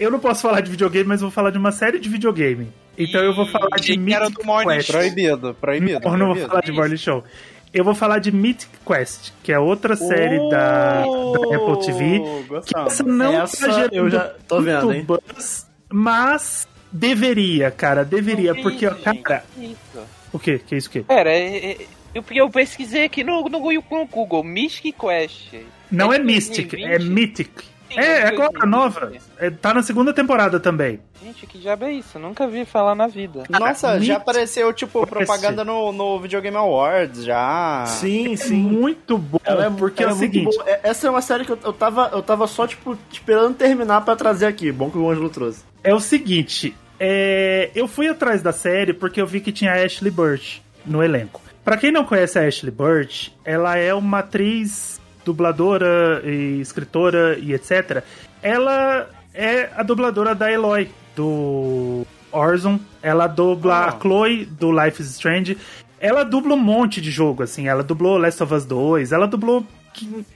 Eu 0.00 0.10
não 0.10 0.18
posso 0.18 0.42
falar 0.42 0.60
de 0.62 0.70
videogame, 0.70 1.06
mas 1.08 1.20
vou 1.20 1.30
falar 1.30 1.50
de 1.50 1.58
uma 1.58 1.70
série 1.70 1.98
de 2.00 2.08
videogame. 2.08 2.72
Então 2.96 3.22
eu 3.22 3.34
vou 3.34 3.46
falar 3.46 3.76
de 3.76 3.96
Mythic 3.96 4.32
do 4.32 4.44
Morning 4.44 4.76
Quest. 4.76 4.90
Proibido, 4.90 5.54
proibido. 5.60 6.00
Não, 6.08 6.16
não 6.16 6.26
vou 6.26 6.34
proibido. 6.34 6.48
falar 6.48 6.60
de 6.62 6.72
Morning 6.72 6.96
Show. 6.96 7.24
Eu 7.72 7.84
vou 7.84 7.94
falar 7.94 8.18
de 8.18 8.30
Mythic 8.32 8.70
Quest, 8.86 9.32
que 9.42 9.52
é 9.52 9.58
outra 9.58 9.96
série 9.96 10.38
da, 10.50 11.02
da 11.02 11.56
Apple 11.56 11.86
TV. 11.86 12.20
Oh, 12.20 12.60
Que 12.60 12.78
essa 12.78 13.02
não 13.02 13.42
Essa 13.42 13.66
tá 13.66 13.72
gerando 13.72 13.94
eu 13.94 14.10
já 14.10 14.34
tô 14.46 14.60
vendo, 14.60 14.92
hein? 14.92 15.04
buzz, 15.04 15.66
mas 15.90 16.68
deveria, 16.92 17.70
cara, 17.70 18.04
deveria, 18.04 18.54
Que 18.54 18.62
porque, 18.62 18.86
isso, 18.86 19.22
cara, 19.22 19.44
Que 19.54 19.64
isso? 19.64 20.06
o 20.32 20.38
quê? 20.38 20.60
Que 20.64 20.76
isso 20.76 20.90
que? 20.90 21.00
Pera, 21.00 21.30
é, 21.32 21.56
é, 21.72 21.76
eu, 22.14 22.24
eu 22.30 22.50
pesquisei 22.50 23.04
aqui 23.04 23.24
no, 23.24 23.42
no, 23.48 23.60
Google- 24.06 24.44
Mystic 24.44 24.96
Quest. 24.98 25.54
Não 25.90 26.12
é, 26.12 26.18
de 26.18 26.24
Mystic, 26.24 26.70
2020? 26.70 26.94
é 26.94 26.98
Mythic. 27.08 27.50
Sim, 27.92 27.98
É, 28.00 28.04
é 28.20 28.26
agora, 28.28 28.48
2020. 28.52 28.66
nova. 28.70 29.12
É, 29.38 29.50
tá 29.50 29.74
na 29.74 29.82
segunda 29.82 30.14
temporada 30.14 30.58
também. 30.58 30.98
Gente, 31.22 31.46
que 31.46 31.58
diabo 31.58 31.84
é 31.84 31.92
isso? 31.92 32.18
Nunca 32.18 32.46
vi 32.48 32.64
falar 32.64 32.94
na 32.94 33.06
vida. 33.06 33.44
Nossa, 33.50 34.00
já 34.00 34.16
apareceu, 34.16 34.72
tipo, 34.72 35.06
Parece. 35.06 35.26
propaganda 35.26 35.62
no, 35.62 35.92
no 35.92 36.18
Video 36.18 36.40
Game 36.40 36.56
Awards, 36.56 37.22
já. 37.22 37.84
Sim, 37.86 38.32
É 38.32 38.36
sim. 38.36 38.54
muito 38.56 39.18
bom, 39.18 39.38
Ela 39.44 39.66
é, 39.66 39.70
porque 39.70 40.02
ela 40.02 40.12
é 40.12 40.14
o 40.14 40.18
seguinte. 40.18 40.56
É- 40.66 40.80
Essa 40.84 41.06
é 41.06 41.10
uma 41.10 41.20
série 41.22 41.44
que 41.44 41.52
eu, 41.52 41.58
eu, 41.62 41.72
tava, 41.72 42.08
eu 42.14 42.22
tava 42.22 42.46
só, 42.46 42.66
tipo, 42.66 42.96
esperando 43.12 43.54
terminar 43.54 44.00
pra 44.00 44.16
trazer 44.16 44.46
aqui. 44.46 44.72
Bom 44.72 44.90
que 44.90 44.96
o 44.98 45.08
Ângelo 45.10 45.28
trouxe. 45.28 45.62
é 45.84 45.94
o 45.94 46.00
seguinte, 46.00 46.74
é, 47.04 47.70
eu 47.74 47.88
fui 47.88 48.06
atrás 48.08 48.40
da 48.42 48.52
série 48.52 48.92
porque 48.92 49.20
eu 49.20 49.26
vi 49.26 49.40
que 49.40 49.50
tinha 49.50 49.72
a 49.72 49.84
Ashley 49.84 50.10
Burch 50.10 50.62
no 50.86 51.02
elenco. 51.02 51.40
Pra 51.64 51.76
quem 51.76 51.90
não 51.90 52.04
conhece 52.04 52.38
a 52.38 52.46
Ashley 52.46 52.70
Burch, 52.70 53.34
ela 53.44 53.76
é 53.76 53.92
uma 53.92 54.20
atriz, 54.20 55.00
dubladora 55.24 56.22
e 56.24 56.60
escritora 56.60 57.36
e 57.40 57.52
etc. 57.52 58.04
Ela 58.40 59.08
é 59.34 59.68
a 59.76 59.82
dubladora 59.82 60.32
da 60.32 60.50
Eloy 60.50 60.88
do 61.16 62.06
Horizon. 62.30 62.78
Ela 63.02 63.26
dubla 63.26 63.74
Ah. 63.74 63.88
a 63.88 64.00
Chloe 64.00 64.44
do 64.44 64.70
Life 64.70 65.02
is 65.02 65.08
Strange. 65.10 65.58
Ela 65.98 66.24
dubla 66.24 66.54
um 66.54 66.58
monte 66.60 67.00
de 67.00 67.10
jogo, 67.10 67.42
assim. 67.42 67.66
Ela 67.68 67.82
dublou 67.82 68.16
Last 68.18 68.42
of 68.42 68.54
Us 68.54 68.64
2, 68.64 69.10
ela 69.12 69.26
dublou 69.26 69.64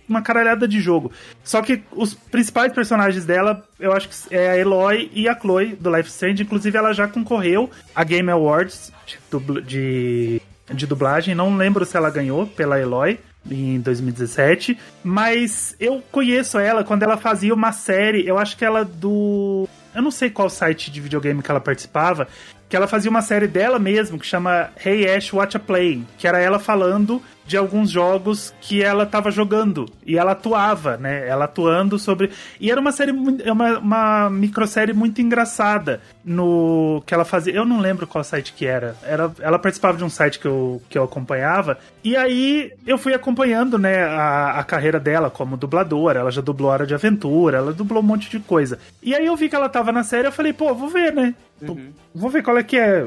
uma 0.08 0.22
caralhada 0.22 0.66
de 0.66 0.80
jogo. 0.80 1.10
Só 1.44 1.62
que 1.62 1.82
os 1.92 2.14
principais 2.14 2.72
personagens 2.72 3.24
dela, 3.24 3.64
eu 3.78 3.92
acho 3.92 4.08
que 4.08 4.34
é 4.34 4.50
a 4.50 4.56
Eloy 4.56 5.10
e 5.14 5.28
a 5.28 5.38
Chloe 5.38 5.76
do 5.76 5.94
Life 5.94 6.08
Strange. 6.08 6.42
Inclusive, 6.42 6.76
ela 6.76 6.92
já 6.92 7.08
concorreu 7.08 7.70
a 7.94 8.04
Game 8.04 8.30
Awards 8.30 8.92
de, 9.06 9.62
de, 9.62 10.42
de 10.72 10.86
dublagem. 10.86 11.34
Não 11.34 11.56
lembro 11.56 11.84
se 11.84 11.96
ela 11.96 12.10
ganhou 12.10 12.46
pela 12.46 12.80
Eloy 12.80 13.18
em 13.50 13.80
2017, 13.80 14.76
mas 15.02 15.76
eu 15.78 16.02
conheço 16.10 16.58
ela 16.58 16.84
quando 16.84 17.02
ela 17.02 17.16
fazia 17.16 17.54
uma 17.54 17.72
série, 17.72 18.26
eu 18.26 18.38
acho 18.38 18.56
que 18.56 18.64
ela 18.64 18.84
do 18.84 19.68
eu 19.94 20.02
não 20.02 20.10
sei 20.10 20.28
qual 20.28 20.50
site 20.50 20.90
de 20.90 21.00
videogame 21.00 21.42
que 21.42 21.50
ela 21.50 21.60
participava, 21.60 22.28
que 22.68 22.76
ela 22.76 22.86
fazia 22.86 23.10
uma 23.10 23.22
série 23.22 23.46
dela 23.46 23.78
mesmo 23.78 24.18
que 24.18 24.26
chama 24.26 24.70
Hey 24.84 25.08
Ash 25.08 25.32
Watch 25.32 25.56
a 25.56 25.60
Play, 25.60 26.04
que 26.18 26.28
era 26.28 26.38
ela 26.38 26.58
falando 26.58 27.22
de 27.46 27.56
alguns 27.56 27.90
jogos 27.90 28.52
que 28.60 28.82
ela 28.82 29.06
tava 29.06 29.30
jogando 29.30 29.86
e 30.04 30.18
ela 30.18 30.32
atuava, 30.32 30.96
né? 30.96 31.26
Ela 31.28 31.44
atuando 31.44 31.98
sobre 31.98 32.30
e 32.60 32.70
era 32.70 32.80
uma 32.80 32.92
série 32.92 33.12
é 33.44 33.52
uma, 33.52 33.78
uma 33.78 34.30
microsérie 34.30 34.94
muito 34.94 35.20
engraçada 35.20 36.00
no 36.24 37.02
que 37.06 37.14
ela 37.14 37.24
fazia. 37.24 37.54
Eu 37.54 37.64
não 37.64 37.80
lembro 37.80 38.06
qual 38.06 38.24
site 38.24 38.52
que 38.52 38.66
era. 38.66 38.96
Era 39.02 39.30
ela 39.40 39.58
participava 39.58 39.96
de 39.96 40.04
um 40.04 40.10
site 40.10 40.38
que 40.38 40.46
eu, 40.46 40.82
que 40.88 40.98
eu 40.98 41.04
acompanhava 41.04 41.78
e 42.02 42.16
aí 42.16 42.72
eu 42.86 42.98
fui 42.98 43.14
acompanhando, 43.14 43.78
né, 43.78 44.04
a, 44.04 44.58
a 44.58 44.64
carreira 44.64 44.98
dela 44.98 45.30
como 45.30 45.56
dubladora. 45.56 46.20
Ela 46.20 46.30
já 46.30 46.40
dublou 46.40 46.70
Hora 46.70 46.86
de 46.86 46.94
Aventura, 46.94 47.58
ela 47.58 47.72
dublou 47.72 48.02
um 48.02 48.06
monte 48.06 48.28
de 48.28 48.40
coisa. 48.40 48.78
E 49.02 49.14
aí 49.14 49.26
eu 49.26 49.36
vi 49.36 49.48
que 49.48 49.56
ela 49.56 49.68
tava 49.68 49.92
na 49.92 50.02
série, 50.02 50.26
eu 50.26 50.32
falei, 50.32 50.52
pô, 50.52 50.74
vou 50.74 50.88
ver, 50.88 51.12
né? 51.12 51.34
Pô, 51.64 51.76
Vou 52.14 52.30
ver 52.30 52.42
qual 52.42 52.56
é 52.56 52.62
que 52.62 52.78
é. 52.78 53.06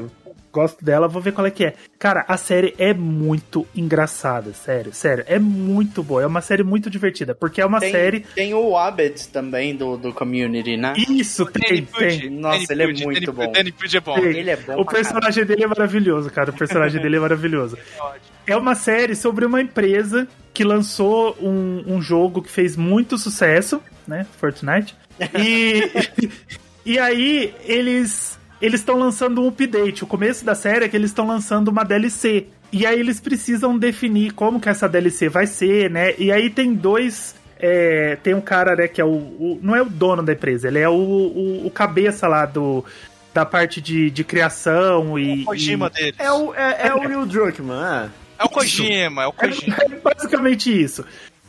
Gosto 0.52 0.84
dela, 0.84 1.06
vou 1.06 1.22
ver 1.22 1.32
qual 1.32 1.46
é 1.46 1.50
que 1.50 1.64
é. 1.64 1.74
Cara, 1.98 2.24
a 2.26 2.36
série 2.36 2.74
é 2.76 2.92
muito 2.92 3.66
engraçada, 3.74 4.52
sério, 4.52 4.92
sério. 4.92 5.24
É 5.28 5.38
muito 5.38 6.02
boa, 6.02 6.22
é 6.22 6.26
uma 6.26 6.40
série 6.40 6.64
muito 6.64 6.90
divertida, 6.90 7.34
porque 7.34 7.60
é 7.60 7.66
uma 7.66 7.78
Tem, 7.78 7.92
série. 7.92 8.20
tem 8.34 8.52
o 8.52 8.76
Abed 8.76 9.28
também 9.28 9.76
do, 9.76 9.96
do 9.96 10.12
Community, 10.12 10.76
né? 10.76 10.94
Isso, 10.96 11.46
tem, 11.46 11.84
tem. 11.84 12.30
Nossa, 12.30 12.72
ele 12.72 12.82
é 12.82 12.86
muito 13.04 13.32
bom. 13.32 13.52
Danny 13.52 13.72
é 13.94 14.00
bom. 14.00 14.14
Tem. 14.14 14.24
Ele 14.24 14.50
é 14.50 14.56
bom 14.56 14.80
O 14.80 14.84
personagem 14.84 15.44
dele 15.44 15.62
é 15.62 15.66
maravilhoso, 15.68 16.30
cara. 16.30 16.50
O 16.50 16.54
personagem 16.54 16.98
dele 17.02 17.16
é 17.16 17.20
maravilhoso. 17.20 17.78
É 18.44 18.56
uma 18.56 18.74
série 18.74 19.14
sobre 19.14 19.44
uma 19.44 19.60
empresa 19.60 20.26
que 20.52 20.64
lançou 20.64 21.36
um, 21.40 21.84
um 21.86 22.02
jogo 22.02 22.42
que 22.42 22.50
fez 22.50 22.76
muito 22.76 23.16
sucesso, 23.16 23.80
né? 24.06 24.26
Fortnite. 24.38 24.96
E, 25.38 25.90
e 26.84 26.98
aí 26.98 27.54
eles 27.64 28.39
eles 28.60 28.80
estão 28.80 28.98
lançando 28.98 29.42
um 29.42 29.48
update. 29.48 30.04
O 30.04 30.06
começo 30.06 30.44
da 30.44 30.54
série 30.54 30.84
é 30.84 30.88
que 30.88 30.96
eles 30.96 31.10
estão 31.10 31.26
lançando 31.26 31.68
uma 31.68 31.84
DLC. 31.84 32.46
E 32.72 32.86
aí 32.86 32.98
eles 33.00 33.18
precisam 33.20 33.76
definir 33.78 34.32
como 34.32 34.60
que 34.60 34.68
essa 34.68 34.88
DLC 34.88 35.28
vai 35.28 35.46
ser, 35.46 35.90
né? 35.90 36.14
E 36.18 36.30
aí 36.30 36.48
tem 36.50 36.72
dois 36.74 37.34
é, 37.58 38.16
tem 38.22 38.32
um 38.32 38.40
cara, 38.40 38.74
né, 38.74 38.88
que 38.88 39.00
é 39.00 39.04
o, 39.04 39.08
o- 39.08 39.58
Não 39.62 39.76
é 39.76 39.82
o 39.82 39.86
dono 39.86 40.22
da 40.22 40.32
empresa, 40.32 40.68
ele 40.68 40.78
é 40.78 40.88
o, 40.88 40.92
o, 40.94 41.66
o 41.66 41.70
cabeça 41.70 42.26
lá 42.28 42.46
do. 42.46 42.84
Da 43.32 43.44
parte 43.46 43.80
de, 43.80 44.10
de 44.10 44.24
criação 44.24 45.16
e. 45.18 45.42
O 45.42 45.44
Kojima 45.44 45.88
dele. 45.90 46.14
É 46.18 46.32
o, 46.32 46.52
é, 46.54 46.88
é 46.88 46.94
o 46.94 47.06
Neil 47.06 47.24
Druckmann, 47.26 48.06
é. 48.06 48.08
É 48.40 48.44
o 48.44 48.48
Kojima, 48.48 49.22
é 49.22 49.26
o 49.26 49.32
Kojima. 49.32 49.76
É 49.78 49.88
basicamente 49.96 50.70
isso. 50.82 51.04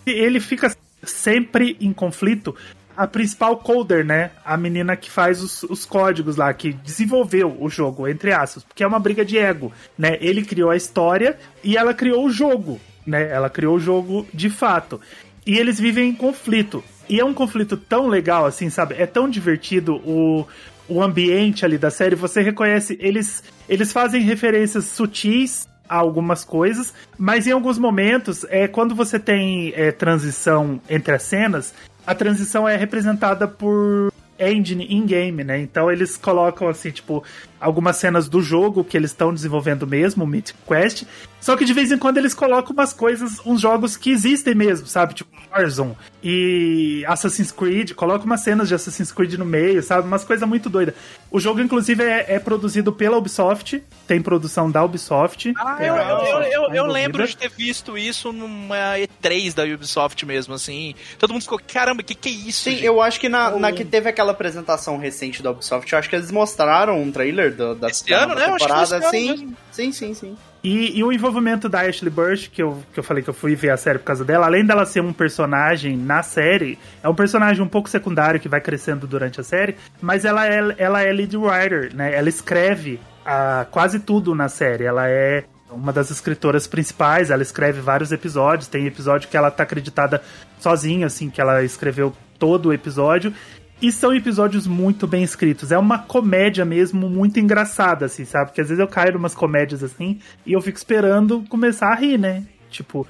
E 0.06 0.12
Ele 0.12 0.40
fica 0.40 0.76
sempre 1.02 1.78
em 1.80 1.92
conflito. 1.94 2.56
A 2.96 3.08
principal 3.08 3.58
coder, 3.58 4.06
né? 4.06 4.32
A 4.44 4.58
menina 4.58 4.96
que 4.96 5.10
faz 5.10 5.42
os, 5.42 5.64
os 5.64 5.86
códigos 5.86 6.36
lá, 6.36 6.54
que 6.54 6.74
desenvolveu 6.74 7.56
o 7.60 7.70
jogo, 7.70 8.08
entre 8.08 8.32
aspas, 8.32 8.64
porque 8.64 8.84
é 8.84 8.88
uma 8.88 9.00
briga 9.00 9.24
de 9.24 9.38
ego, 9.38 9.72
né? 9.98 10.18
Ele 10.22 10.44
criou 10.44 10.70
a 10.70 10.76
história 10.76 11.38
e 11.64 11.78
ela 11.78 11.94
criou 11.94 12.26
o 12.26 12.32
jogo, 12.32 12.80
né? 13.06 13.30
Ela 13.30 13.50
criou 13.50 13.76
o 13.76 13.80
jogo 13.80 14.28
de 14.34 14.50
fato. 14.50 15.00
E 15.46 15.58
eles 15.58 15.80
vivem 15.80 16.10
em 16.10 16.14
conflito. 16.14 16.84
E 17.10 17.20
é 17.20 17.26
um 17.26 17.34
conflito 17.34 17.76
tão 17.76 18.08
legal, 18.08 18.46
assim, 18.46 18.70
sabe? 18.70 18.96
É 18.98 19.06
tão 19.06 19.30
divertido 19.30 19.96
o, 20.06 20.48
o 20.88 21.02
ambiente 21.02 21.66
ali 21.66 21.78
da 21.78 21.90
série. 21.90 22.16
Você 22.16 22.42
reconhece, 22.42 22.98
eles, 23.02 23.44
eles 23.68 23.92
fazem 23.92 24.22
referências 24.22 24.86
sutis 24.86 25.68
a 25.92 25.98
algumas 25.98 26.46
coisas, 26.46 26.94
mas 27.18 27.48
em 27.48 27.52
alguns 27.52 27.78
momentos, 27.78 28.46
é, 28.50 28.66
quando 28.66 28.96
você 28.96 29.20
tem 29.20 29.74
é, 29.76 29.92
transição 29.92 30.80
entre 30.90 31.14
as 31.14 31.24
cenas, 31.24 31.74
a 32.06 32.16
transição 32.16 32.68
é 32.68 32.76
representada 32.76 33.48
por 33.48 34.12
engine 34.40 34.88
in-game, 34.90 35.44
né? 35.44 35.60
Então 35.60 35.92
eles 35.92 36.18
colocam, 36.18 36.68
assim, 36.68 36.90
tipo, 36.90 37.24
algumas 37.60 37.98
cenas 37.98 38.28
do 38.28 38.42
jogo 38.42 38.84
que 38.84 38.98
eles 38.98 39.12
estão 39.12 39.34
desenvolvendo 39.34 39.86
mesmo, 39.86 40.24
o 40.24 40.28
Mythic 40.28 40.58
Quest, 40.68 41.04
só 41.40 41.56
que 41.56 41.64
de 41.64 41.74
vez 41.74 41.92
em 41.92 41.98
quando 41.98 42.18
eles 42.18 42.34
colocam 42.34 42.74
umas 42.74 42.92
coisas, 42.92 43.40
uns 43.46 43.62
jogos 43.62 43.96
que 43.96 44.10
existem 44.10 44.56
mesmo, 44.56 44.88
sabe? 44.88 45.14
Tipo 45.14 45.30
Warzone 45.52 45.96
e 46.24 47.04
Assassin's 47.08 47.52
Creed, 47.52 47.94
coloca 47.94 48.26
umas 48.26 48.42
cenas 48.42 48.68
de 48.68 48.76
Assassin's 48.76 49.12
Creed 49.12 49.34
no 49.34 49.46
meio, 49.46 49.82
sabe? 49.82 50.08
Umas 50.08 50.24
coisas 50.24 50.48
muito 50.48 50.70
doidas. 50.70 50.94
O 51.32 51.40
jogo, 51.40 51.62
inclusive, 51.62 52.04
é, 52.04 52.26
é 52.36 52.40
produzido 52.40 52.92
pela 52.94 53.18
Ubisoft, 53.18 53.82
tem 54.08 54.22
produção 54.22 54.70
da 54.70 54.84
Ubisoft. 54.84 55.54
Ah, 55.58 55.78
É, 55.80 55.90
eu, 55.90 55.96
eu, 55.96 56.02
eu, 56.02 56.06
eu, 56.06 56.42
eu 56.42 56.62
envolvida. 56.62 56.84
lembro 56.88 57.28
de 57.28 57.36
ter 57.36 57.50
visto 57.50 57.98
isso 57.98 58.32
numa 58.32 58.96
E3 58.98 59.54
da 59.54 59.64
Ubisoft 59.64 60.26
mesmo, 60.26 60.54
assim. 60.54 60.94
Todo 61.18 61.34
mundo 61.34 61.42
ficou, 61.42 61.60
caramba, 61.72 62.04
que 62.04 62.14
que 62.14 62.30
é 62.30 62.32
isso? 62.32 62.64
Sim, 62.64 62.72
gente?" 62.72 62.86
eu 62.86 63.02
acho 63.02 63.20
que 63.20 63.28
na, 63.30 63.52
na 63.58 63.72
que 63.72 63.84
teve 63.86 64.10
aquela 64.10 64.32
apresentação 64.32 64.98
recente 64.98 65.42
da 65.42 65.52
Ubisoft, 65.52 65.92
eu 65.92 65.98
acho 66.00 66.10
que 66.10 66.16
eles 66.16 66.32
mostraram 66.32 67.02
um 67.02 67.12
trailer 67.12 67.56
do, 67.56 67.76
da, 67.76 67.88
Esse 67.90 68.08
da 68.10 68.24
ano, 68.24 68.36
né? 68.36 68.48
Eu 68.48 68.56
acho 68.56 68.68
que 68.68 68.74
foi 68.74 68.84
temporada. 68.86 68.98
esse 68.98 69.06
ano 69.06 69.10
sim, 69.12 69.30
mesmo. 69.46 69.58
Sim, 69.72 69.92
sim, 69.92 70.14
sim. 70.14 70.38
E, 70.64 71.00
e 71.00 71.04
o 71.04 71.12
envolvimento 71.12 71.68
da 71.68 71.82
Ashley 71.82 72.12
Burch, 72.12 72.50
que 72.50 72.62
eu, 72.62 72.84
que 72.94 73.00
eu 73.00 73.04
falei 73.04 73.24
que 73.24 73.30
eu 73.30 73.34
fui 73.34 73.56
ver 73.56 73.72
a 73.72 73.78
série 73.78 73.98
por 73.98 74.06
causa 74.06 74.24
dela, 74.24 74.46
além 74.46 74.66
dela 74.66 74.86
ser 74.86 75.02
um 75.02 75.12
personagem 75.12 75.98
na 75.98 76.22
série, 76.22 76.78
é 77.02 77.10
um 77.10 77.16
personagem 77.16 77.64
um 77.64 77.68
pouco 77.68 77.90
secundário 77.90 78.40
que 78.40 78.48
vai 78.48 78.62
crescendo 78.62 79.08
durante 79.08 79.42
a 79.42 79.44
série, 79.44 79.76
mas 80.02 80.24
ela 80.24 80.46
é, 80.48 80.76
ela 80.78 81.02
é 81.02 81.12
lead 81.12 81.36
writer, 81.36 81.96
né? 81.96 82.14
Ela 82.16 82.30
escreve 82.30 83.00
ah, 83.26 83.66
quase 83.72 84.00
tudo 84.00 84.36
na 84.36 84.50
série. 84.50 84.84
Ela 84.84 85.10
é 85.10 85.46
uma 85.72 85.94
das 85.94 86.12
escritoras 86.12 86.68
principais, 86.68 87.30
ela 87.30 87.42
escreve 87.42 87.80
vários 87.80 88.12
episódios, 88.12 88.68
tem 88.68 88.86
episódio 88.86 89.30
que 89.30 89.38
ela 89.38 89.50
tá 89.50 89.64
acreditada 89.64 90.22
sozinha, 90.60 91.08
assim, 91.08 91.30
que 91.30 91.40
ela 91.40 91.64
escreveu 91.64 92.14
todo 92.38 92.70
o 92.70 92.74
episódio. 92.74 93.34
E 93.82 93.92
são 93.92 94.14
episódios 94.14 94.68
muito 94.68 95.08
bem 95.08 95.24
escritos. 95.24 95.72
É 95.72 95.78
uma 95.78 95.98
comédia 95.98 96.64
mesmo 96.64 97.10
muito 97.10 97.40
engraçada, 97.40 98.06
assim, 98.06 98.26
sabe? 98.26 98.48
Porque 98.48 98.62
às 98.62 98.68
vezes 98.70 98.80
eu 98.80 98.88
caio 98.88 99.14
numas 99.14 99.34
comédias 99.34 99.84
assim 99.84 100.20
e 100.46 100.54
eu 100.54 100.62
fico 100.62 100.78
esperando 100.78 101.44
começar 101.50 101.88
a 101.88 101.96
rir, 101.96 102.18
né? 102.20 102.44
Tipo, 102.70 103.08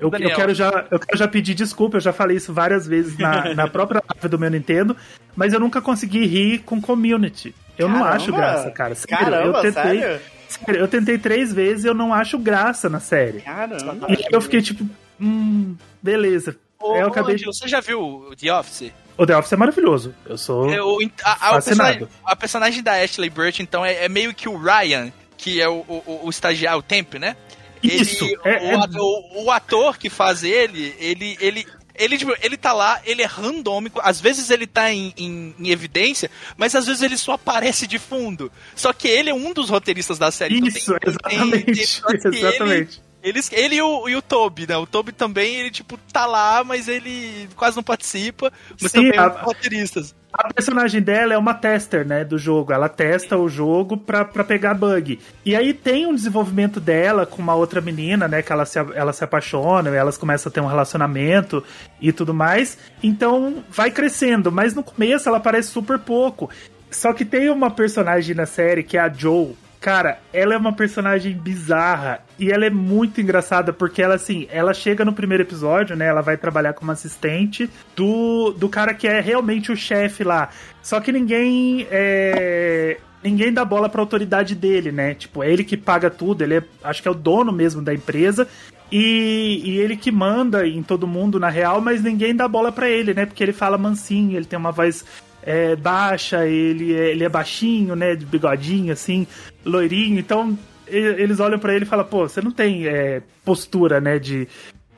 eu, 0.00 0.10
eu 0.10 0.34
quero 0.34 0.54
já, 0.54 0.86
eu 0.90 0.98
quero 0.98 1.18
já 1.18 1.28
pedir 1.28 1.54
desculpa, 1.54 1.98
eu 1.98 2.00
já 2.00 2.12
falei 2.12 2.36
isso 2.36 2.52
várias 2.52 2.86
vezes 2.86 3.18
na, 3.18 3.52
na 3.54 3.68
própria 3.68 4.02
live 4.14 4.28
do 4.28 4.38
meu 4.38 4.50
Nintendo, 4.50 4.96
mas 5.36 5.52
eu 5.52 5.60
nunca 5.60 5.80
consegui 5.80 6.24
rir 6.26 6.60
com 6.60 6.80
community. 6.80 7.54
Eu 7.78 7.88
não 7.88 7.98
Caramba! 7.98 8.16
acho 8.16 8.32
graça, 8.32 8.70
cara. 8.70 8.94
Sério, 8.94 9.18
Caramba, 9.18 9.58
eu 9.58 9.62
tentei. 9.62 10.00
sério? 10.00 10.20
sério, 10.48 10.80
eu 10.80 10.88
tentei 10.88 11.18
três 11.18 11.52
vezes 11.52 11.84
e 11.84 11.88
eu 11.88 11.94
não 11.94 12.14
acho 12.14 12.38
graça 12.38 12.88
na 12.88 13.00
série. 13.00 13.40
Caramba. 13.40 14.06
E 14.10 14.34
eu 14.34 14.40
fiquei 14.40 14.62
tipo, 14.62 14.88
hum, 15.20 15.76
beleza. 16.02 16.56
Ô, 16.80 16.96
eu 16.96 17.08
acabei. 17.08 17.36
Você 17.38 17.68
já 17.68 17.80
viu 17.80 18.30
The 18.40 18.52
Office? 18.52 18.92
O 19.16 19.26
The 19.26 19.36
Office 19.36 19.52
é 19.52 19.56
maravilhoso. 19.56 20.14
Eu 20.26 20.36
sou. 20.36 20.68
É, 20.70 20.82
o, 20.82 20.98
a, 21.22 21.48
a, 21.48 21.50
o 21.58 21.62
personagem, 21.62 22.08
a 22.24 22.36
personagem 22.36 22.82
da 22.82 22.92
Ashley 23.02 23.30
Burch, 23.30 23.62
então, 23.62 23.84
é, 23.84 24.04
é 24.04 24.08
meio 24.08 24.34
que 24.34 24.48
o 24.48 24.56
Ryan, 24.56 25.12
que 25.36 25.60
é 25.60 25.68
o, 25.68 25.84
o, 25.88 26.20
o 26.24 26.30
estagiário, 26.30 26.78
o 26.80 26.82
Temp, 26.82 27.14
né? 27.14 27.36
Isso, 27.82 28.24
Ele, 28.24 28.38
é- 28.44 28.50
o, 28.50 28.70
é- 28.70 28.74
ator, 28.76 29.24
o 29.36 29.50
ator 29.50 29.98
que 29.98 30.08
faz 30.08 30.42
ele, 30.42 30.94
ele, 30.98 31.36
ele 31.40 31.66
Ele, 31.96 32.18
tipo, 32.18 32.34
ele 32.42 32.56
tá 32.56 32.72
lá, 32.72 33.00
ele 33.04 33.22
é 33.22 33.26
randômico, 33.26 34.00
às 34.02 34.20
vezes 34.20 34.50
ele 34.50 34.66
tá 34.66 34.90
em, 34.92 35.12
em, 35.16 35.54
em 35.60 35.68
evidência, 35.70 36.28
mas 36.56 36.74
às 36.74 36.86
vezes 36.86 37.02
ele 37.02 37.16
só 37.16 37.34
aparece 37.34 37.86
de 37.86 38.00
fundo. 38.00 38.50
Só 38.74 38.92
que 38.92 39.06
ele 39.06 39.30
é 39.30 39.34
um 39.34 39.52
dos 39.52 39.70
roteiristas 39.70 40.18
da 40.18 40.32
série. 40.32 40.56
então 40.56 40.68
Isso, 40.68 40.92
tem- 40.98 41.10
exatamente. 41.10 41.64
tem- 42.02 42.30
ele- 42.32 42.38
exatamente. 42.38 43.02
Eles, 43.24 43.50
ele 43.52 43.76
e 43.76 43.82
o, 43.82 44.06
e 44.08 44.14
o 44.14 44.20
Toby, 44.22 44.66
né? 44.68 44.76
O 44.76 44.86
Toby 44.86 45.10
também, 45.10 45.56
ele, 45.56 45.70
tipo, 45.70 45.98
tá 46.12 46.26
lá, 46.26 46.62
mas 46.62 46.86
ele 46.88 47.48
quase 47.56 47.74
não 47.74 47.82
participa. 47.82 48.52
Mas 48.80 48.92
Sim, 48.92 48.98
também 49.10 49.16
é 49.18 49.20
um 49.22 49.24
a- 49.24 49.40
roteiristas. 49.42 50.14
A 50.30 50.52
personagem 50.52 51.00
dela 51.00 51.32
é 51.32 51.38
uma 51.38 51.54
tester, 51.54 52.04
né, 52.06 52.24
do 52.24 52.36
jogo. 52.36 52.72
Ela 52.72 52.88
testa 52.88 53.38
o 53.38 53.48
jogo 53.48 53.96
pra, 53.96 54.24
pra 54.24 54.42
pegar 54.44 54.74
bug. 54.74 55.18
E 55.44 55.54
aí 55.54 55.72
tem 55.72 56.06
um 56.06 56.14
desenvolvimento 56.14 56.80
dela 56.80 57.24
com 57.24 57.40
uma 57.40 57.54
outra 57.54 57.80
menina, 57.80 58.26
né, 58.28 58.42
que 58.42 58.52
ela 58.52 58.66
se, 58.66 58.76
ela 58.78 59.12
se 59.12 59.22
apaixona, 59.22 59.88
elas 59.94 60.18
começam 60.18 60.50
a 60.50 60.52
ter 60.52 60.60
um 60.60 60.66
relacionamento 60.66 61.62
e 62.00 62.12
tudo 62.12 62.34
mais. 62.34 62.76
Então 63.02 63.64
vai 63.70 63.90
crescendo, 63.92 64.50
mas 64.50 64.74
no 64.74 64.82
começo 64.82 65.28
ela 65.28 65.38
aparece 65.38 65.68
super 65.68 66.00
pouco. 66.00 66.50
Só 66.90 67.12
que 67.12 67.24
tem 67.24 67.48
uma 67.48 67.70
personagem 67.70 68.34
na 68.34 68.44
série 68.44 68.82
que 68.82 68.96
é 68.96 69.00
a 69.00 69.08
Joe. 69.08 69.54
Cara, 69.84 70.18
ela 70.32 70.54
é 70.54 70.56
uma 70.56 70.72
personagem 70.72 71.36
bizarra 71.36 72.20
e 72.38 72.50
ela 72.50 72.64
é 72.64 72.70
muito 72.70 73.20
engraçada 73.20 73.70
porque 73.70 74.00
ela 74.00 74.14
assim, 74.14 74.48
ela 74.50 74.72
chega 74.72 75.04
no 75.04 75.12
primeiro 75.12 75.42
episódio, 75.42 75.94
né? 75.94 76.06
Ela 76.06 76.22
vai 76.22 76.38
trabalhar 76.38 76.72
como 76.72 76.90
assistente 76.90 77.68
do, 77.94 78.52
do 78.52 78.66
cara 78.66 78.94
que 78.94 79.06
é 79.06 79.20
realmente 79.20 79.70
o 79.70 79.76
chefe 79.76 80.24
lá. 80.24 80.48
Só 80.82 81.00
que 81.00 81.12
ninguém 81.12 81.86
é, 81.90 82.96
ninguém 83.22 83.52
dá 83.52 83.62
bola 83.62 83.90
pra 83.90 84.00
autoridade 84.00 84.54
dele, 84.54 84.90
né? 84.90 85.12
Tipo, 85.14 85.42
é 85.42 85.52
ele 85.52 85.62
que 85.62 85.76
paga 85.76 86.08
tudo, 86.08 86.40
ele 86.40 86.54
é, 86.54 86.64
acho 86.82 87.02
que 87.02 87.08
é 87.08 87.10
o 87.10 87.14
dono 87.14 87.52
mesmo 87.52 87.82
da 87.82 87.92
empresa. 87.92 88.48
E, 88.90 89.60
e 89.66 89.78
ele 89.80 89.98
que 89.98 90.10
manda 90.10 90.66
em 90.66 90.82
todo 90.82 91.06
mundo, 91.06 91.38
na 91.38 91.50
real, 91.50 91.82
mas 91.82 92.02
ninguém 92.02 92.34
dá 92.34 92.48
bola 92.48 92.72
pra 92.72 92.88
ele, 92.88 93.12
né? 93.12 93.26
Porque 93.26 93.42
ele 93.42 93.52
fala 93.52 93.76
mansinho, 93.76 94.34
ele 94.34 94.46
tem 94.46 94.58
uma 94.58 94.72
voz 94.72 95.04
é, 95.44 95.76
baixa, 95.76 96.46
ele 96.46 96.94
é, 96.94 97.10
ele 97.10 97.24
é 97.24 97.28
baixinho, 97.28 97.94
né? 97.94 98.16
De 98.16 98.24
bigodinho, 98.24 98.92
assim, 98.92 99.26
loirinho. 99.64 100.18
Então, 100.18 100.58
eles 100.86 101.40
olham 101.40 101.58
pra 101.58 101.74
ele 101.74 101.84
e 101.84 101.88
falam, 101.88 102.04
pô, 102.04 102.28
você 102.28 102.40
não 102.40 102.50
tem 102.50 102.86
é, 102.86 103.22
postura, 103.44 104.00
né? 104.00 104.18
De, 104.18 104.48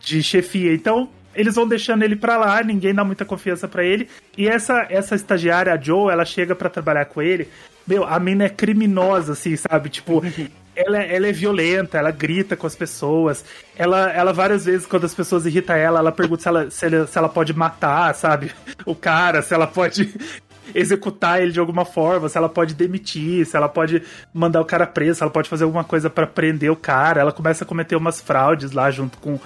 de 0.01 0.23
chefia. 0.23 0.73
Então, 0.73 1.09
eles 1.35 1.55
vão 1.55 1.67
deixando 1.67 2.03
ele 2.03 2.17
pra 2.17 2.37
lá, 2.37 2.63
ninguém 2.63 2.95
dá 2.95 3.05
muita 3.05 3.25
confiança 3.25 3.69
pra 3.69 3.85
ele. 3.85 4.09
E 4.39 4.49
essa, 4.49 4.87
essa 4.89 5.15
estagiária, 5.15 5.73
a 5.73 5.81
Joe, 5.81 6.13
ela 6.13 6.25
chega 6.25 6.55
pra 6.55 6.71
trabalhar 6.71 7.05
com 7.07 7.21
ele. 7.21 7.49
Meu, 7.87 8.05
a 8.05 8.19
mina 8.19 8.45
é 8.45 8.49
criminosa, 8.49 9.33
assim, 9.33 9.57
sabe? 9.57 9.89
Tipo, 9.89 10.23
ela, 10.77 11.03
é- 11.03 11.17
ela 11.17 11.27
é 11.27 11.33
violenta, 11.33 11.99
ela 11.99 12.11
grita 12.11 12.57
com 12.57 12.67
as 12.67 12.75
pessoas. 12.77 13.45
Ela, 13.77 14.11
ela 14.13 14.33
várias 14.33 14.65
vezes, 14.67 14.87
quando 14.87 15.05
as 15.05 15.15
pessoas 15.15 15.47
irritam 15.47 15.75
ela, 15.77 15.99
ela 16.01 16.13
pergunta 16.13 16.43
se 16.43 16.49
ela, 16.49 16.71
se 16.71 16.87
ela, 16.87 17.07
se 17.07 17.19
ela 17.19 17.29
pode 17.29 17.53
matar, 17.55 18.15
sabe? 18.15 18.53
O 18.85 18.95
cara, 18.95 19.43
se 19.43 19.53
ela 19.53 19.67
pode 19.67 20.15
executar 20.75 21.41
ele 21.43 21.51
de 21.53 21.59
alguma 21.61 21.85
forma, 21.85 22.29
se 22.29 22.37
ela 22.39 22.49
pode 22.49 22.75
demitir, 22.75 23.45
se 23.47 23.57
ela 23.57 23.69
pode 23.69 24.03
mandar 24.33 24.61
o 24.61 24.65
cara 24.65 24.87
preso, 24.87 25.17
se 25.19 25.23
ela 25.23 25.33
pode 25.33 25.49
fazer 25.49 25.65
alguma 25.65 25.83
coisa 25.85 26.09
pra 26.11 26.27
prender 26.27 26.71
o 26.71 26.77
cara. 26.77 27.21
Ela 27.21 27.33
começa 27.33 27.65
a 27.65 27.67
cometer 27.67 27.97
umas 27.97 28.21
fraudes 28.21 28.73
lá 28.73 28.91
junto 28.91 29.19
com 29.19 29.39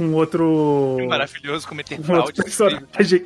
um 0.00 0.14
outro. 0.14 0.96
Maravilhoso 1.08 1.66
cometer 1.66 1.98
um 2.00 2.14
outro 2.14 2.42
personagem. 2.42 3.22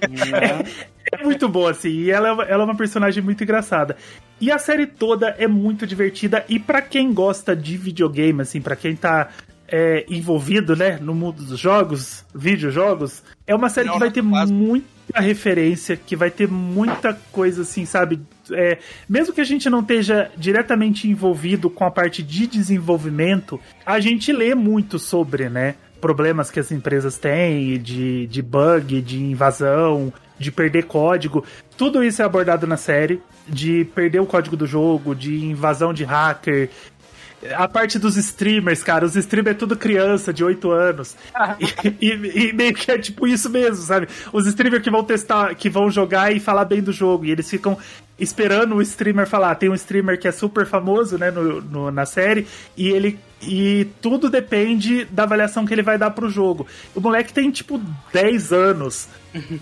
É, 1.13 1.19
é 1.21 1.25
muito 1.25 1.49
boa, 1.49 1.71
assim. 1.71 1.91
E 1.91 2.11
ela 2.11 2.29
é, 2.29 2.33
uma, 2.33 2.43
ela 2.45 2.63
é 2.63 2.67
uma 2.67 2.77
personagem 2.77 3.23
muito 3.23 3.43
engraçada. 3.43 3.97
E 4.41 4.51
a 4.51 4.59
série 4.59 4.87
toda 4.87 5.29
é 5.39 5.47
muito 5.47 5.87
divertida. 5.87 6.45
E 6.49 6.59
pra 6.59 6.83
quem 6.83 7.13
gosta 7.13 7.55
de 7.55 7.77
videogame, 7.77 8.43
assim, 8.43 8.61
pra 8.61 8.77
quem 8.77 8.97
tá 8.97 9.31
é, 9.69 10.05
envolvido, 10.09 10.77
né, 10.77 10.99
no 11.01 11.15
mundo 11.15 11.43
dos 11.43 11.59
jogos, 11.59 12.25
videojogos, 12.35 13.23
é 13.47 13.55
uma 13.55 13.69
série 13.69 13.89
Não, 13.89 13.95
que 13.95 14.01
vai 14.01 14.09
não, 14.09 14.15
ter 14.15 14.23
quase. 14.23 14.53
muita 14.53 15.21
referência, 15.21 15.97
que 15.97 16.17
vai 16.17 16.31
ter 16.31 16.49
muita 16.49 17.15
coisa, 17.33 17.63
assim, 17.63 17.85
sabe? 17.85 18.21
É, 18.53 18.79
mesmo 19.09 19.33
que 19.33 19.41
a 19.41 19.45
gente 19.45 19.71
não 19.71 19.81
esteja 19.81 20.31
diretamente 20.37 21.09
envolvido 21.09 21.71
com 21.71 21.85
a 21.85 21.91
parte 21.91 22.23
de 22.23 22.47
desenvolvimento, 22.47 23.61
a 23.85 23.99
gente 24.01 24.33
lê 24.33 24.55
muito 24.55 24.99
sobre, 24.99 25.49
né? 25.49 25.75
Problemas 26.05 26.51
que 26.51 26.61
as 26.61 26.71
empresas 26.71 27.17
têm, 27.17 27.79
de, 27.81 28.27
de 28.27 28.43
bug, 28.43 29.01
de 29.01 29.19
invasão, 29.23 30.13
de 30.39 30.53
perder 30.53 30.85
código. 30.85 31.43
Tudo 31.79 32.05
isso 32.05 32.21
é 32.21 32.27
abordado 32.27 32.67
na 32.67 32.77
série. 32.77 33.23
De 33.49 33.87
perder 33.95 34.21
o 34.21 34.27
código 34.27 34.55
do 34.55 34.67
jogo, 34.67 35.15
de 35.15 35.43
invasão 35.47 35.95
de 35.95 36.05
hacker. 36.05 36.69
A 37.57 37.67
parte 37.67 37.99
dos 37.99 38.19
streamers, 38.19 38.83
cara, 38.83 39.07
os 39.07 39.17
streamers 39.17 39.57
é 39.57 39.59
tudo 39.59 39.79
criança 39.79 40.31
de 40.31 40.45
8 40.45 40.71
anos. 40.71 41.17
e, 42.01 42.07
e- 42.07 42.49
e 42.49 42.53
meio 42.53 42.75
que 42.75 42.91
é 42.91 42.99
tipo 42.99 43.27
isso 43.27 43.49
mesmo, 43.49 43.77
sabe? 43.83 44.07
Os 44.31 44.47
streamers 44.47 44.83
que 44.83 44.91
vão 44.91 45.05
testar, 45.05 45.55
que 45.55 45.71
vão 45.71 45.91
jogar 45.91 46.31
e 46.37 46.39
falar 46.39 46.67
bem 46.67 46.83
do 46.83 46.93
jogo. 46.93 47.25
E 47.25 47.31
eles 47.31 47.49
ficam 47.49 47.79
esperando 48.19 48.75
o 48.77 48.83
streamer 48.83 49.27
falar. 49.27 49.55
Tem 49.57 49.69
um 49.69 49.75
streamer 49.75 50.19
que 50.19 50.29
é 50.29 50.33
super 50.33 50.67
famoso, 50.67 51.19
né, 51.19 51.31
no, 51.31 51.61
no- 51.61 51.91
na 51.91 52.07
série, 52.07 52.47
e 52.77 52.89
ele. 52.89 53.19
E 53.47 53.89
tudo 54.01 54.31
depende 54.31 55.05
da 55.05 55.25
avaliação 55.25 55.67
que 55.67 55.75
ele 55.75 55.83
vai 55.83 55.99
dar 55.99 56.11
pro 56.13 56.31
jogo. 56.31 56.67
O 56.95 57.01
moleque 57.01 57.33
tem, 57.33 57.51
tipo, 57.51 57.79
10 58.13 58.53
anos. 58.53 59.07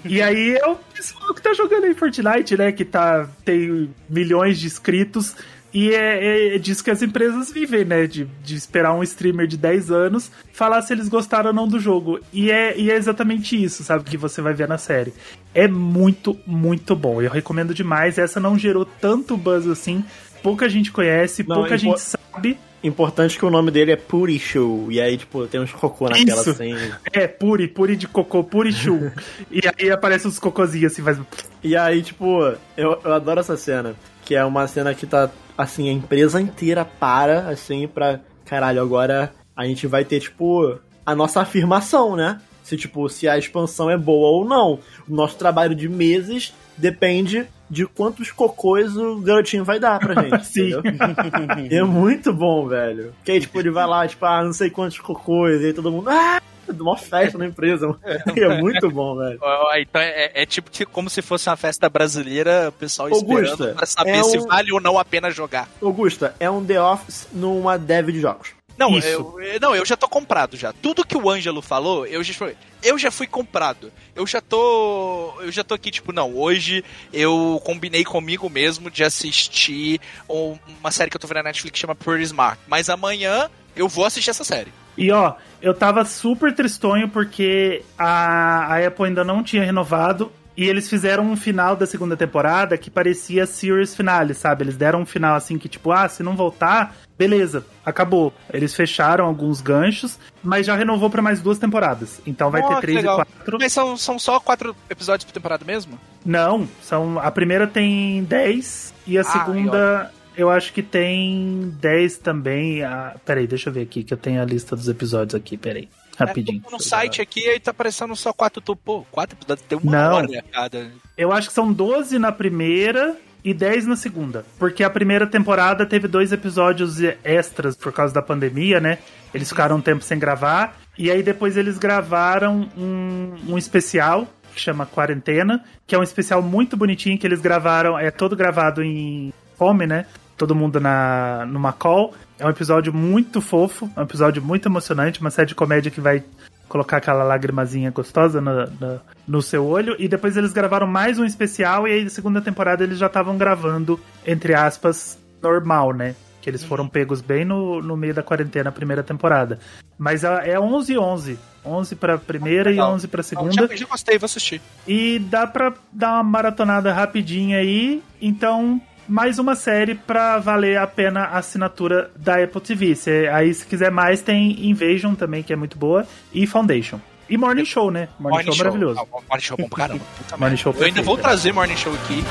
E 0.05 0.23
aí 0.23 0.55
é 0.57 0.67
o 0.69 0.77
pessoal 0.77 1.35
que 1.35 1.43
tá 1.43 1.53
jogando 1.53 1.85
aí 1.85 1.95
Fortnite, 1.95 2.57
né? 2.57 2.71
Que 2.71 2.85
tá, 2.85 3.29
tem 3.45 3.91
milhões 4.09 4.61
de 4.61 4.67
inscritos. 4.67 5.35
E 5.73 5.95
é, 5.95 6.57
é 6.57 6.59
disso 6.59 6.85
que 6.85 6.91
as 6.91 7.03
empresas 7.03 7.51
vivem, 7.51 7.85
né? 7.85 8.07
De, 8.07 8.27
de 8.43 8.55
esperar 8.55 8.95
um 8.95 9.03
streamer 9.03 9.47
de 9.47 9.57
10 9.57 9.91
anos 9.91 10.31
falar 10.53 10.83
se 10.83 10.93
eles 10.93 11.09
gostaram 11.09 11.49
ou 11.49 11.55
não 11.55 11.67
do 11.67 11.81
jogo. 11.81 12.21
E 12.33 12.51
é, 12.51 12.79
e 12.79 12.91
é 12.91 12.97
exatamente 12.97 13.63
isso, 13.63 13.83
sabe? 13.83 14.05
Que 14.05 14.17
você 14.17 14.43
vai 14.43 14.53
ver 14.53 14.69
na 14.69 14.79
série. 14.79 15.15
É 15.55 15.67
muito, 15.67 16.39
muito 16.47 16.95
bom. 16.95 17.23
Eu 17.23 17.31
recomendo 17.31 17.75
demais. 17.75 18.19
Essa 18.19 18.39
não 18.39 18.59
gerou 18.59 18.85
tanto 18.85 19.37
buzz 19.37 19.67
assim. 19.67 20.05
Pouca 20.43 20.69
gente 20.69 20.91
conhece, 20.91 21.45
Não, 21.47 21.57
pouca 21.57 21.79
gente 21.79 22.01
sabe. 22.01 22.59
Importante 22.83 23.39
que 23.39 23.47
o 23.47 23.51
nome 23.51 23.71
dele 23.71 23.93
é 23.93 23.97
Puri 23.97 24.39
Show. 24.41 24.91
E 24.91 25.01
aí, 25.01 25.17
tipo, 25.17 25.47
tem 25.47 25.61
uns 25.61 25.71
cocô 25.71 26.09
na 26.09 26.17
tela 26.17 26.41
Isso. 26.41 26.51
assim. 26.51 26.75
É, 27.13 27.29
puri, 27.29 27.69
puri 27.69 27.95
de 27.95 28.09
cocô, 28.09 28.43
puri 28.43 28.73
chu. 28.73 29.13
e 29.51 29.61
aí 29.79 29.91
aparecem 29.91 30.29
uns 30.29 30.39
cocôzinhos 30.39 30.93
assim, 30.93 31.03
faz. 31.03 31.19
E 31.63 31.77
aí, 31.77 32.03
tipo, 32.03 32.43
eu, 32.77 33.01
eu 33.05 33.13
adoro 33.13 33.39
essa 33.39 33.57
cena. 33.57 33.95
Que 34.25 34.35
é 34.35 34.45
uma 34.45 34.67
cena 34.67 34.95
que 34.95 35.07
tá, 35.07 35.31
assim, 35.57 35.89
a 35.89 35.93
empresa 35.93 36.41
inteira 36.41 36.85
para, 36.85 37.49
assim, 37.49 37.87
pra. 37.87 38.21
Caralho, 38.45 38.83
agora 38.83 39.33
a 39.57 39.65
gente 39.65 39.87
vai 39.87 40.05
ter, 40.05 40.21
tipo, 40.21 40.79
a 41.07 41.15
nossa 41.15 41.41
afirmação, 41.41 42.17
né? 42.17 42.41
Se, 42.63 42.77
tipo, 42.77 43.09
se 43.09 43.29
a 43.29 43.39
expansão 43.39 43.91
é 43.91 43.97
boa 43.97 44.29
ou 44.29 44.45
não. 44.45 44.79
O 45.09 45.15
nosso 45.15 45.37
trabalho 45.37 45.75
de 45.75 45.89
meses 45.89 46.55
depende 46.77 47.47
de 47.69 47.87
quantos 47.87 48.31
cocôs 48.31 48.95
o 48.97 49.17
garotinho 49.21 49.65
vai 49.65 49.81
dar 49.81 49.99
pra 49.99 50.23
gente. 50.23 50.45
Sim. 50.53 50.73
entendeu? 50.75 51.85
É 51.85 51.89
muito 51.89 52.33
bom, 52.33 52.69
velho. 52.69 53.15
Que 53.25 53.33
aí, 53.33 53.41
tipo, 53.41 53.59
ele 53.59 53.71
vai 53.71 53.87
lá, 53.87 54.07
tipo, 54.07 54.25
ah, 54.27 54.45
não 54.45 54.53
sei 54.53 54.69
quantos 54.71 54.99
cocôs, 54.99 55.61
e 55.63 55.67
aí 55.67 55.73
todo 55.73 55.91
mundo. 55.91 56.11
Ah! 56.11 56.41
Uma 56.83 56.97
festa 56.97 57.37
na 57.39 57.47
empresa. 57.47 57.87
mano. 57.87 58.01
É 58.37 58.61
muito 58.61 58.91
bom, 58.91 59.17
velho. 59.17 59.39
Então 59.81 60.01
é, 60.01 60.31
é 60.35 60.47
tipo 60.47 60.71
que, 60.71 60.85
como 60.87 61.09
se 61.11 61.21
fosse 61.23 61.49
uma 61.49 61.57
festa 61.57 61.89
brasileira, 61.89 62.69
o 62.69 62.73
pessoal 62.73 63.09
Augusta, 63.09 63.43
esperando 63.53 63.75
pra 63.77 63.87
saber 63.87 64.11
é 64.11 64.23
se 64.23 64.39
um- 64.39 64.47
vale 64.47 64.73
ou 64.73 64.81
não 64.81 64.99
a 64.99 65.05
pena 65.05 65.31
jogar. 65.31 65.69
Augusta, 65.83 66.35
é 66.41 66.51
um 66.51 66.65
The 66.65 66.81
Office 66.81 67.29
numa 67.33 67.79
dev 67.79 68.09
de 68.11 68.21
jogos. 68.21 68.51
Não, 68.79 68.99
eu, 68.99 69.39
eu- 69.41 69.61
não, 69.61 69.77
eu 69.77 69.85
já 69.85 69.97
tô 69.99 70.09
comprado 70.09 70.57
já. 70.57 70.73
Tudo 70.73 71.05
que 71.07 71.17
o 71.17 71.29
Ângelo 71.29 71.61
falou, 71.61 72.07
eu 72.07 72.25
já 72.25 72.33
fui, 72.33 72.57
eu 72.83 72.99
já 72.99 73.11
fui 73.11 73.27
comprado. 73.27 73.93
Eu 74.15 74.27
já 74.27 74.41
tô, 74.41 75.35
eu 75.43 75.53
já 75.53 75.63
tô 75.63 75.75
aqui 75.75 75.91
tipo, 75.91 76.11
não, 76.11 76.35
hoje 76.35 76.83
eu 77.13 77.61
combinei 77.65 78.03
comigo 78.03 78.49
mesmo 78.49 78.91
de 78.91 79.05
assistir 79.05 80.01
um- 80.29 80.57
uma 80.81 80.91
série 80.91 81.11
que 81.11 81.17
eu 81.17 81.21
tô 81.21 81.27
vendo 81.27 81.37
na 81.37 81.43
Netflix 81.45 81.73
que 81.75 81.79
chama 81.79 81.95
Pretty 81.95 82.25
Smart, 82.25 82.59
mas 82.67 82.89
amanhã 82.89 83.51
eu 83.77 83.89
vou 83.89 84.07
assistir 84.07 84.31
essa 84.31 84.43
série. 84.43 84.73
E 84.97 85.11
ó, 85.11 85.35
eu 85.61 85.73
tava 85.75 86.05
super 86.05 86.55
tristonho 86.55 87.09
porque 87.09 87.83
a, 87.99 88.75
a 88.75 88.87
Apple 88.87 89.07
ainda 89.07 89.25
não 89.25 89.43
tinha 89.43 89.65
renovado. 89.65 90.31
E 90.55 90.69
eles 90.69 90.87
fizeram 90.91 91.25
um 91.25 91.35
final 91.35 91.75
da 91.75 91.87
segunda 91.87 92.15
temporada 92.15 92.77
que 92.77 92.91
parecia 92.91 93.47
Series 93.47 93.97
Finale, 93.97 94.35
sabe? 94.35 94.65
Eles 94.65 94.77
deram 94.77 95.01
um 95.01 95.07
final 95.07 95.35
assim 95.35 95.57
que, 95.57 95.67
tipo, 95.67 95.91
ah, 95.91 96.07
se 96.07 96.23
não 96.23 96.37
voltar, 96.37 96.95
beleza, 97.19 97.65
acabou. 97.87 98.35
Eles 98.53 98.75
fecharam 98.75 99.25
alguns 99.25 99.63
ganchos, 99.63 100.19
mas 100.43 100.67
já 100.67 100.77
renovou 100.77 101.09
pra 101.09 101.23
mais 101.23 101.41
duas 101.41 101.59
temporadas. 101.59 102.21
Então 102.27 102.51
vai 102.51 102.61
Oh, 102.61 102.69
ter 102.69 102.81
três 102.83 103.01
e 103.03 103.03
quatro. 103.03 103.57
Mas 103.59 103.73
são, 103.73 103.97
são 103.97 104.19
só 104.19 104.39
quatro 104.39 104.77
episódios 104.91 105.25
por 105.25 105.33
temporada 105.33 105.65
mesmo? 105.65 105.99
Não, 106.23 106.69
são. 106.83 107.19
A 107.19 107.31
primeira 107.31 107.67
tem 107.67 108.23
10 108.25 108.93
e 109.07 109.17
a 109.17 109.23
Ah, 109.23 109.25
segunda 109.25 110.13
eu 110.37 110.51
acho 110.51 110.73
que 110.73 110.83
tem 110.83 111.75
10 111.81 112.19
também. 112.19 112.83
Ah, 112.83 113.17
peraí, 113.25 113.47
deixa 113.47 113.69
eu 113.69 113.73
ver 113.73 113.83
aqui 113.83 114.03
que 114.03 114.13
eu 114.13 114.19
tenho 114.19 114.41
a 114.41 114.45
lista 114.45 114.75
dos 114.77 114.89
episódios 114.89 115.35
aqui, 115.35 115.57
peraí. 115.57 115.89
Rapidinho. 116.19 116.63
É, 116.67 116.71
no 116.71 116.81
site 116.81 117.21
aqui 117.21 117.49
aí 117.49 117.59
tá 117.59 117.71
aparecendo 117.71 118.15
só 118.15 118.33
quatro, 118.33 118.63
pô, 118.77 119.05
quatro 119.11 119.37
episódios, 119.37 119.67
tem 119.67 119.79
uma 119.79 119.93
Não. 119.93 120.15
hora 120.17 120.45
cada. 120.53 120.91
Eu 121.17 121.33
acho 121.33 121.49
que 121.49 121.55
são 121.55 121.73
12 121.73 122.19
na 122.19 122.31
primeira 122.31 123.17
e 123.45 123.53
10 123.53 123.87
na 123.87 123.97
segunda. 123.97 124.45
Porque 124.59 124.85
a 124.85 124.91
primeira 124.91 125.27
temporada 125.27 125.85
teve 125.87 126.07
dois 126.07 126.33
episódios 126.33 126.99
extras 127.25 127.77
por 127.77 127.93
causa 127.93 128.13
da 128.15 128.23
pandemia, 128.23 128.81
né? 128.81 128.99
Eles 129.35 129.49
ficaram 129.49 129.77
um 129.77 129.81
tempo 129.81 130.05
sem 130.05 130.19
gravar. 130.19 130.77
E 130.97 131.11
aí 131.11 131.23
depois 131.23 131.57
eles 131.57 131.79
gravaram 131.79 132.69
um, 132.77 133.35
um 133.49 133.59
especial 133.59 134.29
que 134.55 134.61
chama 134.61 134.85
Quarentena, 134.85 135.65
que 135.87 135.95
é 135.95 135.99
um 135.99 136.03
especial 136.03 136.43
muito 136.43 136.77
bonitinho 136.77 137.19
que 137.19 137.27
eles 137.27 137.41
gravaram, 137.41 137.99
é 137.99 138.11
todo 138.11 138.37
gravado 138.37 138.83
em 138.83 139.33
fome, 139.57 139.87
né? 139.87 140.07
Todo 140.43 140.57
mundo 140.57 140.81
na 140.81 141.47
numa 141.47 141.73
call. 141.73 142.15
É 142.37 142.45
um 142.45 142.51
episódio 142.51 142.93
muito 142.93 143.41
fofo, 143.41 143.89
é 143.97 144.01
um 144.01 144.03
episódio 144.03 144.43
muito 144.43 144.69
emocionante, 144.69 145.21
uma 145.21 145.31
série 145.31 145.47
de 145.47 145.55
comédia 145.55 145.89
que 145.89 146.01
vai 146.01 146.25
colocar 146.69 146.97
aquela 146.97 147.23
lagrimazinha 147.23 147.93
gostosa 147.93 148.41
no, 148.41 148.67
no, 148.67 149.01
no 149.29 149.41
seu 149.41 149.65
olho. 149.65 149.95
E 150.01 150.09
depois 150.09 150.37
eles 150.37 150.53
gravaram 150.53 150.85
mais 150.85 151.17
um 151.17 151.25
especial, 151.25 151.87
e 151.87 151.93
aí 151.93 152.03
na 152.03 152.11
segunda 152.11 152.41
temporada 152.41 152.83
eles 152.83 152.99
já 152.99 153.07
estavam 153.07 153.39
gravando, 153.39 154.01
entre 154.27 154.53
aspas, 154.53 155.17
normal, 155.41 155.93
né? 155.93 156.17
Que 156.41 156.51
eles 156.51 156.65
foram 156.65 156.89
pegos 156.89 157.21
bem 157.21 157.45
no, 157.45 157.81
no 157.81 157.97
meio 157.97 158.13
da 158.13 158.23
quarentena, 158.25 158.71
a 158.71 158.73
primeira 158.73 159.05
temporada. 159.05 159.61
Mas 159.97 160.25
é 160.25 160.55
é 160.55 160.59
11 160.59 160.93
e 160.93 160.99
11. 160.99 161.39
11 161.65 161.95
pra 161.95 162.19
primeira 162.19 162.69
Legal. 162.71 162.91
e 162.91 162.95
11 162.95 163.07
pra 163.07 163.23
Já, 163.23 163.29
segunda. 163.29 163.77
já 163.77 163.87
gostei, 163.87 164.19
vou 164.19 164.25
assistir. 164.27 164.61
E 164.89 165.21
dá 165.21 165.47
pra 165.47 165.73
dar 165.93 166.15
uma 166.15 166.25
maratonada 166.25 166.93
rapidinha 166.93 167.59
aí. 167.59 168.03
Então, 168.21 168.81
mais 169.09 169.39
uma 169.39 169.55
série 169.55 169.95
pra 169.95 170.39
valer 170.39 170.79
a 170.79 170.87
pena 170.87 171.25
a 171.25 171.39
assinatura 171.39 172.11
da 172.17 172.43
Apple 172.43 172.61
TV. 172.61 172.95
Se, 172.95 173.29
aí, 173.29 173.53
se 173.53 173.67
quiser 173.67 173.91
mais, 173.91 174.23
tem 174.23 174.69
Invasion 174.69 175.15
também, 175.15 175.43
que 175.43 175.53
é 175.53 175.57
muito 175.57 175.77
boa. 175.79 176.07
E 176.33 176.47
Foundation. 176.47 177.01
E 177.29 177.37
Morning 177.37 177.65
Show, 177.65 177.91
né? 177.91 178.09
Morning, 178.19 178.45
Show, 178.45 178.57
maravilhoso. 178.59 179.01
Ah, 179.01 179.07
Morning 179.11 179.43
Show 179.43 179.57
é 179.59 179.63
bom 179.63 179.69
pra 179.69 179.79
caramba. 179.79 180.05
Puta 180.19 180.37
Morning 180.37 180.57
merda. 180.57 180.57
Show 180.57 180.75
Eu 180.77 180.85
ainda 180.87 181.03
vou 181.03 181.17
trazer 181.17 181.53
Morning 181.53 181.77
Show 181.77 181.95
aqui. 181.95 182.23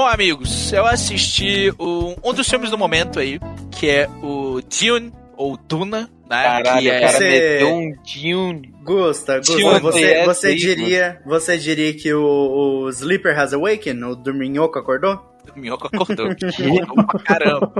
Bom, 0.00 0.06
amigos, 0.06 0.72
eu 0.72 0.86
assisti 0.86 1.70
o- 1.78 2.16
um 2.24 2.32
dos 2.32 2.48
filmes 2.48 2.70
do 2.70 2.78
momento 2.78 3.18
aí, 3.20 3.38
que 3.70 3.86
é 3.86 4.08
o 4.22 4.62
Dune, 4.62 5.12
ou 5.36 5.58
Duna, 5.58 6.08
né? 6.26 6.42
Caralho, 6.42 6.80
que 6.80 6.88
é... 6.88 7.00
cara 7.00 7.12
Você- 7.12 7.28
meteu 7.28 7.68
um 7.74 7.92
Dune. 7.92 8.74
Gusta, 8.82 9.36
Gusta, 9.40 9.78
você, 9.78 10.04
é 10.06 10.24
você 10.24 10.54
diria, 10.54 11.20
você 11.26 11.58
diria 11.58 11.92
que 11.92 12.14
o, 12.14 12.22
o 12.86 12.88
Sleeper 12.88 13.38
has 13.38 13.52
awakened, 13.52 14.02
o 14.02 14.14
Dorminhoco 14.16 14.78
acordou? 14.78 15.20
O 15.54 15.60
Minhoca 15.60 15.88
acordou. 15.92 16.28
Caramba. 17.22 17.70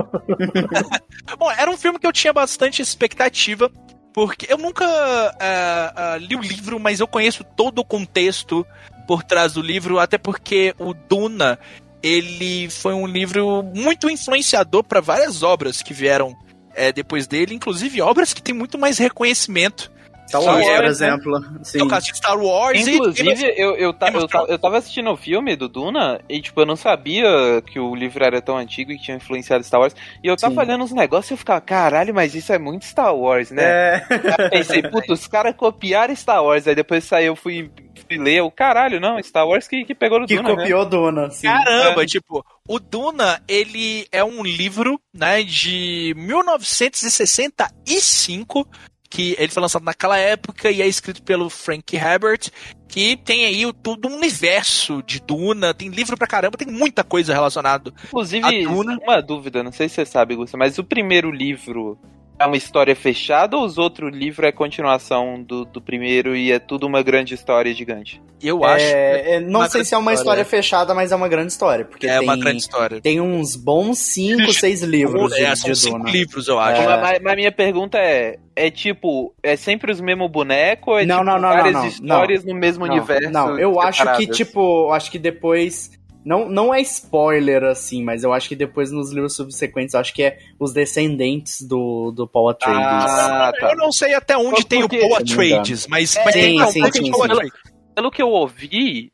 Bom, 1.39 1.49
era 1.49 1.71
um 1.71 1.77
filme 1.77 1.97
que 1.97 2.05
eu 2.05 2.13
tinha 2.13 2.31
bastante 2.31 2.83
expectativa, 2.83 3.67
porque 4.13 4.45
eu 4.47 4.59
nunca 4.59 4.85
ah, 4.85 5.93
ah, 5.95 6.17
li 6.17 6.35
o 6.35 6.41
livro, 6.41 6.79
mas 6.79 6.99
eu 6.99 7.07
conheço 7.07 7.43
todo 7.43 7.79
o 7.79 7.83
contexto 7.83 8.63
por 9.07 9.23
trás 9.23 9.53
do 9.53 9.61
livro, 9.63 9.97
até 9.97 10.19
porque 10.19 10.75
o 10.77 10.93
Duna, 10.93 11.57
ele 12.03 12.69
foi 12.69 12.93
um 12.93 13.05
livro 13.05 13.63
muito 13.75 14.09
influenciador 14.09 14.83
para 14.83 15.01
várias 15.01 15.43
obras 15.43 15.81
que 15.81 15.93
vieram 15.93 16.35
eh, 16.75 16.91
depois 16.91 17.27
dele, 17.27 17.53
inclusive 17.55 18.01
obras 18.01 18.33
que 18.33 18.41
têm 18.41 18.53
muito 18.55 18.77
mais 18.77 18.97
reconhecimento. 18.97 19.91
Star 20.27 20.41
Wars, 20.43 20.65
por 20.65 20.81
né? 20.83 20.87
exemplo. 20.87 21.45
Sim. 21.61 21.79
No 21.79 21.87
caso 21.89 22.05
de 22.05 22.15
Star 22.15 22.39
Wars 22.41 22.87
e- 22.87 22.95
Inclusive, 22.95 23.53
eu, 23.57 23.75
eu, 23.75 23.91
ta- 23.91 24.11
eu, 24.11 24.25
ta- 24.29 24.45
eu 24.47 24.57
tava 24.57 24.77
assistindo 24.77 25.11
o 25.11 25.17
filme 25.17 25.57
do 25.57 25.67
Duna 25.67 26.21
e, 26.29 26.39
tipo, 26.41 26.61
eu 26.61 26.65
não 26.65 26.77
sabia 26.77 27.27
que 27.65 27.77
o 27.77 27.93
livro 27.93 28.23
era 28.23 28.41
tão 28.41 28.55
antigo 28.57 28.93
e 28.93 28.97
que 28.97 29.03
tinha 29.03 29.17
influenciado 29.17 29.61
Star 29.65 29.81
Wars. 29.81 29.93
E 30.23 30.27
eu 30.27 30.37
tava 30.37 30.53
Sim. 30.53 30.59
olhando 30.61 30.85
uns 30.85 30.93
negócios 30.93 31.31
e 31.31 31.33
eu 31.33 31.37
ficava, 31.37 31.59
caralho, 31.59 32.13
mas 32.15 32.33
isso 32.33 32.53
é 32.53 32.57
muito 32.57 32.85
Star 32.85 33.13
Wars, 33.13 33.51
né? 33.51 33.61
É. 33.63 34.05
Aí 34.39 34.49
pensei, 34.49 34.81
puta, 34.83 35.11
os 35.11 35.27
caras 35.27 35.53
copiaram 35.53 36.15
Star 36.15 36.41
Wars. 36.41 36.65
Aí 36.65 36.75
depois 36.75 37.03
saiu, 37.03 37.27
eu 37.33 37.35
fui, 37.35 37.69
ler, 38.17 38.41
o 38.41 38.51
caralho, 38.51 38.99
não, 38.99 39.21
Star 39.21 39.47
Wars 39.47 39.67
que, 39.67 39.85
que 39.85 39.95
pegou 39.95 40.19
no 40.19 40.27
que 40.27 40.35
Duna, 40.35 40.49
né? 40.49 40.55
copiou 40.55 40.85
Duna. 40.85 41.29
Sim. 41.29 41.47
Caramba, 41.47 42.05
tipo, 42.05 42.43
o 42.67 42.79
Duna, 42.79 43.41
ele 43.47 44.07
é 44.11 44.23
um 44.23 44.43
livro, 44.43 44.99
né, 45.13 45.43
de 45.43 46.13
1965, 46.17 48.67
que 49.09 49.35
ele 49.37 49.51
foi 49.51 49.61
lançado 49.61 49.83
naquela 49.83 50.17
época 50.17 50.71
e 50.71 50.81
é 50.81 50.87
escrito 50.87 51.21
pelo 51.21 51.49
Frank 51.49 51.95
Herbert, 51.95 52.49
que 52.87 53.17
tem 53.17 53.45
aí 53.45 53.65
o, 53.65 53.73
todo 53.73 54.07
um 54.07 54.15
universo 54.15 55.03
de 55.03 55.19
Duna, 55.19 55.73
tem 55.73 55.89
livro 55.89 56.17
pra 56.17 56.27
caramba, 56.27 56.57
tem 56.57 56.67
muita 56.67 57.03
coisa 57.03 57.33
relacionada. 57.33 57.93
Inclusive, 58.05 58.45
A 58.45 58.69
Duna. 58.69 58.97
uma 59.03 59.21
dúvida, 59.21 59.61
não 59.61 59.71
sei 59.71 59.89
se 59.89 59.95
você 59.95 60.05
sabe, 60.05 60.35
Gusta, 60.35 60.57
mas 60.57 60.77
o 60.77 60.83
primeiro 60.83 61.29
livro 61.29 61.99
é 62.41 62.45
uma 62.47 62.57
história 62.57 62.95
fechada 62.95 63.55
ou 63.57 63.63
os 63.65 63.77
outros 63.77 64.13
livros 64.15 64.47
é 64.47 64.51
continuação 64.51 65.41
do, 65.41 65.65
do 65.65 65.81
primeiro 65.81 66.35
e 66.35 66.51
é 66.51 66.59
tudo 66.59 66.87
uma 66.87 67.01
grande 67.01 67.33
história 67.33 67.73
gigante? 67.73 68.21
Eu 68.41 68.63
acho 68.63 68.83
É, 68.83 69.35
é, 69.35 69.39
não 69.39 69.69
sei 69.69 69.83
se 69.85 69.93
é 69.93 69.97
uma 69.97 70.13
história. 70.13 70.41
história 70.41 70.45
fechada, 70.45 70.95
mas 70.95 71.11
é 71.11 71.15
uma 71.15 71.27
grande 71.27 71.51
história. 71.51 71.85
Porque 71.85 72.07
é 72.07 72.17
tem, 72.17 72.27
uma 72.27 72.35
grande 72.35 72.57
história. 72.57 72.99
tem 72.99 73.21
uns 73.21 73.55
bons 73.55 73.99
5, 73.99 74.51
6 74.51 74.81
livros 74.81 75.31
de, 75.31 75.43
é, 75.43 75.55
são 75.55 75.71
de 75.71 75.77
cinco 75.77 75.97
Duna. 75.99 76.09
livros, 76.11 76.47
eu 76.47 76.59
acho. 76.59 76.81
É. 76.81 76.85
Mas, 76.87 77.01
mas- 77.01 77.19
mas 77.21 77.35
minha 77.35 77.51
pergunta 77.51 77.99
é: 77.99 78.39
é 78.55 78.71
tipo, 78.71 79.31
é 79.43 79.55
sempre 79.55 79.91
os 79.91 80.01
mesmos 80.01 80.29
bonecos? 80.31 80.87
ou 80.87 80.99
É 80.99 81.05
Não, 81.05 81.17
tipo, 81.19 81.25
não, 81.29 81.39
não, 81.39 81.49
várias 81.49 81.73
não, 81.73 81.81
não, 81.81 81.87
histórias 81.87 82.43
no 82.43 82.55
mesmo 82.55 82.87
Não, 82.87 82.95
universo? 82.95 83.29
Não, 83.29 83.59
eu 83.59 83.79
acho 83.79 83.99
que, 84.01 84.07
separadas? 84.07 84.37
tipo, 84.37 84.59
eu 84.87 84.93
acho 84.93 85.11
que 85.11 85.19
depois. 85.19 85.91
Não, 86.23 86.47
não 86.47 86.73
é 86.73 86.79
spoiler, 86.81 87.63
assim, 87.63 88.03
mas 88.03 88.23
eu 88.23 88.31
acho 88.31 88.47
que 88.47 88.55
depois 88.55 88.91
nos 88.91 89.11
livros 89.11 89.35
subsequentes, 89.35 89.93
eu 89.93 89.99
acho 89.99 90.13
que 90.13 90.23
é 90.23 90.37
os 90.59 90.71
descendentes 90.71 91.61
do, 91.61 92.11
do 92.11 92.27
Paul 92.27 92.49
Atreides. 92.49 92.83
Ah, 92.83 93.51
tá. 93.59 93.71
Eu 93.71 93.77
não 93.77 93.91
sei 93.91 94.13
até 94.13 94.37
onde 94.37 94.65
tem 94.65 94.83
o 94.83 94.89
Paul 94.89 95.01
engano. 95.01 95.15
Atreides, 95.15 95.87
mas, 95.87 96.15
É, 96.15 96.23
mas 96.23 96.33
tem 96.33 96.59
sim, 96.67 96.71
sim, 96.71 96.91
sim, 96.91 97.11
Paul. 97.11 97.23
Atreides. 97.23 97.59
Pelo 97.95 98.11
que 98.11 98.21
eu 98.21 98.29
ouvi, 98.29 99.11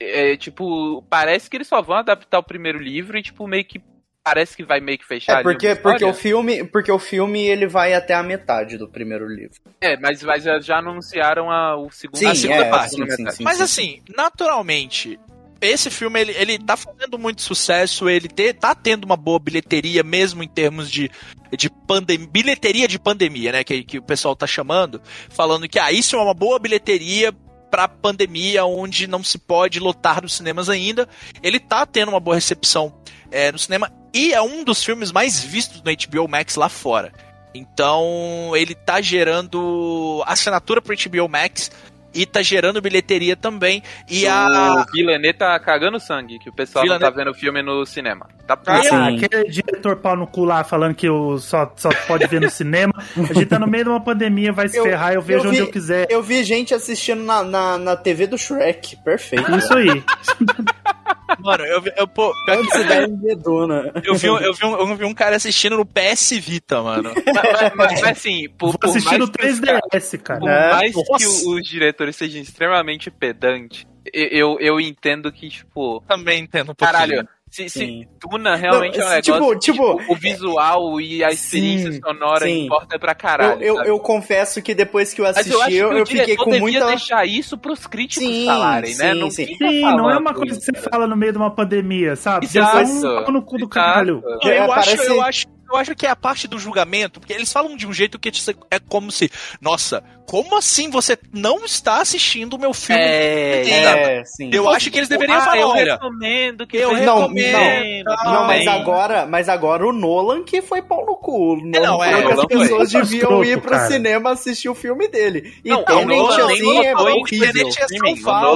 é, 0.00 0.32
é, 0.32 0.36
tipo, 0.36 1.02
parece 1.08 1.48
que 1.48 1.56
eles 1.56 1.68
só 1.68 1.80
vão 1.80 1.96
adaptar 1.96 2.38
o 2.38 2.42
primeiro 2.42 2.78
livro 2.78 3.16
e, 3.16 3.22
tipo, 3.22 3.46
meio 3.46 3.64
que. 3.64 3.80
Parece 4.22 4.56
que 4.56 4.64
vai 4.64 4.80
meio 4.80 4.98
que 4.98 5.06
fechar 5.06 5.40
É, 5.40 5.42
porque, 5.42 5.74
porque, 5.74 6.02
o 6.02 6.14
filme, 6.14 6.64
porque 6.64 6.90
o 6.90 6.98
filme 6.98 7.46
ele 7.46 7.66
vai 7.66 7.92
até 7.92 8.14
a 8.14 8.22
metade 8.22 8.78
do 8.78 8.88
primeiro 8.88 9.28
livro. 9.28 9.60
É, 9.78 9.98
mas, 9.98 10.22
mas 10.22 10.42
já, 10.42 10.58
já 10.58 10.78
anunciaram 10.78 11.50
a, 11.50 11.76
o 11.76 11.90
segundo 11.90 12.16
Sim, 12.16 12.28
a 12.28 12.34
segunda 12.34 12.64
é, 12.64 12.70
parte, 12.70 12.94
sim, 12.94 13.30
sim, 13.32 13.44
Mas 13.44 13.58
sim. 13.58 13.62
assim, 13.62 14.02
naturalmente, 14.16 15.20
esse 15.60 15.90
filme 15.90 16.20
ele, 16.20 16.32
ele 16.32 16.58
tá 16.58 16.76
fazendo 16.76 17.18
muito 17.18 17.42
sucesso, 17.42 18.08
ele 18.08 18.28
te, 18.28 18.52
tá 18.52 18.74
tendo 18.74 19.04
uma 19.04 19.16
boa 19.16 19.38
bilheteria, 19.38 20.02
mesmo 20.02 20.42
em 20.42 20.48
termos 20.48 20.90
de, 20.90 21.10
de 21.56 21.70
pandemia, 21.70 22.28
bilheteria 22.30 22.88
de 22.88 22.98
pandemia, 22.98 23.52
né? 23.52 23.64
Que, 23.64 23.82
que 23.82 23.98
o 23.98 24.02
pessoal 24.02 24.36
tá 24.36 24.46
chamando, 24.46 25.00
falando 25.30 25.68
que 25.68 25.78
ah, 25.78 25.92
isso 25.92 26.16
é 26.16 26.22
uma 26.22 26.34
boa 26.34 26.58
bilheteria 26.58 27.32
pra 27.70 27.88
pandemia, 27.88 28.64
onde 28.64 29.06
não 29.06 29.24
se 29.24 29.38
pode 29.38 29.80
lotar 29.80 30.22
nos 30.22 30.34
cinemas 30.34 30.68
ainda. 30.68 31.08
Ele 31.42 31.58
tá 31.58 31.84
tendo 31.84 32.10
uma 32.10 32.20
boa 32.20 32.36
recepção 32.36 32.94
é, 33.30 33.50
no 33.50 33.58
cinema 33.58 33.92
e 34.12 34.32
é 34.32 34.40
um 34.40 34.62
dos 34.62 34.84
filmes 34.84 35.10
mais 35.10 35.42
vistos 35.42 35.82
no 35.82 35.90
HBO 35.90 36.28
Max 36.28 36.54
lá 36.54 36.68
fora. 36.68 37.12
Então, 37.54 38.52
ele 38.54 38.74
tá 38.74 39.00
gerando 39.00 40.22
assinatura 40.26 40.82
pro 40.82 40.94
HBO 40.96 41.28
Max 41.28 41.70
e 42.14 42.24
tá 42.26 42.40
gerando 42.42 42.80
bilheteria 42.80 43.36
também. 43.36 43.82
E 44.08 44.26
a. 44.26 44.84
O 44.88 44.92
Villeneuve 44.92 45.38
tá 45.38 45.58
cagando 45.58 45.98
sangue, 45.98 46.38
que 46.38 46.48
o 46.48 46.52
pessoal 46.52 46.84
não 46.86 46.98
tá 46.98 47.10
vendo 47.10 47.30
o 47.30 47.34
filme 47.34 47.62
no 47.62 47.84
cinema. 47.84 48.28
Tá 48.46 48.58
Ah, 48.66 49.08
aquele 49.08 49.48
diretor 49.50 49.96
pau 49.96 50.14
no 50.16 50.26
cu 50.26 50.44
lá 50.44 50.62
falando 50.64 50.94
que 50.94 51.08
o 51.08 51.38
só, 51.38 51.72
só 51.76 51.88
pode 52.06 52.26
ver 52.26 52.40
no 52.40 52.50
cinema. 52.50 52.92
A 53.16 53.32
gente 53.32 53.46
tá 53.46 53.58
no 53.58 53.66
meio 53.66 53.84
de 53.84 53.90
uma 53.90 54.00
pandemia, 54.00 54.52
vai 54.52 54.68
se 54.68 54.76
Eu- 54.76 54.84
ferrar, 54.84 55.14
eu 55.14 55.22
vejo 55.22 55.44
eu 55.44 55.48
onde 55.48 55.58
vi- 55.60 55.64
eu 55.66 55.70
quiser. 55.70 56.06
Eu 56.10 56.22
vi 56.22 56.44
gente 56.44 56.74
assistindo 56.74 57.22
na, 57.22 57.42
na, 57.42 57.78
na 57.78 57.96
TV 57.96 58.26
do 58.26 58.36
Shrek. 58.38 58.96
Perfeito. 58.96 59.50
Isso 59.56 59.72
aí. 59.74 60.02
Mano, 61.40 61.64
eu 61.64 61.80
vi. 61.82 61.92
Eu, 61.96 62.06
pô, 62.08 62.32
que- 62.46 62.84
deve 62.84 63.16
ver 63.16 63.36
Duna. 63.36 63.92
eu 64.04 64.14
vi, 64.14 64.30
um- 64.30 64.38
eu, 64.38 64.54
vi 64.54 64.64
um, 64.64 64.76
eu 64.78 64.96
vi 64.96 65.04
um 65.04 65.14
cara 65.14 65.36
assistindo 65.36 65.76
no 65.76 65.84
PS 65.84 66.32
Vita, 66.38 66.82
mano. 66.82 67.12
mas, 67.26 67.72
mas- 67.74 68.00
mas, 68.00 68.18
assim, 68.18 68.48
por, 68.58 68.78
por 68.78 68.92
que 68.94 69.02
caras- 69.04 69.30
3DS, 69.30 70.18
cara. 70.22 70.40
Por 70.40 70.48
É, 70.50 70.70
mais 70.72 70.94
que 70.94 71.10
nossa. 71.10 71.28
o- 71.48 71.54
os 71.56 71.68
diretores 71.68 72.16
sejam 72.16 72.40
extremamente 72.40 73.10
pedantes, 73.10 73.84
eu, 74.12 74.26
eu, 74.28 74.58
eu 74.60 74.80
entendo 74.80 75.30
que, 75.32 75.48
tipo, 75.48 76.02
Também 76.06 76.42
entendo 76.42 76.72
um 76.72 76.74
pouquinho. 76.74 76.92
caralho, 76.92 77.28
se. 77.54 78.08
Duna 78.20 78.56
realmente 78.56 78.98
Não, 78.98 79.12
é 79.12 79.18
um 79.18 79.20
tipo- 79.20 79.38
negócio 79.38 79.58
que, 79.60 79.72
tipo- 79.72 80.12
o 80.12 80.16
visual 80.16 81.00
e 81.00 81.22
a 81.24 81.30
experiência 81.30 81.92
Sim, 81.92 82.00
sonora 82.00 82.44
sim. 82.46 82.64
importa 82.66 82.98
pra 82.98 83.12
Eu, 83.12 83.16
caralho. 83.16 83.62
eu, 83.62 83.76
sabe? 83.76 83.88
eu 83.90 83.98
confesso 84.00 84.62
que 84.62 84.74
depois 84.74 85.14
que 85.14 85.20
eu 85.20 85.24
Mas 85.24 85.36
assisti, 85.38 85.52
eu 85.54 85.60
acho 85.62 85.70
que 85.70 85.76
eu, 85.76 85.88
o 85.90 85.92
eu 85.98 86.06
fiquei 86.06 86.36
com 86.36 86.44
devia 86.50 86.60
muita. 86.60 86.86
deixar 86.86 87.26
isso 87.26 87.56
pros 87.56 87.86
críticos 87.86 88.26
Sim, 88.28 88.46
falarem, 88.46 88.94
né? 88.96 89.12
sim, 89.12 89.20
Não 89.20 89.30
sim. 89.30 89.46
fica 89.46 89.68
Sim, 89.68 89.80
não 89.82 90.10
é 90.10 90.18
uma 90.18 90.34
coisa 90.34 90.54
que 90.54 90.60
isso. 90.62 90.70
você 90.74 90.88
fala 90.90 91.06
no 91.06 91.16
meio 91.16 91.32
de 91.32 91.38
uma 91.38 91.50
pandemia, 91.50 92.16
sabe? 92.16 92.46
Você 92.46 92.58
Exato. 92.58 93.30
um 93.30 93.32
no 93.32 93.42
cu 93.42 93.56
do 93.58 93.68
caralho. 93.68 94.22
Não, 94.24 94.38
eu, 94.42 94.50
É, 94.52 94.58
acho, 94.60 94.68
parece- 94.74 95.06
eu 95.08 95.22
acho 95.22 95.54
eu 95.66 95.78
acho 95.78 95.94
que 95.96 96.06
é 96.06 96.10
a 96.10 96.14
parte 96.14 96.46
do 96.46 96.56
julgamento, 96.56 97.18
porque 97.18 97.32
eles 97.32 97.50
falam 97.52 97.74
de 97.76 97.84
um 97.84 97.92
jeito 97.92 98.16
que 98.18 98.30
é 98.70 98.78
como 98.78 99.10
se, 99.10 99.28
nossa, 99.60 100.04
como 100.26 100.56
assim 100.56 100.90
você 100.90 101.18
não 101.32 101.64
está 101.64 102.00
assistindo 102.00 102.54
o 102.54 102.58
meu 102.58 102.72
filme? 102.72 103.00
É, 103.02 104.18
É, 104.20 104.24
sim. 104.24 104.50
Eu 104.52 104.68
acho 104.68 104.90
que 104.90 104.98
eles 104.98 105.08
deveriam 105.08 105.38
ah, 105.38 105.42
falar, 105.42 105.58
eu 105.58 105.68
olha, 105.68 105.92
recomendo 105.94 106.66
que 106.66 106.76
eu 106.76 106.92
Não, 107.04 107.28
recomendo. 107.28 108.04
não, 108.04 108.32
não, 108.32 108.46
mas 108.46 108.66
agora, 108.66 109.26
mas 109.26 109.48
agora 109.48 109.86
o 109.86 109.92
Nolan 109.92 110.42
que 110.42 110.62
foi 110.62 110.82
pau 110.82 111.04
no 111.04 111.16
cu. 111.16 111.54
O 111.54 111.56
Nolan 111.56 111.80
não, 111.86 112.04
é, 112.04 112.14
as 112.32 112.44
pessoas 112.46 112.92
foi. 112.92 113.00
deviam 113.02 113.44
ir 113.44 113.60
pro 113.60 113.70
Cara. 113.70 113.86
cinema 113.88 114.30
assistir 114.32 114.68
o 114.68 114.74
filme 114.74 115.08
dele. 115.08 115.52
E 115.64 115.68
Não, 115.68 115.80
o 115.80 115.84
Tenet, 115.84 116.06
Nolan 116.06 116.46
nem 116.46 116.56
assim, 116.56 116.86
é 116.86 116.96
horrível. 116.96 117.26
Tenet 117.26 117.78
é 117.80 117.86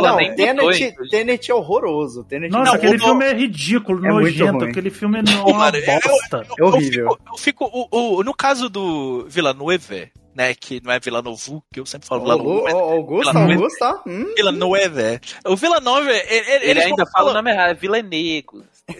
Não, 0.08 0.34
Tenet, 0.34 0.94
Tenet 1.10 1.50
é 1.50 1.54
horroroso. 1.54 2.24
Tenet 2.24 2.50
Nossa, 2.50 2.64
Não, 2.64 2.74
aquele 2.74 2.96
o- 2.96 3.00
filme 3.04 3.24
é 3.24 3.32
ridículo, 3.34 4.04
É 4.06 4.08
nojento. 4.08 4.64
Aquele 4.64 4.90
filme 4.90 5.18
é 5.18 5.22
uma 5.44 5.70
bosta. 5.70 6.46
É 6.58 6.64
horrível. 6.64 7.16
Eu 7.30 7.36
fico, 7.38 7.70
no 8.24 8.34
caso 8.34 8.68
do 8.68 9.26
Villeneuve, 9.28 10.10
né, 10.38 10.54
que 10.54 10.80
não 10.84 10.92
é 10.92 11.00
Villeneuve, 11.00 11.60
que 11.72 11.80
eu 11.80 11.84
sempre 11.86 12.06
falo 12.06 12.22
mas 12.24 12.36
ô, 12.38 12.78
Augusto, 12.78 13.32
Villeneuve. 13.32 13.54
Augusto, 13.54 13.82
ó. 13.84 14.00
Hum, 14.08 14.34
Villeneuve, 14.36 15.20
o 15.44 15.56
Villeneuve, 15.56 16.10
ele, 16.10 16.50
ele, 16.52 16.70
Ele 16.70 16.80
ainda 16.82 17.04
fala 17.06 17.30
o 17.32 17.34
nome 17.34 17.50
errado, 17.50 17.70
é 17.70 17.74
Villeneuve. 17.74 18.44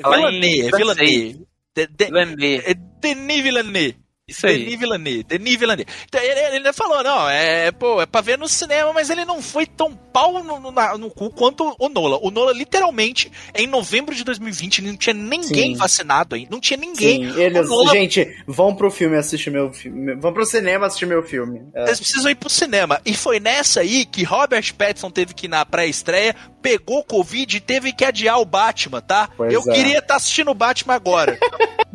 Fala 0.03 0.19
em 0.33 0.41
Villeneuve, 0.41 0.71
francês. 0.71 0.99
Villeneuve, 1.11 1.47
De- 1.77 1.87
de- 1.87 2.05
Villeneuve. 2.07 2.63
é 2.67 2.75
Denis 2.75 3.43
Villeneuve. 3.43 3.97
Isso 4.29 4.47
aí. 4.47 4.59
Denis 4.65 4.79
Villeneuve, 4.79 5.23
Denis 5.25 5.57
Villeneuve. 5.59 5.91
Então, 6.07 6.21
ele, 6.21 6.39
ele 6.41 6.57
ainda 6.59 6.73
falou, 6.75 7.03
não, 7.03 7.29
é, 7.31 7.73
pô, 7.73 8.01
é 8.03 8.05
pra 8.07 8.21
ver 8.21 8.37
no 8.37 8.47
cinema, 8.47 8.93
mas 8.93 9.09
ele 9.09 9.25
não 9.25 9.41
foi 9.41 9.65
tão 9.67 9.95
pau 9.97 10.45
no, 10.45 10.61
no, 10.61 10.71
na- 10.71 10.99
no 10.99 11.11
cu 11.11 11.31
quanto 11.31 11.75
o 11.79 11.89
Nola. 11.89 12.19
O 12.23 12.31
Nola, 12.31 12.53
literalmente, 12.53 13.33
em 13.55 13.67
novembro 13.67 14.15
de 14.15 14.23
2020, 14.25 14.83
não 14.83 14.97
tinha 14.97 15.15
ninguém 15.15 15.73
Sim. 15.73 15.77
vacinado 15.77 16.35
ainda, 16.35 16.51
não 16.51 16.61
tinha 16.61 16.77
ninguém. 16.77 17.33
Sim, 17.33 17.41
eles, 17.41 17.67
O 17.67 17.71
Nolan- 17.71 17.93
gente, 17.93 18.37
vão 18.47 18.75
pro 18.75 18.91
filme 18.91 19.17
assistir 19.17 19.51
meu 19.51 19.73
filme. 19.73 20.15
Vão 20.17 20.33
pro 20.33 20.45
cinema 20.45 20.87
assistir 20.87 21.07
meu 21.07 21.23
filme. 21.23 21.63
É. 21.75 21.85
Eles 21.85 21.99
precisam 21.99 22.31
ir 22.31 22.35
pro 22.35 22.51
cinema. 22.51 23.01
E 23.07 23.15
foi 23.15 23.41
nessa 23.41 23.81
aí 23.81 24.05
que 24.05 24.25
Robert 24.25 24.75
Pattinson 24.75 25.11
teve 25.11 25.33
que 25.33 25.47
ir 25.47 25.49
na 25.49 25.65
pré-estreia, 25.65 26.37
pegou 26.61 27.03
Covid 27.03 27.57
e 27.57 27.61
teve 27.61 27.93
que 27.95 28.05
adiar 28.05 28.39
o 28.41 28.45
Batman, 28.45 29.01
tá? 29.01 29.31
Pois 29.37 29.53
Eu 29.53 29.63
é. 29.69 29.73
queria 29.75 29.99
estar 30.01 30.17
assistindo 30.17 30.51
o 30.51 30.55
Batman 30.55 30.95
agora. 30.95 31.39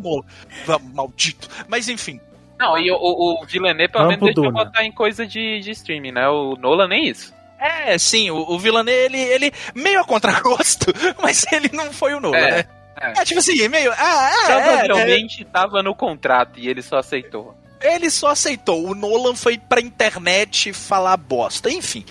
Maldito. 0.93 1.47
Mas 1.67 1.87
enfim. 1.89 2.19
Não, 2.63 2.77
e 2.77 2.89
o, 2.89 2.95
o, 2.95 3.41
o 3.41 3.45
Villeneuve 3.45 3.91
pelo 3.91 4.07
menos 4.07 4.33
Duna. 4.33 4.51
botar 4.51 4.85
em 4.85 4.91
coisa 4.91 5.27
de, 5.27 5.59
de 5.59 5.71
streaming, 5.71 6.13
né? 6.13 6.29
O 6.29 6.55
Nolan 6.55 6.87
nem 6.87 7.09
isso. 7.09 7.33
É, 7.59 7.97
sim, 7.97 8.31
o, 8.31 8.37
o 8.37 8.57
Villeneuve, 8.57 9.03
ele, 9.05 9.19
ele 9.19 9.53
meio 9.75 9.99
a 9.99 10.05
contragosto, 10.05 10.85
mas 11.21 11.45
ele 11.51 11.69
não 11.73 11.91
foi 11.91 12.13
o 12.13 12.19
Nolan, 12.21 12.37
É, 12.37 12.51
né? 12.51 12.65
é. 13.01 13.21
É, 13.21 13.25
tipo 13.25 13.39
assim, 13.39 13.67
meio. 13.67 13.91
Ah, 13.97 14.31
é, 14.49 14.53
é, 14.53 14.83
Provavelmente 14.85 15.43
tava 15.45 15.83
no 15.83 15.93
contrato 15.93 16.57
e 16.57 16.69
ele 16.69 16.81
só 16.81 16.97
aceitou. 16.99 17.53
Ele 17.83 18.09
só 18.09 18.29
aceitou. 18.29 18.89
O 18.89 18.95
Nolan 18.95 19.35
foi 19.35 19.57
pra 19.57 19.81
internet 19.81 20.73
falar 20.73 21.17
bosta. 21.17 21.69
Enfim. 21.69 22.05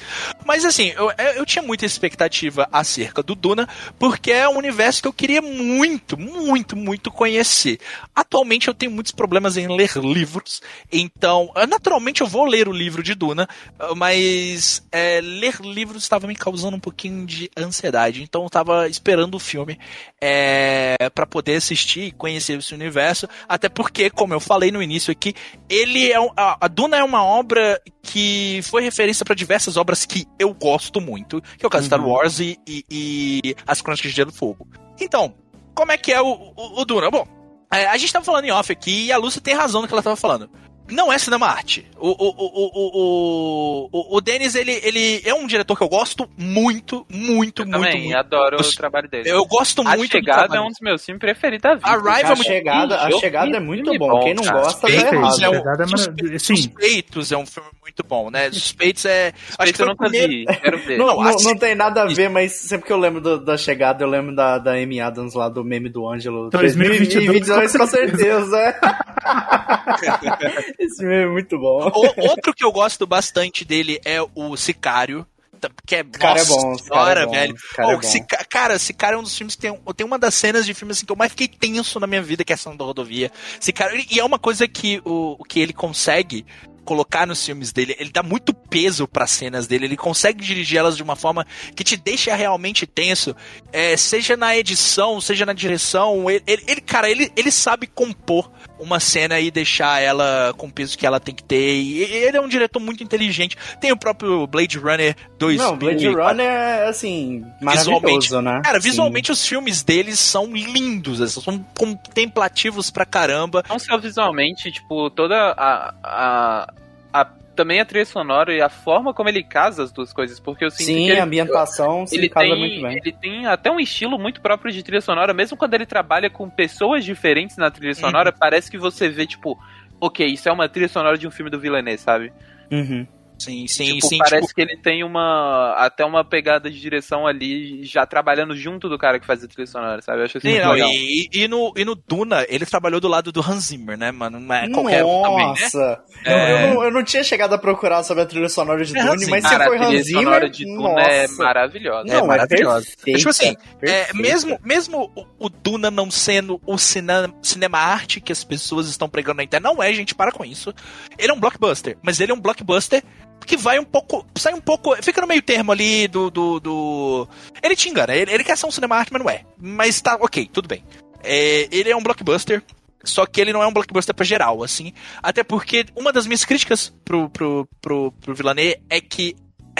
Mas 0.44 0.64
assim, 0.64 0.88
eu, 0.90 1.10
eu 1.36 1.46
tinha 1.46 1.62
muita 1.62 1.86
expectativa 1.86 2.68
acerca 2.70 3.22
do 3.22 3.34
Duna, 3.34 3.68
porque 3.98 4.30
é 4.30 4.48
um 4.48 4.58
universo 4.58 5.02
que 5.02 5.08
eu 5.08 5.12
queria 5.12 5.42
muito, 5.42 6.18
muito, 6.18 6.76
muito 6.76 7.10
conhecer. 7.10 7.80
Atualmente 8.14 8.68
eu 8.68 8.74
tenho 8.74 8.92
muitos 8.92 9.12
problemas 9.12 9.56
em 9.56 9.68
ler 9.68 9.96
livros, 9.96 10.60
então, 10.90 11.50
eh, 11.56 11.66
naturalmente 11.66 12.20
eu 12.20 12.26
vou 12.26 12.44
ler 12.44 12.68
o 12.68 12.72
livro 12.72 13.02
de 13.02 13.14
Duna, 13.14 13.48
eh, 13.78 13.94
mas 13.96 14.86
eh, 14.92 15.20
ler 15.22 15.60
livros 15.60 16.02
estava 16.02 16.26
me 16.26 16.36
causando 16.36 16.76
um 16.76 16.80
pouquinho 16.80 17.26
de 17.26 17.50
ansiedade, 17.56 18.22
então 18.22 18.42
eu 18.42 18.50
tava 18.50 18.88
esperando 18.88 19.34
o 19.34 19.38
filme 19.38 19.78
é, 20.20 20.96
para 21.14 21.26
poder 21.26 21.56
assistir 21.56 22.02
e 22.02 22.12
conhecer 22.12 22.58
esse 22.58 22.74
universo, 22.74 23.28
até 23.48 23.68
porque, 23.68 24.10
como 24.10 24.34
eu 24.34 24.40
falei 24.40 24.70
no 24.70 24.82
início 24.82 25.10
aqui, 25.10 25.34
ele 25.68 26.10
é 26.12 26.20
um- 26.20 26.30
a, 26.36 26.58
a 26.64 26.68
Duna 26.68 26.96
é 26.96 27.04
uma 27.04 27.24
obra 27.24 27.80
que 28.02 28.60
foi 28.64 28.82
referência 28.82 29.24
para 29.24 29.34
diversas 29.34 29.76
obras 29.76 30.04
que 30.04 30.26
eu 30.38 30.52
gosto 30.54 31.00
muito, 31.00 31.40
que 31.58 31.64
é 31.64 31.66
o 31.66 31.70
caso 31.70 31.82
de 31.82 31.86
Star 31.86 32.06
Wars 32.06 32.40
e, 32.40 32.58
e- 32.66 32.84
e 32.90 33.54
As 33.66 33.80
Crônicas 33.80 34.10
de 34.10 34.16
Gelo 34.16 34.30
e 34.30 34.34
Fogo. 34.36 34.66
Então, 35.00 35.34
como 35.74 35.92
é 35.92 35.96
que 35.98 36.12
é 36.12 36.20
o, 36.20 36.26
o, 36.56 36.80
o 36.80 36.84
Duna? 36.84 37.10
Bom, 37.10 37.26
é, 37.72 37.86
a 37.86 37.96
gente 37.96 38.12
tava 38.12 38.24
falando 38.24 38.44
em 38.44 38.50
off 38.50 38.70
aqui 38.70 39.06
e 39.06 39.12
a 39.12 39.16
Lúcia 39.16 39.40
tem 39.40 39.54
razão 39.54 39.80
no 39.80 39.88
que 39.88 39.94
ela 39.94 40.02
tava 40.02 40.16
falando. 40.16 40.50
Não 40.92 41.12
é 41.12 41.18
cinema 41.18 41.46
arte. 41.46 41.86
O, 41.98 42.08
o, 42.08 42.28
o, 42.28 42.46
o, 42.54 42.70
o, 42.94 43.88
o, 43.92 44.16
o 44.16 44.20
Denis, 44.20 44.54
ele, 44.54 44.72
ele 44.84 45.22
é 45.24 45.34
um 45.34 45.46
diretor 45.46 45.76
que 45.76 45.82
eu 45.82 45.88
gosto 45.88 46.28
muito, 46.36 47.06
muito, 47.10 47.62
Eu 47.62 47.66
muito, 47.66 47.70
também 47.70 48.02
muito. 48.04 48.16
adoro 48.16 48.56
Eu- 48.56 48.60
o 48.68 48.74
trabalho 48.74 49.08
dele. 49.08 49.28
Eu 49.30 49.44
gosto 49.46 49.80
a 49.82 49.96
muito 49.96 50.10
do 50.10 50.12
Chegada 50.12 50.56
é 50.56 50.60
um 50.60 50.68
dos 50.68 50.80
meus 50.80 51.04
filmes 51.04 51.20
preferidos 51.20 51.62
da 51.62 51.74
vida. 51.74 51.88
É 51.88 51.92
A 52.24 52.26
muito 52.34 52.42
chegada, 52.44 53.00
a 53.02 53.10
chegada 53.12 53.56
é 53.56 53.60
muito 53.60 53.84
filme 53.84 53.98
bom. 53.98 54.08
bom, 54.08 54.20
Quem 54.20 54.34
não 54.34 54.42
cara. 54.44 54.58
gosta 54.60 54.80
tá 54.80 54.88
Suspeitos 54.88 55.12
errado. 55.12 55.42
é 55.44 55.48
um- 55.48 55.54
Chegada 55.54 55.84
é. 55.84 56.38
Suspeitos 56.38 57.32
é 57.32 57.36
um 57.36 57.46
filme 57.46 57.68
muito 57.80 58.04
bom, 58.06 58.30
né? 58.30 58.50
Suspeitos 58.52 59.04
é. 59.04 59.28
Acho 59.28 59.34
que 59.56 59.62
Acho 59.62 59.72
que 59.74 59.82
eu 59.82 59.86
o 59.86 59.88
nunca 59.90 60.04
primeiro. 60.08 60.28
vi. 60.32 60.46
Quero 60.60 60.78
ver. 60.78 60.98
Não, 60.98 61.06
Não, 61.06 61.16
não, 61.16 61.22
assim- 61.34 61.44
não 61.48 61.56
tem 61.56 61.74
nada 61.74 62.02
a 62.02 62.06
ver, 62.06 62.28
mas 62.28 62.52
sempre 62.52 62.86
que 62.86 62.92
eu 62.92 62.98
lembro 62.98 63.20
do- 63.20 63.38
da 63.44 63.56
chegada, 63.56 64.04
eu 64.04 64.08
lembro 64.08 64.34
da, 64.34 64.58
da 64.58 64.72
Amy 64.72 65.00
Adams 65.00 65.34
lá 65.34 65.48
do 65.48 65.64
meme 65.64 65.88
do 65.88 66.08
Ângelo. 66.08 66.50
2022, 66.50 67.46
2022, 67.46 67.76
com 67.76 67.86
certeza. 67.86 68.74
Esse 70.84 71.02
meme 71.04 71.24
é 71.24 71.28
muito 71.28 71.58
bom. 71.58 71.88
O- 71.94 72.28
outro 72.30 72.52
que 72.54 72.64
eu 72.64 72.72
gosto 72.72 73.06
bastante 73.06 73.64
dele 73.64 74.00
é 74.04 74.18
o 74.34 74.56
Sicário. 74.56 75.26
tá- 75.60 75.70
Que 75.86 75.96
é, 75.96 76.04
cara 76.04 76.40
é 76.40 76.44
nossa 76.44 76.56
bom, 76.60 76.72
esse 76.72 76.88
cara 76.88 77.00
é 77.00 77.14
senhora, 77.14 77.26
bom, 77.26 77.32
velho. 77.32 77.54
esse 77.54 77.68
cara 77.76 77.88
é 77.88 77.94
Oh, 77.94 77.96
bom. 78.00 78.02
Sica- 78.08 78.44
cara, 78.50 78.78
Sicário 78.80 79.16
é 79.16 79.18
um 79.20 79.22
dos 79.22 79.36
filmes 79.36 79.54
que 79.54 79.60
tem, 79.62 79.80
tem 79.96 80.04
uma 80.06 80.18
das 80.18 80.34
cenas 80.34 80.66
de 80.66 80.74
filme 80.74 80.90
assim, 80.92 81.06
que 81.06 81.12
eu 81.12 81.16
mais 81.16 81.30
fiquei 81.30 81.46
tenso 81.46 82.00
na 82.00 82.06
minha 82.08 82.20
vida, 82.22 82.44
que 82.44 82.52
é 82.52 82.54
a 82.54 82.58
cena 82.58 82.76
da 82.76 82.84
rodovia. 82.84 83.30
Sicário, 83.60 84.04
e 84.10 84.18
é 84.18 84.24
uma 84.24 84.40
coisa 84.40 84.66
que, 84.66 85.00
o 85.04 85.36
que 85.48 85.60
ele 85.60 85.72
consegue 85.72 86.44
colocar 86.84 87.28
nos 87.28 87.46
filmes 87.46 87.70
dele, 87.72 87.94
ele 87.96 88.10
dá 88.10 88.24
muito 88.24 88.52
peso 88.52 89.06
para 89.06 89.24
cenas 89.24 89.68
dele, 89.68 89.84
ele 89.84 89.96
consegue 89.96 90.44
dirigir 90.44 90.78
elas 90.80 90.96
de 90.96 91.02
uma 91.04 91.14
forma 91.14 91.46
que 91.76 91.84
te 91.84 91.96
deixa 91.96 92.34
realmente 92.34 92.88
tenso, 92.88 93.36
é, 93.72 93.96
seja 93.96 94.36
na 94.36 94.56
edição, 94.56 95.20
seja 95.20 95.46
na 95.46 95.52
direção, 95.52 96.28
ele, 96.28 96.42
ele- 96.44 96.64
ele- 96.66 96.80
cara, 96.80 97.08
ele, 97.08 97.30
ele 97.36 97.52
sabe 97.52 97.86
compor 97.86 98.50
uma 98.82 98.98
cena 99.00 99.38
e 99.40 99.50
deixar 99.50 100.00
ela 100.00 100.52
com 100.56 100.66
o 100.66 100.70
peso 100.72 100.98
que 100.98 101.06
ela 101.06 101.20
tem 101.20 101.34
que 101.34 101.42
ter, 101.44 101.74
e 101.80 102.02
ele 102.02 102.36
é 102.36 102.40
um 102.40 102.48
diretor 102.48 102.80
muito 102.80 103.02
inteligente, 103.02 103.56
tem 103.80 103.92
o 103.92 103.96
próprio 103.96 104.46
Blade 104.46 104.78
Runner 104.78 105.16
2 105.38 105.58
Não, 105.58 105.76
Blade 105.76 106.08
Runner 106.08 106.46
é, 106.46 106.88
assim, 106.88 107.44
Visualmente- 107.60 107.94
maravilhoso, 107.94 108.40
né? 108.42 108.60
Cara, 108.64 108.80
Sim. 108.80 108.88
visualmente 108.90 109.30
os 109.32 109.46
filmes 109.46 109.82
deles 109.82 110.18
são 110.18 110.46
lindos, 110.54 111.20
eles 111.20 111.32
são 111.32 111.64
contemplativos 111.78 112.90
pra 112.90 113.04
caramba. 113.06 113.62
Não 113.68 113.78
só 113.78 113.96
visualmente, 113.98 114.70
tipo, 114.72 115.10
toda 115.10 115.34
a, 115.56 115.94
a, 116.02 116.72
a- 117.12 117.28
Também 117.54 117.80
a 117.80 117.84
trilha 117.84 118.04
sonora 118.06 118.54
e 118.54 118.60
a 118.62 118.68
forma 118.68 119.12
como 119.12 119.28
ele 119.28 119.42
casa 119.42 119.82
as 119.82 119.92
duas 119.92 120.12
coisas, 120.12 120.40
porque 120.40 120.64
eu 120.64 120.70
sinto 120.70 120.86
Sim, 120.86 121.04
que 121.04 121.10
ele, 121.10 121.20
a 121.20 121.24
ambientação 121.24 122.06
se 122.06 122.16
ele 122.16 122.28
casa 122.28 122.46
tem, 122.48 122.58
muito 122.58 122.80
bem. 122.82 122.96
ele 122.96 123.12
tem 123.12 123.46
até 123.46 123.70
um 123.70 123.78
estilo 123.78 124.18
muito 124.18 124.40
próprio 124.40 124.72
de 124.72 124.82
trilha 124.82 125.00
sonora, 125.02 125.34
mesmo 125.34 125.56
quando 125.56 125.74
ele 125.74 125.84
trabalha 125.84 126.30
com 126.30 126.48
pessoas 126.48 127.04
diferentes 127.04 127.56
na 127.58 127.70
trilha 127.70 127.94
sonora, 127.94 128.30
Uhum. 128.30 128.36
parece 128.38 128.70
que 128.70 128.78
você 128.78 129.08
vê, 129.08 129.26
tipo, 129.26 129.58
ok, 130.00 130.26
isso 130.26 130.48
é 130.48 130.52
uma 130.52 130.68
trilha 130.68 130.88
sonora 130.88 131.18
de 131.18 131.26
um 131.28 131.30
filme 131.30 131.50
do 131.50 131.60
Villeneuve, 131.60 131.98
sabe? 131.98 132.32
Uhum. 132.70 133.06
Sim, 133.44 133.66
sim, 133.66 133.94
tipo, 133.94 134.06
sim. 134.06 134.18
parece 134.18 134.46
tipo, 134.48 134.54
que 134.54 134.60
ele 134.60 134.76
tem 134.76 135.02
uma 135.04 135.74
até 135.76 136.04
uma 136.04 136.24
pegada 136.24 136.70
de 136.70 136.80
direção 136.80 137.26
ali, 137.26 137.84
já 137.84 138.06
trabalhando 138.06 138.54
junto 138.56 138.88
do 138.88 138.98
cara 138.98 139.18
que 139.18 139.26
faz 139.26 139.42
a 139.42 139.48
trilha 139.48 139.66
sonora, 139.66 140.00
sabe? 140.02 140.20
Eu 140.20 140.24
acho 140.24 140.38
isso 140.38 140.46
sim, 140.46 140.52
muito 140.54 140.64
não, 140.66 140.72
legal. 140.72 140.90
e, 140.92 141.28
e 141.32 141.48
no, 141.48 141.72
e 141.76 141.84
no 141.84 141.94
Duna, 141.94 142.46
ele 142.48 142.64
trabalhou 142.66 143.00
do 143.00 143.08
lado 143.08 143.32
do 143.32 143.40
Hans 143.40 143.66
Zimmer, 143.66 143.96
né, 143.98 144.10
mano? 144.12 144.38
Não 144.38 144.54
é 144.54 144.68
qualquer 144.70 145.04
um 145.04 145.22
também, 145.22 145.46
né? 145.46 145.60
Nossa! 145.62 146.00
É. 146.24 146.52
Eu, 146.52 146.74
não, 146.74 146.84
eu 146.84 146.90
não 146.90 147.02
tinha 147.04 147.24
chegado 147.24 147.52
a 147.54 147.58
procurar 147.58 148.02
sobre 148.04 148.22
a 148.22 148.26
trilha 148.26 148.48
sonora 148.48 148.84
de 148.84 148.96
É, 148.96 149.04
Dune, 149.04 149.26
mas 149.26 149.42
Cara, 149.42 149.64
se 149.64 149.68
foi 149.68 149.76
a 149.76 149.80
trilha 149.80 149.98
Hans 149.98 150.06
Zimmer, 150.06 150.22
sonora 150.24 150.50
de 150.50 150.64
Duna 150.64 151.00
é 151.02 151.22
nossa. 151.22 151.42
maravilhosa. 151.42 152.04
Não, 152.08 152.24
É 152.24 152.26
maravilhosa. 152.26 152.86
perfeita, 152.86 153.18
Tipo 153.18 153.30
assim, 153.30 153.56
É, 153.82 154.12
mesmo, 154.14 154.58
mesmo 154.64 155.10
o, 155.16 155.46
o 155.46 155.48
Duna 155.48 155.90
não 155.90 156.10
sendo 156.10 156.60
o 156.66 156.78
cinema, 156.78 157.32
cinema 157.42 157.78
arte 157.78 158.20
que 158.20 158.32
as 158.32 158.44
pessoas 158.44 158.88
estão 158.88 159.08
pregando 159.08 159.38
na 159.38 159.42
internet, 159.44 159.62
não 159.62 159.82
é, 159.82 159.92
gente, 159.92 160.14
para 160.14 160.30
com 160.32 160.44
isso. 160.44 160.72
Ele 161.18 161.30
é 161.30 161.34
um 161.34 161.40
blockbuster, 161.40 161.96
mas 162.02 162.20
ele 162.20 162.32
é 162.32 162.34
um 162.34 162.40
blockbuster 162.40 163.02
que 163.44 163.56
vai 163.56 163.78
um 163.78 163.84
pouco. 163.84 164.26
Sai 164.36 164.54
um 164.54 164.60
pouco. 164.60 164.94
Fica 165.02 165.20
no 165.20 165.26
meio 165.26 165.42
termo 165.42 165.72
ali 165.72 166.06
do. 166.08 166.30
do, 166.30 166.60
do- 166.60 167.28
Ele 167.62 167.76
te 167.76 167.88
engana, 167.88 168.14
ele, 168.14 168.32
ele 168.32 168.44
quer 168.44 168.56
ser 168.56 168.66
um 168.66 168.70
cinema 168.70 168.96
arte, 168.96 169.12
mas 169.12 169.22
não 169.22 169.30
é. 169.30 169.44
Mas 169.58 170.00
tá, 170.00 170.16
ok, 170.20 170.48
tudo 170.52 170.68
bem. 170.68 170.84
É, 171.22 171.68
ele 171.70 171.90
é 171.90 171.96
um 171.96 172.02
blockbuster. 172.02 172.62
Só 173.04 173.26
que 173.26 173.40
ele 173.40 173.52
não 173.52 173.60
é 173.62 173.66
um 173.66 173.72
blockbuster 173.72 174.14
pra 174.14 174.24
geral, 174.24 174.62
assim. 174.62 174.92
Até 175.20 175.42
porque 175.42 175.84
uma 175.96 176.12
das 176.12 176.24
minhas 176.24 176.44
críticas 176.44 176.92
pro, 177.04 177.28
pro, 177.28 177.68
pro, 177.80 178.12
pro 178.12 178.34
Villeneuve 178.34 178.80
é 178.88 179.00
que 179.00 179.34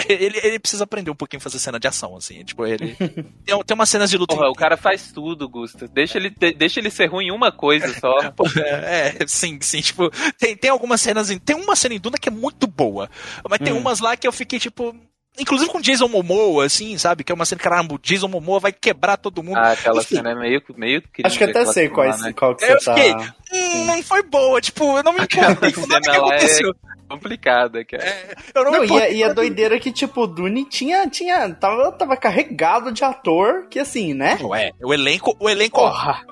ele, 0.09 0.39
ele 0.43 0.59
precisa 0.59 0.83
aprender 0.83 1.11
um 1.11 1.15
pouquinho 1.15 1.37
a 1.39 1.41
fazer 1.43 1.59
cena 1.59 1.79
de 1.79 1.87
ação, 1.87 2.15
assim. 2.15 2.43
Tipo, 2.43 2.65
ele. 2.65 2.95
tem, 3.45 3.63
tem 3.63 3.75
umas 3.75 3.89
cenas 3.89 4.09
de 4.09 4.17
luta. 4.17 4.35
Porra, 4.35 4.49
o 4.49 4.53
cara 4.55 4.75
faz 4.77 5.11
tudo, 5.11 5.47
Gusta. 5.47 5.87
Deixa 5.87 6.17
ele, 6.17 6.29
de- 6.29 6.53
deixa 6.53 6.79
ele 6.79 6.89
ser 6.89 7.07
ruim 7.07 7.27
em 7.27 7.31
uma 7.31 7.51
coisa 7.51 7.93
só. 7.99 8.13
É, 8.57 9.15
é, 9.23 9.27
sim, 9.27 9.57
sim, 9.61 9.81
tipo, 9.81 10.09
tem, 10.39 10.55
tem 10.55 10.69
algumas 10.69 10.99
cenas, 11.01 11.29
em- 11.29 11.37
tem 11.39 11.55
uma 11.55 11.75
cena 11.75 11.95
em 11.95 11.99
Duna 11.99 12.17
que 12.17 12.29
é 12.29 12.31
muito 12.31 12.67
boa, 12.67 13.09
mas 13.49 13.59
tem 13.59 13.73
Hum. 13.73 13.77
umas 13.77 13.99
lá 13.99 14.15
que 14.17 14.27
eu 14.27 14.31
fiquei 14.31 14.59
tipo, 14.59 14.95
Inclusive 15.39 15.71
com 15.71 15.81
Jason 15.81 16.07
Momoa, 16.07 16.63
assim, 16.65 16.95
sabe? 16.95 17.23
Que 17.23 17.31
é 17.31 17.35
uma 17.35 17.43
cena, 17.45 17.59
caramba, 17.59 17.95
o 17.95 17.99
Jason 17.99 18.27
Momoa 18.27 18.59
vai 18.59 18.71
quebrar 18.71 19.17
todo 19.17 19.41
mundo. 19.41 19.57
Ah, 19.57 19.71
aquela 19.71 19.99
Enfim, 19.99 20.17
cena 20.17 20.29
é 20.29 20.35
meio, 20.35 20.61
meio 20.77 21.01
cringe, 21.01 21.25
Acho 21.25 21.37
que 21.39 21.43
até 21.45 21.59
aquela 21.61 21.73
sei 21.73 21.89
qual, 21.89 22.07
lá, 22.07 22.17
né? 22.19 22.33
qual 22.33 22.55
que 22.55 22.63
Eu 22.65 22.79
você 22.79 22.85
tá. 22.85 22.93
fiquei, 22.93 23.13
Hum, 23.51 23.85
não 23.85 24.03
foi 24.03 24.21
boa, 24.21 24.61
tipo, 24.61 24.95
eu 24.95 25.01
não 25.03 25.11
me 25.11 25.17
nada 25.19 25.71
que 25.71 25.81
cena 25.81 25.99
lá 26.03 26.13
é- 26.13 26.17
aconteceu. 26.19 26.75
Complicada, 27.13 27.85
cara. 27.85 28.03
É, 28.03 28.35
eu 28.55 28.63
não, 28.63 28.71
Não, 28.71 28.79
e 28.79 28.81
a, 28.81 28.85
importei 28.85 29.17
e 29.17 29.23
a 29.23 29.27
com 29.29 29.35
doideira 29.35 29.75
é 29.75 29.79
que, 29.79 29.91
tipo, 29.91 30.21
o 30.21 30.27
Dune 30.27 30.65
tinha, 30.65 31.07
tinha, 31.07 31.53
tava, 31.53 31.91
tava 31.91 32.17
carregado 32.17 32.91
de 32.91 33.03
ator, 33.03 33.67
que 33.69 33.77
assim, 33.77 34.15
né? 34.15 34.39
Ué, 34.41 34.71
o 34.81 34.91
elenco, 34.91 35.35
o 35.39 35.47
elenco, 35.47 35.79
Porra, 35.79 36.25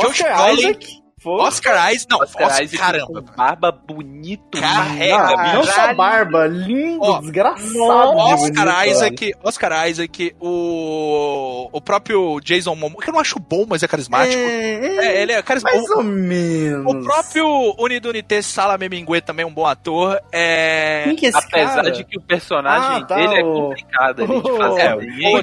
Josh 0.00 0.20
Isaac, 0.20 1.02
pô. 1.22 1.42
Oscar 1.42 1.92
Isaac, 1.92 2.06
não, 2.10 2.18
Oscar 2.20 2.46
Oscar, 2.46 2.62
Isaac 2.64 2.78
caramba. 2.78 3.06
com 3.06 3.36
barba 3.36 3.72
bonito. 3.72 4.60
Carrega, 4.60 5.16
Ah, 5.16 5.52
não 5.54 5.60
bicho. 5.62 5.72
só 5.72 5.94
barba, 5.94 6.46
lindo, 6.46 7.02
Ó, 7.02 7.20
desgraçado. 7.20 7.68
de 7.68 7.78
Oscar 7.80 8.66
bonito, 8.66 8.90
Isaac, 8.90 9.34
Oscar 9.42 9.88
Isaac, 9.88 10.34
o 10.40 11.68
o 11.72 11.80
próprio 11.80 12.40
Jason 12.40 12.74
Momoa, 12.74 13.02
que 13.02 13.10
eu 13.10 13.12
não 13.14 13.20
acho 13.20 13.38
bom, 13.38 13.64
mas 13.68 13.82
é 13.82 13.88
carismático. 13.88 14.40
É, 14.40 14.96
É, 14.98 15.22
ele 15.22 15.32
é 15.32 15.42
carismático. 15.42 15.82
mais 15.86 15.96
ou 15.98 16.04
menos. 16.04 16.86
O 16.94 17.02
próprio 17.02 17.74
Unidunité 17.78 18.40
Salame 18.42 18.88
Mingue 18.88 19.20
também 19.20 19.44
é 19.44 19.46
um 19.46 19.52
bom 19.52 19.66
ator. 19.66 20.20
É... 20.32 21.02
Quem 21.04 21.16
que 21.16 21.26
é 21.26 21.28
esse 21.30 21.38
Apesar 21.38 21.74
cara? 21.76 21.90
de 21.90 22.04
que 22.04 22.18
o 22.18 22.20
personagem 22.22 23.02
Ah, 23.02 23.04
tá, 23.04 23.14
dele 23.16 23.40
é 23.40 23.44
o- 23.44 23.52
complicado 23.68 24.22
ali 24.22 24.40
de 24.42 24.50
o- 24.50 24.56
fazer. 24.56 24.80
é, 24.82 24.94
o 24.94 25.42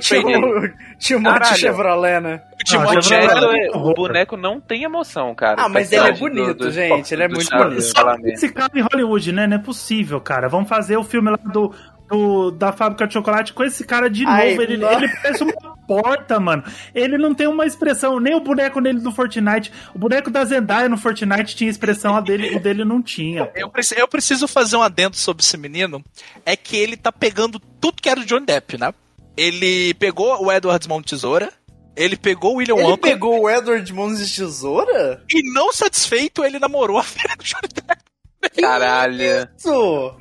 Timóteo 0.97 1.33
Caralho. 1.39 1.57
Chevrolet, 1.57 2.19
né? 2.21 2.41
O 2.59 2.63
Timothée 2.63 2.95
Ah, 2.95 2.99
O 2.99 3.01
Chevrolet. 3.01 3.69
O 3.75 3.93
boneco 3.93 4.37
não 4.37 4.59
tem 4.59 4.83
emoção, 4.83 5.35
cara. 5.35 5.61
Ah, 5.65 5.69
O 5.69 5.73
mas 5.73 5.91
ele 5.91 6.07
é 6.07 6.11
bonito, 6.13 6.71
gente, 6.71 7.13
ele 7.13 7.23
é 7.23 7.27
muito 7.27 7.49
bonito. 7.49 7.81
Chalamet. 7.81 8.33
Esse 8.33 8.51
cara 8.51 8.71
em 8.75 8.81
Hollywood, 8.81 9.31
né? 9.31 9.47
Não 9.47 9.55
é 9.57 9.59
possível, 9.59 10.19
cara. 10.21 10.47
Vamos 10.47 10.69
fazer 10.69 10.97
o 10.97 11.03
filme 11.03 11.29
lá 11.31 11.37
do, 11.37 11.73
do- 12.09 12.51
da 12.51 12.71
fábrica 12.71 13.07
de 13.07 13.13
chocolate 13.13 13.53
com 13.53 13.63
esse 13.63 13.83
cara 13.85 14.09
de 14.09 14.25
Ai, 14.25 14.51
novo. 14.51 14.61
Ele, 14.61 14.77
não. 14.77 14.91
ele 14.91 15.07
parece 15.21 15.43
uma 15.43 15.75
porta, 15.87 16.39
mano. 16.39 16.63
Ele 16.93 17.17
não 17.17 17.33
tem 17.33 17.47
uma 17.47 17.65
expressão, 17.65 18.19
nem 18.19 18.33
o 18.35 18.39
boneco 18.39 18.81
dele 18.81 18.99
do 18.99 19.11
Fortnite. 19.11 19.71
O 19.93 19.99
boneco 19.99 20.29
da 20.31 20.43
Zendaya 20.45 20.89
no 20.89 20.97
Fortnite 20.97 21.55
tinha 21.55 21.69
expressão, 21.69 22.15
a 22.15 22.21
dele, 22.21 22.55
o 22.55 22.59
dele 22.59 22.83
não 22.85 23.01
tinha. 23.01 23.49
Eu, 23.55 23.69
preci- 23.69 23.95
eu 23.99 24.07
preciso 24.07 24.47
fazer 24.47 24.75
um 24.77 24.81
adendo 24.81 25.15
sobre 25.15 25.43
esse 25.43 25.57
menino. 25.57 26.03
É 26.45 26.55
que 26.55 26.75
ele 26.77 26.95
tá 26.97 27.11
pegando 27.11 27.59
tudo 27.79 28.01
que 28.01 28.09
era 28.09 28.19
do 28.19 28.25
Johnny 28.25 28.45
Depp, 28.45 28.77
né? 28.77 28.93
Ele 29.37 29.93
pegou 29.95 30.43
o 30.45 30.51
Edward 30.51 30.87
Mão 30.87 31.01
Tesoura. 31.01 31.51
Ele 31.95 32.17
pegou 32.17 32.53
o 32.53 32.57
William 32.57 32.75
Ele 32.75 32.83
Wonka. 32.83 33.07
pegou 33.07 33.41
o 33.41 33.49
Edward 33.49 33.93
Mãos 33.93 34.19
de 34.19 34.35
Tesoura? 34.35 35.23
E 35.33 35.53
não 35.53 35.71
satisfeito, 35.71 36.43
ele 36.43 36.59
namorou 36.59 36.97
a 36.97 37.03
filha 37.03 37.35
do 37.37 37.43
Johnny 37.43 37.69
Depp. 37.73 38.61
Caralho. 38.61 39.49
Isso! 39.57 40.17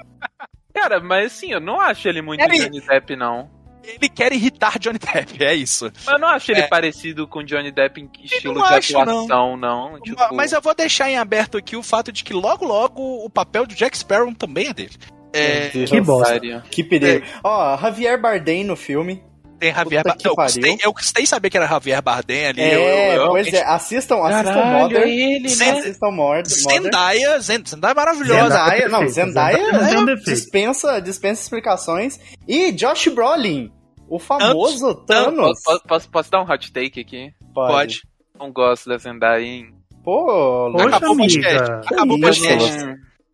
Cara, 0.73 1.01
mas 1.01 1.27
assim, 1.33 1.53
eu 1.53 1.61
não 1.61 1.81
acho 1.81 2.09
ele 2.09 2.23
muito 2.23 2.41
Ele- 2.43 2.59
Johnny 2.59 2.81
Depp, 2.81 3.17
não. 3.17 3.51
Ele 3.87 4.09
quer 4.09 4.33
irritar 4.33 4.79
Johnny 4.79 4.99
Depp, 4.99 5.45
é 5.45 5.55
isso. 5.55 5.91
Mas 6.07 6.07
eu 6.15 6.19
não 6.19 6.29
acho 6.29 6.51
ele 6.51 6.61
É. 6.63 6.67
parecido 6.67 7.29
com 7.29 7.43
Johnny 7.43 7.71
Depp 7.71 8.01
em 8.01 8.11
estilo 8.25 8.55
não 8.55 8.67
de 8.67 8.75
acho, 8.75 8.99
atuação, 8.99 9.57
não. 9.59 10.01
Tipo, 10.01 10.19
Ma- 10.19 10.31
Mas 10.33 10.53
eu 10.53 10.63
vou 10.63 10.75
deixar 10.75 11.11
em 11.11 11.19
aberto 11.19 11.59
aqui 11.59 11.77
o 11.77 11.83
fato 11.83 12.11
de 12.11 12.25
que 12.25 12.33
logo 12.33 12.65
logo 12.65 13.03
o 13.25 13.29
papel 13.29 13.67
do 13.67 13.75
Jack 13.75 13.97
Sparrow 13.99 14.35
também 14.35 14.69
é 14.69 14.73
dele. 14.73 14.95
É, 15.35 15.69
Que 15.69 16.01
bosta. 16.01 16.33
sério. 16.33 16.63
Que 16.71 16.83
perigo. 16.83 17.27
Ó, 17.43 17.77
Javier 17.77 18.19
Bardem 18.21 18.65
no 18.65 18.75
filme. 18.77 19.23
Tem 19.59 19.73
Javier 19.75 20.03
Bardem. 20.05 20.27
Eu 20.27 20.35
custei, 20.37 20.79
eu 20.83 20.93
custei 20.95 21.27
saber 21.27 21.51
que 21.51 21.57
era 21.57 21.67
Javier 21.67 22.03
Bardem 22.03 22.47
ali. 22.47 22.61
É, 22.61 22.75
eu, 22.75 22.81
eu, 22.81 23.23
eu, 23.23 23.29
pois 23.31 23.53
é, 23.53 23.63
assistam, 23.65 24.17
assistam 24.25 24.55
Caralho, 24.55 24.79
Modern. 24.83 25.03
é 25.03 25.11
ele, 25.11 25.49
Zen- 25.49 25.73
né? 25.73 25.79
Assistam 25.79 26.11
Modern. 26.11 26.45
Zendaya, 26.49 27.41
Zend- 27.41 27.69
Zendaya 27.69 27.93
é 27.93 27.95
maravilhosa. 27.95 28.43
Zendaya, 28.49 28.89
não, 28.89 29.09
Zendaya 29.09 29.57
Zendaya 29.85 30.13
é, 30.13 30.15
dispensa, 30.17 31.01
dispensa 31.01 31.43
explicações. 31.43 32.19
E 32.47 32.73
Josh 32.73 33.09
Brolin, 33.09 33.71
o 34.09 34.19
famoso 34.19 34.95
Thanos. 35.07 35.61
Posso, 35.65 35.83
posso, 35.87 36.11
posso 36.11 36.31
dar 36.31 36.43
um 36.43 36.51
hot 36.51 36.73
take 36.73 37.01
aqui? 37.01 37.31
Pode. 37.55 38.03
Não 38.39 38.53
gosto 38.53 38.89
da 38.89 38.99
Zendaya, 38.99 39.43
hein? 39.45 39.69
Pô, 40.05 40.71
Poxa, 40.73 40.87
Acabou 40.97 41.13
o 41.13 41.17
podcast. 41.17 41.71
Acabou 41.87 42.17
o 42.17 42.21
podcast. 42.21 42.85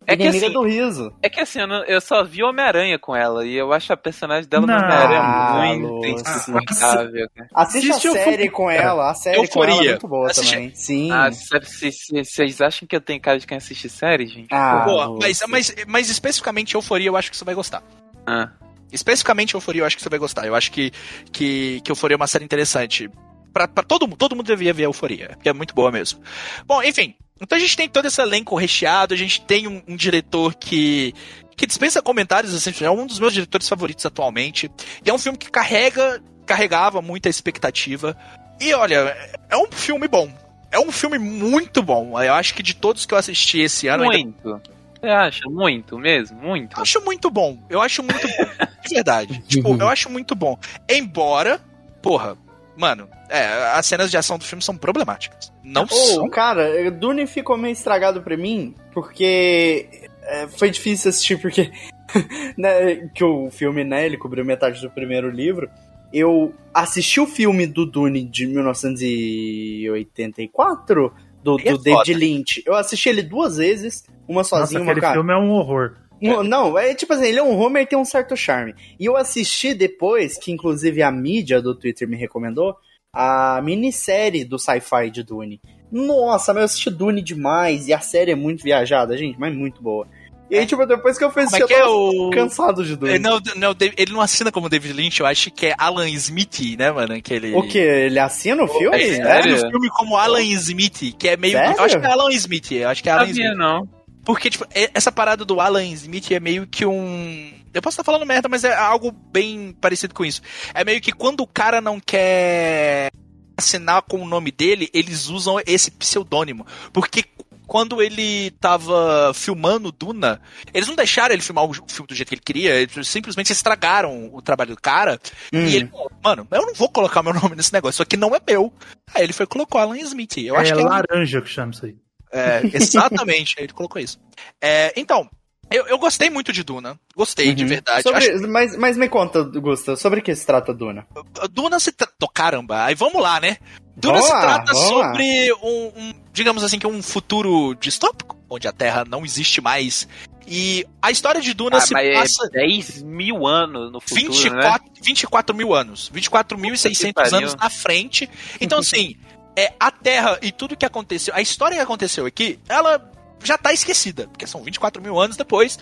É 0.07 0.17
que 0.17 0.27
assim, 0.27 0.51
do 0.51 0.63
riso. 0.63 1.13
é 1.21 1.29
que 1.29 1.39
assim, 1.39 1.59
eu, 1.59 1.67
não- 1.67 1.83
eu 1.85 2.01
só 2.01 2.23
vi 2.23 2.43
Homem-Aranha 2.43 2.97
com 2.97 3.15
ela 3.15 3.45
e 3.45 3.55
eu 3.55 3.71
acho 3.71 3.93
a 3.93 3.97
personagem 3.97 4.49
dela 4.49 4.65
no 4.65 4.67
Não. 4.67 4.75
Homem-Aranha 4.79 5.19
Ah, 5.21 5.75
muito 5.77 6.07
insuportável. 6.21 7.29
cara. 7.35 7.49
Assiste 7.53 7.91
Assiste 7.91 8.07
a 8.07 8.11
o 8.11 8.13
série 8.13 8.49
com 8.49 8.69
ela, 8.69 9.11
a 9.11 9.13
série 9.13 9.37
com 9.37 9.43
Euforia. 9.43 9.73
ela 9.75 9.83
é 9.85 9.89
muito 9.89 10.07
boa 10.07 10.31
Assiste- 10.31 10.51
também. 10.53 10.75
Sim. 10.75 11.11
Ah, 11.11 11.29
vocês 11.29 12.61
acham 12.61 12.87
que 12.87 12.95
eu 12.95 13.01
tenho 13.01 13.21
cara 13.21 13.39
de 13.39 13.45
quem 13.47 13.57
assiste 13.57 13.87
série, 13.89 14.25
gente? 14.27 14.47
Ah, 14.51 14.83
Pô, 14.85 15.17
mas, 15.19 15.39
mas, 15.47 15.75
mas 15.87 16.09
especificamente 16.09 16.75
Euforia 16.75 17.07
eu 17.07 17.15
acho 17.17 17.29
que 17.29 17.37
você 17.37 17.45
vai 17.45 17.53
gostar. 17.55 17.83
Ah. 18.25 18.49
Especificamente 18.91 19.53
Euforia 19.53 19.83
eu 19.83 19.85
acho 19.85 19.95
que 19.95 20.01
você 20.03 20.09
vai 20.09 20.19
gostar. 20.19 20.45
Eu 20.45 20.55
acho 20.55 20.71
que, 20.71 20.91
que, 21.31 21.79
que 21.81 21.91
Euforia 21.91 22.15
é 22.15 22.17
uma 22.17 22.27
série 22.27 22.43
interessante. 22.43 23.09
Pra, 23.53 23.67
pra 23.67 23.83
todo 23.83 24.07
mundo, 24.07 24.17
todo 24.17 24.35
mundo 24.35 24.45
devia 24.47 24.73
ver 24.73 24.83
Euforia, 24.83 25.37
que 25.41 25.47
é 25.49 25.53
muito 25.53 25.73
boa 25.75 25.91
mesmo. 25.91 26.19
Bom, 26.65 26.81
enfim. 26.83 27.13
Então 27.41 27.57
a 27.57 27.59
gente 27.59 27.75
tem 27.75 27.89
todo 27.89 28.05
esse 28.05 28.21
elenco 28.21 28.55
recheado, 28.55 29.15
a 29.15 29.17
gente 29.17 29.41
tem 29.41 29.67
um, 29.67 29.81
um 29.87 29.95
diretor 29.95 30.53
que, 30.53 31.13
que 31.57 31.65
dispensa 31.65 31.99
comentários, 31.99 32.53
assim, 32.53 32.71
é 32.85 32.91
um 32.91 33.07
dos 33.07 33.19
meus 33.19 33.33
diretores 33.33 33.67
favoritos 33.67 34.05
atualmente. 34.05 34.71
E 35.03 35.09
é 35.09 35.13
um 35.13 35.17
filme 35.17 35.37
que 35.37 35.49
carrega, 35.49 36.21
carregava 36.45 37.01
muita 37.01 37.29
expectativa. 37.29 38.15
E 38.59 38.71
olha, 38.75 39.17
é 39.49 39.57
um 39.57 39.71
filme 39.71 40.07
bom. 40.07 40.31
É 40.71 40.79
um 40.79 40.91
filme 40.91 41.17
muito 41.17 41.81
bom. 41.81 42.21
Eu 42.21 42.33
acho 42.35 42.53
que 42.53 42.61
de 42.61 42.75
todos 42.75 43.07
que 43.07 43.13
eu 43.13 43.17
assisti 43.17 43.59
esse 43.59 43.87
ano, 43.87 44.03
ainda 44.03 44.17
Muito. 44.17 44.61
Você 45.01 45.07
acha? 45.07 45.49
Muito 45.49 45.97
mesmo? 45.97 46.39
Muito. 46.39 46.77
eu 46.77 46.83
acho 46.83 47.01
muito 47.01 47.31
bom. 47.31 47.57
Eu 47.67 47.81
acho 47.81 48.03
muito 48.03 48.27
bom. 48.27 48.67
De 48.87 48.93
verdade. 48.93 49.43
Tipo, 49.49 49.75
eu 49.75 49.89
acho 49.89 50.11
muito 50.11 50.35
bom. 50.35 50.59
Embora, 50.87 51.59
porra, 52.03 52.37
mano, 52.77 53.07
é, 53.29 53.45
as 53.73 53.85
cenas 53.85 54.09
de 54.09 54.17
ação 54.17 54.37
do 54.37 54.43
filme 54.43 54.63
são 54.63 54.77
problemáticas. 54.77 55.51
Não 55.63 55.83
Ô, 55.83 55.87
são. 55.87 56.29
cara, 56.29 56.89
Dune 56.91 57.27
ficou 57.27 57.57
meio 57.57 57.73
estragado 57.73 58.21
pra 58.21 58.35
mim, 58.35 58.75
porque 58.93 59.87
é, 60.23 60.47
foi 60.47 60.69
difícil 60.69 61.09
assistir, 61.09 61.39
porque 61.39 61.71
né, 62.57 63.09
que 63.13 63.23
o 63.23 63.49
filme, 63.51 63.83
né, 63.83 64.05
ele 64.05 64.17
cobriu 64.17 64.45
metade 64.45 64.81
do 64.81 64.89
primeiro 64.89 65.29
livro. 65.29 65.69
Eu 66.13 66.53
assisti 66.73 67.21
o 67.21 67.27
filme 67.27 67.65
do 67.65 67.85
Dune 67.85 68.23
de 68.23 68.45
1984, 68.45 71.13
do, 71.41 71.57
é 71.59 71.71
do 71.71 71.77
David 71.77 72.13
foda. 72.13 72.17
Lynch. 72.17 72.61
Eu 72.65 72.75
assisti 72.75 73.07
ele 73.07 73.23
duas 73.23 73.55
vezes, 73.57 74.03
uma 74.27 74.39
Nossa, 74.39 74.57
sozinha, 74.57 74.81
uma 74.81 74.91
aquele 74.91 75.01
cara. 75.01 75.13
filme 75.13 75.33
é 75.33 75.37
um 75.37 75.51
horror. 75.51 75.95
Não, 76.21 76.43
Não, 76.43 76.77
é 76.77 76.93
tipo 76.93 77.13
assim, 77.13 77.27
ele 77.27 77.39
é 77.39 77.43
um 77.43 77.59
Homer 77.59 77.83
e 77.83 77.85
tem 77.85 77.97
um 77.97 78.05
certo 78.05 78.35
charme. 78.35 78.75
E 78.99 79.05
eu 79.05 79.17
assisti 79.17 79.73
depois, 79.73 80.37
que 80.37 80.51
inclusive 80.51 81.01
a 81.01 81.11
mídia 81.11 81.61
do 81.61 81.75
Twitter 81.75 82.07
me 82.07 82.15
recomendou, 82.15 82.75
a 83.13 83.61
minissérie 83.63 84.45
do 84.45 84.59
sci-fi 84.59 85.09
de 85.09 85.23
Dune. 85.23 85.59
Nossa, 85.91 86.53
mas 86.53 86.61
eu 86.61 86.65
assisti 86.65 86.89
Dune 86.89 87.21
demais 87.21 87.87
e 87.87 87.93
a 87.93 87.99
série 87.99 88.31
é 88.31 88.35
muito 88.35 88.63
viajada, 88.63 89.17
gente, 89.17 89.37
mas 89.39 89.53
muito 89.53 89.81
boa. 89.81 90.07
E 90.49 90.57
aí, 90.57 90.65
tipo, 90.65 90.85
depois 90.85 91.17
que 91.17 91.23
eu 91.23 91.29
assistir, 91.29 91.63
é 91.63 91.65
que 91.65 91.73
eu 91.73 91.77
é 91.77 91.87
o. 91.87 92.29
cansado 92.29 92.83
de 92.83 92.97
Dune. 92.97 93.13
Ele 93.13 93.19
não, 93.19 93.39
não, 93.55 93.73
ele 93.79 94.11
não 94.11 94.19
assina 94.19 94.51
como 94.51 94.67
David 94.67 94.93
Lynch, 94.93 95.21
eu 95.21 95.25
acho 95.25 95.49
que 95.49 95.67
é 95.67 95.75
Alan 95.77 96.09
Smith, 96.09 96.77
né, 96.77 96.91
mano? 96.91 97.13
Aquele... 97.13 97.55
O 97.55 97.63
que? 97.63 97.77
Ele 97.77 98.19
assina 98.19 98.61
o 98.61 98.67
filme? 98.67 98.97
é 98.97 99.01
Ele 99.01 99.21
assina 99.21 99.67
o 99.67 99.71
filme 99.71 99.89
como 99.89 100.17
Alan 100.17 100.41
Smith, 100.41 101.15
que 101.17 101.29
é 101.29 101.37
meio. 101.37 101.53
Sério? 101.53 101.77
Eu 101.77 101.83
acho 101.85 101.99
que 102.01 102.05
é 102.05 102.11
Alan 102.11 102.31
Smith, 102.31 102.71
eu 102.73 102.89
acho 102.89 103.01
que 103.01 103.07
é 103.07 103.11
Alan 103.13 103.27
sabia, 103.27 103.45
Smith. 103.45 103.57
não. 103.57 104.00
Porque, 104.23 104.49
tipo, 104.49 104.65
essa 104.93 105.11
parada 105.11 105.43
do 105.43 105.59
Alan 105.59 105.85
Smith 105.85 106.31
é 106.31 106.39
meio 106.39 106.67
que 106.67 106.85
um. 106.85 107.53
Eu 107.73 107.81
posso 107.81 107.95
estar 107.95 108.03
falando 108.03 108.25
merda, 108.25 108.49
mas 108.49 108.63
é 108.63 108.75
algo 108.75 109.11
bem 109.11 109.75
parecido 109.79 110.13
com 110.13 110.25
isso. 110.25 110.41
É 110.73 110.83
meio 110.83 111.01
que 111.01 111.11
quando 111.11 111.41
o 111.41 111.47
cara 111.47 111.81
não 111.81 111.99
quer 111.99 113.11
assinar 113.57 114.01
com 114.01 114.21
o 114.21 114.27
nome 114.27 114.51
dele, 114.51 114.89
eles 114.93 115.27
usam 115.27 115.59
esse 115.65 115.89
pseudônimo. 115.91 116.65
Porque 116.91 117.23
quando 117.71 118.01
ele 118.01 118.51
tava 118.59 119.33
filmando 119.33 119.93
Duna, 119.93 120.41
eles 120.73 120.89
não 120.89 120.95
deixaram 120.95 121.33
ele 121.33 121.41
filmar 121.41 121.63
o 121.63 121.73
filme 121.73 122.05
do 122.05 122.13
jeito 122.13 122.27
que 122.27 122.35
ele 122.35 122.41
queria, 122.43 122.75
eles 122.75 123.07
simplesmente 123.07 123.53
estragaram 123.53 124.29
o 124.33 124.41
trabalho 124.41 124.75
do 124.75 124.81
cara. 124.81 125.17
Hum. 125.53 125.65
E 125.65 125.77
ele, 125.77 125.87
falou, 125.87 126.11
mano, 126.21 126.47
eu 126.51 126.65
não 126.65 126.73
vou 126.73 126.89
colocar 126.89 127.23
meu 127.23 127.31
nome 127.41 127.55
nesse 127.55 127.71
negócio, 127.71 127.95
isso 127.95 128.03
aqui 128.03 128.17
não 128.17 128.35
é 128.35 128.41
meu. 128.45 128.73
Aí 129.15 129.23
ele 129.23 129.31
foi 129.31 129.45
e 129.45 129.47
colocou 129.47 129.79
Alan 129.79 129.97
Smith. 129.99 130.39
Eu 130.39 130.57
acho 130.57 130.73
é 130.73 130.75
que 130.75 130.81
é 130.81 130.85
laranja 130.85 131.41
que 131.41 131.49
chama 131.49 131.71
isso 131.71 131.85
aí. 131.85 131.95
É, 132.31 132.61
exatamente, 132.73 133.55
ele 133.57 133.73
colocou 133.73 134.01
isso. 134.01 134.19
É, 134.61 134.93
então, 134.95 135.29
eu, 135.71 135.87
eu 135.87 135.97
gostei 135.97 136.29
muito 136.29 136.51
de 136.51 136.63
Duna. 136.63 136.99
Gostei, 137.15 137.53
de 137.53 137.63
Uhum. 137.63 137.69
verdade. 137.69 138.03
Sobre- 138.03 138.17
Acho 138.31 138.47
mas, 138.49 138.77
mas 138.77 138.97
me 138.97 139.07
conta, 139.07 139.43
Gusta, 139.43 139.95
sobre 139.95 140.19
o 140.19 140.23
que 140.23 140.35
se 140.35 140.45
trata 140.45 140.73
Duna? 140.73 141.07
Duna 141.51 141.79
se 141.79 141.91
trata. 141.91 142.13
Oh, 142.21 142.27
caramba, 142.27 142.83
aí 142.85 142.95
vamos 142.95 143.21
lá, 143.21 143.39
né? 143.39 143.57
Duna 143.95 144.19
Vamos 144.19 144.27
se 144.29 144.39
trata 144.39 144.73
lá. 144.73 144.79
sobre 144.87 145.53
um, 145.61 145.91
um, 145.95 146.13
digamos 146.33 146.63
assim, 146.63 146.79
que 146.79 146.87
um 146.87 147.01
futuro 147.03 147.73
distópico, 147.75 148.37
onde 148.49 148.67
a 148.67 148.71
Terra 148.71 149.05
não 149.05 149.23
existe 149.25 149.61
mais. 149.61 150.07
E 150.47 150.85
a 151.01 151.11
história 151.11 151.39
de 151.39 151.53
Duna 151.53 151.77
Ah, 151.77 151.81
se 151.81 151.93
mas 151.93 152.13
passa 152.35 152.47
é 152.47 152.49
10 152.65 153.03
mil 153.03 153.45
anos 153.45 153.91
no 153.91 153.99
futuro, 154.01 154.23
né? 154.55 154.61
24, 154.79 154.91
24 155.03 155.55
mil 155.55 155.73
anos. 155.73 156.09
24.600 156.13 156.97
Puta 156.97 157.05
que 157.07 157.13
pariu. 157.13 157.37
anos 157.37 157.55
na 157.55 157.69
frente. 157.69 158.29
Então, 158.59 158.79
assim, 158.79 159.15
é, 159.55 159.73
a 159.79 159.91
Terra 159.91 160.37
e 160.41 160.51
tudo 160.51 160.75
que 160.77 160.85
aconteceu, 160.85 161.33
a 161.35 161.41
história 161.41 161.75
que 161.77 161.83
aconteceu 161.83 162.25
aqui, 162.25 162.59
ela 162.69 163.09
já 163.43 163.57
tá 163.57 163.73
esquecida, 163.73 164.27
porque 164.27 164.45
são 164.45 164.63
24 164.63 165.01
mil 165.01 165.19
anos 165.19 165.35
depois, 165.35 165.77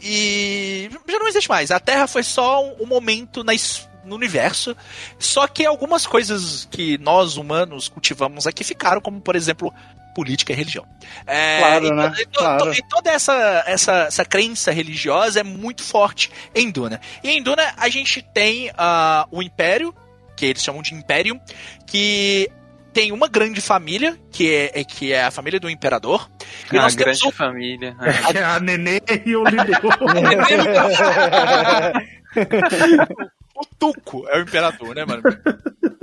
e 0.00 0.88
já 1.08 1.18
não 1.18 1.28
existe 1.28 1.48
mais. 1.48 1.70
A 1.70 1.78
Terra 1.80 2.06
foi 2.06 2.22
só 2.22 2.64
um, 2.64 2.82
um 2.84 2.86
momento 2.86 3.44
na, 3.44 3.52
no 4.04 4.16
universo, 4.16 4.76
só 5.18 5.46
que 5.46 5.64
algumas 5.64 6.06
coisas 6.06 6.66
que 6.70 6.98
nós 6.98 7.36
humanos 7.36 7.88
cultivamos 7.88 8.46
aqui 8.46 8.64
ficaram, 8.64 9.00
como 9.00 9.20
por 9.20 9.36
exemplo 9.36 9.72
política 10.14 10.52
e 10.52 10.56
religião. 10.56 10.86
É, 11.26 11.58
Claro, 11.58 11.84
e, 11.84 11.88
to- 11.88 11.94
né? 11.94 12.12
e 12.18 12.26
to- 12.26 12.38
Claro. 12.38 12.64
to- 12.64 12.72
e 12.78 12.82
toda 12.88 13.10
essa, 13.10 13.64
essa, 13.66 13.92
essa 14.08 14.24
crença 14.24 14.70
religiosa 14.70 15.40
é 15.40 15.42
muito 15.42 15.82
forte 15.82 16.30
em 16.54 16.70
Duna. 16.70 17.00
E 17.24 17.30
em 17.30 17.42
Duna 17.42 17.72
a 17.78 17.88
gente 17.88 18.20
tem 18.20 18.70
ah, 18.76 19.26
o 19.30 19.42
Império, 19.42 19.94
que 20.36 20.44
eles 20.46 20.62
chamam 20.62 20.82
de 20.82 20.94
Imperium, 20.94 21.40
que 21.86 22.50
tem 22.92 23.12
uma 23.12 23.28
grande 23.28 23.60
família, 23.60 24.18
que 24.30 24.50
é, 24.52 24.80
é- 24.80 24.84
que 24.84 25.12
é 25.12 25.24
a 25.24 25.30
família 25.30 25.58
do 25.60 25.70
Imperador. 25.70 26.28
E 26.70 26.76
Uma 26.76 26.82
nós 26.84 26.94
temos 26.94 27.18
grande 27.18 27.34
o- 27.34 27.36
família. 27.36 27.96
É 28.34 28.44
a 28.44 28.60
Nenê 28.60 29.00
e 29.24 29.34
o 29.36 29.44
Lideu. 29.44 29.80
o 33.54 33.64
Tuco 33.78 34.26
é 34.28 34.38
o 34.38 34.42
imperador, 34.42 34.94
né, 34.94 35.04
mano? 35.04 35.22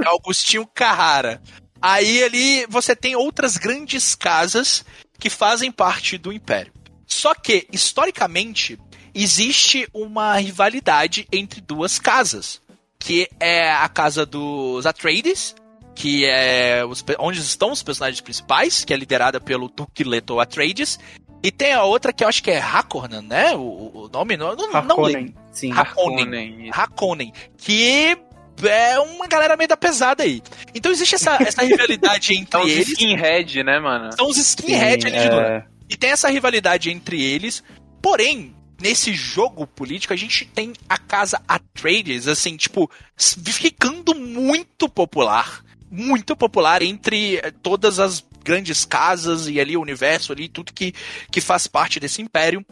É 0.03 0.07
Augustinho 0.07 0.65
Carrara. 0.67 1.41
Aí 1.81 2.23
ali 2.23 2.65
você 2.67 2.95
tem 2.95 3.15
outras 3.15 3.57
grandes 3.57 4.15
casas 4.15 4.85
que 5.17 5.29
fazem 5.29 5.71
parte 5.71 6.17
do 6.17 6.31
império. 6.31 6.71
Só 7.05 7.33
que, 7.33 7.67
historicamente, 7.71 8.77
existe 9.15 9.87
uma 9.93 10.35
rivalidade 10.37 11.27
entre 11.31 11.61
duas 11.61 11.97
casas. 11.99 12.61
Que 12.99 13.29
é 13.39 13.71
a 13.71 13.87
casa 13.87 14.25
dos 14.25 14.85
Atreides, 14.85 15.55
que 15.99 16.25
é 16.25 16.85
os 16.85 17.03
onde 17.19 17.41
estão 17.41 17.73
os 17.73 17.83
personagens 17.83 18.21
principais, 18.21 18.85
que 18.85 18.93
é 18.93 18.97
liderada 18.97 19.41
pelo 19.41 19.67
Duque 19.67 20.05
Leto 20.05 20.39
Atreides. 20.39 20.97
E 21.43 21.51
tem 21.51 21.73
a 21.73 21.83
outra 21.83 22.13
que 22.13 22.23
eu 22.23 22.27
acho 22.29 22.41
que 22.41 22.49
é 22.49 22.57
Hakornan, 22.57 23.21
né? 23.23 23.53
O, 23.53 24.05
o 24.05 24.09
nome 24.11 24.37
não, 24.37 24.55
não, 24.55 24.81
não 24.81 25.01
lembro. 25.01 25.33
Sim. 25.51 25.71
Isso. 25.71 26.71
Hakonen, 26.71 27.33
que 27.57 28.17
é 28.63 28.97
uma 28.97 29.27
galera 29.27 29.57
meio 29.57 29.67
da 29.67 29.75
pesada 29.75 30.23
aí. 30.23 30.41
Então 30.73 30.89
existe 30.89 31.15
essa, 31.15 31.37
essa 31.43 31.63
rivalidade 31.63 32.31
entre 32.39 32.49
São 32.49 32.61
os 32.61 32.71
eles. 32.71 32.89
skinhead, 32.91 33.63
né, 33.63 33.79
mano? 33.79 34.13
São 34.15 34.29
os 34.29 34.37
skinhead 34.37 35.05
ali 35.05 35.17
de 35.17 35.35
é, 35.35 35.65
E 35.89 35.97
tem 35.97 36.11
essa 36.11 36.29
rivalidade 36.29 36.89
entre 36.89 37.21
eles. 37.21 37.61
Porém, 38.01 38.55
nesse 38.81 39.11
jogo 39.11 39.67
político, 39.67 40.13
a 40.13 40.17
gente 40.17 40.45
tem 40.45 40.71
a 40.87 40.97
casa 40.97 41.41
Atreides, 41.45 42.25
assim, 42.25 42.55
tipo, 42.55 42.89
ficando 43.17 44.15
muito 44.15 44.87
popular. 44.87 45.61
Muito 45.89 46.35
popular 46.35 46.81
entre 46.81 47.37
eh, 47.37 47.51
todas 47.63 47.99
as 47.99 48.23
grandes 48.43 48.85
casas 48.85 49.47
e 49.47 49.59
ali 49.59 49.75
o 49.75 49.81
universo 49.81 50.31
ali, 50.31 50.47
tudo 50.47 50.73
que, 50.73 50.93
que 51.31 51.41
faz 51.41 51.67
parte 51.67 51.99
desse 51.99 52.21
império. 52.21 52.65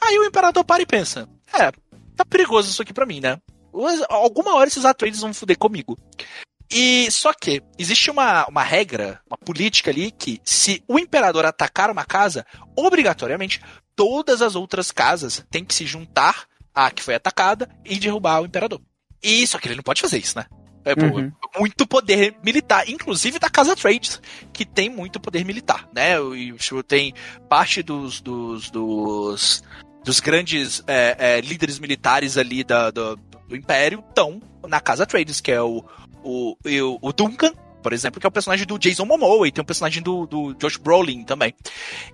Aí 0.00 0.18
o 0.18 0.24
imperador 0.24 0.64
para 0.64 0.82
e 0.82 0.86
pensa: 0.86 1.28
é, 1.52 1.70
tá 2.16 2.24
perigoso 2.24 2.70
isso 2.70 2.82
aqui 2.82 2.92
pra 2.92 3.06
mim, 3.06 3.20
né? 3.20 3.38
Alguma 4.08 4.54
hora 4.54 4.68
esses 4.68 4.84
Atreides 4.84 5.20
vão 5.20 5.32
foder 5.32 5.56
comigo. 5.56 5.96
E 6.70 7.10
só 7.10 7.32
que 7.34 7.62
existe 7.78 8.10
uma, 8.10 8.46
uma 8.46 8.62
regra, 8.62 9.20
uma 9.26 9.36
política 9.36 9.90
ali 9.90 10.10
que 10.10 10.40
se 10.42 10.82
o 10.88 10.98
imperador 10.98 11.44
atacar 11.44 11.90
uma 11.90 12.04
casa, 12.04 12.46
obrigatoriamente 12.74 13.60
todas 13.94 14.40
as 14.40 14.54
outras 14.54 14.90
casas 14.90 15.44
têm 15.50 15.64
que 15.64 15.74
se 15.74 15.84
juntar 15.84 16.46
à 16.74 16.90
que 16.90 17.02
foi 17.02 17.14
atacada 17.14 17.68
e 17.84 17.98
derrubar 17.98 18.40
o 18.40 18.46
imperador. 18.46 18.80
E 19.22 19.46
só 19.46 19.58
que 19.58 19.68
ele 19.68 19.76
não 19.76 19.82
pode 19.82 20.00
fazer 20.00 20.18
isso, 20.18 20.38
né? 20.38 20.46
É 20.84 20.94
Uhum. 21.00 21.32
muito 21.58 21.86
poder 21.86 22.36
militar, 22.42 22.88
inclusive 22.88 23.38
da 23.38 23.48
casa 23.48 23.76
Trades, 23.76 24.20
que 24.52 24.64
tem 24.64 24.88
muito 24.88 25.20
poder 25.20 25.44
militar, 25.44 25.88
né? 25.94 26.14
E 26.34 26.54
tem 26.82 27.14
parte 27.48 27.82
dos 27.82 28.20
dos, 28.20 28.70
dos, 28.70 29.62
dos 30.04 30.20
grandes 30.20 30.82
é, 30.86 31.16
é, 31.18 31.40
líderes 31.40 31.78
militares 31.78 32.36
ali 32.36 32.64
da, 32.64 32.90
do, 32.90 33.16
do 33.48 33.56
Império 33.56 34.02
estão 34.08 34.40
na 34.66 34.80
casa 34.80 35.06
Trades, 35.06 35.40
que 35.40 35.52
é 35.52 35.62
o, 35.62 35.84
o, 36.22 36.56
o, 37.00 37.12
Duncan, 37.12 37.52
por 37.82 37.92
exemplo, 37.92 38.20
que 38.20 38.26
é 38.26 38.28
o 38.28 38.32
personagem 38.32 38.66
do 38.66 38.78
Jason 38.78 39.04
Momoa, 39.04 39.46
e 39.46 39.52
tem 39.52 39.62
o 39.62 39.66
personagem 39.66 40.02
do, 40.02 40.26
do 40.26 40.54
Josh 40.54 40.76
Brolin 40.76 41.24
também. 41.24 41.54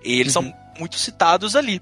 E 0.03 0.19
eles 0.19 0.33
são 0.33 0.53
muito 0.77 0.97
citados 0.97 1.55
ali. 1.55 1.81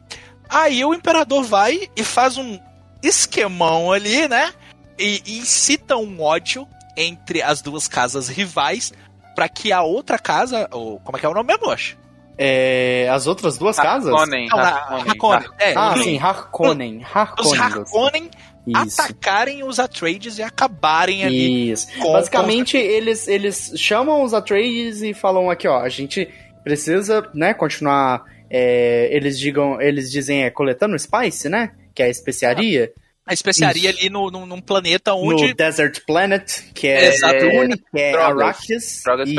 Aí 0.49 0.84
o 0.84 0.93
Imperador 0.93 1.43
vai 1.43 1.89
e 1.95 2.03
faz 2.03 2.38
um 2.38 2.59
esquemão 3.03 3.91
ali, 3.91 4.27
né? 4.27 4.53
E, 4.97 5.22
e 5.26 5.38
incita 5.39 5.95
um 5.97 6.22
ódio 6.22 6.68
entre 6.98 7.41
as 7.41 7.61
duas 7.61 7.88
casas 7.88 8.28
rivais 8.28 8.91
para 9.36 9.48
que 9.48 9.72
a 9.72 9.84
outra 9.84 10.18
casa, 10.19 10.68
ou 10.72 10.99
como 11.02 11.15
é 11.15 11.19
que 11.19 11.26
é 11.26 11.30
o 11.30 11.34
nome 11.34 11.48
mesmo, 11.53 11.69
acho? 11.69 11.98
é, 12.40 13.07
as 13.11 13.26
outras 13.26 13.57
duas 13.57 13.76
casas? 13.78 14.14
Harkonnen, 14.14 14.48
Não, 14.48 14.57
na- 14.57 14.64
Harkonnen, 14.69 15.10
Harkonnen. 15.10 15.49
É, 15.60 15.74
Ah, 15.76 15.95
sim, 15.98 16.18
Harkonnen. 16.19 16.98
Os 16.99 17.06
Harkonnen. 17.15 17.60
Harkonnen 17.61 18.32
Isso. 18.68 19.02
atacarem 19.02 19.64
os 19.64 19.80
Atreides 19.80 20.38
e 20.38 20.44
acabarem 20.44 21.24
ali. 21.24 21.72
Isso. 21.72 21.88
com- 21.99 22.14
Basicamente, 22.14 22.78
eles, 22.78 23.28
eles 23.28 23.74
chamam 23.76 24.22
os 24.22 24.36
Atreides 24.36 25.02
e 25.02 25.15
falam 25.15 25.49
aqui, 25.49 25.68
ó, 25.68 25.80
a 25.80 25.90
gente 25.90 26.28
precisa, 26.64 27.28
né, 27.34 27.53
continuar. 27.53 28.24
é, 28.49 29.10
eles 29.11 29.38
digam, 29.38 29.82
eles 29.82 30.10
dizem 30.11 30.44
é 30.45 30.49
coletando 30.49 30.98
Spice, 30.98 31.49
né? 31.49 31.72
Que 31.94 32.02
é 32.02 32.06
a 32.06 32.10
especiaria. 32.10 32.94
A 33.28 33.34
especiaria 33.34 33.90
Isso. 33.90 33.99
ali 33.99 34.10
no, 34.10 34.32
no, 34.32 34.45
num 34.45 34.62
planeta 34.62 35.14
onde 35.14 35.49
No 35.49 35.54
Desert 35.54 36.02
Planet, 36.06 36.64
que 36.74 36.88
é 36.88 37.14
Exato. 37.14 37.40
Dune, 37.40 37.78
que 37.78 37.99
é 37.99 38.12
Drogas. 38.14 38.41
Arrakis. 38.41 39.02
Drogas 39.04 39.30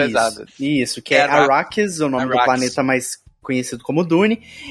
isso, 0.81 1.03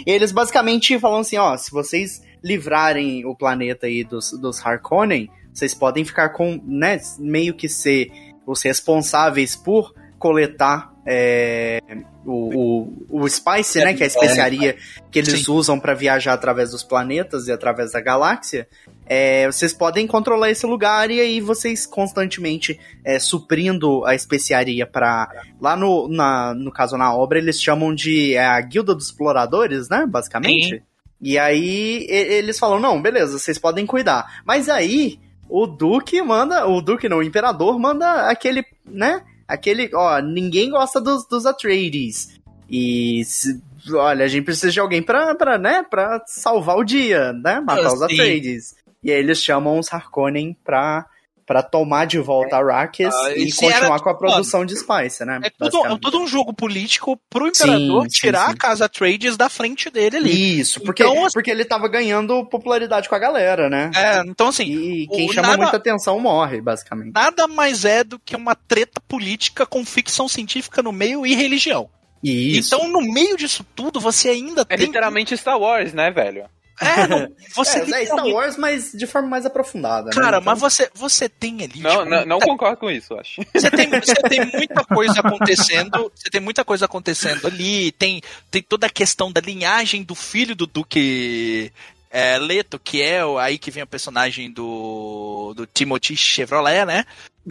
eles 0.05 0.31
basicamente 0.31 0.97
falam 0.99 1.21
assim, 1.21 1.37
ó, 1.37 1.57
se 1.57 1.71
vocês 1.71 2.21
livrarem 2.43 3.25
o 3.25 3.35
planeta 3.35 3.87
aí 3.87 4.03
dos, 4.03 4.31
dos 4.39 4.63
Harkonnen, 4.63 5.29
vocês 5.51 5.73
podem 5.73 6.05
ficar 6.05 6.29
com, 6.29 6.61
né, 6.63 6.99
meio 7.17 7.55
que 7.55 7.67
ser 7.67 8.11
os 8.45 8.61
responsáveis 8.61 9.55
por 9.55 9.93
coletar 10.19 10.93
é, 11.09 11.79
o, 12.25 12.89
o, 13.09 13.21
o 13.21 13.29
Spice, 13.29 13.79
né, 13.79 13.93
que 13.93 14.03
é 14.03 14.05
a 14.05 14.07
especiaria 14.07 14.75
que 15.09 15.19
eles 15.19 15.45
Sim. 15.45 15.51
usam 15.53 15.79
pra 15.79 15.93
viajar 15.93 16.33
através 16.33 16.71
dos 16.71 16.83
planetas 16.83 17.47
e 17.47 17.51
através 17.51 17.93
da 17.93 18.01
galáxia. 18.01 18.67
É, 19.05 19.45
vocês 19.45 19.71
podem 19.71 20.05
controlar 20.05 20.51
esse 20.51 20.65
lugar 20.65 21.09
e 21.09 21.21
aí 21.21 21.39
vocês 21.39 21.85
constantemente 21.85 22.77
é, 23.05 23.19
suprindo 23.19 24.05
a 24.05 24.13
especiaria 24.15 24.85
para 24.85 25.29
lá 25.61 25.77
no, 25.77 26.09
na, 26.09 26.53
no 26.53 26.73
caso 26.73 26.97
na 26.97 27.15
obra 27.15 27.39
eles 27.39 27.61
chamam 27.61 27.95
de 27.95 28.33
é, 28.33 28.45
a 28.45 28.59
guilda 28.59 28.93
dos 28.93 29.05
exploradores, 29.05 29.87
né, 29.87 30.05
basicamente. 30.05 30.75
Sim. 30.75 30.81
E 31.21 31.39
aí 31.39 32.05
eles 32.09 32.59
falam 32.59 32.81
não, 32.81 33.01
beleza, 33.01 33.39
vocês 33.39 33.57
podem 33.57 33.85
cuidar. 33.85 34.41
Mas 34.45 34.67
aí 34.67 35.19
o 35.49 35.65
duque 35.65 36.21
manda, 36.21 36.67
o 36.67 36.81
duque 36.81 37.07
não, 37.07 37.19
o 37.19 37.23
imperador 37.23 37.79
manda 37.79 38.29
aquele, 38.29 38.65
né, 38.85 39.23
aquele, 39.47 39.89
ó, 39.93 40.19
ninguém 40.19 40.69
gosta 40.69 40.99
dos, 40.99 41.27
dos 41.27 41.45
Atreides. 41.45 42.37
E 42.69 43.23
se- 43.25 43.61
olha, 43.93 44.25
a 44.25 44.27
gente 44.27 44.43
precisa 44.43 44.71
de 44.71 44.79
alguém 44.79 45.01
pra, 45.01 45.33
pra, 45.35 45.57
né, 45.57 45.83
pra 45.89 46.21
salvar 46.27 46.77
o 46.77 46.83
dia, 46.83 47.31
né? 47.33 47.59
Matar 47.61 47.93
os 47.93 47.99
Sim. 47.99 48.05
Atreides. 48.05 48.75
E 49.03 49.11
aí 49.11 49.17
eles 49.19 49.41
chamam 49.41 49.79
os 49.79 49.91
Harkonnen 49.93 50.57
pra, 50.65 51.05
pra 51.47 51.63
tomar 51.63 52.05
de 52.05 52.19
volta 52.19 52.57
Arrakis 52.57 53.07
Ah, 53.11 53.31
e 53.31 53.49
continuar 53.53 53.77
era- 53.77 53.99
com 54.01 54.09
a 54.09 54.13
produção 54.13 54.65
de 54.65 54.75
Spice, 54.77 55.23
né? 55.25 55.39
é 55.41 55.49
tudo, 55.49 55.85
é 55.85 55.97
todo 55.97 56.19
um 56.19 56.27
jogo 56.27 56.53
político 56.53 57.17
pro 57.29 57.47
Imperador 57.47 58.03
Sim, 58.03 58.09
sim, 58.09 58.19
tirar 58.19 58.47
sim. 58.47 58.51
a 58.51 58.57
casa 58.57 58.85
Atreides 58.85 59.37
da 59.37 59.47
frente 59.49 59.89
dele 59.89 60.17
ali. 60.17 60.59
Isso, 60.59 60.81
porque, 60.81 61.03
Então, 61.03 61.23
assim- 61.25 61.33
porque 61.33 61.49
ele 61.49 61.63
tava 61.63 61.87
ganhando 61.87 62.45
popularidade 62.45 63.07
com 63.07 63.15
a 63.15 63.19
galera, 63.19 63.69
né? 63.69 63.89
É, 63.95 64.19
então 64.27 64.49
assim, 64.49 64.65
E 64.65 65.07
o- 65.09 65.15
quem 65.15 65.31
chama 65.31 65.47
nada- 65.47 65.61
muita 65.63 65.77
atenção 65.77 66.19
morre, 66.19 66.59
basicamente. 66.59 67.13
nada 67.13 67.47
mais 67.47 67.85
é 67.85 68.03
do 68.03 68.19
que 68.19 68.35
uma 68.35 68.53
treta 68.53 68.99
política 69.07 69.65
com 69.65 69.85
ficção 69.85 70.27
científica 70.27 70.83
no 70.83 70.91
meio 70.91 71.25
e 71.25 71.33
religião. 71.33 71.89
E 72.21 72.57
isso. 72.57 72.75
Então, 72.75 72.89
no 72.89 73.01
meio 73.13 73.37
disso 73.37 73.65
tudo, 73.75 73.99
você 74.01 74.27
ainda 74.29 74.61
É 74.67 74.75
tem. 74.75 74.87
literalmente 74.87 75.37
Star 75.37 75.57
Wars, 75.57 75.93
né, 75.93 76.11
velho? 76.11 76.45
É, 76.79 77.07
não, 77.07 77.27
você 77.55 77.79
é, 77.79 78.03
é 78.03 78.05
Star 78.05 78.27
Wars, 78.27 78.57
mas 78.57 78.91
de 78.93 79.07
forma 79.07 79.27
mais 79.27 79.45
aprofundada, 79.45 80.07
né? 80.09 80.11
Cara, 80.13 80.37
Então- 80.37 80.41
mas 80.41 80.59
você, 80.59 80.89
você 80.93 81.27
tem 81.27 81.63
ali. 81.63 81.79
Não, 81.81 81.91
tipo, 81.99 82.05
não, 82.09 82.25
não 82.25 82.39
concordo 82.39 82.77
com 82.77 82.89
isso, 82.91 83.13
eu 83.13 83.19
acho. 83.19 83.41
Você 83.53 83.71
tem, 83.71 83.89
você 83.99 84.15
tem 84.15 84.45
muita 84.45 84.83
coisa 84.85 85.19
acontecendo. 85.19 86.11
Você 86.15 86.29
tem 86.29 86.41
muita 86.41 86.63
coisa 86.63 86.85
acontecendo 86.85 87.47
ali. 87.47 87.91
Tem, 87.93 88.21
tem 88.51 88.61
toda 88.61 88.87
a 88.87 88.89
questão 88.91 89.31
da 89.31 89.41
linhagem 89.41 90.03
do 90.03 90.15
filho 90.15 90.55
do 90.55 90.67
Duque 90.67 91.71
é, 92.19 92.37
Leto, 92.39 92.79
que 92.79 93.01
é 93.01 93.23
o- 93.25 93.37
aí 93.37 93.57
que 93.57 93.69
vem 93.71 93.83
o 93.83 93.87
personagem 93.87 94.49
do, 94.51 95.53
do 95.55 95.65
Timothy 95.67 96.15
Chevrolet, 96.17 96.85
né? 96.85 97.05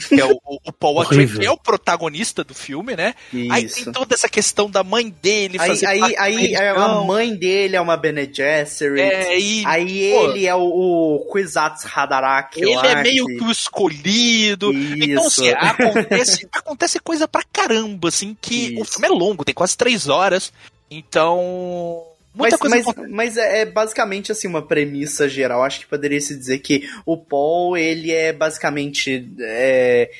Que 0.08 0.20
é 0.20 0.26
o, 0.26 0.32
o, 0.44 0.58
o 0.66 0.72
Paul 0.74 1.00
Atreides, 1.00 1.38
que 1.38 1.46
é 1.46 1.50
o 1.50 1.56
protagonista 1.56 2.44
do 2.44 2.52
filme, 2.54 2.94
né? 2.94 3.14
Aí 3.50 3.64
Isso. 3.64 3.84
tem 3.84 3.92
toda 3.94 4.14
essa 4.14 4.28
questão 4.28 4.68
da 4.70 4.84
mãe 4.84 5.08
dele 5.22 5.56
Aí, 5.58 5.68
fazer 5.68 5.86
aí, 5.86 6.02
aí 6.02 6.52
é, 6.54 6.68
a 6.68 6.72
religião. 6.74 7.04
mãe 7.06 7.34
dele 7.34 7.76
é 7.76 7.80
uma 7.80 7.96
Bene 7.96 8.28
Gesserit. 8.30 9.00
É, 9.00 9.38
e 9.38 9.64
Aí 9.64 10.12
pô, 10.12 10.30
ele 10.32 10.46
é 10.46 10.54
o, 10.54 10.60
o 10.60 11.18
Kwisatz 11.30 11.86
Haderach 11.96 12.60
ele 12.60 12.74
é 12.74 13.02
meio 13.02 13.24
que- 13.24 13.42
o 13.42 13.50
escolhido. 13.50 14.70
Então, 14.74 15.26
Isso. 15.26 15.40
assim, 15.42 15.48
acontece, 15.48 16.48
acontece 16.52 17.00
coisa 17.00 17.26
pra 17.26 17.42
caramba, 17.50 18.08
assim, 18.08 18.36
que 18.38 18.76
o 18.78 18.82
Isso. 18.82 18.92
filme 18.92 19.08
é 19.08 19.10
longo, 19.10 19.46
tem 19.46 19.54
quase 19.54 19.76
três 19.78 20.08
horas. 20.10 20.52
Então, 20.90 22.02
Muita 22.36 22.58
mas, 22.60 22.84
coisa 22.84 22.94
mas, 22.98 23.10
mas 23.10 23.36
é, 23.36 23.60
é 23.62 23.64
basicamente 23.64 24.30
assim 24.30 24.46
uma 24.46 24.60
premissa 24.60 25.28
geral. 25.28 25.64
Acho 25.64 25.80
que 25.80 25.86
poderia 25.86 26.20
se 26.20 26.36
dizer 26.36 26.58
que 26.58 26.88
o 27.06 27.16
Paul 27.16 27.76
ele 27.76 28.12
é 28.12 28.32
basicamente 28.32 29.26
é, 29.40 30.10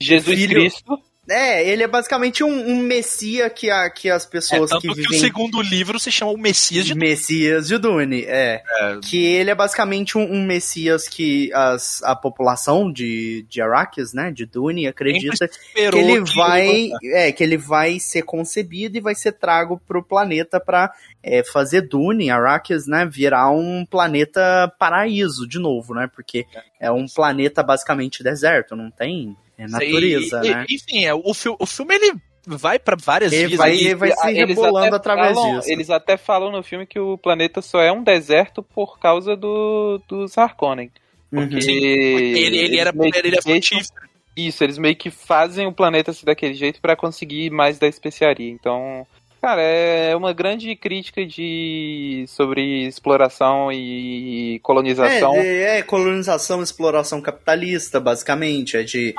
Jesus 0.00 0.36
filho- 0.36 0.60
Cristo. 0.60 1.00
É 1.32 1.66
ele 1.68 1.82
é 1.82 1.86
basicamente 1.88 2.42
um, 2.44 2.48
um 2.48 2.78
messia 2.78 3.48
que, 3.50 3.70
a, 3.70 3.88
que 3.90 4.10
as 4.10 4.24
É, 4.24 4.28
pessoas 4.28 4.70
tanto 4.70 4.82
que 4.82 4.88
que, 4.88 4.94
vivem 4.94 5.16
o 5.16 5.20
segundo 5.20 5.62
livro 5.62 5.98
se 5.98 6.10
chama 6.10 6.32
O 6.32 6.38
Messias 6.38 6.84
de 6.86 6.94
Messias 6.94 7.68
de 7.68 7.78
Dune, 7.78 8.24
é. 8.26 8.62
Que 9.02 9.24
ele 9.24 9.50
é 9.50 9.54
basicamente 9.54 10.16
um, 10.18 10.22
um 10.22 10.44
Messias 10.44 11.08
que 11.08 11.52
as, 11.52 12.02
a 12.02 12.14
população 12.16 12.90
de, 12.92 13.44
de 13.48 13.60
Arrakis, 13.60 14.12
né, 14.12 14.30
de 14.30 14.46
Dune, 14.46 14.86
acredita 14.86 15.48
que 15.48 15.80
ele 15.80 16.22
que- 16.22 16.34
vai, 16.34 16.90
é, 17.04 17.32
que 17.32 17.42
ele 17.42 17.56
vai 17.56 17.98
ser 17.98 18.22
concebido 18.22 18.96
e 18.96 19.00
vai 19.00 19.14
ser 19.14 19.32
trago 19.32 19.80
pro 19.86 20.02
planeta 20.02 20.58
pra 20.60 20.92
é, 21.22 21.42
fazer 21.44 21.82
Dune, 21.82 22.30
Arrakis, 22.30 22.86
né, 22.86 23.06
virar 23.06 23.50
um 23.50 23.84
planeta 23.84 24.72
paraíso 24.78 25.46
de 25.46 25.58
novo, 25.58 25.94
né, 25.94 26.08
porque 26.14 26.46
é 26.80 26.90
um 26.90 27.06
planeta 27.06 27.62
basicamente 27.62 28.22
deserto, 28.22 28.74
não 28.74 28.90
tem 28.90 29.36
é, 29.64 29.68
natureza, 29.68 30.40
E- 30.44 30.48
e- 30.48 30.54
né. 30.54 30.66
Enfim, 30.70 31.04
é, 31.04 31.14
o, 31.14 31.34
fi- 31.34 31.54
o 31.58 31.66
filme 31.66 31.94
ele 31.94 32.14
vai 32.46 32.78
pra 32.78 32.96
várias 32.96 33.30
vias. 33.32 33.52
vai- 33.54 33.76
ele 33.76 33.94
vai 33.94 34.12
se 34.12 34.28
Eles 34.28 34.56
rebolando 34.56 34.96
através 34.96 35.34
falam- 35.36 35.58
disso. 35.58 35.70
Eles 35.70 35.90
até 35.90 36.16
falam 36.16 36.50
no 36.50 36.62
filme 36.62 36.86
que 36.86 36.98
o 36.98 37.18
planeta 37.18 37.60
só 37.62 37.80
é 37.80 37.92
um 37.92 38.02
deserto 38.02 38.62
por 38.62 38.98
causa 38.98 39.36
do, 39.36 40.00
dos 40.08 40.36
Harkonnen. 40.38 40.90
Uhum. 41.32 41.48
Porque 41.48 41.70
ele, 41.70 42.58
ele 42.58 42.78
era, 42.78 42.90
ele 42.90 43.28
era 43.28 43.42
frutífero. 43.42 44.10
Isso, 44.36 44.64
eles 44.64 44.78
meio 44.78 44.96
que 44.96 45.10
fazem 45.10 45.66
o 45.66 45.72
planeta 45.72 46.12
ser 46.12 46.24
daquele 46.24 46.54
jeito 46.54 46.80
pra 46.80 46.96
conseguir 46.96 47.50
mais 47.50 47.78
da 47.78 47.86
especiaria. 47.86 48.50
Então, 48.50 49.06
cara, 49.40 49.60
é 49.62 50.14
uma 50.14 50.32
grande 50.32 50.74
crítica 50.76 51.24
de 51.26 52.24
sobre 52.28 52.86
exploração 52.86 53.70
e 53.72 54.58
colonização. 54.62 55.34
É, 55.36 55.46
é, 55.46 55.78
é 55.78 55.82
colonização, 55.82 56.62
exploração 56.62 57.20
capitalista, 57.20 57.98
basicamente. 58.00 58.76
É 58.76 58.82
de. 58.82 59.14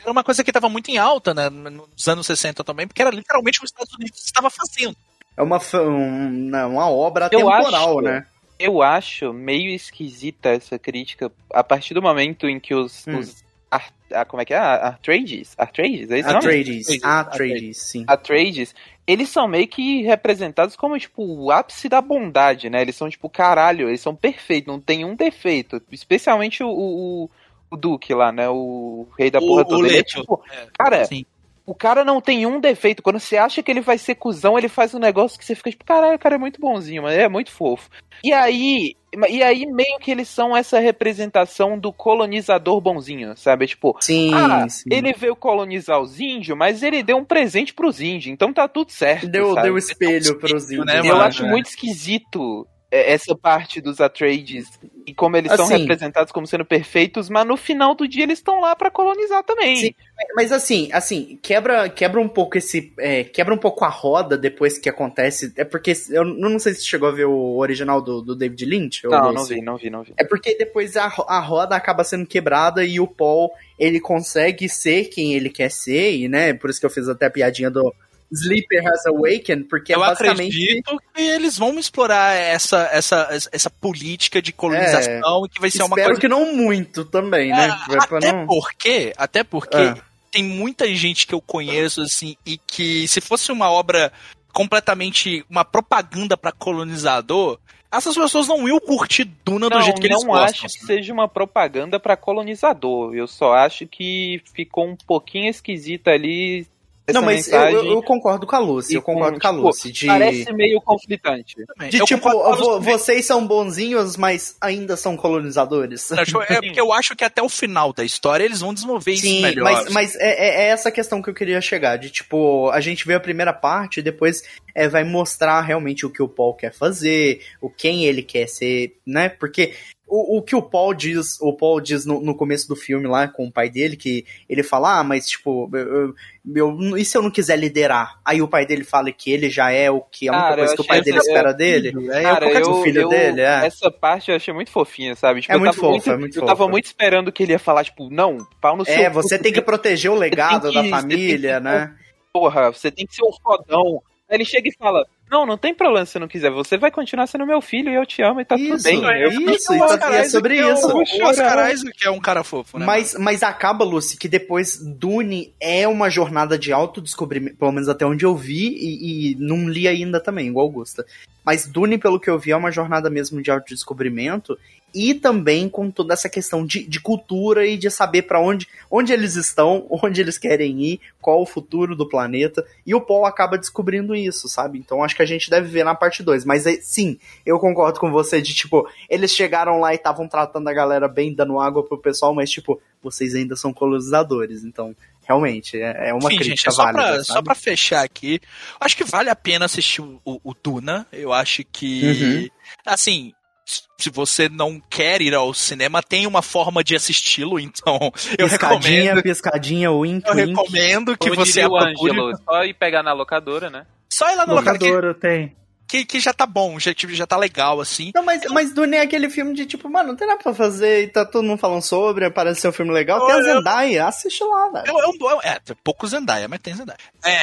Era 0.00 0.10
uma 0.10 0.24
coisa 0.24 0.42
que 0.42 0.50
estava 0.50 0.68
muito 0.68 0.90
em 0.90 0.98
alta 0.98 1.32
né, 1.32 1.48
nos 1.48 2.08
anos 2.08 2.26
60 2.26 2.64
também, 2.64 2.86
porque 2.88 3.00
era 3.00 3.10
literalmente 3.10 3.58
o 3.58 3.60
que 3.60 3.66
os 3.66 3.70
Estados 3.70 3.94
Unidos 3.94 4.24
estava 4.24 4.50
fazendo. 4.50 4.96
É 5.36 5.42
uma, 5.42 5.60
um- 5.74 6.28
não, 6.30 6.72
uma 6.72 6.90
obra 6.90 7.26
Eu 7.30 7.38
temporal, 7.38 7.98
acho- 7.98 8.00
né? 8.00 8.26
Eu 8.58 8.82
acho 8.82 9.32
meio 9.32 9.70
esquisita 9.70 10.50
essa 10.50 10.78
crítica 10.78 11.32
a 11.52 11.64
partir 11.64 11.94
do 11.94 12.02
momento 12.02 12.46
em 12.48 12.60
que 12.60 12.74
os. 12.74 13.06
Hum. 13.06 13.18
os 13.18 13.42
Ar- 13.70 13.90
ah, 14.12 14.24
como 14.26 14.42
é 14.42 14.44
que 14.44 14.52
é? 14.52 14.58
Artrades? 14.58 15.54
Artrades? 15.56 16.10
É 16.10 16.18
isso. 16.18 16.28
Atreides, 16.28 17.02
Atreides, 17.02 17.82
sim. 17.82 18.04
Atreides, 18.06 18.74
eles 19.06 19.28
são 19.28 19.48
meio 19.48 19.66
que 19.66 20.02
representados 20.02 20.76
como, 20.76 20.98
tipo, 20.98 21.22
o 21.24 21.50
ápice 21.50 21.88
da 21.88 22.00
bondade, 22.00 22.70
né? 22.70 22.80
Eles 22.82 22.94
são, 22.96 23.10
tipo, 23.10 23.28
caralho, 23.28 23.88
eles 23.88 24.00
são 24.00 24.14
perfeitos, 24.14 24.72
não 24.72 24.80
tem 24.80 25.04
um 25.04 25.14
defeito. 25.14 25.82
Especialmente 25.90 26.62
o, 26.62 26.68
o, 26.70 27.30
o 27.70 27.76
Duque 27.76 28.14
lá, 28.14 28.30
né? 28.30 28.48
O 28.48 29.06
rei 29.18 29.30
da 29.30 29.40
porra 29.40 29.62
O, 29.62 29.64
o 29.64 29.68
toda. 29.68 29.88
Ele 29.88 29.98
é, 29.98 30.02
tipo, 30.02 30.40
É, 30.50 30.66
cara, 30.78 31.04
sim. 31.04 31.26
o 31.66 31.74
cara 31.74 32.04
não 32.04 32.20
tem 32.20 32.46
um 32.46 32.60
defeito. 32.60 33.02
Quando 33.02 33.18
você 33.18 33.36
acha 33.36 33.62
que 33.62 33.70
ele 33.70 33.80
vai 33.80 33.98
ser 33.98 34.14
cuzão, 34.14 34.56
ele 34.56 34.68
faz 34.68 34.94
um 34.94 34.98
negócio 35.00 35.38
que 35.38 35.44
você 35.44 35.54
fica 35.54 35.70
tipo, 35.70 35.84
caralho, 35.84 36.14
o 36.16 36.18
cara 36.18 36.36
é 36.36 36.38
muito 36.38 36.60
bonzinho, 36.60 37.02
mas 37.02 37.18
é 37.18 37.28
muito 37.28 37.50
fofo. 37.50 37.90
E 38.22 38.32
aí, 38.32 38.94
e 39.28 39.42
aí 39.42 39.66
meio 39.66 39.98
que 39.98 40.10
eles 40.10 40.28
são 40.28 40.56
essa 40.56 40.78
representação 40.78 41.78
do 41.78 41.92
colonizador 41.92 42.80
bonzinho, 42.80 43.36
sabe? 43.36 43.66
Tipo, 43.66 43.96
Sim, 44.00 44.32
ah, 44.34 44.68
sim. 44.68 44.88
ele 44.90 45.12
veio 45.12 45.36
colonizar 45.36 46.00
os 46.00 46.18
índios, 46.18 46.56
mas 46.56 46.82
ele 46.82 47.02
deu 47.02 47.18
um 47.18 47.24
presente 47.24 47.74
pros 47.74 48.00
índios, 48.00 48.32
então 48.32 48.52
tá 48.52 48.66
tudo 48.66 48.90
certo. 48.90 49.28
Deu, 49.28 49.54
sabe? 49.54 49.68
deu 49.68 49.78
espelho 49.78 50.38
pros 50.38 50.68
né, 50.68 50.76
índios. 50.76 51.04
Eu 51.04 51.14
mano? 51.14 51.24
acho 51.24 51.46
muito 51.46 51.66
esquisito 51.66 52.66
essa 52.92 53.34
parte 53.34 53.80
dos 53.80 54.00
Atreides 54.02 54.68
e 55.06 55.14
como 55.14 55.36
eles 55.36 55.50
são 55.52 55.64
Assim. 55.64 55.78
representados 55.78 56.30
como 56.30 56.46
sendo 56.46 56.64
perfeitos, 56.64 57.30
mas 57.30 57.46
no 57.46 57.56
final 57.56 57.94
do 57.94 58.06
dia 58.06 58.24
eles 58.24 58.38
estão 58.38 58.60
lá 58.60 58.76
pra 58.76 58.90
colonizar 58.90 59.42
também. 59.42 59.76
Sim. 59.76 59.94
Mas 60.36 60.52
assim, 60.52 60.90
assim, 60.92 61.38
quebra, 61.42 61.88
quebra 61.88 62.20
um 62.20 62.28
pouco 62.28 62.58
esse. 62.58 62.92
é, 62.98 63.24
quebra 63.24 63.54
um 63.54 63.58
pouco 63.58 63.84
a 63.84 63.88
roda 63.88 64.36
depois 64.36 64.78
que 64.78 64.90
acontece. 64.90 65.52
É 65.56 65.64
porque. 65.64 65.94
Eu 66.10 66.24
não 66.24 66.58
sei 66.58 66.74
se 66.74 66.82
você 66.82 66.86
chegou 66.86 67.08
a 67.08 67.12
ver 67.12 67.24
o 67.24 67.56
original 67.56 68.00
do, 68.02 68.20
do 68.20 68.36
David 68.36 68.64
Lynch. 68.66 69.04
Não, 69.04 69.32
não 69.32 69.44
vi, 69.44 69.62
não 69.62 69.76
vi, 69.76 69.90
não 69.90 70.02
vi. 70.02 70.12
É 70.18 70.24
porque 70.24 70.54
depois 70.56 70.96
a, 70.96 71.04
a 71.04 71.40
roda 71.40 71.74
acaba 71.74 72.04
sendo 72.04 72.26
quebrada 72.26 72.84
e 72.84 73.00
o 73.00 73.06
Paul, 73.06 73.50
ele 73.78 74.00
consegue 74.00 74.68
ser 74.68 75.06
quem 75.06 75.34
ele 75.34 75.48
quer 75.48 75.70
ser, 75.70 76.14
e 76.14 76.28
né, 76.28 76.52
por 76.52 76.68
isso 76.68 76.78
que 76.78 76.86
eu 76.86 76.90
fiz 76.90 77.08
até 77.08 77.26
a 77.26 77.30
piadinha 77.30 77.70
do 77.70 77.92
Sleeper 78.32 78.86
Has 78.88 79.04
Awakened, 79.06 79.64
porque 79.64 79.94
Eu 79.94 80.02
é 80.02 80.06
basicamente... 80.08 80.56
acredito 80.56 80.96
que 81.14 81.20
eles 81.22 81.58
vão 81.58 81.78
explorar 81.78 82.34
essa, 82.34 82.88
essa, 82.90 83.28
essa 83.52 83.68
política 83.70 84.40
de 84.40 84.52
colonização 84.52 85.44
e 85.44 85.48
que 85.50 85.60
vai 85.60 85.70
ser 85.70 85.82
uma 85.82 85.88
Espero 85.90 86.06
coisa 86.06 86.20
que 86.20 86.28
não 86.28 86.54
muito 86.54 87.04
também, 87.04 87.50
né? 87.50 87.68
É, 87.90 87.96
até 87.98 88.32
não- 88.32 88.46
porque, 88.46 89.12
até 89.16 89.44
porque 89.44 89.76
Ah. 89.76 89.96
tem 90.30 90.42
muita 90.42 90.86
gente 90.94 91.26
que 91.26 91.34
eu 91.34 91.40
conheço 91.42 92.00
assim 92.00 92.36
e 92.46 92.56
que 92.56 93.06
se 93.06 93.20
fosse 93.20 93.52
uma 93.52 93.70
obra 93.70 94.10
completamente 94.52 95.44
uma 95.50 95.64
propaganda 95.64 96.36
pra 96.36 96.52
colonizador, 96.52 97.58
essas 97.90 98.14
pessoas 98.14 98.48
não 98.48 98.66
iam 98.68 98.80
curtir 98.80 99.24
Duna 99.44 99.68
do 99.68 99.74
Não, 99.76 99.82
jeito 99.82 100.00
que 100.00 100.06
eles 100.06 100.20
não 100.22 100.28
gostam. 100.30 100.64
acho 100.66 100.78
que 100.78 100.86
seja 100.86 101.12
uma 101.12 101.28
propaganda 101.28 102.00
pra 102.00 102.16
colonizador. 102.16 103.14
Eu 103.14 103.26
só 103.26 103.52
acho 103.54 103.86
que 103.86 104.40
ficou 104.54 104.86
um 104.88 104.96
pouquinho 104.96 105.50
esquisita 105.50 106.10
ali 106.10 106.66
essa 107.06 107.18
Não, 107.20 107.26
mas 107.26 107.48
eu, 107.48 107.58
mensagem. 107.60 107.76
eu- 107.88 107.92
eu 107.94 108.02
concordo 108.02 108.46
com 108.46 108.54
a 108.56 108.58
Lucy, 108.58 108.92
E 108.92 108.96
eu 108.96 109.02
concordo 109.02 109.34
com, 109.34 109.40
com 109.40 109.46
a 109.48 109.50
tipo, 109.52 109.62
Lucy. 109.66 109.90
De, 109.92 110.06
Parece 110.06 110.52
meio 110.52 110.80
conflitante. 110.80 111.56
De 111.90 111.98
Eu 111.98 112.04
tipo, 112.06 112.28
vo- 112.30 112.80
vocês 112.80 113.24
são 113.26 113.46
bonzinhos, 113.46 114.16
mas 114.16 114.56
ainda 114.60 114.96
são 114.96 115.16
colonizadores. 115.16 116.12
Acho- 116.12 116.40
É 116.42 116.60
porque 116.62 116.80
eu 116.80 116.92
acho 116.92 117.14
que 117.16 117.24
até 117.24 117.42
o 117.42 117.48
final 117.48 117.92
da 117.92 118.04
história 118.04 118.44
eles 118.44 118.60
vão 118.60 118.72
desenvolver 118.72 119.12
isso 119.12 119.22
Sim, 119.22 119.42
melhor. 119.42 119.64
mas, 119.64 119.90
mas 119.92 120.16
é, 120.16 120.28
é- 120.30 120.62
é 120.64 120.68
essa 120.68 120.90
questão 120.90 121.20
que 121.20 121.28
eu 121.30 121.34
queria 121.34 121.60
chegar. 121.60 121.96
De 121.96 122.10
tipo, 122.10 122.70
a 122.70 122.80
gente 122.80 123.06
vê 123.06 123.14
a 123.14 123.20
primeira 123.20 123.52
parte 123.52 123.98
e 124.00 124.02
depois 124.02 124.42
é, 124.74 124.88
vai 124.88 125.04
mostrar 125.04 125.60
realmente 125.60 126.06
o 126.06 126.10
que 126.10 126.22
o 126.22 126.28
Paul 126.28 126.54
quer 126.54 126.72
fazer, 126.72 127.42
o 127.60 127.68
quem 127.68 128.04
ele 128.04 128.22
quer 128.22 128.46
ser, 128.48 128.96
né? 129.06 129.28
Porque 129.28 129.74
o, 130.06 130.38
o 130.38 130.42
que 130.42 130.54
o 130.54 130.60
Paul 130.62 130.92
diz, 130.92 131.40
o 131.40 131.52
Paul 131.54 131.80
diz 131.80 132.04
no, 132.04 132.20
no 132.20 132.34
começo 132.34 132.68
do 132.68 132.76
filme 132.76 133.06
lá 133.06 133.26
com 133.28 133.46
o 133.46 133.52
pai 133.52 133.70
dele, 133.70 133.96
que 133.96 134.26
ele 134.48 134.62
fala, 134.62 134.98
ah, 135.00 135.04
mas 135.04 135.26
tipo, 135.26 135.70
eu, 135.72 135.80
eu- 135.80 136.14
eu- 136.54 136.96
e 136.98 137.04
se 137.04 137.16
eu 137.16 137.22
não 137.22 137.30
quiser 137.30 137.56
liderar? 137.58 138.18
Aí 138.24 138.42
o 138.42 138.48
pai 138.48 138.66
dele 138.66 138.84
fala 138.84 139.10
que 139.10 139.30
ele 139.32 139.48
já 139.48 139.70
é 139.70 139.90
o 139.90 140.00
que 140.02 140.28
a 140.28 140.32
única 140.32 140.48
Cara, 140.48 140.56
coisa 140.58 140.74
que 140.76 140.82
o 140.82 140.86
pai 140.86 141.00
dele 141.00 141.16
espera 141.18 141.52
dele. 141.52 141.92
É, 142.10 142.22
Cara, 142.22 142.68
o 142.68 142.82
filho 142.82 143.08
dele, 143.08 143.40
é. 143.40 143.64
Essa 143.66 143.90
parte 143.90 144.30
eu 144.30 144.36
achei 144.36 144.52
muito 144.52 144.70
fofinha, 144.70 145.14
sabe? 145.16 145.40
Tipo, 145.40 145.52
É 145.52 145.56
eu 145.56 145.60
muito 145.60 145.76
fofa, 145.76 146.12
é 146.12 146.16
muito 146.16 146.36
Eu 146.38 146.44
tava 146.44 146.58
fofa. 146.58 146.70
muito 146.70 146.84
esperando 146.84 147.32
que 147.32 147.42
ele 147.42 147.52
ia 147.52 147.58
falar, 147.58 147.84
tipo, 147.84 148.10
não, 148.10 148.38
pau 148.60 148.76
no 148.76 148.84
seu. 148.84 148.94
É, 148.94 149.08
você 149.08 149.38
tem 149.38 149.52
que 149.52 149.62
proteger 149.62 150.10
o 150.10 150.14
legado 150.14 150.68
que- 150.68 150.74
da 150.74 150.84
família, 150.90 151.58
né? 151.60 151.94
Porra, 152.32 152.70
você 152.70 152.90
tem 152.90 153.06
que 153.06 153.14
ser 153.14 153.24
um 153.24 153.32
fodão. 153.42 154.02
Aí 154.28 154.36
ele 154.36 154.44
chega 154.44 154.68
e 154.68 154.74
fala: 154.78 155.06
Não, 155.32 155.46
não 155.46 155.56
tem 155.56 155.74
problema 155.74 156.04
se 156.04 156.12
você 156.12 156.18
não 156.18 156.28
quiser, 156.28 156.50
você 156.50 156.76
vai 156.76 156.90
continuar 156.90 157.26
sendo 157.26 157.46
meu 157.46 157.62
filho 157.62 157.88
e 157.90 157.94
eu 157.94 158.04
te 158.04 158.20
amo 158.22 158.42
e 158.42 158.44
tá 158.44 158.54
tudo 158.54 158.74
Isso, 158.74 158.84
bem. 158.84 159.02
é 159.02 159.24
Eu- 159.24 159.30
isso, 159.30 159.72
O 159.72 159.74
e 159.74 159.78
tá- 159.78 159.84
Oscar 159.86 160.12
é 160.14 160.24
sobre 160.28 160.58
é 160.58 160.72
isso. 160.74 160.86
O 160.88 161.24
Oscar 161.24 161.72
Isaac 161.72 162.06
é 162.06 162.10
um 162.10 162.20
cara 162.20 162.44
fofo, 162.44 162.78
né? 162.78 162.84
Mas, 162.84 163.16
mas 163.18 163.42
acaba, 163.42 163.82
Lucy, 163.82 164.18
que 164.18 164.28
depois 164.28 164.76
Dune 164.76 165.54
é 165.58 165.88
uma 165.88 166.10
jornada 166.10 166.58
de 166.58 166.70
autodescobrimento, 166.70 167.56
pelo 167.56 167.72
menos 167.72 167.88
até 167.88 168.04
onde 168.04 168.26
eu 168.26 168.36
vi, 168.36 168.68
e, 168.76 169.32
e 169.32 169.34
não 169.36 169.68
li 169.70 169.88
ainda 169.88 170.20
também, 170.20 170.48
igual 170.48 170.66
Augusta. 170.66 171.06
Mas 171.42 171.66
Dune, 171.66 171.96
pelo 171.96 172.20
que 172.20 172.28
eu 172.28 172.38
vi, 172.38 172.50
é 172.52 172.56
uma 172.56 172.70
jornada 172.70 173.08
mesmo 173.08 173.40
de 173.42 173.50
autodescobrimento, 173.50 174.58
e 174.94 175.14
também 175.14 175.68
com 175.68 175.90
toda 175.90 176.12
essa 176.14 176.28
questão 176.28 176.64
de, 176.66 176.84
de 176.86 177.00
cultura 177.00 177.66
e 177.66 177.76
de 177.76 177.90
saber 177.90 178.22
pra 178.22 178.40
onde, 178.40 178.66
onde 178.90 179.12
eles 179.12 179.36
estão, 179.36 179.86
onde 179.90 180.20
eles 180.20 180.36
querem 180.38 180.80
ir, 180.82 181.00
qual 181.20 181.40
o 181.40 181.46
futuro 181.46 181.94
do 181.96 182.08
planeta, 182.08 182.66
e 182.86 182.94
o 182.94 183.00
Paul 183.00 183.24
acaba 183.24 183.56
descobrindo 183.58 184.14
isso, 184.14 184.48
sabe? 184.48 184.78
Então 184.78 185.02
acho 185.02 185.16
que 185.16 185.22
a 185.22 185.26
gente 185.26 185.48
deve 185.48 185.68
ver 185.68 185.84
na 185.84 185.94
parte 185.94 186.22
2. 186.22 186.44
Mas 186.44 186.66
é, 186.66 186.76
sim, 186.80 187.18
eu 187.46 187.58
concordo 187.58 187.98
com 188.00 188.10
você 188.10 188.40
de 188.42 188.52
tipo, 188.54 188.88
eles 189.08 189.32
chegaram 189.32 189.80
lá 189.80 189.92
e 189.92 189.96
estavam 189.96 190.28
tratando 190.28 190.68
a 190.68 190.72
galera 190.72 191.08
bem, 191.08 191.32
dando 191.34 191.60
água 191.60 191.82
pro 191.82 191.98
pessoal, 191.98 192.34
mas 192.34 192.50
tipo, 192.50 192.80
vocês 193.02 193.34
ainda 193.34 193.56
são 193.56 193.72
colonizadores, 193.72 194.64
então 194.64 194.94
realmente 195.24 195.76
é, 195.80 196.08
é 196.10 196.12
uma 196.14 196.32
Enfim, 196.32 196.36
crítica 196.40 196.56
gente, 196.56 196.68
é 196.68 196.70
só, 196.72 196.82
válida. 196.84 197.02
pra, 197.14 197.24
só 197.24 197.40
pra 197.42 197.54
fechar 197.54 198.04
aqui, 198.04 198.40
acho 198.80 198.96
que 198.96 199.04
vale 199.04 199.30
a 199.30 199.36
pena 199.36 199.64
assistir 199.66 200.00
o, 200.02 200.20
o- 200.24 200.54
Duna. 200.62 201.06
Eu 201.12 201.32
acho 201.32 201.62
que, 201.64 202.50
assim, 202.84 203.28
s- 203.28 203.41
se 203.64 204.10
você 204.10 204.48
não 204.48 204.80
quer 204.90 205.22
ir 205.22 205.34
ao 205.34 205.54
cinema, 205.54 206.02
tem 206.02 206.26
uma 206.26 206.42
forma 206.42 206.82
de 206.82 206.96
assisti-lo, 206.96 207.58
então 207.60 207.98
eu 208.38 208.48
piscadinha, 208.48 209.00
recomendo. 209.14 209.22
piscadinha, 209.22 209.92
wink, 209.92 210.28
Eu 210.28 210.34
wink. 210.34 210.48
recomendo 210.48 211.16
que 211.16 211.28
Como 211.30 211.36
você 211.44 211.64
o 211.64 211.68
procure. 211.70 212.10
Ângelo, 212.12 212.32
só 212.44 212.64
ir 212.64 212.74
pegar 212.74 213.02
na 213.02 213.12
locadora, 213.12 213.70
né? 213.70 213.86
Só 214.12 214.30
ir 214.30 214.36
lá 214.36 214.46
no 214.46 214.54
local 214.54 214.76
que, 214.78 214.84
Locadora 214.86 215.14
tem. 215.14 215.56
que, 215.88 216.04
que 216.04 216.20
já 216.20 216.32
tá 216.34 216.44
bom, 216.46 216.78
já, 216.78 216.92
tipo, 216.92 217.14
já 217.14 217.26
tá 217.26 217.36
legal, 217.36 217.80
assim. 217.80 218.10
Não, 218.14 218.24
mas, 218.24 218.42
mas 218.50 218.74
Dune 218.74 218.96
é 218.96 219.00
aquele 219.00 219.30
filme 219.30 219.54
de 219.54 219.64
tipo, 219.64 219.88
mano, 219.88 220.08
não 220.10 220.16
tem 220.16 220.26
nada 220.28 220.42
pra 220.42 220.52
fazer 220.52 221.04
e 221.04 221.08
tá 221.08 221.24
todo 221.24 221.44
mundo 221.44 221.58
falando 221.58 221.82
sobre, 221.82 222.28
parece 222.30 222.60
ser 222.60 222.68
um 222.68 222.72
filme 222.72 222.92
legal. 222.92 223.24
Tem 223.26 223.36
a 223.36 223.42
Zendaya, 223.42 224.06
assiste 224.06 224.42
lá, 224.44 224.68
velho. 224.70 224.86
É, 224.98 225.02
é 225.02 225.06
um 225.06 225.16
bom. 225.18 225.40
É, 225.42 225.58
pouco 225.82 226.06
Zendaya, 226.06 226.46
mas 226.48 226.60
tem 226.60 226.74
Zendaya. 226.74 226.98
É. 227.24 227.42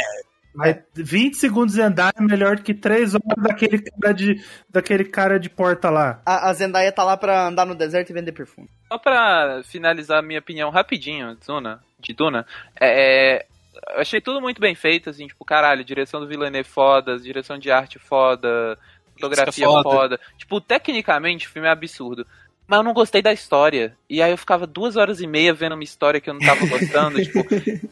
Mas 0.54 0.78
20 0.94 1.36
segundos 1.36 1.76
de 1.76 1.82
Zendaya 1.82 2.14
é 2.16 2.22
melhor 2.22 2.60
que 2.60 2.74
3 2.74 3.16
horas 3.16 3.44
daquele 3.44 3.80
cara 3.80 4.14
de, 4.14 4.44
daquele 4.70 5.06
cara 5.06 5.40
de 5.40 5.50
porta 5.50 5.90
lá. 5.90 6.22
A, 6.26 6.50
a 6.50 6.54
Zendaya 6.54 6.92
tá 6.92 7.04
lá 7.04 7.16
pra 7.16 7.48
andar 7.48 7.66
no 7.66 7.76
deserto 7.76 8.10
e 8.10 8.14
vender 8.14 8.32
perfume. 8.32 8.70
Só 8.88 8.98
pra 8.98 9.62
finalizar 9.64 10.20
a 10.20 10.24
minha 10.24 10.40
opinião 10.40 10.70
rapidinho, 10.70 11.38
Duna, 11.46 11.82
de 12.00 12.14
Duna, 12.14 12.46
é, 12.80 13.46
eu 13.94 14.02
achei 14.02 14.20
tudo 14.20 14.42
muito 14.42 14.60
bem 14.60 14.76
feito, 14.76 15.10
assim, 15.10 15.28
tipo, 15.28 15.46
caralho, 15.46 15.84
direção 15.84 16.20
do 16.20 16.28
Villeneuve 16.28 16.68
foda, 16.68 17.20
direção 17.20 17.58
de 17.58 17.72
arte 17.72 18.00
foda, 18.00 18.78
fotografia 19.14 19.66
foda. 19.66 19.90
foda. 19.90 20.20
Tipo, 20.38 20.60
tecnicamente 20.60 21.48
o 21.48 21.50
filme 21.50 21.68
é 21.68 21.72
absurdo. 21.72 22.26
Mas 22.70 22.78
eu 22.78 22.84
não 22.84 22.94
gostei 22.94 23.20
da 23.20 23.34
história. 23.34 23.98
E 24.08 24.22
aí 24.22 24.30
eu 24.30 24.38
ficava 24.38 24.68
duas 24.68 24.96
horas 24.96 25.20
e 25.20 25.26
meia 25.26 25.52
vendo 25.56 25.74
uma 25.74 25.84
história 25.84 26.22
que 26.22 26.30
eu 26.30 26.36
não 26.36 26.42
tava 26.42 26.68
gostando. 26.68 27.18
tipo, 27.26 27.44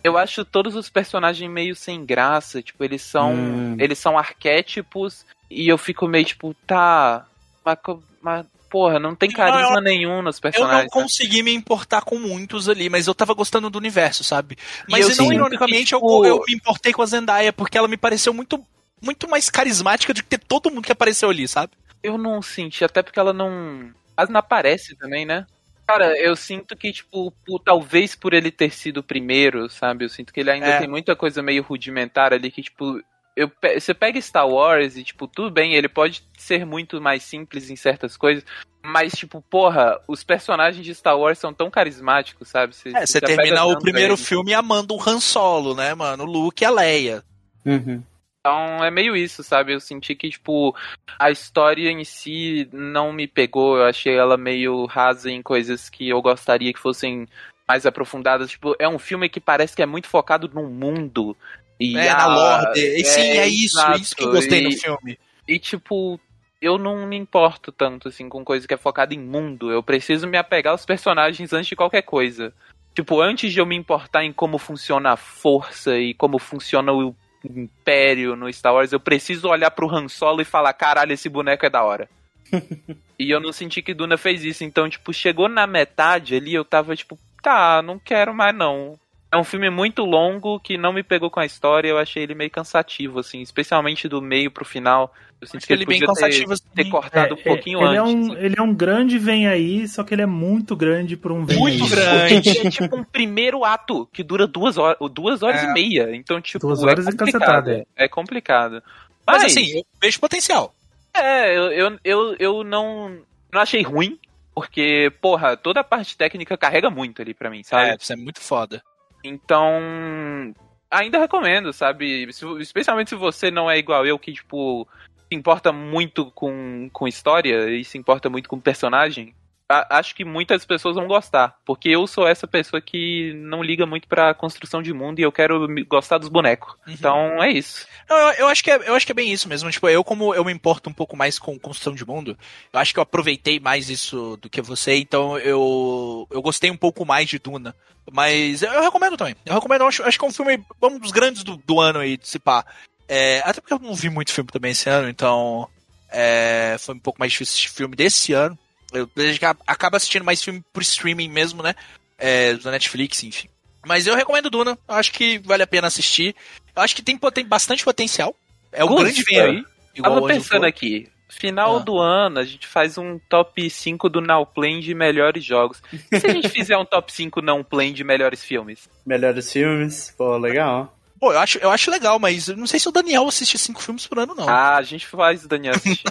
eu 0.03 0.15
acho 0.17 0.45
todos 0.45 0.75
os 0.75 0.87
personagens 0.87 1.49
meio 1.49 1.75
sem 1.75 2.05
graça. 2.05 2.61
Tipo, 2.61 2.83
eles 2.83 3.01
são. 3.01 3.33
Hum. 3.33 3.75
Eles 3.79 3.97
são 3.97 4.15
arquétipos. 4.17 5.25
E 5.49 5.67
eu 5.67 5.79
fico 5.79 6.07
meio 6.07 6.25
tipo, 6.25 6.53
tá. 6.67 7.25
Mas, 7.65 7.77
mas 8.21 8.45
porra, 8.69 8.99
não 8.99 9.15
tem 9.15 9.31
carisma 9.31 9.81
nenhum 9.81 10.21
nos 10.21 10.35
Eu 10.37 10.41
personagens. 10.43 10.83
não 10.83 11.01
consegui 11.01 11.41
me 11.41 11.53
importar 11.53 12.01
com 12.03 12.19
muitos 12.19 12.69
ali, 12.69 12.87
mas 12.87 13.07
eu 13.07 13.15
tava 13.15 13.33
gostando 13.33 13.69
do 13.71 13.79
universo, 13.79 14.23
sabe? 14.23 14.57
Mas 14.87 15.09
eu 15.09 15.25
não 15.25 15.33
ironicamente 15.33 15.93
eu- 15.93 15.99
tipo- 15.99 16.25
eu, 16.25 16.43
me 16.47 16.53
importei 16.53 16.93
com 16.93 17.01
a 17.01 17.05
Zendaya, 17.05 17.51
porque 17.51 17.77
ela 17.77 17.87
me 17.87 17.97
pareceu 17.97 18.33
muito, 18.33 18.63
muito 19.01 19.27
mais 19.27 19.49
carismática 19.49 20.13
do 20.13 20.21
que 20.21 20.29
ter 20.29 20.37
todo 20.39 20.69
mundo 20.69 20.85
que 20.85 20.91
apareceu 20.91 21.29
ali, 21.29 21.47
sabe? 21.47 21.71
Eu 22.03 22.17
não 22.17 22.41
senti, 22.43 22.83
até 22.85 23.01
porque 23.01 23.19
ela 23.19 23.33
não. 23.33 23.89
Quase 24.17 24.31
não 24.31 24.39
aparece 24.39 24.95
também, 24.97 25.25
né? 25.25 25.45
Cara, 25.87 26.17
eu 26.19 26.35
sinto 26.35 26.75
que, 26.75 26.91
tipo, 26.91 27.31
por- 27.45 27.59
talvez 27.59 28.15
por 28.15 28.33
ele 28.33 28.51
ter 28.51 28.71
sido 28.71 28.97
o 28.97 29.03
primeiro, 29.03 29.69
sabe? 29.69 30.03
Eu 30.03 30.09
sinto 30.09 30.33
que 30.33 30.39
ele 30.39 30.49
ainda 30.51 30.65
É. 30.65 30.79
tem 30.79 30.87
muita 30.87 31.15
coisa 31.15 31.41
meio 31.41 31.61
rudimentar 31.63 32.33
ali 32.33 32.49
que, 32.51 32.63
tipo. 32.63 32.99
Eu, 33.35 33.51
você 33.79 33.93
pega 33.93 34.19
Star 34.19 34.49
Wars 34.49 34.97
e, 34.97 35.03
tipo, 35.03 35.27
tudo 35.27 35.51
bem, 35.51 35.75
ele 35.75 35.87
pode 35.87 36.23
ser 36.35 36.65
muito 36.65 36.99
mais 36.99 37.21
simples 37.21 37.69
em 37.69 37.75
certas 37.75 38.17
coisas, 38.17 38.43
mas, 38.83 39.13
tipo, 39.13 39.43
porra, 39.47 40.01
os 40.07 40.23
personagens 40.23 40.83
de 40.83 40.95
Star 40.95 41.15
Wars 41.15 41.37
são 41.37 41.53
tão 41.53 41.69
carismáticos, 41.69 42.49
sabe? 42.49 42.75
Você, 42.75 42.89
É, 42.97 43.05
você 43.05 43.21
termina 43.21 43.63
o 43.63 43.79
primeiro 43.79 44.17
filme 44.17 44.55
amando 44.55 44.95
o 44.95 44.99
Han 45.07 45.19
Solo, 45.19 45.75
né, 45.75 45.93
mano? 45.93 46.23
O 46.23 46.25
Luke 46.25 46.63
e 46.63 46.65
a 46.65 46.71
Leia. 46.71 47.23
Uhum. 47.63 48.01
Então 48.47 48.83
é 48.83 48.89
meio 48.89 49.13
isso, 49.15 49.43
sabe? 49.43 49.73
Eu 49.73 49.79
senti 49.81 50.15
que, 50.15 50.29
tipo, 50.29 50.73
a 51.19 51.29
história 51.29 51.89
em 51.91 52.03
si 52.05 52.69
não 52.71 53.11
me 53.11 53.27
pegou. 53.27 53.77
Eu 53.77 53.83
achei 53.85 54.15
ela 54.15 54.37
meio 54.37 54.85
rasa 54.85 55.29
em 55.29 55.41
coisas 55.41 55.89
que 55.89 56.07
eu 56.07 56.21
gostaria 56.21 56.71
que 56.71 56.79
fossem 56.79 57.27
mais 57.67 57.85
aprofundadas. 57.85 58.49
Tipo, 58.49 58.73
é 58.79 58.87
um 58.87 58.97
filme 58.97 59.27
que 59.27 59.41
parece 59.41 59.75
que 59.75 59.81
é 59.81 59.85
muito 59.85 60.07
focado 60.07 60.49
no 60.53 60.63
mundo. 60.69 61.35
E 61.77 61.97
É, 61.97 62.09
a- 62.09 62.15
na 62.15 62.27
Lorde. 62.27 62.79
E 62.79 63.03
sim, 63.03 63.19
é, 63.21 63.47
isso, 63.47 63.77
exato. 63.77 63.91
é 63.91 64.01
isso 64.01 64.15
que 64.15 64.23
eu 64.23 64.31
gostei 64.31 64.59
e, 64.59 64.63
no 64.63 64.71
filme. 64.71 65.19
E, 65.45 65.59
tipo, 65.59 66.17
eu 66.61 66.77
não 66.77 67.05
me 67.05 67.17
importo 67.17 67.71
tanto, 67.73 68.07
assim, 68.07 68.29
com 68.29 68.45
coisa 68.45 68.65
que 68.65 68.73
é 68.73 68.77
focada 68.77 69.13
em 69.13 69.19
mundo. 69.19 69.69
Eu 69.69 69.83
preciso 69.83 70.25
me 70.25 70.37
apegar 70.37 70.71
aos 70.71 70.85
personagens 70.85 71.51
antes 71.51 71.67
de 71.67 71.75
qualquer 71.75 72.03
coisa. 72.03 72.53
Tipo, 72.95 73.21
antes 73.21 73.51
de 73.51 73.59
eu 73.59 73.65
me 73.65 73.75
importar 73.75 74.23
em 74.23 74.31
como 74.31 74.57
funciona 74.57 75.11
a 75.11 75.17
força 75.17 75.97
e 75.99 76.13
como 76.13 76.39
funciona 76.39 76.93
o 76.93 77.13
Império 77.45 78.35
no 78.35 78.51
Star 78.51 78.73
Wars, 78.73 78.91
eu 78.91 78.99
preciso 78.99 79.47
olhar 79.47 79.71
pro 79.71 79.89
Han 79.89 80.07
Solo 80.07 80.41
e 80.41 80.45
falar, 80.45 80.73
caralho, 80.73 81.13
esse 81.13 81.29
boneco 81.29 81.65
é 81.65 81.69
da 81.69 81.83
hora. 81.83 82.09
e 83.19 83.29
eu 83.29 83.39
não 83.39 83.51
senti 83.51 83.81
que 83.81 83.93
Duna 83.93 84.17
fez 84.17 84.43
isso. 84.43 84.63
Então, 84.63 84.89
tipo, 84.89 85.13
chegou 85.13 85.47
na 85.47 85.67
metade 85.67 86.35
ali, 86.35 86.53
eu 86.53 86.65
tava 86.65 86.95
tipo, 86.95 87.17
tá, 87.41 87.81
não 87.81 87.99
quero 87.99 88.33
mais 88.33 88.55
não. 88.55 88.97
É 89.31 89.37
um 89.37 89.43
filme 89.43 89.69
muito 89.69 90.03
longo 90.03 90.59
que 90.59 90.77
não 90.77 90.93
me 90.93 91.03
pegou 91.03 91.29
com 91.29 91.39
a 91.39 91.45
história, 91.45 91.89
eu 91.89 91.97
achei 91.97 92.23
ele 92.23 92.33
meio 92.33 92.49
cansativo, 92.49 93.19
assim, 93.19 93.41
especialmente 93.41 94.07
do 94.07 94.21
meio 94.21 94.49
pro 94.49 94.63
final. 94.63 95.13
Eu 95.39 95.45
sinto 95.47 95.57
Acho 95.57 95.67
que 95.67 95.73
ele 95.73 95.85
bem 95.85 95.99
podia 95.99 96.13
ter- 96.15 96.21
cansativo, 96.21 96.53
assim. 96.53 96.63
ter, 96.73 96.85
cortado 96.89 97.35
um 97.35 97.37
É, 97.37 97.41
pouquinho 97.43 97.79
ele 97.79 97.97
antes. 97.97 97.99
É 97.99 98.03
um, 98.03 98.31
assim. 98.33 98.45
ele 98.45 98.55
é 98.57 98.61
um 98.61 98.73
grande 98.73 99.19
vem 99.19 99.47
aí, 99.47 99.87
só 99.87 100.03
que 100.03 100.13
ele 100.15 100.23
é 100.23 100.25
muito 100.25 100.75
grande 100.75 101.15
por 101.15 101.31
um 101.31 101.45
vem 101.45 101.59
Muito 101.59 101.83
aí. 101.83 101.89
grande. 101.89 102.49
É 102.65 102.69
tipo 102.71 102.95
um 102.95 103.03
primeiro 103.03 103.63
ato 103.63 104.07
que 104.11 104.23
dura 104.23 104.47
duas 104.47 104.77
horas, 104.79 104.97
duas 105.11 105.43
horas 105.43 105.61
É. 105.61 105.65
e 105.65 105.73
meia. 105.73 106.15
Então, 106.15 106.41
tipo, 106.41 106.59
Duas 106.65 106.81
horas 106.81 107.05
é 107.05 107.09
e 107.09 107.15
complicado. 107.15 107.39
cacetada. 107.41 107.87
É 107.95 108.07
complicado. 108.07 108.83
Mas 109.27 109.43
assim, 109.43 109.77
eu 109.77 109.85
vejo 110.01 110.19
potencial. 110.19 110.73
É, 111.13 111.55
eu, 111.55 111.71
eu, 111.71 111.99
eu, 112.03 112.35
eu 112.39 112.63
não, 112.63 113.17
não 113.53 113.61
achei 113.61 113.81
ruim, 113.83 114.17
porque, 114.55 115.11
porra, 115.21 115.55
toda 115.55 115.81
a 115.81 115.83
parte 115.83 116.17
técnica 116.17 116.57
carrega 116.57 116.89
muito 116.89 117.21
ali 117.21 117.33
pra 117.35 117.49
mim, 117.51 117.61
sabe? 117.63 117.91
É, 117.91 117.95
isso 117.99 118.11
é 118.11 118.15
muito 118.15 118.39
foda. 118.39 118.81
Então, 119.23 120.53
ainda 120.89 121.19
recomendo, 121.19 121.71
sabe? 121.73 122.27
Especialmente 122.59 123.09
se 123.09 123.15
você 123.15 123.51
não 123.51 123.69
é 123.69 123.77
igual 123.77 124.05
eu, 124.05 124.17
que, 124.17 124.33
tipo, 124.33 124.87
se 125.29 125.35
importa 125.37 125.71
muito 125.71 126.31
com, 126.31 126.89
com 126.91 127.07
história 127.07 127.69
e 127.69 127.83
se 127.83 127.97
importa 127.97 128.29
muito 128.29 128.47
com 128.49 128.59
personagem. 128.59 129.33
a- 129.69 129.97
acho 129.99 130.15
que 130.15 130.23
muitas 130.23 130.65
pessoas 130.65 130.95
vão 130.95 131.07
gostar, 131.07 131.57
porque 131.65 131.89
eu 131.89 132.07
sou 132.07 132.25
essa 132.25 132.47
pessoa 132.47 132.79
que 132.81 133.33
não 133.35 133.61
liga 133.61 133.85
muito 133.85 134.07
pra 134.07 134.33
construção 134.33 134.81
de 134.81 134.93
mundo 134.93 135.19
e 135.19 135.23
eu 135.23 135.31
quero 135.31 135.67
gostar 135.89 136.17
dos 136.19 136.29
bonecos. 136.29 136.73
Uhum. 136.87 136.93
Então 136.93 137.43
é 137.43 137.51
isso. 137.51 137.85
Não, 138.09 138.17
eu, 138.17 138.29
eu 138.35 138.47
acho 138.47 138.63
que 138.63 138.71
é, 138.71 138.77
eu 138.89 138.95
acho 138.95 139.05
que 139.05 139.11
é 139.11 139.15
bem 139.15 139.29
isso 139.29 139.49
mesmo. 139.49 139.69
Tipo, 139.69 139.89
eu, 139.89 140.05
como 140.05 140.33
eu 140.33 140.45
me 140.45 140.53
importo 140.53 140.89
um 140.89 140.93
pouco 140.93 141.17
mais 141.17 141.37
com 141.37 141.59
construção 141.59 141.93
de 141.93 142.07
mundo, 142.07 142.37
eu 142.71 142.79
acho 142.79 142.93
que 142.93 142.99
eu 142.99 143.03
aproveitei 143.03 143.59
mais 143.59 143.89
isso 143.89 144.37
do 144.41 144.49
que 144.49 144.61
você, 144.61 144.95
então 144.95 145.37
eu, 145.39 146.25
eu 146.31 146.41
gostei 146.41 146.71
um 146.71 146.77
pouco 146.77 147.05
mais 147.05 147.27
de 147.27 147.37
Duna. 147.37 147.75
Mas 148.09 148.61
eu, 148.63 148.71
eu 148.71 148.81
recomendo 148.83 149.17
também. 149.17 149.35
Eu 149.45 149.53
recomendo, 149.55 149.81
eu 149.81 149.87
acho, 149.89 150.01
acho 150.03 150.17
que 150.17 150.23
é 150.23 150.27
um 150.29 150.31
filme, 150.31 150.63
um 150.81 150.97
dos 150.97 151.11
grandes 151.11 151.43
do, 151.43 151.57
do 151.57 151.81
ano 151.81 151.99
aí, 151.99 152.15
de 152.15 152.25
se 152.25 152.39
pá. 152.39 152.65
É, 153.07 153.39
até 153.45 153.61
porque 153.61 153.73
eu 153.73 153.79
não 153.79 153.95
vi 153.95 154.09
muito 154.09 154.31
filme 154.33 154.49
também 154.51 154.71
esse 154.71 154.89
ano, 154.89 155.07
então 155.09 155.67
é, 156.11 156.75
foi 156.79 156.95
um 156.95 156.99
pouco 156.99 157.19
mais 157.19 157.31
difícil 157.31 157.53
assistir 157.53 157.69
filme 157.69 157.95
desse 157.95 158.33
ano. 158.33 158.57
Eu 158.93 159.09
desde 159.15 159.39
que 159.39 159.45
a- 159.45 159.55
acaba 159.65 159.97
assistindo 159.97 160.23
mais 160.25 160.41
filme 160.43 160.63
por 160.73 160.81
streaming 160.81 161.29
mesmo, 161.29 161.61
né? 161.63 161.73
É, 162.17 162.53
do 162.53 162.71
Netflix, 162.71 163.23
enfim. 163.23 163.47
Mas 163.85 164.07
eu 164.07 164.15
recomendo 164.15 164.49
Duna, 164.49 164.77
eu 164.87 164.95
acho 164.95 165.11
que 165.11 165.37
vale 165.39 165.63
a 165.63 165.67
pena 165.67 165.87
assistir. 165.87 166.35
Eu 166.75 166.81
acho 166.81 166.95
que 166.95 167.01
tem, 167.01 167.17
poten- 167.17 167.45
bastante 167.45 167.83
potencial. 167.85 168.35
É 168.71 168.83
um 168.83 168.87
Gusta. 168.87 169.03
grande 169.03 169.23
vem 169.23 169.39
aí. 169.39 169.63
Igual 169.95 170.13
Tava 170.15 170.25
o 170.25 170.27
pensando 170.27 170.65
aqui. 170.65 171.09
Final 171.29 171.77
Ah. 171.77 171.79
do 171.79 171.97
ano, 171.99 172.39
a 172.39 172.43
gente 172.45 172.65
faz 172.67 172.97
um 172.97 173.19
top 173.29 173.69
5 173.69 174.09
do 174.09 174.21
Now 174.21 174.45
Play 174.45 174.79
de 174.79 174.93
melhores 174.93 175.43
jogos. 175.43 175.81
E 176.11 176.19
se 176.19 176.25
a 176.27 176.33
gente 176.33 176.49
fizer 176.49 176.77
um 176.77 176.85
top 176.85 177.11
5 177.13 177.41
não 177.41 177.63
play 177.63 177.91
de 177.91 178.03
melhores 178.03 178.43
filmes? 178.43 178.89
Melhores 179.05 179.51
filmes, 179.51 180.13
pô, 180.17 180.37
legal. 180.37 180.96
Pô, 181.19 181.33
eu 181.33 181.39
acho, 181.39 181.57
eu 181.57 181.71
acho 181.71 181.89
legal, 181.89 182.19
mas 182.19 182.47
eu 182.47 182.55
não 182.55 182.67
sei 182.67 182.79
se 182.79 182.87
o 182.87 182.91
Daniel 182.91 183.27
assiste 183.27 183.57
cinco 183.57 183.81
filmes 183.81 184.05
por 184.05 184.19
ano, 184.19 184.35
não. 184.35 184.47
Ah, 184.47 184.75
a 184.75 184.83
gente 184.83 185.07
faz 185.07 185.43
o 185.43 185.47
Daniel 185.47 185.75
assistir. 185.75 186.03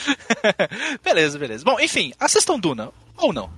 beleza, 1.02 1.38
beleza. 1.38 1.64
Bom, 1.64 1.78
enfim, 1.78 2.12
assistam 2.18 2.58
Duna. 2.58 2.90
Ou 3.16 3.32
não. 3.32 3.48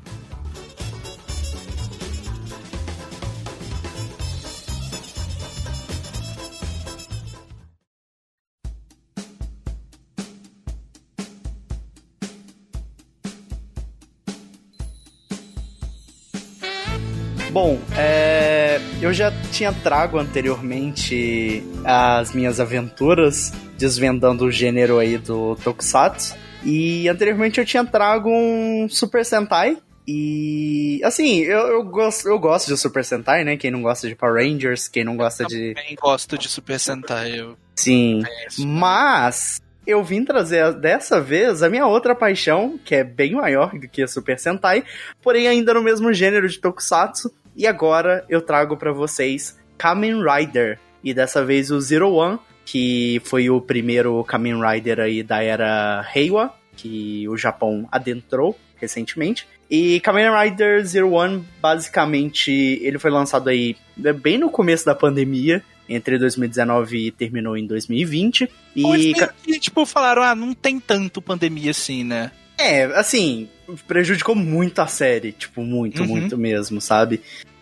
Bom, 17.56 17.80
é, 17.96 18.78
eu 19.00 19.14
já 19.14 19.32
tinha 19.50 19.72
trago 19.72 20.18
anteriormente 20.18 21.64
as 21.86 22.34
minhas 22.34 22.60
aventuras 22.60 23.50
desvendando 23.78 24.44
o 24.44 24.50
gênero 24.50 24.98
aí 24.98 25.16
do 25.16 25.56
Tokusatsu. 25.64 26.36
E 26.62 27.08
anteriormente 27.08 27.58
eu 27.58 27.64
tinha 27.64 27.82
trago 27.82 28.28
um 28.28 28.86
Super 28.90 29.24
Sentai. 29.24 29.78
E 30.06 31.00
assim, 31.02 31.38
eu, 31.38 31.60
eu, 31.68 31.82
gosto, 31.82 32.28
eu 32.28 32.38
gosto 32.38 32.68
de 32.68 32.76
Super 32.76 33.02
Sentai, 33.02 33.42
né? 33.42 33.56
Quem 33.56 33.70
não 33.70 33.80
gosta 33.80 34.06
de 34.06 34.14
Power 34.14 34.44
Rangers, 34.44 34.86
quem 34.86 35.02
não 35.02 35.16
gosta 35.16 35.46
de. 35.46 35.72
Também 35.72 35.96
gosto 35.98 36.36
de 36.36 36.50
Super 36.50 36.78
Sentai. 36.78 37.40
Eu 37.40 37.56
Sim. 37.74 38.22
Mas 38.58 39.62
eu 39.86 40.04
vim 40.04 40.26
trazer 40.26 40.74
dessa 40.74 41.22
vez 41.22 41.62
a 41.62 41.70
minha 41.70 41.86
outra 41.86 42.14
paixão, 42.14 42.78
que 42.84 42.94
é 42.94 43.02
bem 43.02 43.32
maior 43.32 43.70
do 43.78 43.88
que 43.88 44.02
a 44.02 44.06
Super 44.06 44.38
Sentai, 44.38 44.84
porém 45.22 45.48
ainda 45.48 45.72
no 45.72 45.82
mesmo 45.82 46.12
gênero 46.12 46.46
de 46.46 46.58
Tokusatsu. 46.58 47.32
E 47.56 47.66
agora 47.66 48.24
eu 48.28 48.42
trago 48.42 48.76
pra 48.76 48.92
vocês 48.92 49.58
Kamen 49.78 50.22
Rider. 50.22 50.78
E 51.02 51.14
dessa 51.14 51.44
vez 51.44 51.70
o 51.70 51.80
Zero 51.80 52.12
One, 52.12 52.38
que 52.64 53.20
foi 53.24 53.48
o 53.48 53.60
primeiro 53.60 54.22
Kamen 54.24 54.60
Rider 54.60 55.00
aí 55.00 55.22
da 55.22 55.42
era 55.42 56.06
Heiwa, 56.14 56.54
que 56.76 57.26
o 57.28 57.36
Japão 57.36 57.88
adentrou 57.90 58.58
recentemente. 58.76 59.46
E 59.70 60.00
Kamen 60.00 60.30
Rider 60.30 60.84
Zero 60.84 61.12
One, 61.12 61.44
basicamente, 61.60 62.50
ele 62.82 62.98
foi 62.98 63.10
lançado 63.10 63.48
aí 63.48 63.76
bem 63.96 64.36
no 64.36 64.50
começo 64.50 64.84
da 64.84 64.94
pandemia, 64.94 65.62
entre 65.88 66.18
2019 66.18 67.06
e 67.06 67.10
terminou 67.10 67.56
em 67.56 67.66
2020. 67.66 68.50
Ou 68.82 68.94
eles 68.94 69.06
E 69.06 69.20
meio 69.20 69.32
que, 69.42 69.60
tipo, 69.60 69.86
falaram, 69.86 70.22
ah, 70.22 70.34
não 70.34 70.52
tem 70.52 70.78
tanto 70.78 71.22
pandemia 71.22 71.70
assim, 71.70 72.04
né? 72.04 72.30
é, 72.58 72.84
assim, 72.98 73.48
prejudicou 73.86 74.34
muito 74.34 74.80
a 74.80 74.86
série, 74.86 75.32
tipo, 75.32 75.62
muito, 75.62 76.02
Uhum. 76.02 76.08
muito 76.08 76.36
mesmo, 76.38 76.80
sabe? 76.80 77.20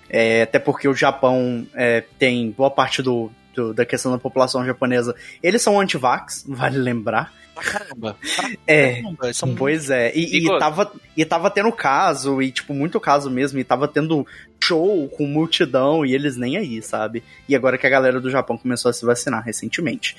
É, 0.08 0.42
até 0.42 0.58
porque 0.58 0.86
o 0.86 0.94
Japão 0.94 1.66
é, 1.74 2.04
tem 2.18 2.50
boa 2.50 2.70
parte 2.70 3.02
do, 3.02 3.30
do- 3.54 3.72
da 3.74 3.84
questão 3.84 4.12
da 4.12 4.18
população 4.18 4.64
japonesa, 4.64 5.14
eles 5.42 5.62
são 5.62 5.80
anti-vax, 5.80 6.44
vale 6.48 6.78
lembrar. 6.78 7.32
Caramba. 7.56 8.16
É, 8.66 8.94
caramba. 9.02 9.18
Eles 9.26 9.36
são 9.36 9.54
Pois 9.54 9.88
é, 9.90 10.12
e, 10.14 10.24
e, 10.36 10.40
Bigoto. 10.40 10.58
tava, 10.58 10.92
e 11.16 11.24
tava 11.24 11.50
tendo 11.50 11.70
caso, 11.72 12.42
e 12.42 12.50
tipo, 12.50 12.74
muito 12.74 12.98
caso 12.98 13.30
mesmo, 13.30 13.58
e 13.58 13.64
tava 13.64 13.86
tendo 13.86 14.26
show 14.62 15.08
com 15.10 15.26
multidão, 15.26 16.04
e 16.04 16.14
eles 16.14 16.36
nem 16.36 16.56
aí, 16.56 16.80
sabe? 16.82 17.22
E 17.48 17.54
agora 17.54 17.76
que 17.78 17.86
a 17.86 17.90
galera 17.90 18.20
do 18.20 18.30
Japão 18.30 18.56
começou 18.58 18.88
a 18.90 18.92
se 18.92 19.04
vacinar 19.04 19.44
recentemente. 19.44 20.16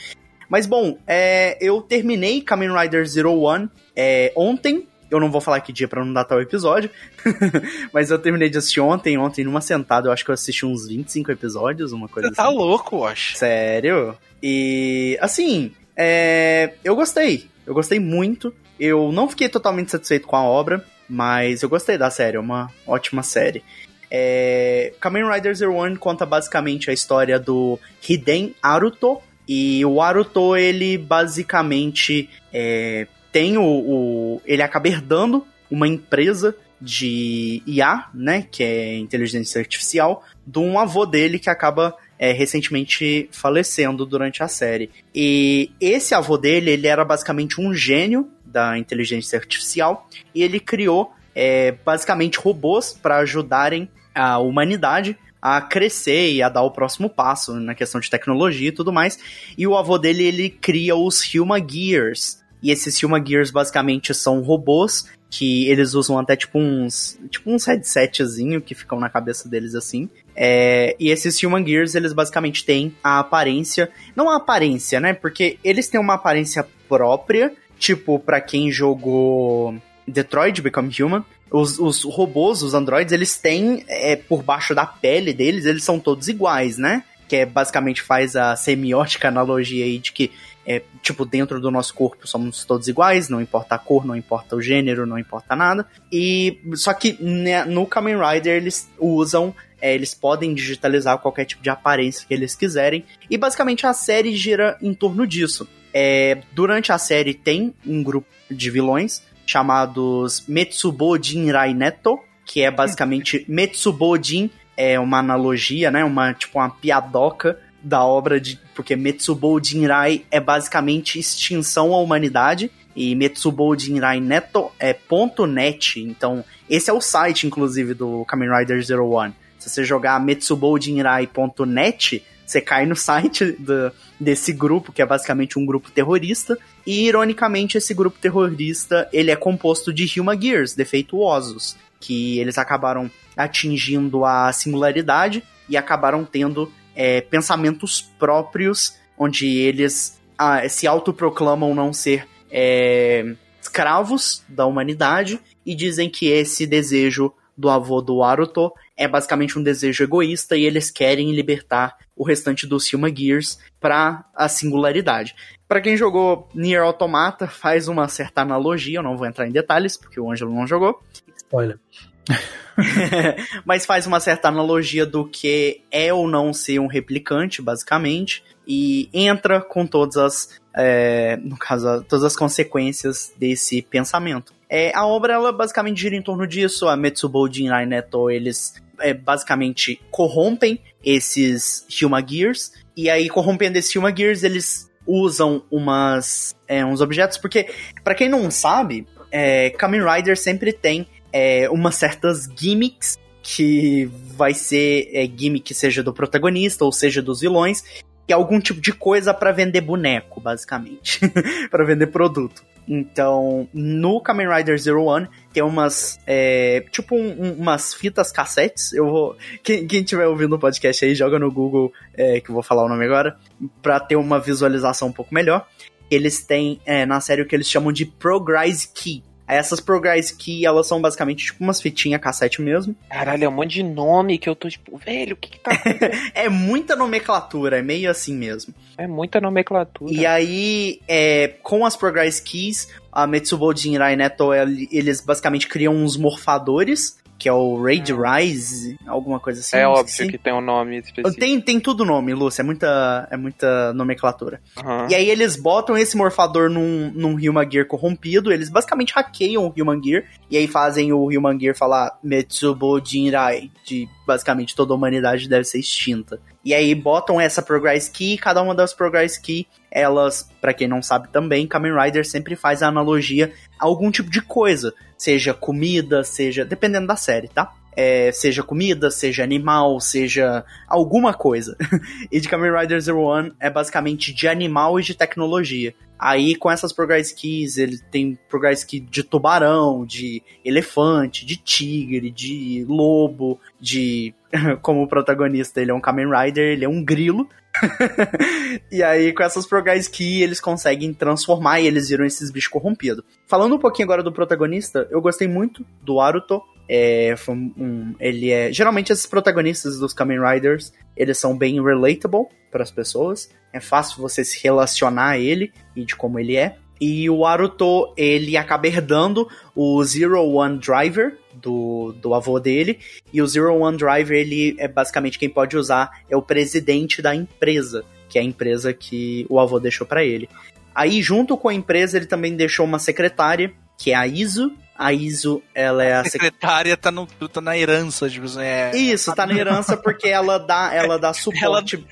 Mas 0.48 0.66
bom, 0.68 0.98
é, 1.08 1.58
eu 1.60 1.82
terminei 1.82 2.40
Kamen 2.42 2.72
Rider 2.72 3.06
Zero 3.08 3.34
One 3.40 3.68
é, 3.96 4.32
ontem, 4.36 4.88
eu 5.10 5.20
não 5.20 5.32
vou 5.32 5.42
falar 5.42 5.60
que 5.62 5.72
dia 5.72 5.88
pra 5.88 6.04
não 6.04 6.14
datar 6.14 6.38
o 6.38 6.42
episódio, 6.42 6.90
mas 7.94 8.12
eu 8.12 8.20
terminei 8.20 8.50
de 8.50 8.58
assistir 8.58 8.82
ontem, 8.82 9.18
ontem 9.18 9.44
numa 9.44 9.62
sentada, 9.62 10.08
eu 10.08 10.12
acho 10.12 10.24
que 10.24 10.32
eu 10.32 10.34
assisti 10.34 10.66
uns 10.66 10.88
25 10.88 11.32
episódios, 11.32 11.92
uma 11.92 12.08
coisa 12.08 12.30
Você 12.30 12.36
tá 12.36 12.48
assim. 12.48 12.56
louco, 12.56 12.98
eu 12.98 13.06
acho. 13.06 13.38
Sério? 13.38 14.18
E 14.42 15.18
assim, 15.22 15.72
é, 15.96 16.74
eu 16.84 16.96
gostei. 16.96 17.48
Eu 17.66 17.74
gostei 17.74 18.00
muito. 18.00 18.54
Eu 18.80 19.12
não 19.12 19.30
fiquei 19.30 19.50
totalmente 19.50 19.92
satisfeito 19.92 20.28
com 20.28 20.36
a 20.36 20.44
obra, 20.44 20.84
mas 21.10 21.64
eu 21.64 21.70
gostei 21.70 21.98
da 21.98 22.10
série, 22.10 22.38
é 22.38 22.40
uma 22.40 22.70
ótima 22.86 23.24
série. 23.24 23.64
É, 24.12 24.94
Kamen 25.00 25.30
Rider 25.30 25.56
Zero 25.56 25.74
One 25.74 25.98
conta 25.98 26.26
basicamente 26.26 26.90
a 26.90 26.94
história 26.94 27.40
do 27.40 27.80
Hiden 28.08 28.56
Aruto. 28.62 29.20
E 29.48 29.86
o 29.86 30.02
Aruto, 30.02 30.56
ele 30.56 30.98
basicamente 30.98 32.30
é, 32.52 33.08
tem 33.36 33.58
o, 33.58 33.62
o- 33.64 34.42
Ele 34.46 34.62
acaba 34.62 34.88
herdando 34.88 35.46
uma 35.70 35.86
empresa 35.90 36.56
de 36.80 37.62
IA, 37.68 38.06
né? 38.14 38.48
Que 38.50 38.64
é 38.64 38.96
inteligência 38.98 39.60
artificial, 39.60 40.24
de 40.48 40.60
um 40.60 40.80
avô 40.80 41.06
dele 41.06 41.38
que 41.38 41.50
acaba 41.50 41.94
é, 42.18 42.32
recentemente 42.32 43.28
falecendo 43.34 44.06
durante 44.06 44.42
a 44.42 44.48
série. 44.48 44.90
E 45.14 45.70
esse 45.82 46.16
avô 46.16 46.38
dele, 46.38 46.72
ele 46.72 46.88
era 46.88 47.04
basicamente 47.04 47.60
um 47.60 47.74
gênio 47.74 48.30
da 48.46 48.78
inteligência 48.78 49.38
artificial 49.38 50.08
e 50.34 50.42
ele 50.42 50.62
criou 50.62 51.12
é, 51.36 51.74
basicamente 51.84 52.40
robôs 52.40 52.94
para 52.94 53.18
ajudarem 53.18 53.90
a 54.14 54.40
humanidade 54.40 55.18
a 55.42 55.60
crescer 55.60 56.32
e 56.32 56.42
a 56.42 56.48
dar 56.48 56.62
o 56.64 56.72
próximo 56.72 57.10
passo 57.10 57.54
na 57.60 57.76
questão 57.76 58.00
de 58.00 58.10
tecnologia 58.10 58.70
e 58.70 58.72
tudo 58.72 58.94
mais. 58.94 59.20
E 59.58 59.68
o 59.68 59.76
avô 59.76 59.98
dele, 59.98 60.24
ele 60.24 60.50
cria 60.50 60.96
os 60.96 61.22
Huma 61.36 61.60
Gears. 61.60 62.45
E 62.66 62.72
esses 62.72 63.02
Huma 63.04 63.24
Gears 63.24 63.52
basicamente 63.52 64.12
são 64.12 64.42
robôs 64.42 65.06
que 65.30 65.70
eles 65.70 65.94
usam 65.94 66.18
até 66.18 66.36
tipo 66.36 66.58
uns, 66.58 67.16
tipo 67.30 67.52
uns 67.52 67.64
headsetzinho 67.68 68.60
que 68.60 68.74
ficam 68.74 69.00
na 69.00 69.08
cabeça 69.08 69.48
deles 69.48 69.76
assim. 69.76 70.10
É, 70.36 70.96
e 71.00 71.12
esses 71.12 71.42
Human 71.44 71.64
Gears, 71.64 71.94
eles 71.94 72.12
basicamente 72.12 72.66
têm 72.66 72.92
a 73.04 73.20
aparência. 73.20 73.92
Não 74.16 74.32
a 74.32 74.38
aparência, 74.38 75.00
né? 75.00 75.14
Porque 75.14 75.60
eles 75.64 75.88
têm 75.88 76.02
uma 76.02 76.16
aparência 76.16 76.66
própria. 76.90 77.54
Tipo, 77.78 78.18
pra 78.18 78.42
quem 78.42 78.72
jogou 78.72 79.76
Detroit 80.08 80.60
Become 80.60 80.92
Human. 81.00 81.24
Os, 81.52 81.78
os 81.78 82.04
robôs, 82.04 82.64
os 82.64 82.74
androids, 82.74 83.14
eles 83.14 83.38
têm 83.38 83.86
é, 83.88 84.16
por 84.16 84.42
baixo 84.42 84.74
da 84.74 84.88
pele 84.88 85.34
deles, 85.34 85.68
eles 85.68 85.84
são 85.84 86.00
todos 86.00 86.28
iguais, 86.30 86.80
né? 86.80 87.04
Que 87.28 87.36
é, 87.36 87.46
basicamente 87.46 88.02
faz 88.02 88.36
a 88.36 88.56
semiótica 88.56 89.28
analogia 89.28 89.86
aí 89.86 90.00
de 90.00 90.12
que 90.12 90.32
é, 90.66 90.82
tipo, 91.02 91.26
dentro 91.26 91.62
do 91.62 91.70
nosso 91.70 91.94
corpo 91.94 92.28
somos 92.28 92.66
todos 92.66 92.88
iguais, 92.88 93.30
não 93.30 93.40
importa 93.40 93.76
a 93.76 93.80
cor, 93.80 94.06
não 94.06 94.16
importa 94.16 94.56
o 94.56 94.62
gênero, 94.62 95.06
não 95.06 95.20
importa 95.20 95.56
nada. 95.56 95.86
E 96.12 96.60
só 96.74 96.94
que 96.94 97.22
né, 97.22 97.64
no 97.66 97.86
Kamen 97.86 98.18
Rider 98.18 98.56
eles 98.56 98.90
usam, 99.00 99.54
é, 99.80 99.94
eles 99.94 100.14
podem 100.14 100.54
digitalizar 100.54 101.20
qualquer 101.20 101.46
tipo 101.46 101.62
de 101.62 101.70
aparência 101.70 102.26
que 102.28 102.34
eles 102.34 102.56
quiserem. 102.56 103.06
E 103.30 103.38
basicamente 103.38 103.86
a 103.86 103.94
série 103.94 104.36
gira 104.36 104.78
em 104.82 104.94
torno 104.94 105.28
disso. 105.28 105.68
É, 105.94 106.42
durante 106.54 106.92
a 106.92 106.98
série 106.98 107.34
tem 107.34 107.74
um 107.86 108.04
grupo 108.04 108.28
de 108.50 108.70
vilões 108.70 109.24
chamados 109.46 110.44
Metsubo 110.48 111.22
Jinrai 111.22 111.74
Neto, 111.74 112.20
que 112.44 112.62
é 112.62 112.72
basicamente 112.72 113.46
Metsubo 113.48 114.18
Jin 114.22 114.50
é 114.78 115.00
uma 115.00 115.20
analogia, 115.20 115.90
né, 115.90 116.04
uma 116.04 116.34
tipo 116.34 116.60
uma 116.60 116.70
piadoca 116.70 117.58
da 117.86 118.04
obra 118.04 118.42
de 118.42 118.60
porque 118.74 118.96
Metsubo 118.96 119.64
Jinrai 119.64 120.26
é 120.32 120.40
basicamente 120.40 121.20
extinção 121.20 121.94
à 121.94 122.00
humanidade 122.00 122.72
e 122.96 123.14
Metsubo 123.14 123.78
Jinrai 123.78 124.20
Neto 124.20 124.72
é 124.80 124.92
ponto 124.92 125.46
.net, 125.46 126.00
então 126.00 126.44
esse 126.68 126.90
é 126.90 126.94
o 126.94 127.00
site 127.00 127.46
inclusive 127.46 127.94
do 127.94 128.26
Kamen 128.26 128.50
Rider 128.50 128.84
Zero 128.84 129.08
One. 129.08 129.36
Se 129.60 129.70
você 129.70 129.86
jogar 129.86 130.20
metsubojinrai.net, 130.20 132.24
você 132.46 132.62
cai 132.62 132.86
no 132.86 132.96
site 132.96 133.52
do- 133.54 133.92
desse 134.20 134.54
grupo, 134.54 134.92
que 134.92 135.02
é 135.02 135.06
basicamente 135.06 135.58
um 135.60 135.66
grupo 135.66 135.92
terrorista, 135.92 136.58
e 136.86 137.06
ironicamente 137.06 137.78
esse 137.78 137.94
grupo 137.94 138.18
terrorista, 138.20 139.08
ele 139.12 139.32
é 139.32 139.36
composto 139.36 139.94
de 139.94 140.20
Huma 140.20 140.40
Gears, 140.40 140.74
defeituosos, 140.74 141.76
que 142.00 142.40
eles 142.40 142.58
acabaram 142.58 143.10
atingindo 143.36 144.24
a 144.26 144.52
singularidade 144.54 145.44
e 145.68 145.76
acabaram 145.76 146.24
tendo 146.24 146.72
é, 146.96 147.22
pensamentos 147.22 148.02
próprios, 148.02 148.98
onde 149.18 149.48
eles 149.58 150.20
ah, 150.38 150.68
se 150.68 150.88
autoproclamam 150.88 151.76
não 151.76 151.92
ser 151.94 152.28
é, 152.50 153.36
escravos 153.62 154.44
da 154.48 154.66
humanidade 154.66 155.40
e 155.66 155.76
dizem 155.76 156.10
que 156.10 156.28
esse 156.28 156.66
desejo 156.66 157.34
do 157.58 157.70
avô 157.70 158.02
do 158.02 158.22
Aruto 158.22 158.72
é 158.98 159.08
basicamente 159.08 159.58
um 159.58 159.64
desejo 159.64 160.04
egoísta 160.04 160.58
e 160.58 160.66
eles 160.66 160.92
querem 160.92 161.34
libertar 161.34 161.98
o 162.16 162.24
restante 162.24 162.68
dos 162.68 162.88
Gears 162.88 163.60
para 163.80 164.26
a 164.36 164.48
singularidade. 164.48 165.36
Para 165.68 165.82
quem 165.82 165.98
jogou 165.98 166.50
Nier 166.54 166.84
Automata, 166.84 167.48
faz 167.48 167.88
uma 167.88 168.08
certa 168.08 168.42
analogia, 168.42 169.00
eu 169.00 169.04
não 169.04 169.18
vou 169.18 169.26
entrar 169.26 169.48
em 169.48 169.52
detalhes 169.52 169.98
porque 169.98 170.20
o 170.20 170.32
Ângelo 170.32 170.54
não 170.54 170.68
jogou, 170.68 171.02
Spoiler. 171.36 171.80
mas 173.66 173.86
faz 173.86 174.06
uma 174.06 174.20
certa 174.20 174.48
analogia 174.48 175.06
do 175.06 175.26
que 175.26 175.82
é 175.92 176.14
ou 176.14 176.28
não 176.28 176.54
ser 176.54 176.80
um 176.80 176.88
replicante, 176.88 177.62
basicamente, 177.62 178.44
e 178.68 179.10
entra 179.14 179.62
com 179.62 179.86
todas 179.86 180.18
as, 180.18 180.62
é, 180.76 181.38
no 181.38 181.58
caso, 181.58 182.04
todas 182.08 182.24
as 182.24 182.36
consequências 182.36 183.34
desse 183.38 183.82
pensamento. 183.82 184.54
É, 184.70 184.96
a 184.96 185.06
obra, 185.06 185.34
ela 185.34 185.52
basicamente 185.52 186.02
gira 186.02 186.16
em 186.16 186.22
torno 186.22 186.48
disso, 186.48 186.88
a 186.88 186.98
Metsubo 186.98 187.52
Jinrai 187.52 187.86
Neto, 187.86 188.30
eles 188.30 188.74
é, 189.00 189.14
basicamente 189.14 190.02
corrompem 190.10 190.82
esses 191.04 191.86
Huma 192.02 192.26
Gears, 192.26 192.74
e 192.98 193.10
aí 193.10 193.30
corrompendo 193.30 193.78
esses 193.78 193.96
Huma 193.96 194.16
Gears, 194.16 194.44
eles 194.44 194.90
usam 195.06 195.64
umas, 195.70 196.56
é, 196.68 196.84
uns 196.84 197.00
objetos, 197.00 197.38
porque, 197.38 197.70
para 198.04 198.16
quem 198.16 198.28
não 198.28 198.50
sabe, 198.50 199.08
é, 199.32 199.70
Kamen 199.70 200.02
Rider 200.04 200.38
sempre 200.38 200.74
tem 200.74 201.08
é, 201.38 201.70
umas 201.70 201.96
certas 201.96 202.48
gimmicks 202.56 203.18
que 203.44 204.06
vai 204.38 204.54
ser 204.54 205.10
é, 205.14 205.28
gimmick 205.28 205.74
seja 205.74 206.02
do 206.02 206.14
protagonista 206.14 206.86
ou 206.86 206.92
seja 206.94 207.22
dos 207.22 207.42
vilões, 207.42 207.82
que 208.26 208.32
é 208.32 208.34
algum 208.34 208.60
tipo 208.60 208.80
de 208.80 208.94
coisa 208.94 209.34
pra 209.34 209.52
vender 209.52 209.82
boneco, 209.82 210.40
basicamente, 210.40 211.20
Pra 211.70 211.84
vender 211.84 212.08
produto. 212.08 212.64
Então, 212.88 213.68
no 213.74 214.22
Kamen 214.22 214.48
Rider 214.48 214.78
Zero 214.80 215.04
One 215.04 215.28
tem 215.52 215.62
umas, 215.62 216.18
é, 216.26 216.86
tipo 216.92 217.16
um- 217.16 217.36
um- 217.44 217.54
umas 217.54 217.94
fitas 217.94 218.32
cassetes. 218.32 218.94
Eu 218.94 219.06
vou, 219.10 219.36
quem, 219.64 219.86
quem 219.86 220.04
tiver 220.04 220.28
ouvindo 220.28 220.56
o 220.56 220.60
podcast 220.60 221.04
aí 221.04 221.14
joga 221.14 221.38
no 221.38 221.52
Google, 221.52 221.92
é, 222.16 222.40
que 222.40 222.50
eu 222.50 222.54
vou 222.54 222.64
falar 222.64 222.86
o 222.86 222.90
nome 222.90 223.04
agora, 223.06 223.38
pra 223.82 224.00
ter 224.00 224.16
uma 224.16 224.40
visualização 224.40 225.10
um 225.10 225.12
pouco 225.12 225.34
melhor. 225.34 225.68
Eles 226.10 226.44
têm 226.46 226.80
é, 226.86 227.06
na 227.06 227.20
série 227.20 227.42
o 227.42 227.46
que 227.46 227.56
eles 227.56 227.70
chamam 227.70 227.92
de 227.92 228.06
Progress 228.06 228.88
Key. 228.94 229.24
Essas 229.48 229.80
Progress 229.80 230.32
Key, 230.32 230.66
elas 230.66 230.88
são 230.88 231.00
basicamente 231.02 231.46
tipo 231.46 231.64
umas 231.64 231.82
fitinhas 231.82 232.20
cassete 232.22 232.62
mesmo. 232.62 232.96
Caralho, 233.10 233.44
é 233.44 233.48
um 233.48 233.52
monte 233.52 233.74
de 233.76 233.84
nome 233.84 234.38
que 234.38 234.50
eu 234.50 234.56
tô 234.56 234.68
tipo, 234.70 234.98
velho, 234.98 235.34
o 235.34 235.38
que 235.38 235.52
que 235.52 235.60
tá? 235.60 235.72
É 236.34 236.50
muita 236.50 236.96
nomenclatura, 236.96 237.78
é 237.80 237.82
meio 237.82 238.10
assim 238.10 238.34
mesmo. 238.36 238.74
é 238.98 239.06
muita 239.08 239.40
nomenclatura. 239.40 240.12
E 240.14 240.26
aí, 240.26 241.00
é, 241.08 241.50
com 241.62 241.86
as 241.86 241.96
Progress 241.96 242.40
Keys, 242.40 242.88
a 243.12 243.28
Metsubo 243.28 243.74
Jinrai 243.76 244.16
Neto, 244.16 244.54
ele- 244.54 244.88
eles 244.92 245.22
basicamente 245.22 245.68
criam 245.68 245.94
uns 245.96 246.18
morfadores, 246.18 247.18
que 247.38 247.50
é 247.50 247.54
o 247.54 247.82
Raid 247.82 248.14
Rise, 248.14 248.98
alguma 249.06 249.40
coisa 249.40 249.60
assim. 249.60 249.78
é 249.78 249.88
óbvio 249.88 250.30
que 250.30 250.38
tem 250.38 250.54
um 250.54 250.62
nome 250.62 251.00
específico. 251.00 251.40
Tem, 251.40 251.60
tem 251.60 251.80
tudo 251.80 252.06
nome, 252.06 252.34
Lúcia, 252.34 252.62
é 252.62 252.66
muita, 252.66 253.28
é 253.30 253.38
muita 253.38 253.94
nomenclatura. 253.94 254.62
Aham. 254.78 255.08
E 255.10 255.16
aí 255.16 255.30
eles 255.30 255.56
botam 255.56 255.98
esse 255.98 256.16
morfador 256.16 256.70
num, 256.70 257.12
num 257.14 257.34
Human 257.34 257.70
Gear 257.70 257.86
corrompido, 257.88 258.52
eles 258.52 258.70
basicamente 258.70 259.14
hackeiam 259.14 259.66
o 259.66 259.74
Human 259.82 260.02
Gear, 260.02 260.24
e 260.50 260.58
aí 260.58 260.68
fazem 260.68 261.12
o 261.12 261.26
Human 261.26 261.60
Gear 261.60 261.76
falar 261.76 262.18
Metsubo 262.24 263.00
Jinrai, 263.04 263.70
de 263.86 264.08
basicamente 264.26 264.76
toda 264.76 264.94
a 264.94 264.96
humanidade 264.96 265.50
deve 265.50 265.66
ser 265.66 265.80
extinta. 265.80 266.40
E 266.64 266.74
aí 266.74 266.96
botam 266.96 267.40
essa 267.40 267.62
Progress 267.62 268.10
Key, 268.10 268.38
cada 268.38 268.62
uma 268.62 268.74
das 268.74 268.92
Progress 268.92 269.38
Key, 269.38 269.68
elas, 269.92 270.50
pra 270.60 270.74
quem 270.74 270.88
não 270.88 271.02
sabe 271.02 271.28
também, 271.30 271.68
Kamen 271.68 271.94
Rider 271.96 272.28
sempre 272.28 272.56
faz 272.56 272.82
a 272.82 272.88
analogia 272.88 273.54
a 273.80 273.86
algum 273.86 274.10
tipo 274.10 274.32
de 274.32 274.42
coisa, 274.42 274.94
seja 275.26 275.56
comida, 275.56 276.24
seja, 276.24 276.64
dependendo 276.64 277.08
da 277.08 277.16
série, 277.16 277.48
tá? 277.48 277.74
é, 277.96 278.32
seja 278.32 278.62
comida, 278.62 279.10
seja 279.10 279.44
animal, 279.44 280.00
seja 280.00 280.64
alguma 280.88 281.34
coisa. 281.34 281.76
e 282.32 282.40
de 282.40 282.50
Kamen 282.50 282.72
Rider 282.72 283.00
Zero 283.00 283.22
One 283.22 283.54
é 283.60 283.70
basicamente 283.70 284.34
de 284.34 284.48
animal 284.48 285.00
e 285.00 285.04
de 285.04 285.16
tecnologia. 285.16 285.96
Aí 286.18 286.56
com 286.56 286.72
essas 286.72 286.94
Progress 286.94 287.34
Keys, 287.34 287.78
ele 287.78 288.00
tem 288.00 288.38
Progress 288.50 288.86
Key 288.86 289.00
de 289.00 289.24
tubarão, 289.24 290.06
de 290.06 290.42
elefante, 290.64 291.46
de 291.46 291.58
tigre, 291.58 292.32
de 292.32 292.86
lobo, 292.88 293.60
de. 293.80 294.34
Como 294.82 295.04
o 295.04 295.08
protagonista, 295.08 295.82
ele 295.82 295.92
é 295.92 295.94
um 295.94 296.00
Kamen 296.00 296.28
Rider, 296.30 296.72
ele 296.72 296.86
é 296.86 296.90
um 296.90 297.04
grilo. 297.04 297.50
e 298.92 299.04
aí, 299.04 299.34
com 299.34 299.44
essas 299.44 299.68
Progress 299.68 300.08
Key, 300.08 300.42
eles 300.42 300.62
conseguem 300.62 301.14
transformar 301.14 301.82
e 301.82 301.88
eles 301.88 302.10
viram 302.10 302.26
esses 302.26 302.50
bichos 302.50 302.72
corrompidos. 302.72 303.24
Falando 303.48 303.76
um 303.76 303.80
pouquinho 303.80 304.06
agora 304.06 304.24
do 304.24 304.32
protagonista, 304.32 305.08
eu 305.12 305.22
gostei 305.22 305.48
muito 305.48 305.86
do 306.02 306.20
Aruto. 306.20 306.62
É, 306.88 307.36
um, 307.48 307.74
um, 307.78 308.16
ele 308.20 308.52
é. 308.52 308.72
Geralmente, 308.72 309.12
esses 309.12 309.26
protagonistas 309.26 309.98
dos 309.98 310.14
Kamen 310.14 310.40
Riders, 310.40 310.94
eles 311.16 311.38
são 311.38 311.58
bem 311.58 311.82
relatable 311.82 312.48
para 312.72 312.84
as 312.84 312.92
pessoas. 312.92 313.50
É 313.74 313.80
fácil 313.80 314.22
você 314.22 314.44
se 314.44 314.62
relacionar 314.64 315.32
a 315.32 315.40
ele 315.40 315.72
e 315.96 316.06
de 316.06 316.16
como 316.16 316.40
ele 316.40 316.56
é. 316.56 316.78
E 317.00 317.30
o 317.30 317.46
Aruto, 317.46 318.14
ele 318.16 318.56
acaba 318.56 318.88
herdando 318.88 319.50
o 319.76 320.02
Zero 320.04 320.42
One 320.48 320.78
Driver 320.78 321.38
do, 321.54 322.14
do 322.22 322.34
avô 322.34 322.60
dele. 322.60 323.00
E 323.34 323.42
o 323.42 323.48
Zero 323.48 323.76
One 323.76 323.98
Driver, 323.98 324.38
ele 324.38 324.76
é 324.80 324.88
basicamente 324.88 325.38
quem 325.38 325.50
pode 325.50 325.76
usar, 325.76 326.22
é 326.30 326.38
o 326.38 326.42
presidente 326.42 327.22
da 327.22 327.36
empresa, 327.36 328.06
que 328.30 328.40
é 328.40 328.42
a 328.42 328.46
empresa 328.46 328.94
que 328.94 329.46
o 329.50 329.60
avô 329.60 329.80
deixou 329.80 330.08
para 330.08 330.24
ele. 330.24 330.48
Aí, 330.94 331.22
junto 331.22 331.58
com 331.58 331.68
a 331.68 331.74
empresa, 331.74 332.18
ele 332.18 332.26
também 332.26 332.56
deixou 332.56 332.86
uma 332.86 333.00
secretária, 333.00 333.74
que 333.98 334.12
é 334.12 334.16
a 334.16 334.26
Izu. 334.26 334.72
A 334.98 335.12
Izu, 335.12 335.62
ela 335.74 336.04
é 336.04 336.14
a, 336.14 336.22
a 336.22 336.26
secretária 336.26 336.96
tá, 336.96 337.12
no, 337.12 337.28
tá 337.28 337.60
na 337.60 337.78
herança, 337.78 338.30
tipo 338.30 338.46
assim, 338.46 338.62
é... 338.62 338.96
Isso, 338.96 339.34
tá 339.36 339.46
na 339.46 339.54
herança 339.54 339.98
porque 339.98 340.30
ela 340.30 340.58
dá, 340.58 340.92
ela 340.94 341.20
dá 341.20 341.34
suporte... 341.34 341.96
Ela 341.96 342.06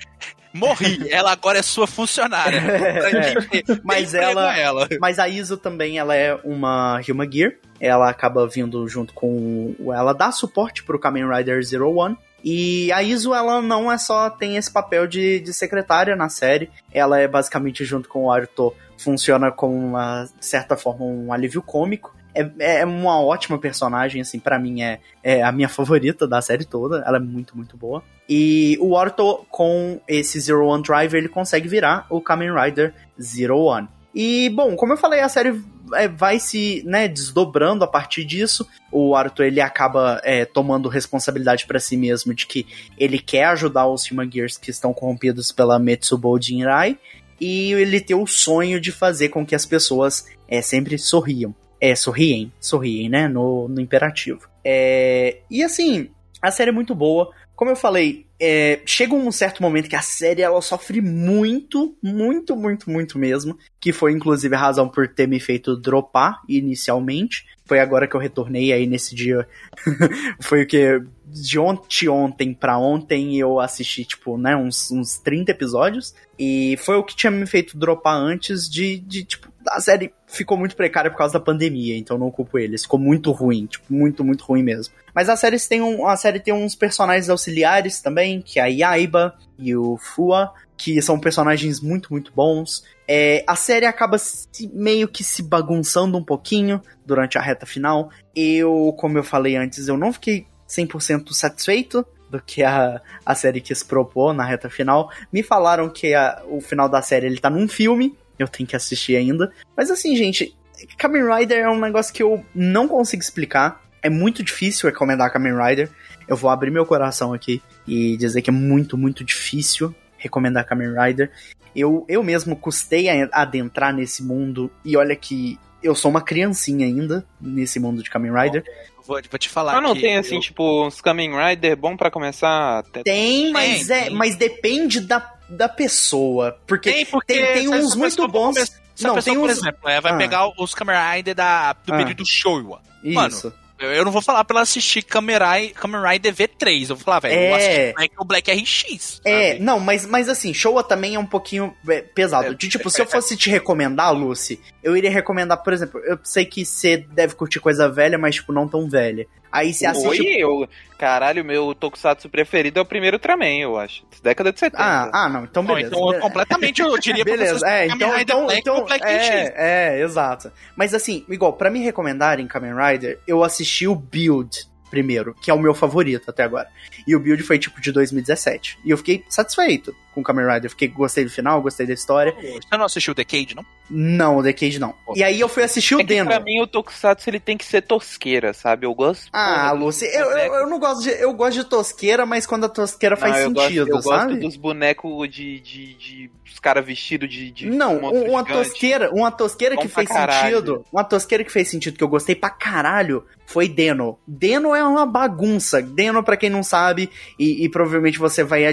morri, 0.54 1.10
ela 1.10 1.32
agora 1.32 1.60
é 1.60 1.62
sua 1.62 1.88
funcionária. 1.88 2.62
É, 3.14 3.34
mas 3.84 4.14
ela, 4.14 4.58
ela, 4.58 4.88
mas 5.00 5.20
a 5.20 5.28
Iso 5.28 5.58
também 5.58 5.98
ela 5.98 6.16
é 6.16 6.36
uma 6.44 7.02
Human 7.08 7.30
Gear. 7.32 7.54
Ela 7.80 8.10
acaba 8.10 8.48
vindo 8.48 8.88
junto 8.88 9.14
com 9.14 9.76
ela 9.94 10.14
dá 10.14 10.32
suporte 10.32 10.84
pro 10.84 11.00
Kamen 11.00 11.28
Rider 11.28 11.64
Zero 11.64 11.94
One. 11.96 12.18
E 12.44 12.92
a 12.92 13.02
Iso, 13.02 13.34
ela 13.34 13.62
não 13.62 13.92
é 13.92 13.98
só 13.98 14.30
tem 14.30 14.58
esse 14.58 14.72
papel 14.72 15.08
de, 15.08 15.40
de 15.40 15.54
secretária 15.54 16.16
na 16.16 16.30
série, 16.30 16.70
ela 16.92 17.20
é 17.20 17.28
basicamente 17.28 17.86
junto 17.86 18.10
com 18.10 18.26
o 18.26 18.32
Aruto 18.32 18.74
funciona 18.98 19.52
como 19.52 19.76
uma 19.76 20.26
de 20.26 20.46
certa 20.46 20.78
forma 20.78 21.06
um 21.06 21.32
alívio 21.32 21.62
cômico 21.62 22.16
é, 22.34 22.82
é 22.82 22.86
uma 22.86 23.20
ótima 23.20 23.58
personagem, 23.58 24.22
assim, 24.22 24.40
para 24.40 24.60
mim 24.60 24.82
é, 24.82 25.00
é 25.24 25.44
a 25.44 25.52
minha 25.52 25.70
favorita 25.70 26.28
da 26.28 26.42
série 26.42 26.66
toda. 26.66 27.04
Ela 27.06 27.18
é 27.18 27.22
muito, 27.22 27.56
muito 27.56 27.78
boa. 27.78 28.04
E 28.28 28.78
o 28.80 28.94
Orto, 28.94 29.46
com 29.50 30.00
esse 30.08 30.40
Zero 30.40 30.66
One 30.66 30.84
Driver, 30.84 31.20
ele 31.20 31.30
consegue 31.30 31.68
virar 31.68 32.06
o 32.10 32.22
Kamen 32.22 32.54
Rider 32.54 32.94
Zero 33.22 33.60
One. 33.60 33.88
E, 34.16 34.50
bom, 34.50 34.76
como 34.76 34.94
eu 34.94 34.98
falei, 34.98 35.22
a 35.22 35.30
série 35.30 35.60
é, 35.96 36.08
vai 36.08 36.40
se 36.40 36.84
né, 36.86 37.08
desdobrando 37.08 37.84
a 37.84 37.88
partir 37.88 38.24
disso. 38.24 38.68
O 38.92 39.16
Arthur 39.16 39.46
ele 39.46 39.60
acaba 39.60 40.22
é, 40.24 40.46
tomando 40.46 40.88
responsabilidade 40.88 41.66
para 41.66 41.80
si 41.80 41.98
mesmo 41.98 42.34
de 42.34 42.46
que 42.46 42.66
ele 42.98 43.18
quer 43.18 43.46
ajudar 43.46 43.88
os 43.88 44.10
Human 44.10 44.30
Gears 44.32 44.58
que 44.58 44.70
estão 44.70 44.94
corrompidos 44.94 45.52
pela 45.52 45.80
Metsubo 45.80 46.40
Jinrai. 46.40 46.98
E 47.42 47.74
ele 47.74 48.00
tem 48.00 48.16
o 48.16 48.28
sonho 48.28 48.80
de 48.80 48.92
fazer 48.92 49.30
com 49.30 49.46
que 49.46 49.56
as 49.56 49.66
pessoas 49.66 50.28
é, 50.48 50.62
sempre 50.62 50.98
sorriam. 50.98 51.54
É, 51.84 51.98
sorriem, 51.98 52.50
sorriem, 52.62 53.10
né? 53.10 53.28
No, 53.28 53.68
no 53.68 53.82
imperativo. 53.82 54.48
É, 54.64 55.40
e 55.52 55.62
assim, 55.62 56.10
a 56.42 56.50
série 56.50 56.70
é 56.70 56.74
muito 56.74 56.96
boa. 56.96 57.30
Como 57.58 57.70
eu 57.70 57.76
falei, 57.76 58.26
é, 58.40 58.80
chega 58.86 59.14
um 59.14 59.30
certo 59.34 59.62
momento 59.62 59.90
que 59.90 59.96
a 59.98 60.02
série 60.02 60.42
ela 60.42 60.62
sofre 60.62 61.02
muito, 61.02 61.94
muito, 62.02 62.56
muito, 62.56 62.90
muito 62.90 63.20
mesmo. 63.20 63.58
Que 63.82 63.92
foi 63.92 64.14
inclusive 64.14 64.56
a 64.56 64.60
razão 64.60 64.88
por 64.88 65.10
ter 65.10 65.28
me 65.28 65.42
feito 65.42 65.76
dropar 65.76 66.40
inicialmente. 66.48 67.46
Foi 67.66 67.82
agora 67.82 68.08
que 68.08 68.16
eu 68.16 68.20
retornei 68.22 68.72
aí 68.72 68.88
nesse 68.88 69.14
dia. 69.14 69.46
foi 70.40 70.64
o 70.64 70.68
que? 70.68 71.04
De 71.26 71.60
ontem, 71.60 72.08
ontem 72.08 72.54
pra 72.54 72.78
ontem 72.78 73.38
eu 73.38 73.60
assisti, 73.60 74.06
tipo, 74.06 74.38
né, 74.38 74.56
uns, 74.56 74.90
uns 74.90 75.18
30 75.18 75.52
episódios. 75.52 76.16
E 76.40 76.78
foi 76.78 76.96
o 76.96 77.04
que 77.04 77.14
tinha 77.14 77.30
me 77.30 77.46
feito 77.46 77.78
dropar 77.78 78.16
antes 78.16 78.70
de, 78.70 79.00
de 79.00 79.26
tipo, 79.26 79.52
a 79.68 79.82
série 79.82 80.14
ficou 80.34 80.58
muito 80.58 80.76
precária 80.76 81.12
por 81.12 81.18
causa 81.18 81.34
da 81.34 81.40
pandemia, 81.40 81.96
então 81.96 82.18
não 82.18 82.32
culpo 82.32 82.58
eles. 82.58 82.84
Ficou 82.84 83.00
muito 83.00 83.32
ruim, 83.32 83.68
tipo, 83.68 83.94
muito, 83.94 84.24
muito 84.24 84.44
ruim 84.44 84.64
mesmo. 84.64 84.94
Mas 85.14 85.30
a 85.30 85.36
série 85.36 85.60
tem, 85.60 85.82
um, 85.82 86.08
a 86.08 86.18
série 86.18 86.40
tem 86.40 86.54
uns 86.54 86.76
personagens 86.76 87.30
auxiliares 87.30 88.02
também, 88.02 88.42
que 88.42 88.60
é 88.60 88.64
a 88.64 88.66
Yaiba 88.66 89.36
e 89.60 89.76
o 89.76 89.98
Fua, 89.98 90.52
que 90.76 91.00
são 91.02 91.20
personagens 91.20 91.80
muito, 91.80 92.12
muito 92.12 92.34
bons. 92.34 92.84
É, 93.08 93.44
a 93.46 93.56
série 93.56 93.86
acaba 93.86 94.18
se, 94.18 94.68
meio 94.74 95.08
que 95.08 95.24
se 95.24 95.44
bagunçando 95.44 96.18
um 96.18 96.24
pouquinho 96.24 96.82
durante 97.06 97.38
a 97.38 97.42
reta 97.42 97.66
final. 97.66 98.10
Eu, 98.36 98.94
como 98.98 99.18
eu 99.18 99.24
falei 99.24 99.56
antes, 99.56 99.88
eu 99.88 99.98
não 99.98 100.12
fiquei 100.12 100.48
100% 100.68 101.32
satisfeito 101.32 102.06
do 102.30 102.42
que 102.42 102.64
a, 102.64 103.00
a 103.24 103.36
série 103.36 103.62
quis 103.62 103.84
propor 103.84 104.34
na 104.34 104.44
reta 104.44 104.68
final. 104.68 105.12
Me 105.32 105.44
falaram 105.44 105.88
que 105.88 106.16
a, 106.16 106.42
o 106.50 106.60
final 106.60 106.90
da 106.90 107.02
série 107.02 107.28
ele 107.28 107.40
tá 107.40 107.50
num 107.50 107.68
filme, 107.68 108.18
eu 108.38 108.48
tenho 108.48 108.68
que 108.68 108.76
assistir 108.76 109.16
ainda. 109.16 109.52
Mas 109.76 109.90
assim, 109.92 110.16
gente, 110.16 110.56
Kamen 110.98 111.24
Rider 111.24 111.60
é 111.60 111.70
um 111.70 111.80
negócio 111.80 112.14
que 112.14 112.24
eu 112.24 112.44
não 112.54 112.88
consigo 112.88 113.22
explicar. 113.22 113.82
É 114.02 114.10
muito 114.10 114.44
difícil 114.44 114.90
recomendar 114.90 115.32
Kamen 115.32 115.54
Rider. 115.56 115.90
Eu 116.28 116.36
vou 116.36 116.50
abrir 116.50 116.72
meu 116.72 116.86
coração 116.86 117.34
aqui 117.34 117.62
e 117.88 118.18
dizer 118.18 118.42
que 118.42 118.50
é 118.50 118.54
muito, 118.54 118.98
muito 118.98 119.24
difícil 119.24 119.94
recomendar 120.18 120.66
Kamen 120.66 120.94
Rider. 120.94 121.32
Eu, 121.76 122.06
eu 122.08 122.24
mesmo 122.24 122.56
custei 122.56 123.10
a 123.10 123.30
adentrar 123.32 123.94
nesse 123.94 124.24
mundo 124.24 124.72
e 124.86 124.96
olha 124.96 125.16
que 125.16 125.60
eu 125.82 125.94
sou 125.94 126.10
uma 126.10 126.22
criancinha 126.22 126.86
ainda 126.86 127.26
nesse 127.42 127.80
mundo 127.80 128.02
de 128.02 128.10
Kamen 128.10 128.32
Rider. 128.32 128.64
Vou, 129.06 129.20
vou 129.30 129.40
te 129.40 129.50
falar. 129.50 129.74
Mas 129.74 129.84
não 129.84 129.96
tem 130.00 130.18
assim, 130.18 130.36
eu... 130.36 130.42
tipo, 130.42 130.88
uns 130.88 131.02
Kamen 131.02 131.32
Rider 131.36 131.76
bom 131.76 131.98
para 131.98 132.10
começar? 132.10 132.84
Tem, 133.04 133.52
mas 133.52 133.88
tem, 133.88 133.98
é, 133.98 134.04
tem. 134.06 134.16
mas 134.16 134.36
depende 134.38 135.02
da 135.02 135.20
da 135.49 135.70
pessoa. 135.70 136.57
Porque 136.68 136.91
tem, 136.91 137.06
porque 137.06 137.34
tem, 137.34 137.53
tem 137.53 137.68
uns 137.68 137.95
muito 137.95 138.28
bons. 138.28 138.57
Se 138.95 139.03
não, 139.03 139.15
pessoa, 139.15 139.24
tem 139.24 139.38
uns... 139.38 139.41
por 139.41 139.49
exemplo, 139.49 139.90
é, 139.90 140.02
vai 140.02 140.11
ah. 140.11 140.18
pegar 140.18 140.48
os 140.57 140.74
Kamen 140.74 140.95
Rider 140.95 141.36
da, 141.36 141.74
do 141.74 141.94
ah. 141.94 141.98
período 141.98 142.26
Showa. 142.26 142.82
Isso. 143.03 143.14
Mano, 143.15 143.53
eu 143.80 144.06
não 144.06 144.11
vou 144.11 144.22
falar 144.22 144.44
pra 144.45 144.56
ela 144.56 144.61
assistir 144.61 145.02
Kamen 145.02 145.36
Rider, 145.38 145.74
Kamen 145.74 146.02
Rider 146.02 146.34
V3. 146.34 146.90
Eu 146.90 146.95
vou 146.95 147.03
falar, 147.03 147.20
velho, 147.20 147.36
é... 147.36 147.94
o 148.18 148.24
Black 148.24 148.52
RX. 148.52 149.22
É, 149.26 149.53
sabe? 149.53 149.64
não, 149.64 149.80
mas, 149.80 150.06
mas 150.06 150.30
assim, 150.30 150.53
Showa 150.53 150.84
também 150.84 151.15
é 151.15 151.20
um 151.20 151.26
pouquinho 151.26 151.76
é, 151.90 152.02
pesado. 152.02 152.48
É, 152.48 152.53
de, 152.53 152.70
tipo, 152.70 152.88
é, 152.88 152.91
se 152.91 153.02
eu 153.02 153.06
fosse 153.06 153.36
te 153.36 153.49
recomendar, 153.49 154.14
Lucy, 154.14 154.60
eu 154.82 154.95
iria 154.95 155.10
recomendar, 155.10 155.61
por 155.61 155.74
exemplo, 155.74 155.99
eu 156.02 156.18
sei 156.24 156.45
que 156.45 156.64
você 156.65 156.98
deve 156.98 157.36
curtir 157.36 157.60
coisa 157.60 157.90
velha, 157.90 158.18
mas, 158.18 158.36
tipo, 158.36 158.53
não 158.53 158.68
tão 158.68 158.88
velha. 158.88 159.28
Aí 159.54 159.72
você 159.72 159.86
assiste. 159.86 160.08
Oi, 160.08 160.36
eu, 160.40 160.68
caralho, 160.98 161.46
meu 161.46 161.76
tokusatsu 161.76 162.28
preferido 162.28 162.80
é 162.80 162.82
o 162.82 162.86
primeiro 162.86 163.18
Ultraman, 163.18 163.60
eu 163.60 163.78
acho. 163.78 164.04
Década 164.24 164.52
de 164.52 164.60
70. 164.60 164.84
Ah, 164.84 165.12
ah 165.14 165.30
não, 165.30 165.44
então 165.44 165.64
beleza. 165.64 165.92
Bom, 165.92 166.10
então, 166.10 166.22
completamente, 166.22 166.82
eu 166.82 166.98
diria 166.98 167.24
beleza, 167.24 167.60
pra 167.60 167.72
é, 167.72 167.86
então, 167.86 168.20
então, 168.20 168.46
Black 168.46 168.60
então, 168.60 168.86
Black 168.86 169.06
é, 169.06 169.54
é, 169.56 170.02
exato. 170.02 170.52
Mas 170.76 170.96
assim, 170.96 171.24
igual, 171.30 171.54
para 171.54 171.70
me 171.70 171.84
recomendarem 171.84 172.48
Kamen 172.48 172.74
Rider, 172.74 173.20
eu 173.28 173.44
assisti 173.44 173.88
o 173.88 173.94
Build 173.94 174.74
primeiro, 174.90 175.36
que 175.40 175.50
é 175.50 175.54
o 175.54 175.60
meu 175.60 175.76
favorito 175.76 176.30
até 176.30 176.44
agora. 176.44 176.68
E 177.08 177.16
o 177.16 177.20
build 177.20 177.42
foi 177.42 177.58
tipo 177.58 177.82
de 177.82 177.92
2017. 177.92 178.78
E 178.86 178.92
eu 178.92 178.98
fiquei 178.98 179.24
satisfeito 179.28 179.96
com 180.14 180.22
o 180.22 180.23
Kamen 180.23 180.45
Rider. 180.45 180.69
Fiquei, 180.69 180.88
gostei 180.88 181.23
do 181.23 181.30
final, 181.30 181.61
gostei 181.61 181.85
da 181.85 181.94
história. 181.94 182.34
Você 182.34 182.77
não 182.77 182.85
assistiu 182.85 183.11
o 183.11 183.15
Decade, 183.15 183.56
não? 183.56 183.65
Não, 183.90 184.38
o 184.38 184.44
Decade 184.44 184.80
não. 184.80 184.95
E 185.15 185.23
aí 185.23 185.40
eu 185.40 185.49
fui 185.49 185.64
assistir 185.64 185.95
o 185.95 186.02
é 186.02 186.03
Deno. 186.03 186.30
Pra 186.30 186.40
mim, 186.40 186.61
o 186.61 186.68
Tokusatsu 186.68 187.30
ele 187.30 187.40
tem 187.40 187.57
que 187.57 187.65
ser 187.65 187.81
tosqueira, 187.81 188.53
sabe? 188.53 188.85
Eu 188.85 188.94
gosto. 188.94 189.30
Ah, 189.34 189.72
Lucy, 189.72 190.06
eu, 190.06 190.26
eu, 190.31 190.53
eu, 190.56 190.68
não 190.68 190.80
gosto 190.80 191.03
de. 191.03 191.10
Eu 191.10 191.34
gosto 191.34 191.53
de 191.56 191.65
tosqueira, 191.65 192.26
mas 192.26 192.45
quando 192.45 192.65
a 192.65 192.69
tosqueira 192.69 193.18
faz 193.18 193.34
não, 193.34 193.61
sentido, 193.64 193.88
gosto, 193.88 193.95
eu 193.95 194.02
sabe? 194.02 194.34
gosto 194.34 194.41
dos 194.41 194.56
bonecos 194.56 195.30
de. 195.30 195.60
de, 195.60 195.94
de 195.95 196.31
os 196.53 196.60
caras 196.60 196.85
vestidos 196.85 197.30
de, 197.30 197.52
de. 197.52 197.69
Não, 197.69 197.98
uma 197.98 198.44
tosqueira, 198.44 199.11
uma 199.11 199.31
tosqueira 199.31 199.76
que 199.76 199.88
fez 199.88 200.07
sentido. 200.07 200.85
Uma 200.91 201.03
tosqueira 201.03 201.44
que 201.44 201.52
fez 201.52 201.68
sentido, 201.68 201.98
que 201.98 202.03
eu 202.03 202.07
gostei 202.07 202.35
pra 202.35 202.49
caralho, 202.49 203.26
foi 203.45 203.68
Deno. 203.68 204.19
Deno 204.27 204.76
é 204.76 204.84
uma 204.84 205.06
bagunça. 205.06 205.81
Deno, 205.81 206.23
para 206.23 206.38
quem 206.38 206.49
não 206.49 206.64
sabe, 206.64 207.10
e, 207.40 207.65
e, 207.65 207.69
provavelmente 207.69 208.19
você 208.19 208.44
vai 208.44 208.64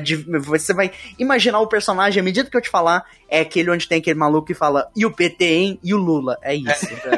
você 0.44 0.74
vai 0.74 0.92
imaginar 1.31 1.61
o 1.61 1.66
personagem 1.66 2.20
à 2.20 2.24
medida 2.24 2.51
que 2.51 2.57
eu 2.57 2.61
te 2.61 2.69
falar, 2.69 3.05
é 3.28 3.40
aquele 3.40 3.70
onde 3.70 3.89
tem 3.89 3.98
aquele 3.98 4.19
maluco 4.19 4.48
que 4.48 4.55
fala 4.55 4.90
e 4.97 5.07
o 5.07 5.11
PT, 5.11 5.44
hein? 5.44 5.78
E 5.82 5.94
o 5.94 5.97
Lula. 5.97 6.36
É 6.43 6.55
isso. 6.55 6.86
É, 7.07 7.15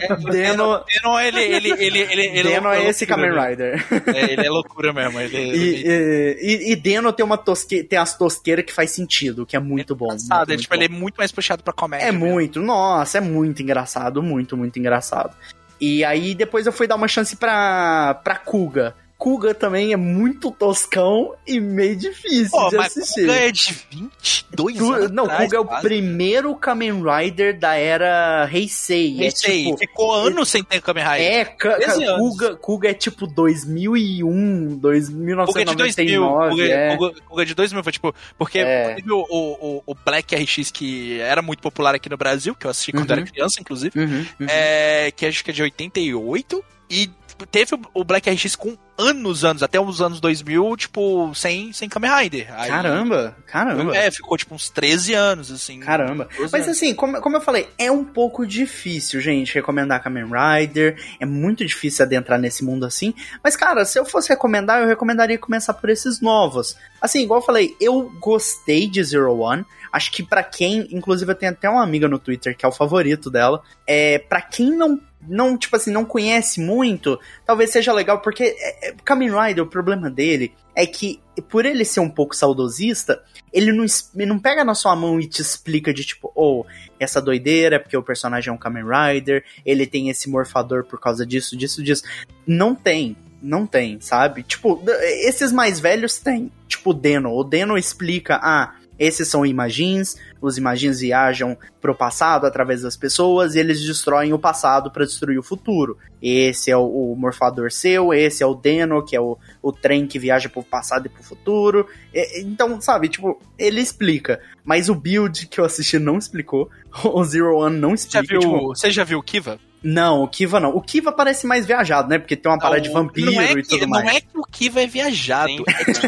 é, 0.00 0.12
é. 0.12 0.16
Deno, 0.30 0.84
Deno, 0.84 1.20
ele, 1.20 1.40
ele, 1.40 1.70
ele, 1.72 1.98
ele, 2.00 2.22
ele 2.26 2.42
Deno 2.42 2.68
é, 2.68 2.88
esse 2.88 3.04
Kamen 3.06 3.30
Rider. 3.30 3.84
É, 4.14 4.32
ele 4.32 4.46
é 4.46 4.50
loucura 4.50 4.92
mesmo. 4.92 5.20
Ele, 5.20 6.36
e, 6.40 6.72
e, 6.72 6.76
Deno 6.76 7.12
tem 7.12 7.24
uma 7.24 7.36
tosque, 7.36 7.82
tem 7.82 7.98
as 7.98 8.16
tosqueiras 8.16 8.64
que 8.64 8.72
faz 8.72 8.90
sentido, 8.90 9.44
que 9.44 9.56
é 9.56 9.60
muito 9.60 9.94
bom. 9.94 10.06
Engraçado, 10.06 10.48
muito, 10.48 10.60
tipo, 10.60 10.74
ele 10.74 10.84
é 10.84 10.88
muito 10.88 11.16
mais 11.16 11.32
puxado 11.32 11.62
pra 11.62 11.72
comédia. 11.72 12.06
É 12.06 12.12
muito, 12.12 12.60
nossa, 12.60 13.18
é 13.18 13.20
muito 13.20 13.62
engraçado, 13.62 14.22
muito, 14.22 14.56
muito 14.56 14.78
engraçado. 14.78 15.34
E 15.80 16.04
aí 16.04 16.34
depois 16.34 16.66
eu 16.66 16.72
fui 16.72 16.86
dar 16.86 16.96
uma 16.96 17.08
chance 17.08 17.36
pra, 17.36 18.14
pra 18.22 18.36
Kuga. 18.36 18.94
Kuga 19.18 19.54
também 19.54 19.92
é 19.94 19.96
muito 19.96 20.50
toscão 20.50 21.34
e 21.46 21.58
meio 21.58 21.96
difícil 21.96 22.50
Pô, 22.50 22.68
de 22.68 22.76
mas 22.76 22.88
assistir. 22.96 23.22
Kuga 23.22 23.32
é 23.34 23.50
de 23.50 23.72
22 23.90 24.76
Tu- 24.76 24.92
anos 24.92 25.10
não, 25.10 25.24
atrás, 25.24 25.44
Kuga 25.44 25.56
é 25.56 25.60
o 25.60 25.64
quase. 25.64 25.82
primeiro 25.82 26.54
Kamen 26.54 27.02
Rider 27.02 27.58
da 27.58 27.74
era 27.76 28.46
Heisei. 28.52 29.22
É 29.22 29.26
Esse 29.28 29.50
aí, 29.50 29.64
tipo, 29.64 29.78
ficou 29.78 30.12
anos 30.12 30.50
sem 30.50 30.62
ter 30.62 30.82
Kamen 30.82 31.02
Rider. 31.02 31.32
é, 31.32 31.44
ca- 31.46 31.70
ca- 31.70 31.76
13 31.78 32.04
anos. 32.04 32.20
Kuga, 32.20 32.56
Kuga 32.56 32.90
é 32.90 32.94
tipo 32.94 33.26
2001, 33.26 34.76
2000, 34.78 35.44
Kuga 35.46 35.60
é 35.62 35.64
de 35.64 35.74
2000. 35.74 36.20
1999. 36.20 36.50
Kuga, 36.50 36.64
é. 36.64 36.96
Kuga- 36.96 37.20
Kuga 37.26 37.46
de 37.46 37.54
2000 37.54 37.82
foi 37.84 37.92
tipo. 37.92 38.14
Porque 38.36 38.58
É. 38.58 38.94
teve 38.96 39.12
o, 39.12 39.26
o, 39.30 39.82
o 39.86 39.94
Black 39.94 40.34
RX 40.36 40.70
que 40.70 41.20
era 41.20 41.40
muito 41.40 41.60
popular 41.62 41.94
aqui 41.94 42.08
no 42.08 42.16
Brasil, 42.18 42.54
que 42.54 42.66
eu 42.66 42.70
assisti 42.70 42.92
quando 42.92 43.08
Uhum. 43.10 43.16
era 43.16 43.24
criança, 43.26 43.60
inclusive. 43.60 43.98
Uhum, 43.98 44.26
uhum. 44.40 44.46
É, 44.48 45.10
que 45.10 45.24
acho 45.26 45.42
que 45.42 45.50
é 45.50 45.54
de 45.54 45.62
88. 45.62 46.62
E 46.90 47.10
teve 47.50 47.74
o- 47.74 47.80
o 47.94 48.04
Black 48.04 48.28
RX 48.30 48.54
com 48.56 48.76
anos, 48.98 49.44
anos, 49.44 49.62
até 49.62 49.80
os 49.80 50.00
anos 50.00 50.20
2000, 50.20 50.76
tipo, 50.76 51.32
sem, 51.34 51.72
sem 51.72 51.88
Kamen 51.88 52.10
Rider. 52.22 52.46
Aí- 52.54 52.68
Caramba, 52.68 53.36
caramba. 53.46 53.96
É, 53.96 54.10
ficou 54.10 54.36
tipo 54.36 54.54
uns 54.54 54.70
13 54.70 55.14
anos, 55.14 55.50
assim. 55.50 55.80
Caramba. 55.80 56.28
12 56.36 56.52
Mas 56.52 56.64
anos. 56.64 56.76
assim, 56.76 56.94
como, 56.94 57.20
como 57.20 57.36
eu 57.36 57.40
falei, 57.40 57.68
é 57.78 57.90
um 57.90 58.04
pouco 58.04 58.46
difícil, 58.46 59.20
gente, 59.20 59.54
recomendar 59.54 60.02
Kamen 60.02 60.24
Rider. 60.26 60.96
É 61.20 61.26
muito 61.26 61.64
difícil 61.64 62.04
adentrar 62.04 62.38
nesse 62.38 62.64
mundo 62.64 62.86
assim. 62.86 63.14
Mas, 63.42 63.56
cara, 63.56 63.84
se 63.84 63.98
eu 63.98 64.04
fosse 64.04 64.28
recomendar, 64.28 64.80
eu 64.80 64.86
recomendaria 64.88 65.38
começar 65.38 65.74
por 65.74 65.90
esses 65.90 66.20
novos. 66.20 66.76
Assim, 67.00 67.22
igual 67.22 67.40
eu 67.40 67.44
falei, 67.46 67.76
eu 67.80 68.10
gostei 68.20 68.88
de 68.88 69.02
Zero 69.02 69.36
One. 69.38 69.64
Acho 69.92 70.12
que 70.12 70.22
pra 70.22 70.42
quem, 70.42 70.86
inclusive 70.90 71.30
eu 71.30 71.34
tenho 71.34 71.52
até 71.52 71.70
uma 71.70 71.82
amiga 71.82 72.06
no 72.06 72.18
Twitter 72.18 72.54
que 72.56 72.66
é 72.66 72.68
o 72.68 72.72
favorito 72.72 73.30
dela. 73.30 73.62
É, 73.86 74.18
para 74.18 74.42
quem 74.42 74.70
não 74.76 75.00
não, 75.28 75.56
tipo 75.56 75.76
assim, 75.76 75.90
não 75.90 76.04
conhece 76.04 76.60
muito, 76.60 77.18
talvez 77.44 77.70
seja 77.70 77.92
legal, 77.92 78.20
porque 78.20 78.56
é, 78.58 78.88
é, 78.88 78.94
Kamen 79.04 79.30
Rider, 79.30 79.64
o 79.64 79.68
problema 79.68 80.10
dele 80.10 80.52
é 80.74 80.86
que, 80.86 81.20
por 81.48 81.64
ele 81.64 81.84
ser 81.84 82.00
um 82.00 82.08
pouco 82.08 82.36
saudosista, 82.36 83.22
ele 83.52 83.72
não, 83.72 83.86
não 84.14 84.38
pega 84.38 84.64
na 84.64 84.74
sua 84.74 84.94
mão 84.94 85.18
e 85.18 85.26
te 85.26 85.40
explica 85.40 85.92
de 85.92 86.04
tipo, 86.04 86.30
oh, 86.34 86.64
essa 87.00 87.20
doideira 87.20 87.76
é 87.76 87.78
porque 87.78 87.96
o 87.96 88.02
personagem 88.02 88.50
é 88.50 88.52
um 88.52 88.58
Kamen 88.58 88.84
Rider, 88.84 89.44
ele 89.64 89.86
tem 89.86 90.10
esse 90.10 90.28
morfador 90.28 90.84
por 90.84 91.00
causa 91.00 91.26
disso, 91.26 91.56
disso, 91.56 91.82
disso. 91.82 92.04
Não 92.46 92.74
tem. 92.74 93.16
Não 93.42 93.66
tem, 93.66 94.00
sabe? 94.00 94.42
Tipo, 94.42 94.82
esses 95.22 95.52
mais 95.52 95.78
velhos 95.78 96.18
têm. 96.18 96.50
Tipo, 96.66 96.90
o 96.90 96.94
Deno. 96.94 97.32
O 97.32 97.44
Deno 97.44 97.76
explica, 97.76 98.40
ah, 98.42 98.74
esses 98.98 99.28
são 99.28 99.44
imagins, 99.44 100.16
os 100.40 100.56
imagins 100.58 101.00
viajam 101.00 101.56
pro 101.80 101.94
passado 101.94 102.46
através 102.46 102.82
das 102.82 102.96
pessoas 102.96 103.54
e 103.54 103.58
eles 103.58 103.80
destroem 103.84 104.32
o 104.32 104.38
passado 104.38 104.90
para 104.90 105.04
destruir 105.04 105.38
o 105.38 105.42
futuro. 105.42 105.96
Esse 106.20 106.70
é 106.70 106.76
o, 106.76 107.12
o 107.12 107.16
morfador 107.16 107.70
seu, 107.70 108.12
esse 108.12 108.42
é 108.42 108.46
o 108.46 108.54
Deno, 108.54 109.04
que 109.04 109.14
é 109.14 109.20
o, 109.20 109.36
o 109.62 109.72
trem 109.72 110.06
que 110.06 110.18
viaja 110.18 110.48
pro 110.48 110.62
passado 110.62 111.06
e 111.06 111.08
pro 111.08 111.22
futuro. 111.22 111.86
E- 112.14 112.40
então, 112.40 112.80
sabe, 112.80 113.08
tipo, 113.08 113.40
ele 113.58 113.80
explica. 113.80 114.40
Mas 114.64 114.88
o 114.88 114.94
build 114.94 115.46
que 115.46 115.60
eu 115.60 115.64
assisti 115.64 115.98
não 115.98 116.18
explicou. 116.18 116.70
O 117.04 117.22
Zero 117.24 117.58
One 117.58 117.76
não 117.78 117.96
Você 117.96 118.08
já 118.10 118.20
explica. 118.20 118.40
viu, 118.40 118.50
tipo, 118.58 118.68
você 118.68 118.90
já 118.90 119.04
viu 119.04 119.18
o 119.18 119.22
Kiva? 119.22 119.58
Não, 119.88 120.24
o 120.24 120.26
Kiva 120.26 120.58
não. 120.58 120.70
O 120.70 120.80
Kiva 120.80 121.12
parece 121.12 121.46
mais 121.46 121.64
viajado, 121.64 122.08
né? 122.08 122.18
Porque 122.18 122.34
tem 122.34 122.50
uma 122.50 122.58
parada 122.58 122.80
de 122.80 122.88
Não, 122.88 122.94
vampiro 123.02 123.30
não 123.30 123.40
é 123.40 123.52
e 123.52 123.62
que, 123.62 123.68
tudo 123.68 123.86
mais. 123.88 124.04
Não 124.04 124.10
é 124.10 124.20
que 124.20 124.36
o 124.36 124.42
Kiva 124.42 124.82
é 124.82 124.86
viajado. 124.88 125.64
É 125.68 125.84
que, 125.84 126.06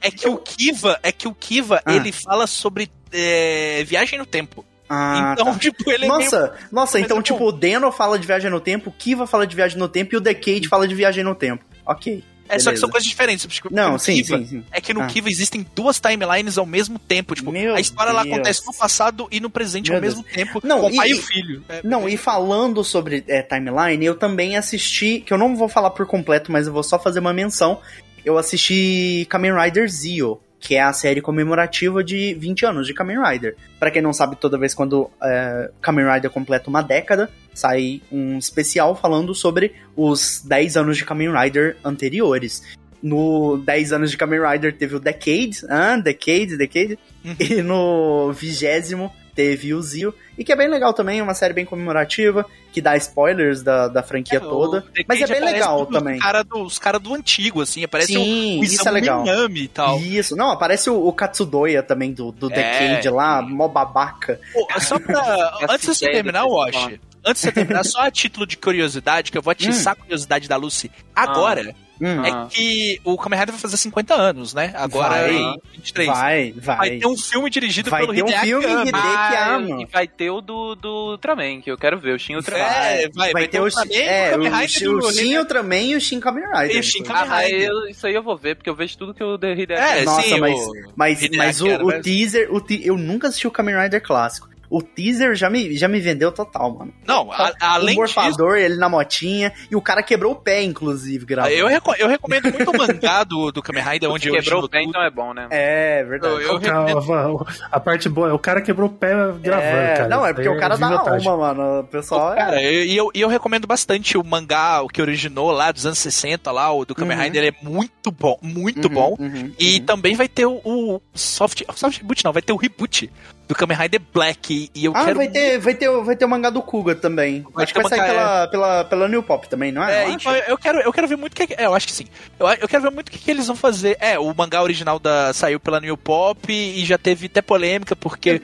é 0.00 0.10
que 0.10 0.28
o 0.28 0.36
Kiva, 0.36 0.98
é 1.00 1.12
que 1.12 1.28
o 1.28 1.34
Kiva, 1.34 1.80
Ah. 1.84 1.94
ele 1.94 2.10
fala 2.10 2.48
sobre 2.48 2.90
é, 3.12 3.84
viagem 3.86 4.18
no 4.18 4.26
tempo. 4.26 4.64
Ah, 4.88 5.34
então, 5.34 5.52
tá. 5.52 5.58
tipo, 5.60 5.88
ele 5.92 6.06
é 6.06 6.08
meio... 6.08 6.20
Nossa, 6.20 6.54
nossa, 6.72 6.98
Mas 6.98 7.04
então, 7.04 7.20
é 7.20 7.22
tipo, 7.22 7.44
o 7.44 7.52
Deno 7.52 7.92
fala 7.92 8.18
de 8.18 8.26
viagem 8.26 8.50
no 8.50 8.58
tempo, 8.58 8.90
o 8.90 8.92
Kiva 8.92 9.24
fala 9.28 9.46
de 9.46 9.54
viagem 9.54 9.78
no 9.78 9.88
tempo 9.88 10.12
e 10.12 10.18
o 10.18 10.20
Decade 10.20 10.66
fala 10.66 10.88
de 10.88 10.94
viagem 10.96 11.22
no 11.22 11.36
tempo. 11.36 11.64
Ok. 11.86 12.24
É 12.50 12.58
só 12.58 12.64
que 12.64 12.64
beleza. 12.64 12.80
são 12.80 12.90
coisas 12.90 13.08
diferentes. 13.08 13.46
Tipo, 13.46 13.72
Não, 13.72 13.98
sim, 13.98 14.14
Kiva, 14.22 14.38
sim, 14.38 14.46
sim. 14.46 14.64
É 14.72 14.80
que 14.80 14.92
no 14.92 15.02
Ah. 15.02 15.06
Kiva 15.06 15.28
existem 15.30 15.66
duas 15.74 16.00
timelines 16.00 16.58
ao 16.58 16.66
mesmo 16.66 16.98
tempo. 16.98 17.34
Tipo, 17.34 17.52
Meu 17.52 17.74
a 17.74 17.80
história 17.80 18.12
lá 18.12 18.22
Deus. 18.22 18.34
acontece 18.34 18.66
no 18.66 18.74
passado 18.74 19.28
e 19.30 19.38
no 19.40 19.48
presente 19.48 19.88
Meu 19.90 19.98
ao 19.98 20.02
mesmo 20.02 20.22
tempo, 20.22 20.60
Não, 20.64 20.80
com 20.80 20.90
e- 20.90 20.96
pai 20.96 21.10
e 21.10 21.16
filho. 21.22 21.64
É, 21.68 21.80
Não, 21.84 22.08
e 22.08 22.16
falando 22.16 22.82
sobre 22.84 23.24
é, 23.28 23.42
timeline, 23.42 24.04
eu 24.04 24.14
também 24.16 24.56
assisti, 24.56 25.20
que 25.20 25.32
eu 25.32 25.38
não 25.38 25.56
vou 25.56 25.68
falar 25.68 25.90
por 25.90 26.06
completo, 26.06 26.50
mas 26.50 26.66
eu 26.66 26.72
vou 26.72 26.82
só 26.82 26.98
fazer 26.98 27.20
uma 27.20 27.32
menção. 27.32 27.80
Eu 28.24 28.36
assisti 28.36 29.26
Kamen 29.30 29.52
Rider 29.54 29.88
Zio, 29.88 30.40
que 30.60 30.76
é 30.76 30.82
a 30.82 30.92
série 30.92 31.22
comemorativa 31.22 32.04
de 32.04 32.34
20 32.34 32.66
anos 32.66 32.86
de 32.86 32.92
Kamen 32.92 33.18
Rider. 33.20 33.56
Pra 33.78 33.90
quem 33.90 34.02
não 34.02 34.12
sabe, 34.12 34.36
toda 34.36 34.58
vez 34.58 34.74
quando 34.74 35.10
é, 35.22 35.70
Kamen 35.80 36.06
Rider 36.06 36.30
completa 36.30 36.68
uma 36.68 36.82
década, 36.82 37.30
sai 37.54 38.02
um 38.12 38.38
especial 38.38 38.94
falando 38.94 39.34
sobre 39.34 39.72
os 39.96 40.42
10 40.44 40.76
anos 40.76 40.98
de 40.98 41.04
Kamen 41.04 41.32
Rider 41.32 41.78
anteriores. 41.82 42.62
No 43.02 43.56
10 43.56 43.94
anos 43.94 44.10
de 44.10 44.18
Kamen 44.18 44.40
Rider 44.46 44.76
teve 44.76 44.96
o 44.96 45.00
Decade, 45.00 45.62
ah, 45.70 45.96
Decade, 45.96 46.58
Decade. 46.58 46.98
Uhum. 47.24 47.36
E 47.40 47.62
no 47.62 48.32
vigésimo 48.32 49.10
teve 49.40 49.72
o 49.72 49.80
Zio. 49.80 50.14
E 50.36 50.44
que 50.44 50.52
é 50.52 50.56
bem 50.56 50.68
legal 50.68 50.92
também, 50.92 51.22
uma 51.22 51.32
série 51.32 51.54
bem 51.54 51.64
comemorativa, 51.64 52.44
que 52.72 52.80
dá 52.80 52.96
spoilers 52.96 53.62
da, 53.62 53.88
da 53.88 54.02
franquia 54.02 54.38
o 54.38 54.48
toda. 54.48 54.84
Mas 55.08 55.20
é 55.22 55.26
bem 55.26 55.40
legal 55.40 55.86
também. 55.86 56.18
Cara 56.18 56.42
do, 56.42 56.62
os 56.62 56.78
caras 56.78 57.00
do 57.00 57.14
antigo, 57.14 57.62
assim, 57.62 57.82
aparece 57.82 58.12
Sim, 58.12 58.58
o, 58.58 58.60
o 58.60 58.64
isso 58.64 58.86
é 58.86 58.90
legal. 58.90 59.22
Minami 59.22 59.62
e 59.62 59.68
tal. 59.68 59.98
Isso, 59.98 60.36
não, 60.36 60.50
aparece 60.50 60.90
o, 60.90 61.06
o 61.06 61.12
Katsudoya 61.12 61.82
também 61.82 62.12
do, 62.12 62.30
do 62.30 62.52
É. 62.52 62.54
Decade 62.54 63.08
lá, 63.08 63.40
mó 63.40 63.66
babaca. 63.66 64.38
Pô, 64.52 64.66
só 64.80 64.98
pra. 64.98 65.58
Antes 65.68 65.88
de 65.88 65.94
você 65.94 66.10
terminar, 66.10 66.42
do 66.42 66.50
Wash. 66.50 66.76
Antes 67.24 67.42
de 67.42 67.48
você 67.48 67.52
terminar, 67.52 67.84
só 67.84 68.02
a 68.02 68.10
título 68.10 68.46
de 68.46 68.56
curiosidade, 68.56 69.30
que 69.30 69.38
eu 69.38 69.42
vou 69.42 69.50
atiçar 69.50 69.94
a 69.94 69.96
curiosidade 69.96 70.48
da 70.48 70.56
Lucy 70.56 70.90
agora, 71.14 71.74
Hum, 72.00 72.24
é 72.24 72.30
Ah. 72.30 72.46
que 72.50 72.98
o 73.04 73.16
Kamen 73.18 73.38
Rider 73.38 73.52
vai 73.52 73.60
fazer 73.60 73.76
50 73.76 74.14
anos, 74.14 74.54
né? 74.54 74.72
Agora 74.74 75.08
Vai. 75.10 75.34
em 75.36 75.60
23. 75.74 76.08
vai, 76.08 76.52
Vai 76.56 76.76
vai. 76.76 76.98
ter 76.98 77.06
um 77.06 77.16
filme 77.16 77.50
dirigido 77.50 77.90
Vai 77.90 78.00
pelo 78.00 78.14
ter 78.14 78.22
um 78.22 78.28
Hideaki 78.28 78.46
filme 78.46 78.64
Anno. 78.66 78.80
Hideki 78.82 78.96
Ah, 78.96 79.54
Anno. 79.56 79.80
e 79.82 79.86
vai 79.86 80.08
ter 80.08 80.30
o 80.30 80.40
do, 80.40 80.74
do 80.74 81.10
Ultraman, 81.12 81.60
que 81.60 81.70
eu 81.70 81.76
quero 81.76 81.98
ver, 81.98 82.14
o 82.14 82.18
Shin 82.18 82.36
Ultraman. 82.36 82.64
É, 82.64 83.08
vai, 83.14 83.32
vai, 83.32 83.48
ter 83.48 83.60
o 83.60 83.68
Shin- 83.70 83.78
Ultraman, 83.80 84.02
é, 84.02 84.28
o 84.28 84.30
Kamen 84.32 84.48
o, 84.48 84.52
Rider 84.54 84.68
Shin- 84.68 84.86
o 84.88 85.02
Shin 85.02 85.10
Hideaki- 85.20 85.38
Ultraman 85.38 85.76
e 85.82 85.96
o 85.96 86.00
Shin 86.00 86.20
Kamen 86.20 86.44
Rider. 86.46 86.76
E 86.76 86.78
o 86.78 86.82
Shin. 86.82 87.02
Kamen 87.02 87.22
Ah, 87.22 87.26
mas 87.26 87.50
Rider. 87.50 87.68
eu- 87.68 87.88
isso 87.88 88.06
aí 88.06 88.14
eu 88.14 88.22
vou 88.22 88.36
ver, 88.36 88.56
porque 88.56 88.70
eu 88.70 88.74
vejo 88.74 88.96
tudo 88.96 89.12
que 89.14 89.22
o 89.22 89.36
The 89.38 89.52
Hideaki 89.52 89.98
É, 90.00 90.04
Nossa, 90.04 90.22
sim, 90.22 90.40
mas, 90.40 90.54
o- 90.58 90.72
mas, 90.96 91.22
Hideaki 91.22 91.36
mas 91.36 91.60
o, 91.60 91.66
o 91.68 91.86
mas- 91.86 92.02
teaser, 92.02 92.48
o 92.54 92.60
te- 92.60 92.80
eu 92.86 92.96
nunca 92.96 93.28
assisti 93.28 93.46
o 93.46 93.50
Kamen 93.50 93.76
Rider 93.78 94.02
clássico. 94.02 94.48
O 94.70 94.80
teaser 94.80 95.34
já 95.34 95.50
me, 95.50 95.76
já 95.76 95.88
me 95.88 95.98
vendeu 96.00 96.30
total, 96.30 96.72
mano. 96.72 96.94
Não, 97.04 97.30
a- 97.32 97.52
além 97.60 97.98
o 98.00 98.04
disso, 98.06 98.18
morfador, 98.20 98.56
ele 98.56 98.76
na 98.76 98.88
motinha, 98.88 99.52
e 99.70 99.74
o 99.74 99.82
cara 99.82 100.00
quebrou 100.02 100.32
o 100.32 100.36
pé, 100.36 100.62
inclusive, 100.62 101.26
gravando. 101.26 101.52
eu, 101.54 101.66
reco- 101.66 101.94
eu 101.98 102.06
recomendo 102.06 102.52
muito 102.52 102.70
o 102.70 102.78
mangá 102.78 103.24
do, 103.24 103.50
do 103.50 103.60
Kamen 103.62 103.82
Rider, 103.82 104.08
onde 104.08 104.28
eu 104.28 104.34
Quebrou 104.34 104.62
o 104.64 104.68
pé, 104.68 104.78
tudo. 104.78 104.90
então 104.90 105.02
é 105.02 105.10
bom, 105.10 105.34
né? 105.34 105.48
É, 105.50 106.04
verdade. 106.04 106.34
Eu- 106.34 106.40
eu 106.42 106.58
recomendo- 106.58 107.46
a 107.70 107.80
parte 107.80 108.08
boa 108.08 108.28
é 108.28 108.32
o 108.32 108.38
cara 108.38 108.60
quebrou 108.62 108.88
o 108.88 108.92
pé 108.92 109.10
gravando, 109.40 109.66
É, 109.66 109.94
cara. 109.96 110.08
não, 110.08 110.24
é 110.24 110.32
porque 110.32 110.48
aí 110.48 110.54
o 110.54 110.60
cara 110.60 110.76
dá 110.76 110.88
vantagem. 110.88 111.28
alma, 111.28 111.52
mano. 111.54 111.80
O 111.80 111.84
pessoal 111.84 112.32
é... 112.32 112.36
Cara, 112.36 112.62
eu- 112.62 112.84
e 112.84 112.96
eu, 112.96 113.10
e 113.12 113.20
eu 113.20 113.28
recomendo 113.28 113.66
bastante 113.66 114.16
o 114.16 114.24
mangá, 114.24 114.80
o 114.82 114.88
que 114.88 115.02
originou 115.02 115.50
lá 115.50 115.72
dos 115.72 115.84
anos 115.84 115.98
60, 115.98 116.52
lá, 116.52 116.72
o 116.72 116.84
do 116.84 116.94
Kamen 116.94 117.16
Uhum. 117.16 117.24
Rider, 117.24 117.42
ele 117.44 117.56
é 117.60 117.68
muito 117.68 118.10
bom, 118.12 118.38
muito 118.40 118.86
Uhum, 118.86 118.94
bom. 118.94 119.16
uhum, 119.18 119.52
E 119.58 119.78
uhum. 119.80 119.84
também 119.84 120.14
vai 120.14 120.28
ter 120.28 120.46
o, 120.46 120.60
o 120.64 121.00
soft, 121.12 121.62
soft 121.74 121.98
reboot, 121.98 122.24
não, 122.24 122.32
vai 122.32 122.42
ter 122.42 122.52
o 122.52 122.56
reboot 122.56 123.10
do 123.50 123.54
Kamen 123.56 123.76
Rider 123.76 124.00
Black. 124.14 124.70
E 124.72 124.84
eu 124.84 124.92
Ah, 124.94 125.06
quero. 125.06 125.16
vai 125.16 125.28
ter, 125.28 125.58
vai, 125.58 125.74
ter, 125.74 125.88
o- 125.88 126.04
vai 126.04 126.14
ter 126.14 126.24
o 126.24 126.28
mangá 126.28 126.50
do 126.50 126.62
Kuga 126.62 126.94
também. 126.94 127.44
Vai 127.52 127.64
Acho 127.64 127.74
que 127.74 127.80
vai 127.82 127.88
sair 127.90 127.98
mangá, 128.00 128.12
pela, 128.12 128.48
pela, 128.48 128.84
pela 128.84 129.08
New 129.08 129.24
Pop 129.24 129.48
também, 129.48 129.72
não 129.72 129.82
é? 129.82 130.04
É, 130.04 130.06
Eu 130.06 130.10
então 130.12 130.36
eu 130.36 130.56
quero, 130.56 130.78
eu 130.78 130.92
quero 130.92 131.08
ver 131.08 131.16
muito 131.16 131.32
o 131.32 131.36
que. 131.46 131.54
É, 131.54 131.66
eu 131.66 131.74
acho 131.74 131.88
que 131.88 131.92
sim. 131.92 132.06
Eu, 132.38 132.46
eu 132.46 132.68
quero 132.68 132.84
ver 132.84 132.90
muito 132.92 133.08
o 133.08 133.10
que, 133.10 133.18
que 133.18 133.28
eles 133.28 133.48
vão 133.48 133.56
fazer. 133.56 133.96
É, 134.00 134.16
o 134.20 134.32
mangá 134.32 134.62
original 134.62 135.00
da, 135.00 135.32
saiu 135.32 135.58
pela 135.58 135.80
New 135.80 135.96
Pop 135.96 136.50
e 136.52 136.84
já 136.84 136.96
teve 136.96 137.26
até 137.26 137.42
polêmica, 137.42 137.96
porque. 137.96 138.40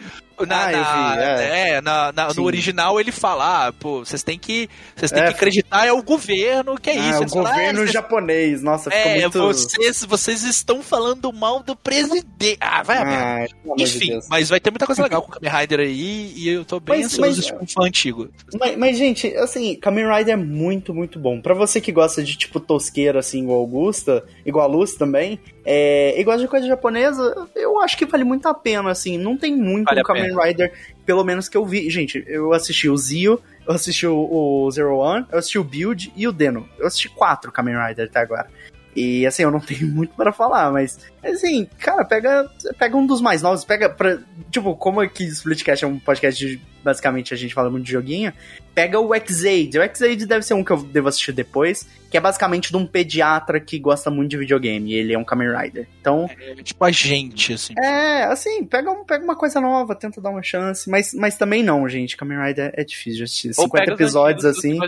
Na, 0.47 0.67
Ah, 0.67 0.71
na- 0.71 1.15
vi, 1.17 1.23
é. 1.23 1.69
é, 1.77 1.81
na- 1.81 2.13
na- 2.13 2.35
no 2.35 2.43
original 2.45 3.01
ele 3.01 3.11
fala, 3.13 3.69
ah, 3.69 3.73
pô, 3.73 4.05
vocês 4.05 4.23
têm 4.23 4.39
que. 4.39 4.69
Vocês 4.95 5.11
têm 5.11 5.23
É. 5.23 5.27
que 5.27 5.33
acreditar, 5.33 5.87
é 5.87 5.93
o 5.93 6.03
governo, 6.03 6.77
que 6.79 6.91
é 6.91 6.93
Ah, 6.95 6.97
isso. 7.11 7.19
o 7.19 7.23
Eles 7.23 7.33
falam, 7.33 7.47
ah, 7.47 7.51
governo 7.53 7.79
vocês- 7.81 7.93
japonês, 7.93 8.63
nossa, 8.63 8.91
ficou 8.91 9.11
É, 9.13 9.21
muito... 9.21 9.39
vocês, 9.41 10.05
vocês 10.05 10.43
estão 10.45 10.83
falando 10.83 11.33
mal 11.33 11.63
do 11.63 11.75
presidente. 11.75 12.59
Ah, 12.61 12.83
vai 12.83 12.99
a 12.99 13.47
de 13.77 13.83
Enfim, 13.83 14.09
Deus. 14.09 14.27
mas 14.29 14.49
vai 14.49 14.61
ter 14.61 14.71
muita 14.71 14.87
coisa 14.87 15.03
legal 15.03 15.23
com 15.23 15.29
o 15.31 15.33
Kamen 15.33 15.51
Rider 15.61 15.81
aí 15.81 16.33
e 16.37 16.49
eu 16.49 16.65
tô 16.65 16.79
bem 16.81 16.97
Mas- 16.97 17.07
ansioso 17.07 17.21
mas- 17.29 17.37
de 17.37 17.43
tipo, 17.43 17.65
um 17.65 17.67
fã 17.67 17.83
antigo. 17.87 18.29
Mas, 18.59 18.77
mas, 18.77 18.99
gente, 18.99 19.35
assim, 19.37 19.75
Kamen 19.77 20.07
Rider 20.07 20.35
é 20.35 20.37
muito, 20.37 20.93
muito 20.93 21.19
bom. 21.19 21.41
Pra 21.41 21.55
você 21.55 21.81
que 21.81 21.93
gosta 21.93 22.23
de, 22.23 22.37
tipo, 22.37 22.61
tosqueira, 22.61 23.21
assim, 23.21 23.43
igual 23.43 23.59
Augusta, 23.59 24.25
igual 24.45 24.65
a 24.65 24.69
Luz 24.69 24.95
também, 24.95 25.39
é, 25.65 26.15
e 26.19 26.23
gosta 26.25 26.41
de 26.43 26.49
coisa 26.49 26.67
japonesa, 26.67 27.49
eu 27.55 27.81
acho 27.81 27.97
que 27.97 28.07
vale 28.07 28.25
muito 28.25 28.47
a 28.47 28.55
pena, 28.55 28.91
assim. 28.91 29.19
Não 29.19 29.37
tem 29.37 29.55
muito 29.57 29.87
Vale 29.87 30.01
a 30.01 30.05
Kamen 30.29 30.47
Rider, 30.47 30.73
pelo 31.05 31.25
menos 31.25 31.49
que 31.49 31.57
eu 31.57 31.65
vi. 31.65 31.89
Gente, 31.91 32.25
eu 32.27 32.53
assisti 32.53 32.89
o 32.89 32.97
Zio, 32.97 33.41
eu 33.67 33.75
assisti 33.75 34.07
o, 34.07 34.71
Zero 34.71 34.97
One, 34.97 35.27
eu 35.31 35.39
assisti 35.39 35.59
o 35.59 35.65
Build 35.65 36.13
e 36.17 36.27
o 36.27 36.33
Deno. 36.33 36.69
Eu 36.79 36.87
assisti 36.87 37.09
quatro 37.09 37.53
Kamen 37.53 37.77
Rider 37.77 38.07
até 38.07 38.21
agora. 38.21 38.49
E 38.95 39.27
assim, 39.27 39.43
eu 39.43 39.51
não 39.51 39.61
tenho 39.61 39.87
muito 39.87 40.15
para 40.15 40.33
falar, 40.33 40.73
mas 40.73 40.99
assim, 41.23 41.69
cara, 41.79 42.05
pega, 42.05 42.51
pega 42.79 42.97
um 42.97 43.07
dos 43.07 43.21
mais 43.21 43.43
novos, 43.43 43.65
pega 43.65 43.89
pra. 43.89 44.19
Tipo, 44.51 44.75
como 44.75 45.01
aqui 45.01 45.25
Splitcast 45.25 45.85
é 45.85 45.89
um 45.89 45.99
podcast 45.99 46.45
de 46.45 46.61
basicamente 46.87 47.35
a 47.35 47.37
gente 47.37 47.53
fala 47.53 47.69
muito 47.69 47.85
de 47.85 47.93
joguinho, 47.93 48.33
pega 48.75 48.99
o 48.99 49.13
X-Aid. 49.15 49.79
O 49.79 49.83
X-Aid 49.83 50.25
deve 50.25 50.45
ser 50.45 50.55
um 50.55 50.63
que 50.65 50.71
eu 50.71 50.83
devo 50.83 51.09
assistir 51.09 51.33
depois, 51.33 51.87
que 52.09 52.17
é 52.17 52.21
basicamente 52.21 52.71
de 52.71 52.77
um 52.77 52.87
pediatra 52.87 53.59
que 53.61 53.79
gosta 53.79 54.09
muito 54.11 54.31
de 54.31 54.39
videogame, 54.39 54.95
ele 54.95 55.13
é 55.13 55.19
um 55.19 55.25
Kamen 55.25 55.55
Rider. 55.55 55.89
Então, 56.01 56.31
É, 56.39 56.55
tipo 56.63 56.83
a 56.85 56.91
gente, 56.91 57.53
assim. 57.53 57.75
é, 57.79 58.25
assim, 58.25 58.65
pega, 58.65 58.91
um, 58.91 59.05
pega 59.05 59.25
uma 59.25 59.37
coisa 59.37 59.61
nova, 59.61 59.95
tenta 59.95 60.21
dar 60.21 60.31
uma 60.31 60.43
chance, 60.43 60.89
mas, 60.89 61.13
mas 61.13 61.37
também 61.37 61.63
não, 61.63 61.89
gente, 61.89 62.17
Kamen 62.17 62.39
Rider 62.39 62.73
é 62.75 62.85
difícil 62.85 63.19
de 63.19 63.25
assistir. 63.25 63.53
50 63.53 63.93
episódios 63.93 64.45
assim. 64.45 64.79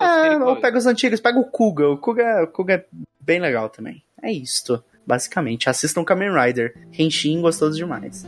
É, 0.00 0.36
ou 0.36 0.56
pega 0.56 0.76
os 0.76 0.86
antigos, 0.86 1.20
pega 1.20 1.38
o 1.38 1.44
Kuga. 1.44 1.88
O 1.88 1.96
Kuga, 1.96 2.44
o 2.44 2.46
Kuga 2.48 2.74
é 2.74 2.84
bem 3.18 3.40
legal 3.40 3.68
também. 3.70 4.02
É 4.22 4.30
isto, 4.30 4.82
basicamente. 5.06 5.70
Assistam 5.70 6.04
Kamen 6.04 6.30
Rider. 6.32 6.74
Henshin 6.98 7.40
gostoso 7.40 7.76
demais. 7.76 8.26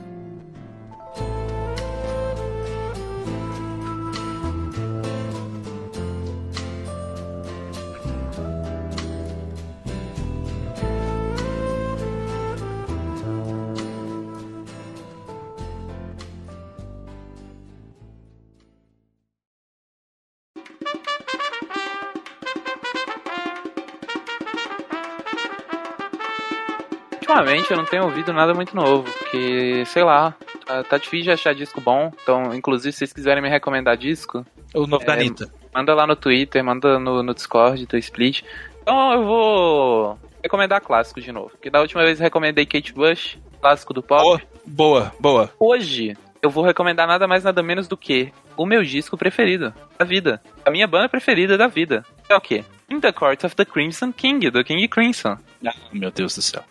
Ultimamente 27.40 27.70
eu 27.70 27.76
não 27.76 27.84
tenho 27.84 28.04
ouvido 28.04 28.32
nada 28.32 28.52
muito 28.54 28.74
novo, 28.76 29.10
porque, 29.18 29.84
sei 29.86 30.02
lá, 30.04 30.34
tá, 30.66 30.84
tá 30.84 30.98
difícil 30.98 31.24
de 31.24 31.30
achar 31.32 31.54
disco 31.54 31.80
bom. 31.80 32.12
Então, 32.22 32.54
inclusive, 32.54 32.92
se 32.92 32.98
vocês 32.98 33.12
quiserem 33.12 33.42
me 33.42 33.48
recomendar 33.48 33.96
disco, 33.96 34.44
O 34.74 34.86
novo 34.86 35.04
da 35.04 35.14
É, 35.14 35.16
Anitta. 35.16 35.50
manda 35.74 35.94
lá 35.94 36.06
no 36.06 36.14
Twitter, 36.16 36.62
manda 36.62 36.98
no, 36.98 37.22
no 37.22 37.34
Discord 37.34 37.86
do 37.86 37.96
Split. 37.96 38.42
Então 38.82 39.12
eu 39.12 39.24
vou 39.24 40.18
recomendar 40.42 40.80
clássico 40.80 41.20
de 41.20 41.32
novo. 41.32 41.50
Porque 41.50 41.70
da 41.70 41.80
última 41.80 42.02
vez 42.02 42.18
eu 42.20 42.24
recomendei 42.24 42.66
Kate 42.66 42.92
Bush, 42.92 43.38
clássico 43.60 43.92
do 43.94 44.02
pop. 44.02 44.22
Boa, 44.22 44.40
boa, 44.66 45.12
boa. 45.18 45.50
Hoje 45.58 46.16
eu 46.42 46.50
vou 46.50 46.64
recomendar 46.64 47.06
nada 47.06 47.26
mais 47.26 47.44
nada 47.44 47.62
menos 47.62 47.88
do 47.88 47.96
que 47.96 48.32
o 48.56 48.64
meu 48.66 48.82
disco 48.82 49.16
preferido 49.16 49.72
da 49.98 50.04
vida. 50.04 50.40
A 50.64 50.70
minha 50.70 50.86
banda 50.86 51.08
preferida 51.08 51.56
da 51.58 51.66
vida. 51.66 52.04
É 52.28 52.34
o 52.36 52.40
quê? 52.40 52.64
In 52.90 53.00
the 53.00 53.12
Court 53.12 53.44
of 53.44 53.54
the 53.56 53.64
Crimson 53.64 54.12
King, 54.12 54.50
do 54.50 54.62
King 54.64 54.86
Crimson. 54.88 55.36
Ah, 55.66 55.74
meu 55.92 56.10
Deus 56.10 56.34
do 56.34 56.42
céu. 56.42 56.62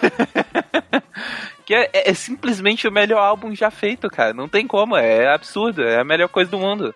Que 1.64 1.74
é, 1.74 1.90
é- 1.92 2.10
é 2.10 2.14
simplesmente 2.14 2.88
o 2.88 2.90
melhor 2.90 3.18
álbum 3.18 3.54
já 3.54 3.70
feito, 3.70 4.08
cara. 4.08 4.32
Não 4.32 4.48
tem 4.48 4.66
como, 4.66 4.96
é 4.96 5.28
absurdo, 5.28 5.82
é 5.82 6.00
a 6.00 6.04
melhor 6.04 6.28
coisa 6.30 6.50
do 6.50 6.58
mundo. 6.58 6.94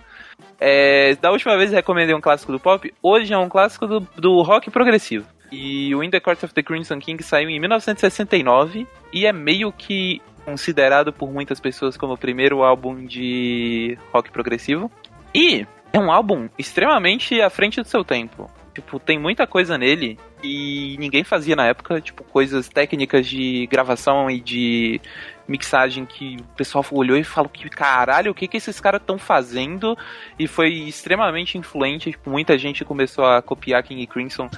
É, 0.58 1.14
da 1.16 1.30
última 1.30 1.58
vez 1.58 1.70
recomendei 1.70 2.14
um 2.14 2.22
clássico 2.22 2.52
do 2.52 2.58
pop, 2.58 2.90
hoje 3.02 3.34
é 3.34 3.36
um 3.36 3.50
clássico 3.50 3.86
do, 3.86 4.00
do 4.16 4.40
rock 4.40 4.70
progressivo. 4.70 5.26
E 5.50 5.94
o 5.94 6.02
In 6.02 6.08
the 6.08 6.20
Court 6.20 6.42
of 6.42 6.54
the 6.54 6.62
Crimson 6.62 6.98
King 6.98 7.22
saiu 7.22 7.50
em 7.50 7.60
1969 7.60 8.86
e 9.12 9.26
é 9.26 9.32
meio 9.32 9.70
que 9.70 10.22
considerado 10.42 11.12
por 11.12 11.30
muitas 11.30 11.60
pessoas 11.60 11.94
como 11.98 12.14
o 12.14 12.18
primeiro 12.18 12.62
álbum 12.62 13.04
de 13.04 13.98
rock 14.10 14.30
progressivo. 14.30 14.90
E 15.34 15.66
é 15.92 15.98
um 15.98 16.10
álbum 16.10 16.48
extremamente 16.58 17.38
à 17.42 17.50
frente 17.50 17.82
do 17.82 17.86
seu 17.86 18.02
tempo. 18.02 18.50
Tipo, 18.74 18.98
tem 18.98 19.18
muita 19.18 19.46
coisa 19.46 19.76
nele 19.76 20.18
e 20.42 20.96
ninguém 20.98 21.24
fazia 21.24 21.54
na 21.54 21.66
época, 21.66 22.00
tipo, 22.00 22.24
coisas 22.24 22.68
técnicas 22.68 23.26
de 23.26 23.66
gravação 23.68 24.30
e 24.30 24.40
de 24.40 25.00
mixagem 25.46 26.06
que 26.06 26.36
o 26.40 26.56
pessoal 26.56 26.84
olhou 26.90 27.16
e 27.16 27.24
falou 27.24 27.48
que 27.48 27.68
caralho, 27.68 28.32
o 28.32 28.34
que 28.34 28.48
que 28.48 28.56
esses 28.56 28.80
caras 28.80 29.00
estão 29.00 29.18
fazendo? 29.18 29.96
E 30.38 30.46
foi 30.46 30.70
extremamente 30.70 31.58
influente, 31.58 32.10
tipo, 32.10 32.30
muita 32.30 32.56
gente 32.56 32.84
começou 32.84 33.24
a 33.24 33.42
copiar 33.42 33.82
King 33.82 34.06
Crimson 34.06 34.48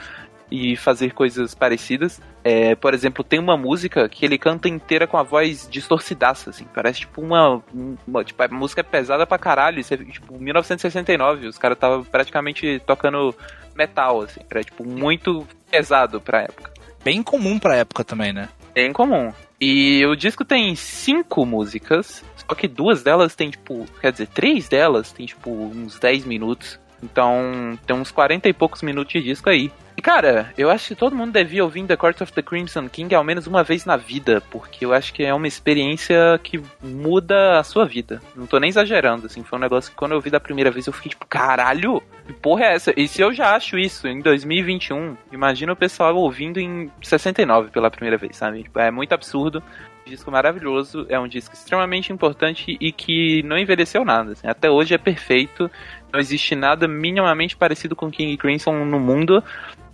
e 0.50 0.76
fazer 0.76 1.12
coisas 1.12 1.54
parecidas. 1.54 2.20
É, 2.42 2.74
por 2.74 2.94
exemplo, 2.94 3.24
tem 3.24 3.38
uma 3.38 3.56
música 3.56 4.08
que 4.08 4.24
ele 4.24 4.38
canta 4.38 4.68
inteira 4.68 5.06
com 5.06 5.16
a 5.16 5.22
voz 5.22 5.68
distorcidaça, 5.70 6.50
assim. 6.50 6.66
Parece 6.74 7.00
tipo 7.00 7.20
uma. 7.20 7.62
uma 8.06 8.24
tipo, 8.24 8.42
a 8.42 8.48
música 8.48 8.80
é 8.80 8.84
pesada 8.84 9.26
pra 9.26 9.38
caralho. 9.38 9.80
Isso 9.80 9.94
é, 9.94 9.96
tipo, 9.96 10.38
1969. 10.38 11.46
Os 11.48 11.58
caras 11.58 11.76
estavam 11.76 12.04
praticamente 12.04 12.80
tocando 12.86 13.34
metal, 13.74 14.22
assim. 14.22 14.40
Era 14.50 14.62
tipo 14.62 14.84
muito 14.86 15.46
pesado 15.70 16.20
pra 16.20 16.42
época. 16.42 16.72
Bem 17.02 17.22
comum 17.22 17.58
pra 17.58 17.76
época 17.76 18.04
também, 18.04 18.32
né? 18.32 18.48
É 18.74 18.86
incomum. 18.86 19.32
E 19.60 20.04
o 20.06 20.16
disco 20.16 20.44
tem 20.44 20.74
cinco 20.74 21.46
músicas, 21.46 22.24
só 22.36 22.54
que 22.54 22.66
duas 22.66 23.02
delas 23.02 23.34
tem, 23.34 23.50
tipo, 23.50 23.86
quer 24.00 24.12
dizer, 24.12 24.26
três 24.28 24.68
delas 24.68 25.12
tem, 25.12 25.26
tipo, 25.26 25.50
uns 25.50 25.98
10 25.98 26.24
minutos. 26.24 26.78
Então, 27.02 27.78
tem 27.86 27.94
uns 27.94 28.10
40 28.10 28.48
e 28.48 28.52
poucos 28.52 28.82
minutos 28.82 29.12
de 29.12 29.22
disco 29.22 29.48
aí. 29.48 29.70
Cara, 30.02 30.52
eu 30.58 30.70
acho 30.70 30.88
que 30.88 30.94
todo 30.94 31.16
mundo 31.16 31.32
devia 31.32 31.64
ouvir 31.64 31.86
The 31.86 31.96
Court 31.96 32.20
of 32.20 32.32
the 32.32 32.42
Crimson 32.42 32.88
King 32.88 33.14
ao 33.14 33.24
menos 33.24 33.46
uma 33.46 33.62
vez 33.62 33.86
na 33.86 33.96
vida, 33.96 34.42
porque 34.50 34.84
eu 34.84 34.92
acho 34.92 35.14
que 35.14 35.24
é 35.24 35.32
uma 35.32 35.46
experiência 35.46 36.38
que 36.42 36.60
muda 36.82 37.58
a 37.58 37.64
sua 37.64 37.86
vida. 37.86 38.20
Não 38.36 38.46
tô 38.46 38.58
nem 38.58 38.68
exagerando, 38.68 39.26
assim, 39.26 39.42
foi 39.42 39.58
um 39.58 39.62
negócio 39.62 39.90
que 39.90 39.96
quando 39.96 40.12
eu 40.12 40.16
ouvi 40.16 40.28
da 40.28 40.38
primeira 40.38 40.70
vez 40.70 40.86
eu 40.86 40.92
fiquei 40.92 41.10
tipo, 41.10 41.26
caralho, 41.26 42.02
que 42.26 42.32
porra 42.34 42.64
é 42.64 42.74
essa? 42.74 42.92
E 42.96 43.08
se 43.08 43.22
eu 43.22 43.32
já 43.32 43.56
acho 43.56 43.78
isso 43.78 44.06
em 44.06 44.20
2021, 44.20 45.16
imagina 45.32 45.72
o 45.72 45.76
pessoal 45.76 46.14
ouvindo 46.16 46.60
em 46.60 46.90
69 47.00 47.70
pela 47.70 47.90
primeira 47.90 48.18
vez, 48.18 48.36
sabe? 48.36 48.62
Tipo, 48.62 48.78
é 48.80 48.90
muito 48.90 49.12
absurdo. 49.12 49.62
Disco 50.06 50.30
maravilhoso, 50.30 51.06
é 51.08 51.18
um 51.18 51.26
disco 51.26 51.54
extremamente 51.54 52.12
importante 52.12 52.76
e 52.78 52.92
que 52.92 53.42
não 53.44 53.56
envelheceu 53.56 54.04
nada. 54.04 54.32
assim. 54.32 54.46
Até 54.46 54.70
hoje 54.70 54.94
é 54.94 54.98
perfeito, 54.98 55.70
não 56.12 56.20
existe 56.20 56.54
nada 56.54 56.86
minimamente 56.86 57.56
parecido 57.56 57.96
com 57.96 58.10
King 58.10 58.36
Crimson 58.36 58.84
no 58.84 59.00
mundo. 59.00 59.42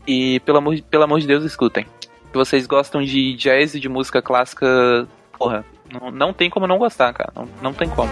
E 0.06 0.40
pelo 0.40 0.59
amor, 0.59 0.81
pelo 0.82 1.05
amor 1.05 1.20
de 1.20 1.27
Deus, 1.27 1.44
escutem. 1.44 1.86
Se 2.01 2.35
vocês 2.35 2.66
gostam 2.66 3.02
de 3.02 3.35
jazz 3.35 3.74
e 3.74 3.81
de 3.81 3.89
música 3.89 4.22
clássica, 4.22 5.06
porra, 5.39 5.64
não, 5.93 6.10
não 6.10 6.32
tem 6.32 6.48
como 6.48 6.66
não 6.66 6.78
gostar, 6.78 7.12
cara. 7.12 7.32
Não, 7.35 7.48
não 7.60 7.72
tem 7.72 7.89
como. 7.89 8.10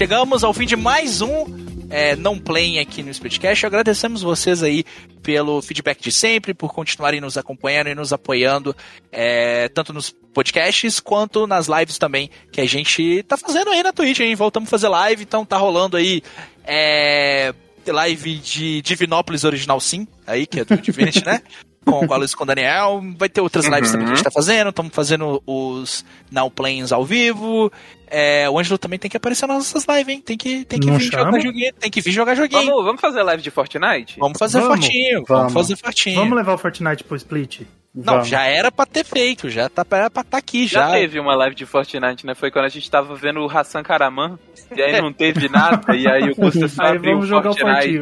Chegamos 0.00 0.42
ao 0.42 0.54
fim 0.54 0.64
de 0.64 0.76
mais 0.76 1.20
um 1.20 1.44
é, 1.90 2.16
Não 2.16 2.38
Playing 2.38 2.78
aqui 2.78 3.02
no 3.02 3.10
Splitcast. 3.10 3.66
Agradecemos 3.66 4.22
vocês 4.22 4.62
aí 4.62 4.82
pelo 5.22 5.60
feedback 5.60 6.00
de 6.00 6.10
sempre, 6.10 6.54
por 6.54 6.72
continuarem 6.72 7.20
nos 7.20 7.36
acompanhando 7.36 7.90
e 7.90 7.94
nos 7.94 8.10
apoiando, 8.10 8.74
é, 9.12 9.68
tanto 9.68 9.92
nos 9.92 10.08
podcasts 10.32 11.00
quanto 11.00 11.46
nas 11.46 11.66
lives 11.66 11.98
também, 11.98 12.30
que 12.50 12.62
a 12.62 12.66
gente 12.66 13.22
tá 13.24 13.36
fazendo 13.36 13.68
aí 13.68 13.82
na 13.82 13.92
Twitch, 13.92 14.20
hein? 14.20 14.34
Voltamos 14.34 14.68
a 14.68 14.70
fazer 14.70 14.88
live, 14.88 15.22
então 15.22 15.44
tá 15.44 15.58
rolando 15.58 15.98
aí 15.98 16.22
é, 16.64 17.52
live 17.86 18.36
de 18.36 18.80
Divinópolis 18.80 19.44
Original 19.44 19.78
Sim, 19.80 20.08
aí, 20.26 20.46
que 20.46 20.60
é 20.60 20.64
do 20.64 20.78
Divinity, 20.78 21.22
né? 21.26 21.42
Com, 21.84 22.06
com 22.06 22.12
a 22.14 22.16
Luiz 22.18 22.34
com 22.34 22.44
o 22.44 22.46
Daniel. 22.46 23.02
Vai 23.16 23.28
ter 23.28 23.40
outras 23.40 23.64
lives 23.66 23.90
também 23.90 24.06
que 24.06 24.12
a 24.12 24.16
gente 24.16 24.24
tá 24.24 24.30
fazendo. 24.30 24.68
Estamos 24.68 24.94
fazendo 24.94 25.42
os 25.46 26.04
Now 26.30 26.50
Playings 26.50 26.92
ao 26.92 27.04
vivo. 27.04 27.72
É, 28.06 28.48
o 28.50 28.58
Ângelo 28.58 28.76
também 28.76 28.98
tem 28.98 29.10
que 29.10 29.16
aparecer 29.16 29.46
nas 29.46 29.72
nossas 29.72 29.86
lives, 29.88 30.14
hein? 30.14 30.20
Tem 30.20 30.36
que, 30.36 30.64
tem 30.64 30.78
que 30.78 30.86
Não 30.86 30.98
vir 30.98 31.10
chama? 31.10 31.24
jogar 31.26 31.40
joguinho. 31.40 31.72
Tem 31.74 31.90
que 31.90 32.00
vir 32.00 32.12
jogar 32.12 32.34
joguinho. 32.34 32.66
Vamos, 32.66 32.84
vamos 32.84 33.00
fazer 33.00 33.22
live 33.22 33.42
de 33.42 33.50
Fortnite? 33.50 34.18
Vamos 34.18 34.38
fazer 34.38 34.60
Vamos, 34.60 34.76
fortinho. 34.78 35.24
Vamos, 35.26 35.28
vamos. 35.28 35.52
fazer 35.54 35.76
fortinho. 35.76 36.16
Vamos 36.16 36.36
levar 36.36 36.54
o 36.54 36.58
Fortnite 36.58 37.02
pro 37.04 37.16
Split? 37.16 37.62
Não, 37.92 38.14
Vamos. 38.14 38.28
já 38.28 38.44
era 38.44 38.70
pra 38.70 38.86
ter 38.86 39.04
feito. 39.04 39.50
Já 39.50 39.68
tá, 39.68 39.84
era 39.90 40.08
pra 40.08 40.22
estar 40.22 40.38
aqui 40.38 40.66
Já, 40.66 40.86
já. 40.86 40.92
teve 40.92 41.18
uma 41.18 41.34
live 41.34 41.56
de 41.56 41.66
Fortnite, 41.66 42.24
né? 42.24 42.36
Foi 42.36 42.48
quando 42.50 42.66
a 42.66 42.68
gente 42.68 42.88
tava 42.88 43.16
vendo 43.16 43.40
o 43.40 43.50
Hassan 43.50 43.82
Karaman, 43.82 44.38
e 44.76 44.80
aí 44.80 45.00
não 45.02 45.12
teve 45.12 45.48
nada, 45.48 45.96
e 45.96 46.06
aí 46.06 46.30
o 46.30 46.36
Costa 46.36 46.68
só 46.68 46.82
Aí 46.84 46.96
abriu 46.96 47.14
vamos 47.14 47.26
o 47.26 47.28
jogar 47.28 47.50
o 47.50 47.56
Fortnite. 47.56 47.98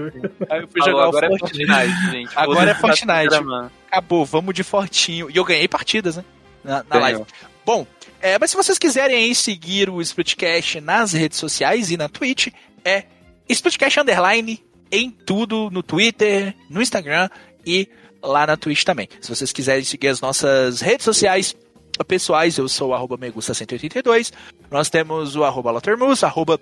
Aí 0.50 0.60
eu 0.60 0.68
fui 0.68 0.80
Falou, 0.82 0.90
jogar 0.90 1.06
o 1.06 1.08
agora 1.08 1.26
é 1.26 1.38
Fortnite. 1.38 1.66
Fortnite, 1.66 2.10
gente. 2.10 2.30
Agora 2.36 2.70
é 2.70 2.74
Fortnite. 2.74 3.30
Karaman. 3.30 3.70
Acabou, 3.90 4.24
vamos 4.26 4.54
de 4.54 4.62
fortinho. 4.62 5.30
E 5.30 5.36
eu 5.36 5.44
ganhei 5.44 5.66
partidas, 5.66 6.18
né? 6.18 6.24
Na, 6.62 6.84
na 6.88 6.98
live. 7.00 7.24
Bom, 7.64 7.86
é, 8.20 8.38
mas 8.38 8.50
se 8.50 8.56
vocês 8.58 8.78
quiserem 8.78 9.16
aí 9.16 9.34
seguir 9.34 9.88
o 9.88 10.02
Splitcast 10.02 10.82
nas 10.82 11.14
redes 11.14 11.38
sociais 11.38 11.90
e 11.90 11.96
na 11.96 12.10
Twitch, 12.10 12.48
é 12.84 13.04
Splitcast 13.48 14.00
Underline 14.00 14.62
em 14.92 15.10
tudo, 15.10 15.70
no 15.70 15.82
Twitter, 15.82 16.54
no 16.68 16.82
Instagram 16.82 17.30
e 17.64 17.88
lá 18.22 18.46
na 18.46 18.56
Twitch 18.56 18.84
também. 18.84 19.08
Se 19.20 19.28
vocês 19.28 19.52
quiserem 19.52 19.84
seguir 19.84 20.08
as 20.08 20.20
nossas 20.20 20.80
redes 20.80 21.04
sociais 21.04 21.56
pessoais, 22.06 22.56
eu 22.56 22.68
sou 22.68 22.92
o 22.92 23.18
Megusta182. 23.18 24.32
Nós 24.70 24.88
temos 24.88 25.36
o 25.36 25.44
arroba 25.44 25.70
Lotermus, 25.70 26.22
arroba 26.22 26.60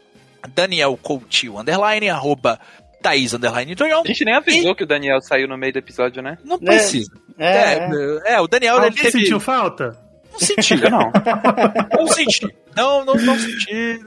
Daniel 0.54 0.98
Coutinho, 1.02 1.58
underline, 1.58 2.08
arroba 2.08 2.58
Thaís, 3.02 3.34
underline 3.34 3.76
Tonhão. 3.76 4.02
A 4.04 4.08
gente 4.08 4.24
nem 4.24 4.34
avisou 4.34 4.74
que 4.74 4.84
o 4.84 4.86
Daniel 4.86 5.20
saiu 5.20 5.48
no 5.48 5.56
meio 5.56 5.72
do 5.72 5.78
episódio, 5.78 6.22
né? 6.22 6.38
Não 6.44 6.58
precisa. 6.58 7.10
É, 7.38 7.74
É, 8.26 8.34
é, 8.34 8.40
o 8.40 8.46
Daniel, 8.46 8.76
ele 8.76 8.86
Alguém 8.86 9.04
teve... 9.04 9.20
sentiu 9.20 9.40
falta? 9.40 9.96
Não 10.32 10.38
senti, 10.38 10.76
não. 10.76 11.12
não 11.96 12.06
senti. 12.08 12.54
Não, 12.74 13.04
não, 13.04 13.14
não 13.14 13.38
senti. 13.38 14.04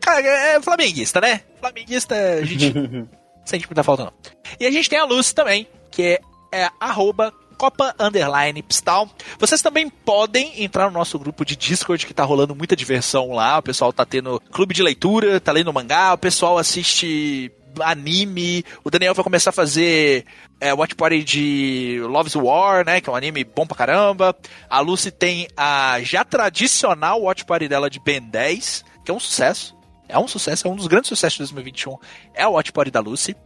Cara, 0.00 0.20
é 0.20 0.60
flamenguista, 0.60 1.20
né? 1.20 1.40
Flamenguista, 1.58 2.14
a 2.14 2.44
gente 2.44 2.74
não 2.74 3.08
sente 3.44 3.66
muita 3.66 3.82
falta, 3.82 4.04
não. 4.04 4.12
E 4.58 4.66
a 4.66 4.70
gente 4.70 4.88
tem 4.88 4.98
a 4.98 5.04
Luz 5.04 5.32
também, 5.32 5.66
que 5.90 6.02
é, 6.02 6.20
é 6.52 6.70
arroba 6.78 7.32
Copa 7.60 7.94
Underline 7.98 8.62
Pistal. 8.62 9.08
Vocês 9.38 9.60
também 9.60 9.90
podem 9.90 10.62
entrar 10.64 10.86
no 10.86 10.98
nosso 10.98 11.18
grupo 11.18 11.44
de 11.44 11.54
Discord, 11.54 12.06
que 12.06 12.14
tá 12.14 12.24
rolando 12.24 12.54
muita 12.54 12.74
diversão 12.74 13.32
lá. 13.32 13.58
O 13.58 13.62
pessoal 13.62 13.92
tá 13.92 14.06
tendo 14.06 14.40
clube 14.50 14.74
de 14.74 14.82
leitura, 14.82 15.38
tá 15.38 15.52
lendo 15.52 15.70
mangá, 15.70 16.14
o 16.14 16.18
pessoal 16.18 16.56
assiste 16.56 17.52
anime. 17.80 18.64
O 18.82 18.90
Daniel 18.90 19.14
vai 19.14 19.22
começar 19.22 19.50
a 19.50 19.52
fazer 19.52 20.24
é, 20.58 20.72
Watch 20.72 20.94
Party 20.94 21.22
de 21.22 22.00
Love's 22.04 22.34
War, 22.34 22.84
né? 22.84 23.00
Que 23.00 23.10
é 23.10 23.12
um 23.12 23.16
anime 23.16 23.44
bom 23.44 23.66
pra 23.66 23.76
caramba. 23.76 24.34
A 24.68 24.80
Lucy 24.80 25.10
tem 25.10 25.46
a 25.54 25.98
já 26.02 26.24
tradicional 26.24 27.20
Watch 27.20 27.44
Party 27.44 27.68
dela 27.68 27.90
de 27.90 28.00
Ben 28.00 28.22
10, 28.22 28.84
que 29.04 29.10
é 29.10 29.14
um 29.14 29.20
sucesso. 29.20 29.78
É 30.08 30.18
um 30.18 30.26
sucesso, 30.26 30.66
é 30.66 30.70
um 30.70 30.74
dos 30.74 30.88
grandes 30.88 31.08
sucessos 31.08 31.34
de 31.34 31.54
2021. 31.54 31.96
É 32.34 32.42
a 32.42 32.48
Watch 32.48 32.72
Party 32.72 32.90
da 32.90 33.00
Lucy 33.00 33.36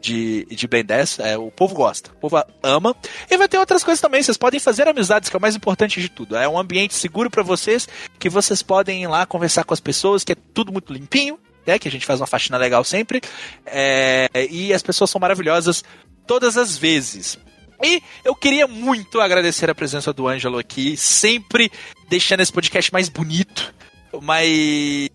de, 0.00 0.44
de 0.46 0.66
Ben 0.66 0.84
10. 0.84 1.18
É, 1.20 1.38
o 1.38 1.50
povo 1.50 1.74
gosta, 1.74 2.10
o 2.10 2.16
povo 2.16 2.42
ama. 2.62 2.94
E 3.30 3.36
vai 3.36 3.48
ter 3.48 3.58
outras 3.58 3.82
coisas 3.84 4.00
também. 4.00 4.22
Vocês 4.22 4.36
podem 4.36 4.60
fazer 4.60 4.88
amizades, 4.88 5.28
que 5.28 5.36
é 5.36 5.38
o 5.38 5.42
mais 5.42 5.56
importante 5.56 6.00
de 6.00 6.08
tudo. 6.08 6.36
É 6.36 6.48
um 6.48 6.58
ambiente 6.58 6.94
seguro 6.94 7.30
para 7.30 7.42
vocês, 7.42 7.88
que 8.18 8.28
vocês 8.28 8.62
podem 8.62 9.02
ir 9.02 9.06
lá 9.06 9.26
conversar 9.26 9.64
com 9.64 9.74
as 9.74 9.80
pessoas, 9.80 10.24
que 10.24 10.32
é 10.32 10.36
tudo 10.54 10.72
muito 10.72 10.92
limpinho, 10.92 11.38
né? 11.66 11.78
Que 11.78 11.88
a 11.88 11.90
gente 11.90 12.06
faz 12.06 12.20
uma 12.20 12.26
faxina 12.26 12.56
legal 12.56 12.84
sempre. 12.84 13.20
É, 13.66 14.28
e 14.50 14.72
as 14.72 14.82
pessoas 14.82 15.10
são 15.10 15.20
maravilhosas 15.20 15.84
todas 16.26 16.56
as 16.56 16.76
vezes. 16.76 17.38
E 17.82 18.02
eu 18.24 18.34
queria 18.34 18.66
muito 18.66 19.20
agradecer 19.20 19.70
a 19.70 19.74
presença 19.74 20.12
do 20.12 20.26
Ângelo 20.26 20.58
aqui, 20.58 20.96
sempre 20.96 21.70
deixando 22.08 22.40
esse 22.40 22.52
podcast 22.52 22.92
mais 22.92 23.08
bonito, 23.08 23.72
mais, 24.20 25.08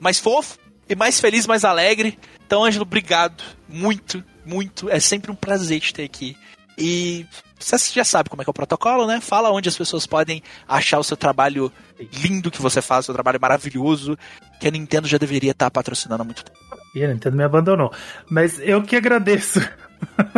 mais 0.00 0.18
fofo 0.20 0.56
e 0.88 0.94
mais 0.94 1.18
feliz, 1.18 1.46
mais 1.46 1.64
alegre. 1.64 2.16
Então, 2.46 2.64
Ângelo, 2.64 2.82
obrigado. 2.82 3.42
Muito, 3.68 4.22
muito. 4.44 4.88
É 4.88 5.00
sempre 5.00 5.30
um 5.30 5.34
prazer 5.34 5.80
te 5.80 5.92
ter 5.92 6.04
aqui. 6.04 6.36
E 6.78 7.26
você 7.58 7.76
já 7.92 8.04
sabe 8.04 8.28
como 8.28 8.42
é 8.42 8.44
que 8.44 8.50
é 8.50 8.52
o 8.52 8.54
protocolo, 8.54 9.06
né? 9.06 9.20
Fala 9.20 9.50
onde 9.50 9.68
as 9.68 9.76
pessoas 9.76 10.06
podem 10.06 10.42
achar 10.68 10.98
o 10.98 11.04
seu 11.04 11.16
trabalho 11.16 11.72
lindo 12.22 12.50
que 12.50 12.60
você 12.60 12.80
faz, 12.80 13.04
o 13.04 13.06
seu 13.06 13.14
trabalho 13.14 13.40
maravilhoso, 13.40 14.16
que 14.60 14.68
a 14.68 14.70
Nintendo 14.70 15.08
já 15.08 15.18
deveria 15.18 15.52
estar 15.52 15.70
patrocinando 15.70 16.22
há 16.22 16.24
muito 16.24 16.44
tempo. 16.44 16.58
E 16.94 17.02
a 17.02 17.08
Nintendo 17.08 17.36
me 17.36 17.44
abandonou. 17.44 17.92
Mas 18.30 18.60
eu 18.60 18.82
que 18.82 18.94
agradeço 18.94 19.58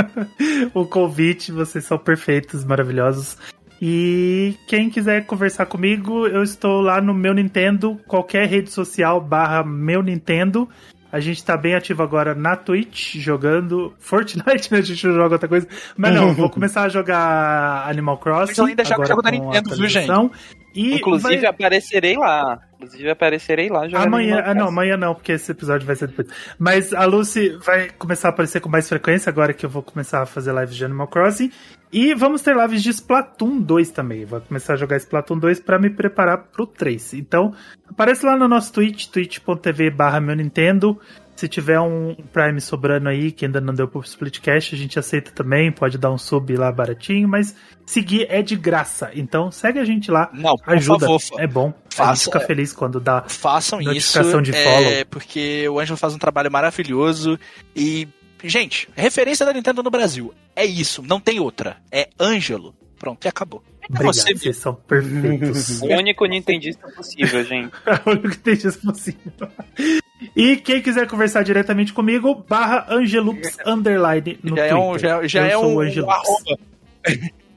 o 0.73 0.87
convite, 0.87 1.53
vocês 1.53 1.85
são 1.85 1.99
perfeitos, 1.99 2.65
maravilhosos. 2.65 3.37
E 3.81 4.57
quem 4.67 4.91
quiser 4.91 5.27
conversar 5.27 5.67
comigo, 5.67 6.27
eu 6.27 6.43
estou 6.43 6.81
lá 6.81 7.01
no 7.01 7.15
meu 7.15 7.35
Nintendo, 7.35 8.01
qualquer 8.07 8.49
rede 8.49 8.71
social 8.71 9.21
barra 9.21 9.63
meu 9.63 10.03
Nintendo. 10.03 10.69
A 11.11 11.21
gente 11.21 11.43
tá 11.43 11.57
bem 11.57 11.75
ativo 11.75 12.03
agora 12.03 12.35
na 12.35 12.55
Twitch, 12.55 13.17
jogando 13.17 13.95
Fortnite, 13.99 14.71
né? 14.73 14.79
A 14.79 14.83
gente 14.83 15.07
não 15.07 15.15
joga 15.15 15.35
outra 15.37 15.49
coisa. 15.49 15.67
Mas 15.97 16.15
não, 16.15 16.35
vou 16.35 16.51
começar 16.51 16.83
a 16.83 16.89
jogar 16.89 17.89
Animal 17.89 18.19
Crossing. 18.19 18.49
Mas 18.49 18.59
eu 18.59 18.65
ainda 18.67 18.85
jogo 18.85 19.07
jogo 19.07 19.23
da 19.23 19.31
Nintendo, 19.31 19.75
viu, 19.75 19.89
gente? 19.89 20.11
E 20.75 20.95
Inclusive, 20.97 21.39
vai- 21.39 21.47
aparecerei 21.47 22.17
lá. 22.17 22.61
Inclusive, 22.75 23.11
aparecerei 23.11 23.69
lá 23.69 23.89
jogando 23.89 24.07
Amanhã, 24.07 24.43
ah, 24.45 24.55
não, 24.55 24.69
amanhã 24.69 24.97
não, 24.97 25.15
porque 25.15 25.33
esse 25.33 25.51
episódio 25.51 25.87
vai 25.87 25.97
ser 25.97 26.09
depois. 26.09 26.29
Mas 26.59 26.93
a 26.93 27.05
Lucy 27.05 27.57
vai 27.65 27.89
começar 27.99 28.29
a 28.29 28.31
aparecer 28.31 28.61
com 28.61 28.69
mais 28.69 28.89
frequência 28.89 29.31
agora 29.31 29.53
que 29.53 29.67
eu 29.67 29.71
vou 29.71 29.83
começar 29.83 30.23
a 30.23 30.27
fazer 30.27 30.55
lives 30.55 30.77
de 30.77 30.85
Animal 30.85 31.09
Crossing. 31.09 31.51
E 31.93 32.15
vamos 32.15 32.43
ter 32.43 32.55
lives 32.57 32.83
de 32.83 32.91
Splatoon 32.91 33.61
2 33.61 33.91
também. 33.91 34.25
Vou 34.25 34.41
começar 34.41 34.75
a 34.75 34.77
jogar 34.77 34.97
Splatoon 34.99 35.39
2 35.39 35.61
pra 35.61 35.79
me 35.79 35.91
preparar 35.91 36.39
pro 36.53 36.67
3. 36.67 37.15
Então, 37.15 37.55
aparece 37.89 38.27
lá 38.27 38.37
no 38.37 38.47
nosso 38.47 38.73
Twitch, 38.73 39.07
twitch.tv 39.07 39.91
barra 39.91 40.21
meu 40.21 40.37
Nintendo. 40.37 40.99
Se 41.35 41.47
tiver 41.47 41.79
um 41.79 42.17
Prime 42.33 42.61
sobrando 42.61 43.09
aí, 43.09 43.31
que 43.31 43.45
ainda 43.45 43.61
não 43.61 43.73
deu 43.73 43.87
pro 43.87 44.01
Splitcast, 44.01 44.75
a 44.75 44.79
gente 44.79 44.99
aceita 44.99 45.31
também. 45.31 45.71
Pode 45.71 45.97
dar 45.97 46.11
um 46.11 46.19
sub 46.19 46.57
lá 46.57 46.73
baratinho, 46.73 47.29
mas 47.29 47.55
seguir 47.87 48.27
é 48.29 48.43
de 48.43 48.57
graça. 48.57 49.13
Então, 49.15 49.49
segue 49.49 49.79
a 49.79 49.85
gente 49.85 50.11
lá. 50.11 50.29
Não, 50.35 50.57
Ajuda, 50.67 51.07
favor, 51.07 51.21
é 51.39 51.47
bom. 51.47 51.73
a 51.93 51.95
Faça, 51.95 52.15
gente 52.15 52.25
fica 52.25 52.39
é. 52.39 52.47
feliz 52.47 52.73
quando 52.73 52.99
dá 52.99 53.23
façam 53.29 53.81
isso. 53.81 53.89
Notificação 54.19 54.43
de 54.43 54.51
é, 54.53 54.65
follow. 54.65 55.07
porque 55.11 55.69
o 55.69 55.79
Ângelo 55.79 55.97
faz 55.97 56.13
um 56.13 56.19
trabalho 56.19 56.51
maravilhoso 56.51 57.39
e, 57.75 58.09
gente, 58.45 58.89
referência 58.95 59.45
da 59.45 59.53
Nintendo 59.53 59.83
no 59.83 59.91
Brasil. 59.91 60.35
É 60.55 60.65
isso, 60.65 61.03
não 61.03 61.21
tem 61.21 61.41
outra. 61.41 61.77
É 61.91 62.09
Ângelo. 62.19 62.75
Pronto, 62.99 63.25
e 63.25 63.29
acabou. 63.29 63.63
É 63.83 63.87
Obrigado, 63.89 64.15
você, 64.15 64.35
vocês 64.35 64.57
são 64.57 64.75
perfeitos. 64.75 65.81
O 65.83 65.87
único 65.87 66.27
Nintendista 66.27 66.89
possível, 66.91 67.45
gente. 67.45 67.73
É 67.87 67.95
o 68.09 68.13
único 68.13 68.51
isso 68.51 68.81
possível. 68.81 69.49
E 70.37 70.57
quem 70.57 70.83
quiser 70.83 71.07
conversar 71.07 71.43
diretamente 71.45 71.93
comigo, 71.93 72.35
barra 72.49 72.87
Angelux 72.91 73.57
Underline 73.65 74.39
no 74.43 74.57
já 74.57 74.67
é 74.67 74.75
um, 74.75 74.91
Twitter. 74.91 75.11
já, 75.11 75.27
já 75.27 75.41
Eu 75.41 75.47
é 75.47 75.53
sou 75.53 75.65
o 75.65 75.77
um, 75.77 75.81
Angelux. 75.81 76.13
arroba. 76.13 76.59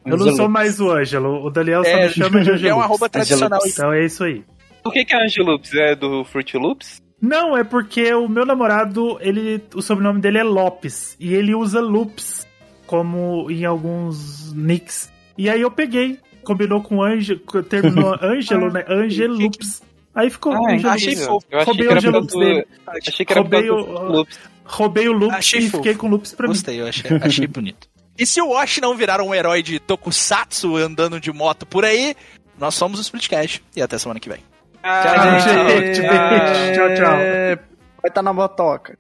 Eu 0.06 0.18
não 0.18 0.36
sou 0.36 0.50
mais 0.50 0.80
o 0.80 0.90
Ângelo, 0.92 1.44
o 1.46 1.50
Daniel 1.50 1.84
só 1.84 1.90
É, 1.90 2.08
me 2.08 2.14
chama 2.14 2.42
de 2.44 2.58
já 2.58 2.70
é 2.70 2.74
um 2.74 2.82
arroba 2.82 3.10
tradicional. 3.10 3.60
Então 3.66 3.92
é 3.92 4.06
isso 4.06 4.24
aí. 4.24 4.44
Por 4.84 4.94
que, 4.94 5.06
que 5.06 5.16
a 5.16 5.24
Angeloops 5.24 5.74
é 5.76 5.96
do 5.96 6.24
Fruit 6.24 6.58
Loops? 6.58 7.02
Não, 7.22 7.56
é 7.56 7.64
porque 7.64 8.14
o 8.14 8.28
meu 8.28 8.46
namorado, 8.46 9.18
ele, 9.22 9.62
o 9.76 9.82
sobrenome 9.82 10.20
dele 10.20 10.40
é 10.40 10.44
Lopes. 10.44 11.16
E 11.20 11.34
ele 11.36 11.54
usa 11.54 11.80
loops 11.80 12.48
como 12.88 13.50
em 13.52 13.64
alguns 13.64 14.52
nicks. 14.54 15.12
E 15.38 15.50
aí 15.50 15.62
eu 15.62 15.70
peguei, 15.72 16.20
combinou 16.44 16.82
com 16.82 17.02
Ange, 17.04 17.36
terminou 17.70 18.16
Ângelo, 18.22 18.72
né? 18.72 18.84
Angelups. 18.88 19.82
Aí 20.14 20.30
ficou 20.30 20.52
Ah, 20.54 20.74
Angelux. 20.74 20.86
achei 20.86 21.16
fofo. 21.16 21.46
Eu 21.50 21.60
achei 21.60 21.66
Roubei 21.74 21.88
que 21.88 21.94
o 21.94 22.12
causa 22.12 22.12
do- 22.28 22.40
dele. 22.40 22.68
Achei 22.88 23.26
que 23.26 23.32
era 23.34 23.42
Roubei 23.42 23.70
o- 23.70 23.76
Loops. 24.12 24.40
Roubei 24.66 25.08
o 25.10 25.14
loops 25.14 25.38
Achei 25.38 25.60
e 25.60 25.64
fofo. 25.70 25.78
fiquei 25.78 25.96
com 25.96 26.08
loops 26.10 26.34
pra 26.34 26.48
mim. 26.48 26.54
Gostei, 26.54 26.80
eu 26.82 26.88
achei, 26.88 27.12
achei 27.22 27.46
bonito. 27.48 27.88
E 28.18 28.26
se 28.26 28.42
o 28.42 28.50
Wash 28.50 28.80
não 28.82 28.96
virar 28.96 29.22
um 29.22 29.34
herói 29.34 29.62
de 29.64 29.80
tokusatsu 29.80 30.76
andando 30.76 31.20
de 31.20 31.32
moto 31.32 31.66
por 31.66 31.86
aí, 31.86 32.16
nós 32.60 32.76
somos 32.76 33.00
o 33.00 33.02
Splitcast. 33.02 33.64
E 33.76 33.82
até 33.82 33.98
semana 33.98 34.20
que 34.20 34.28
vem. 34.30 34.40
Ah, 34.84 35.04
Tchau, 35.04 35.40
gente. 35.40 36.02
Beijo. 36.02 36.74
Tchau, 36.74 36.96
tchau. 36.96 37.16
Vai 38.02 38.10
estar 38.10 38.22
na 38.24 38.34
motoca. 38.34 38.98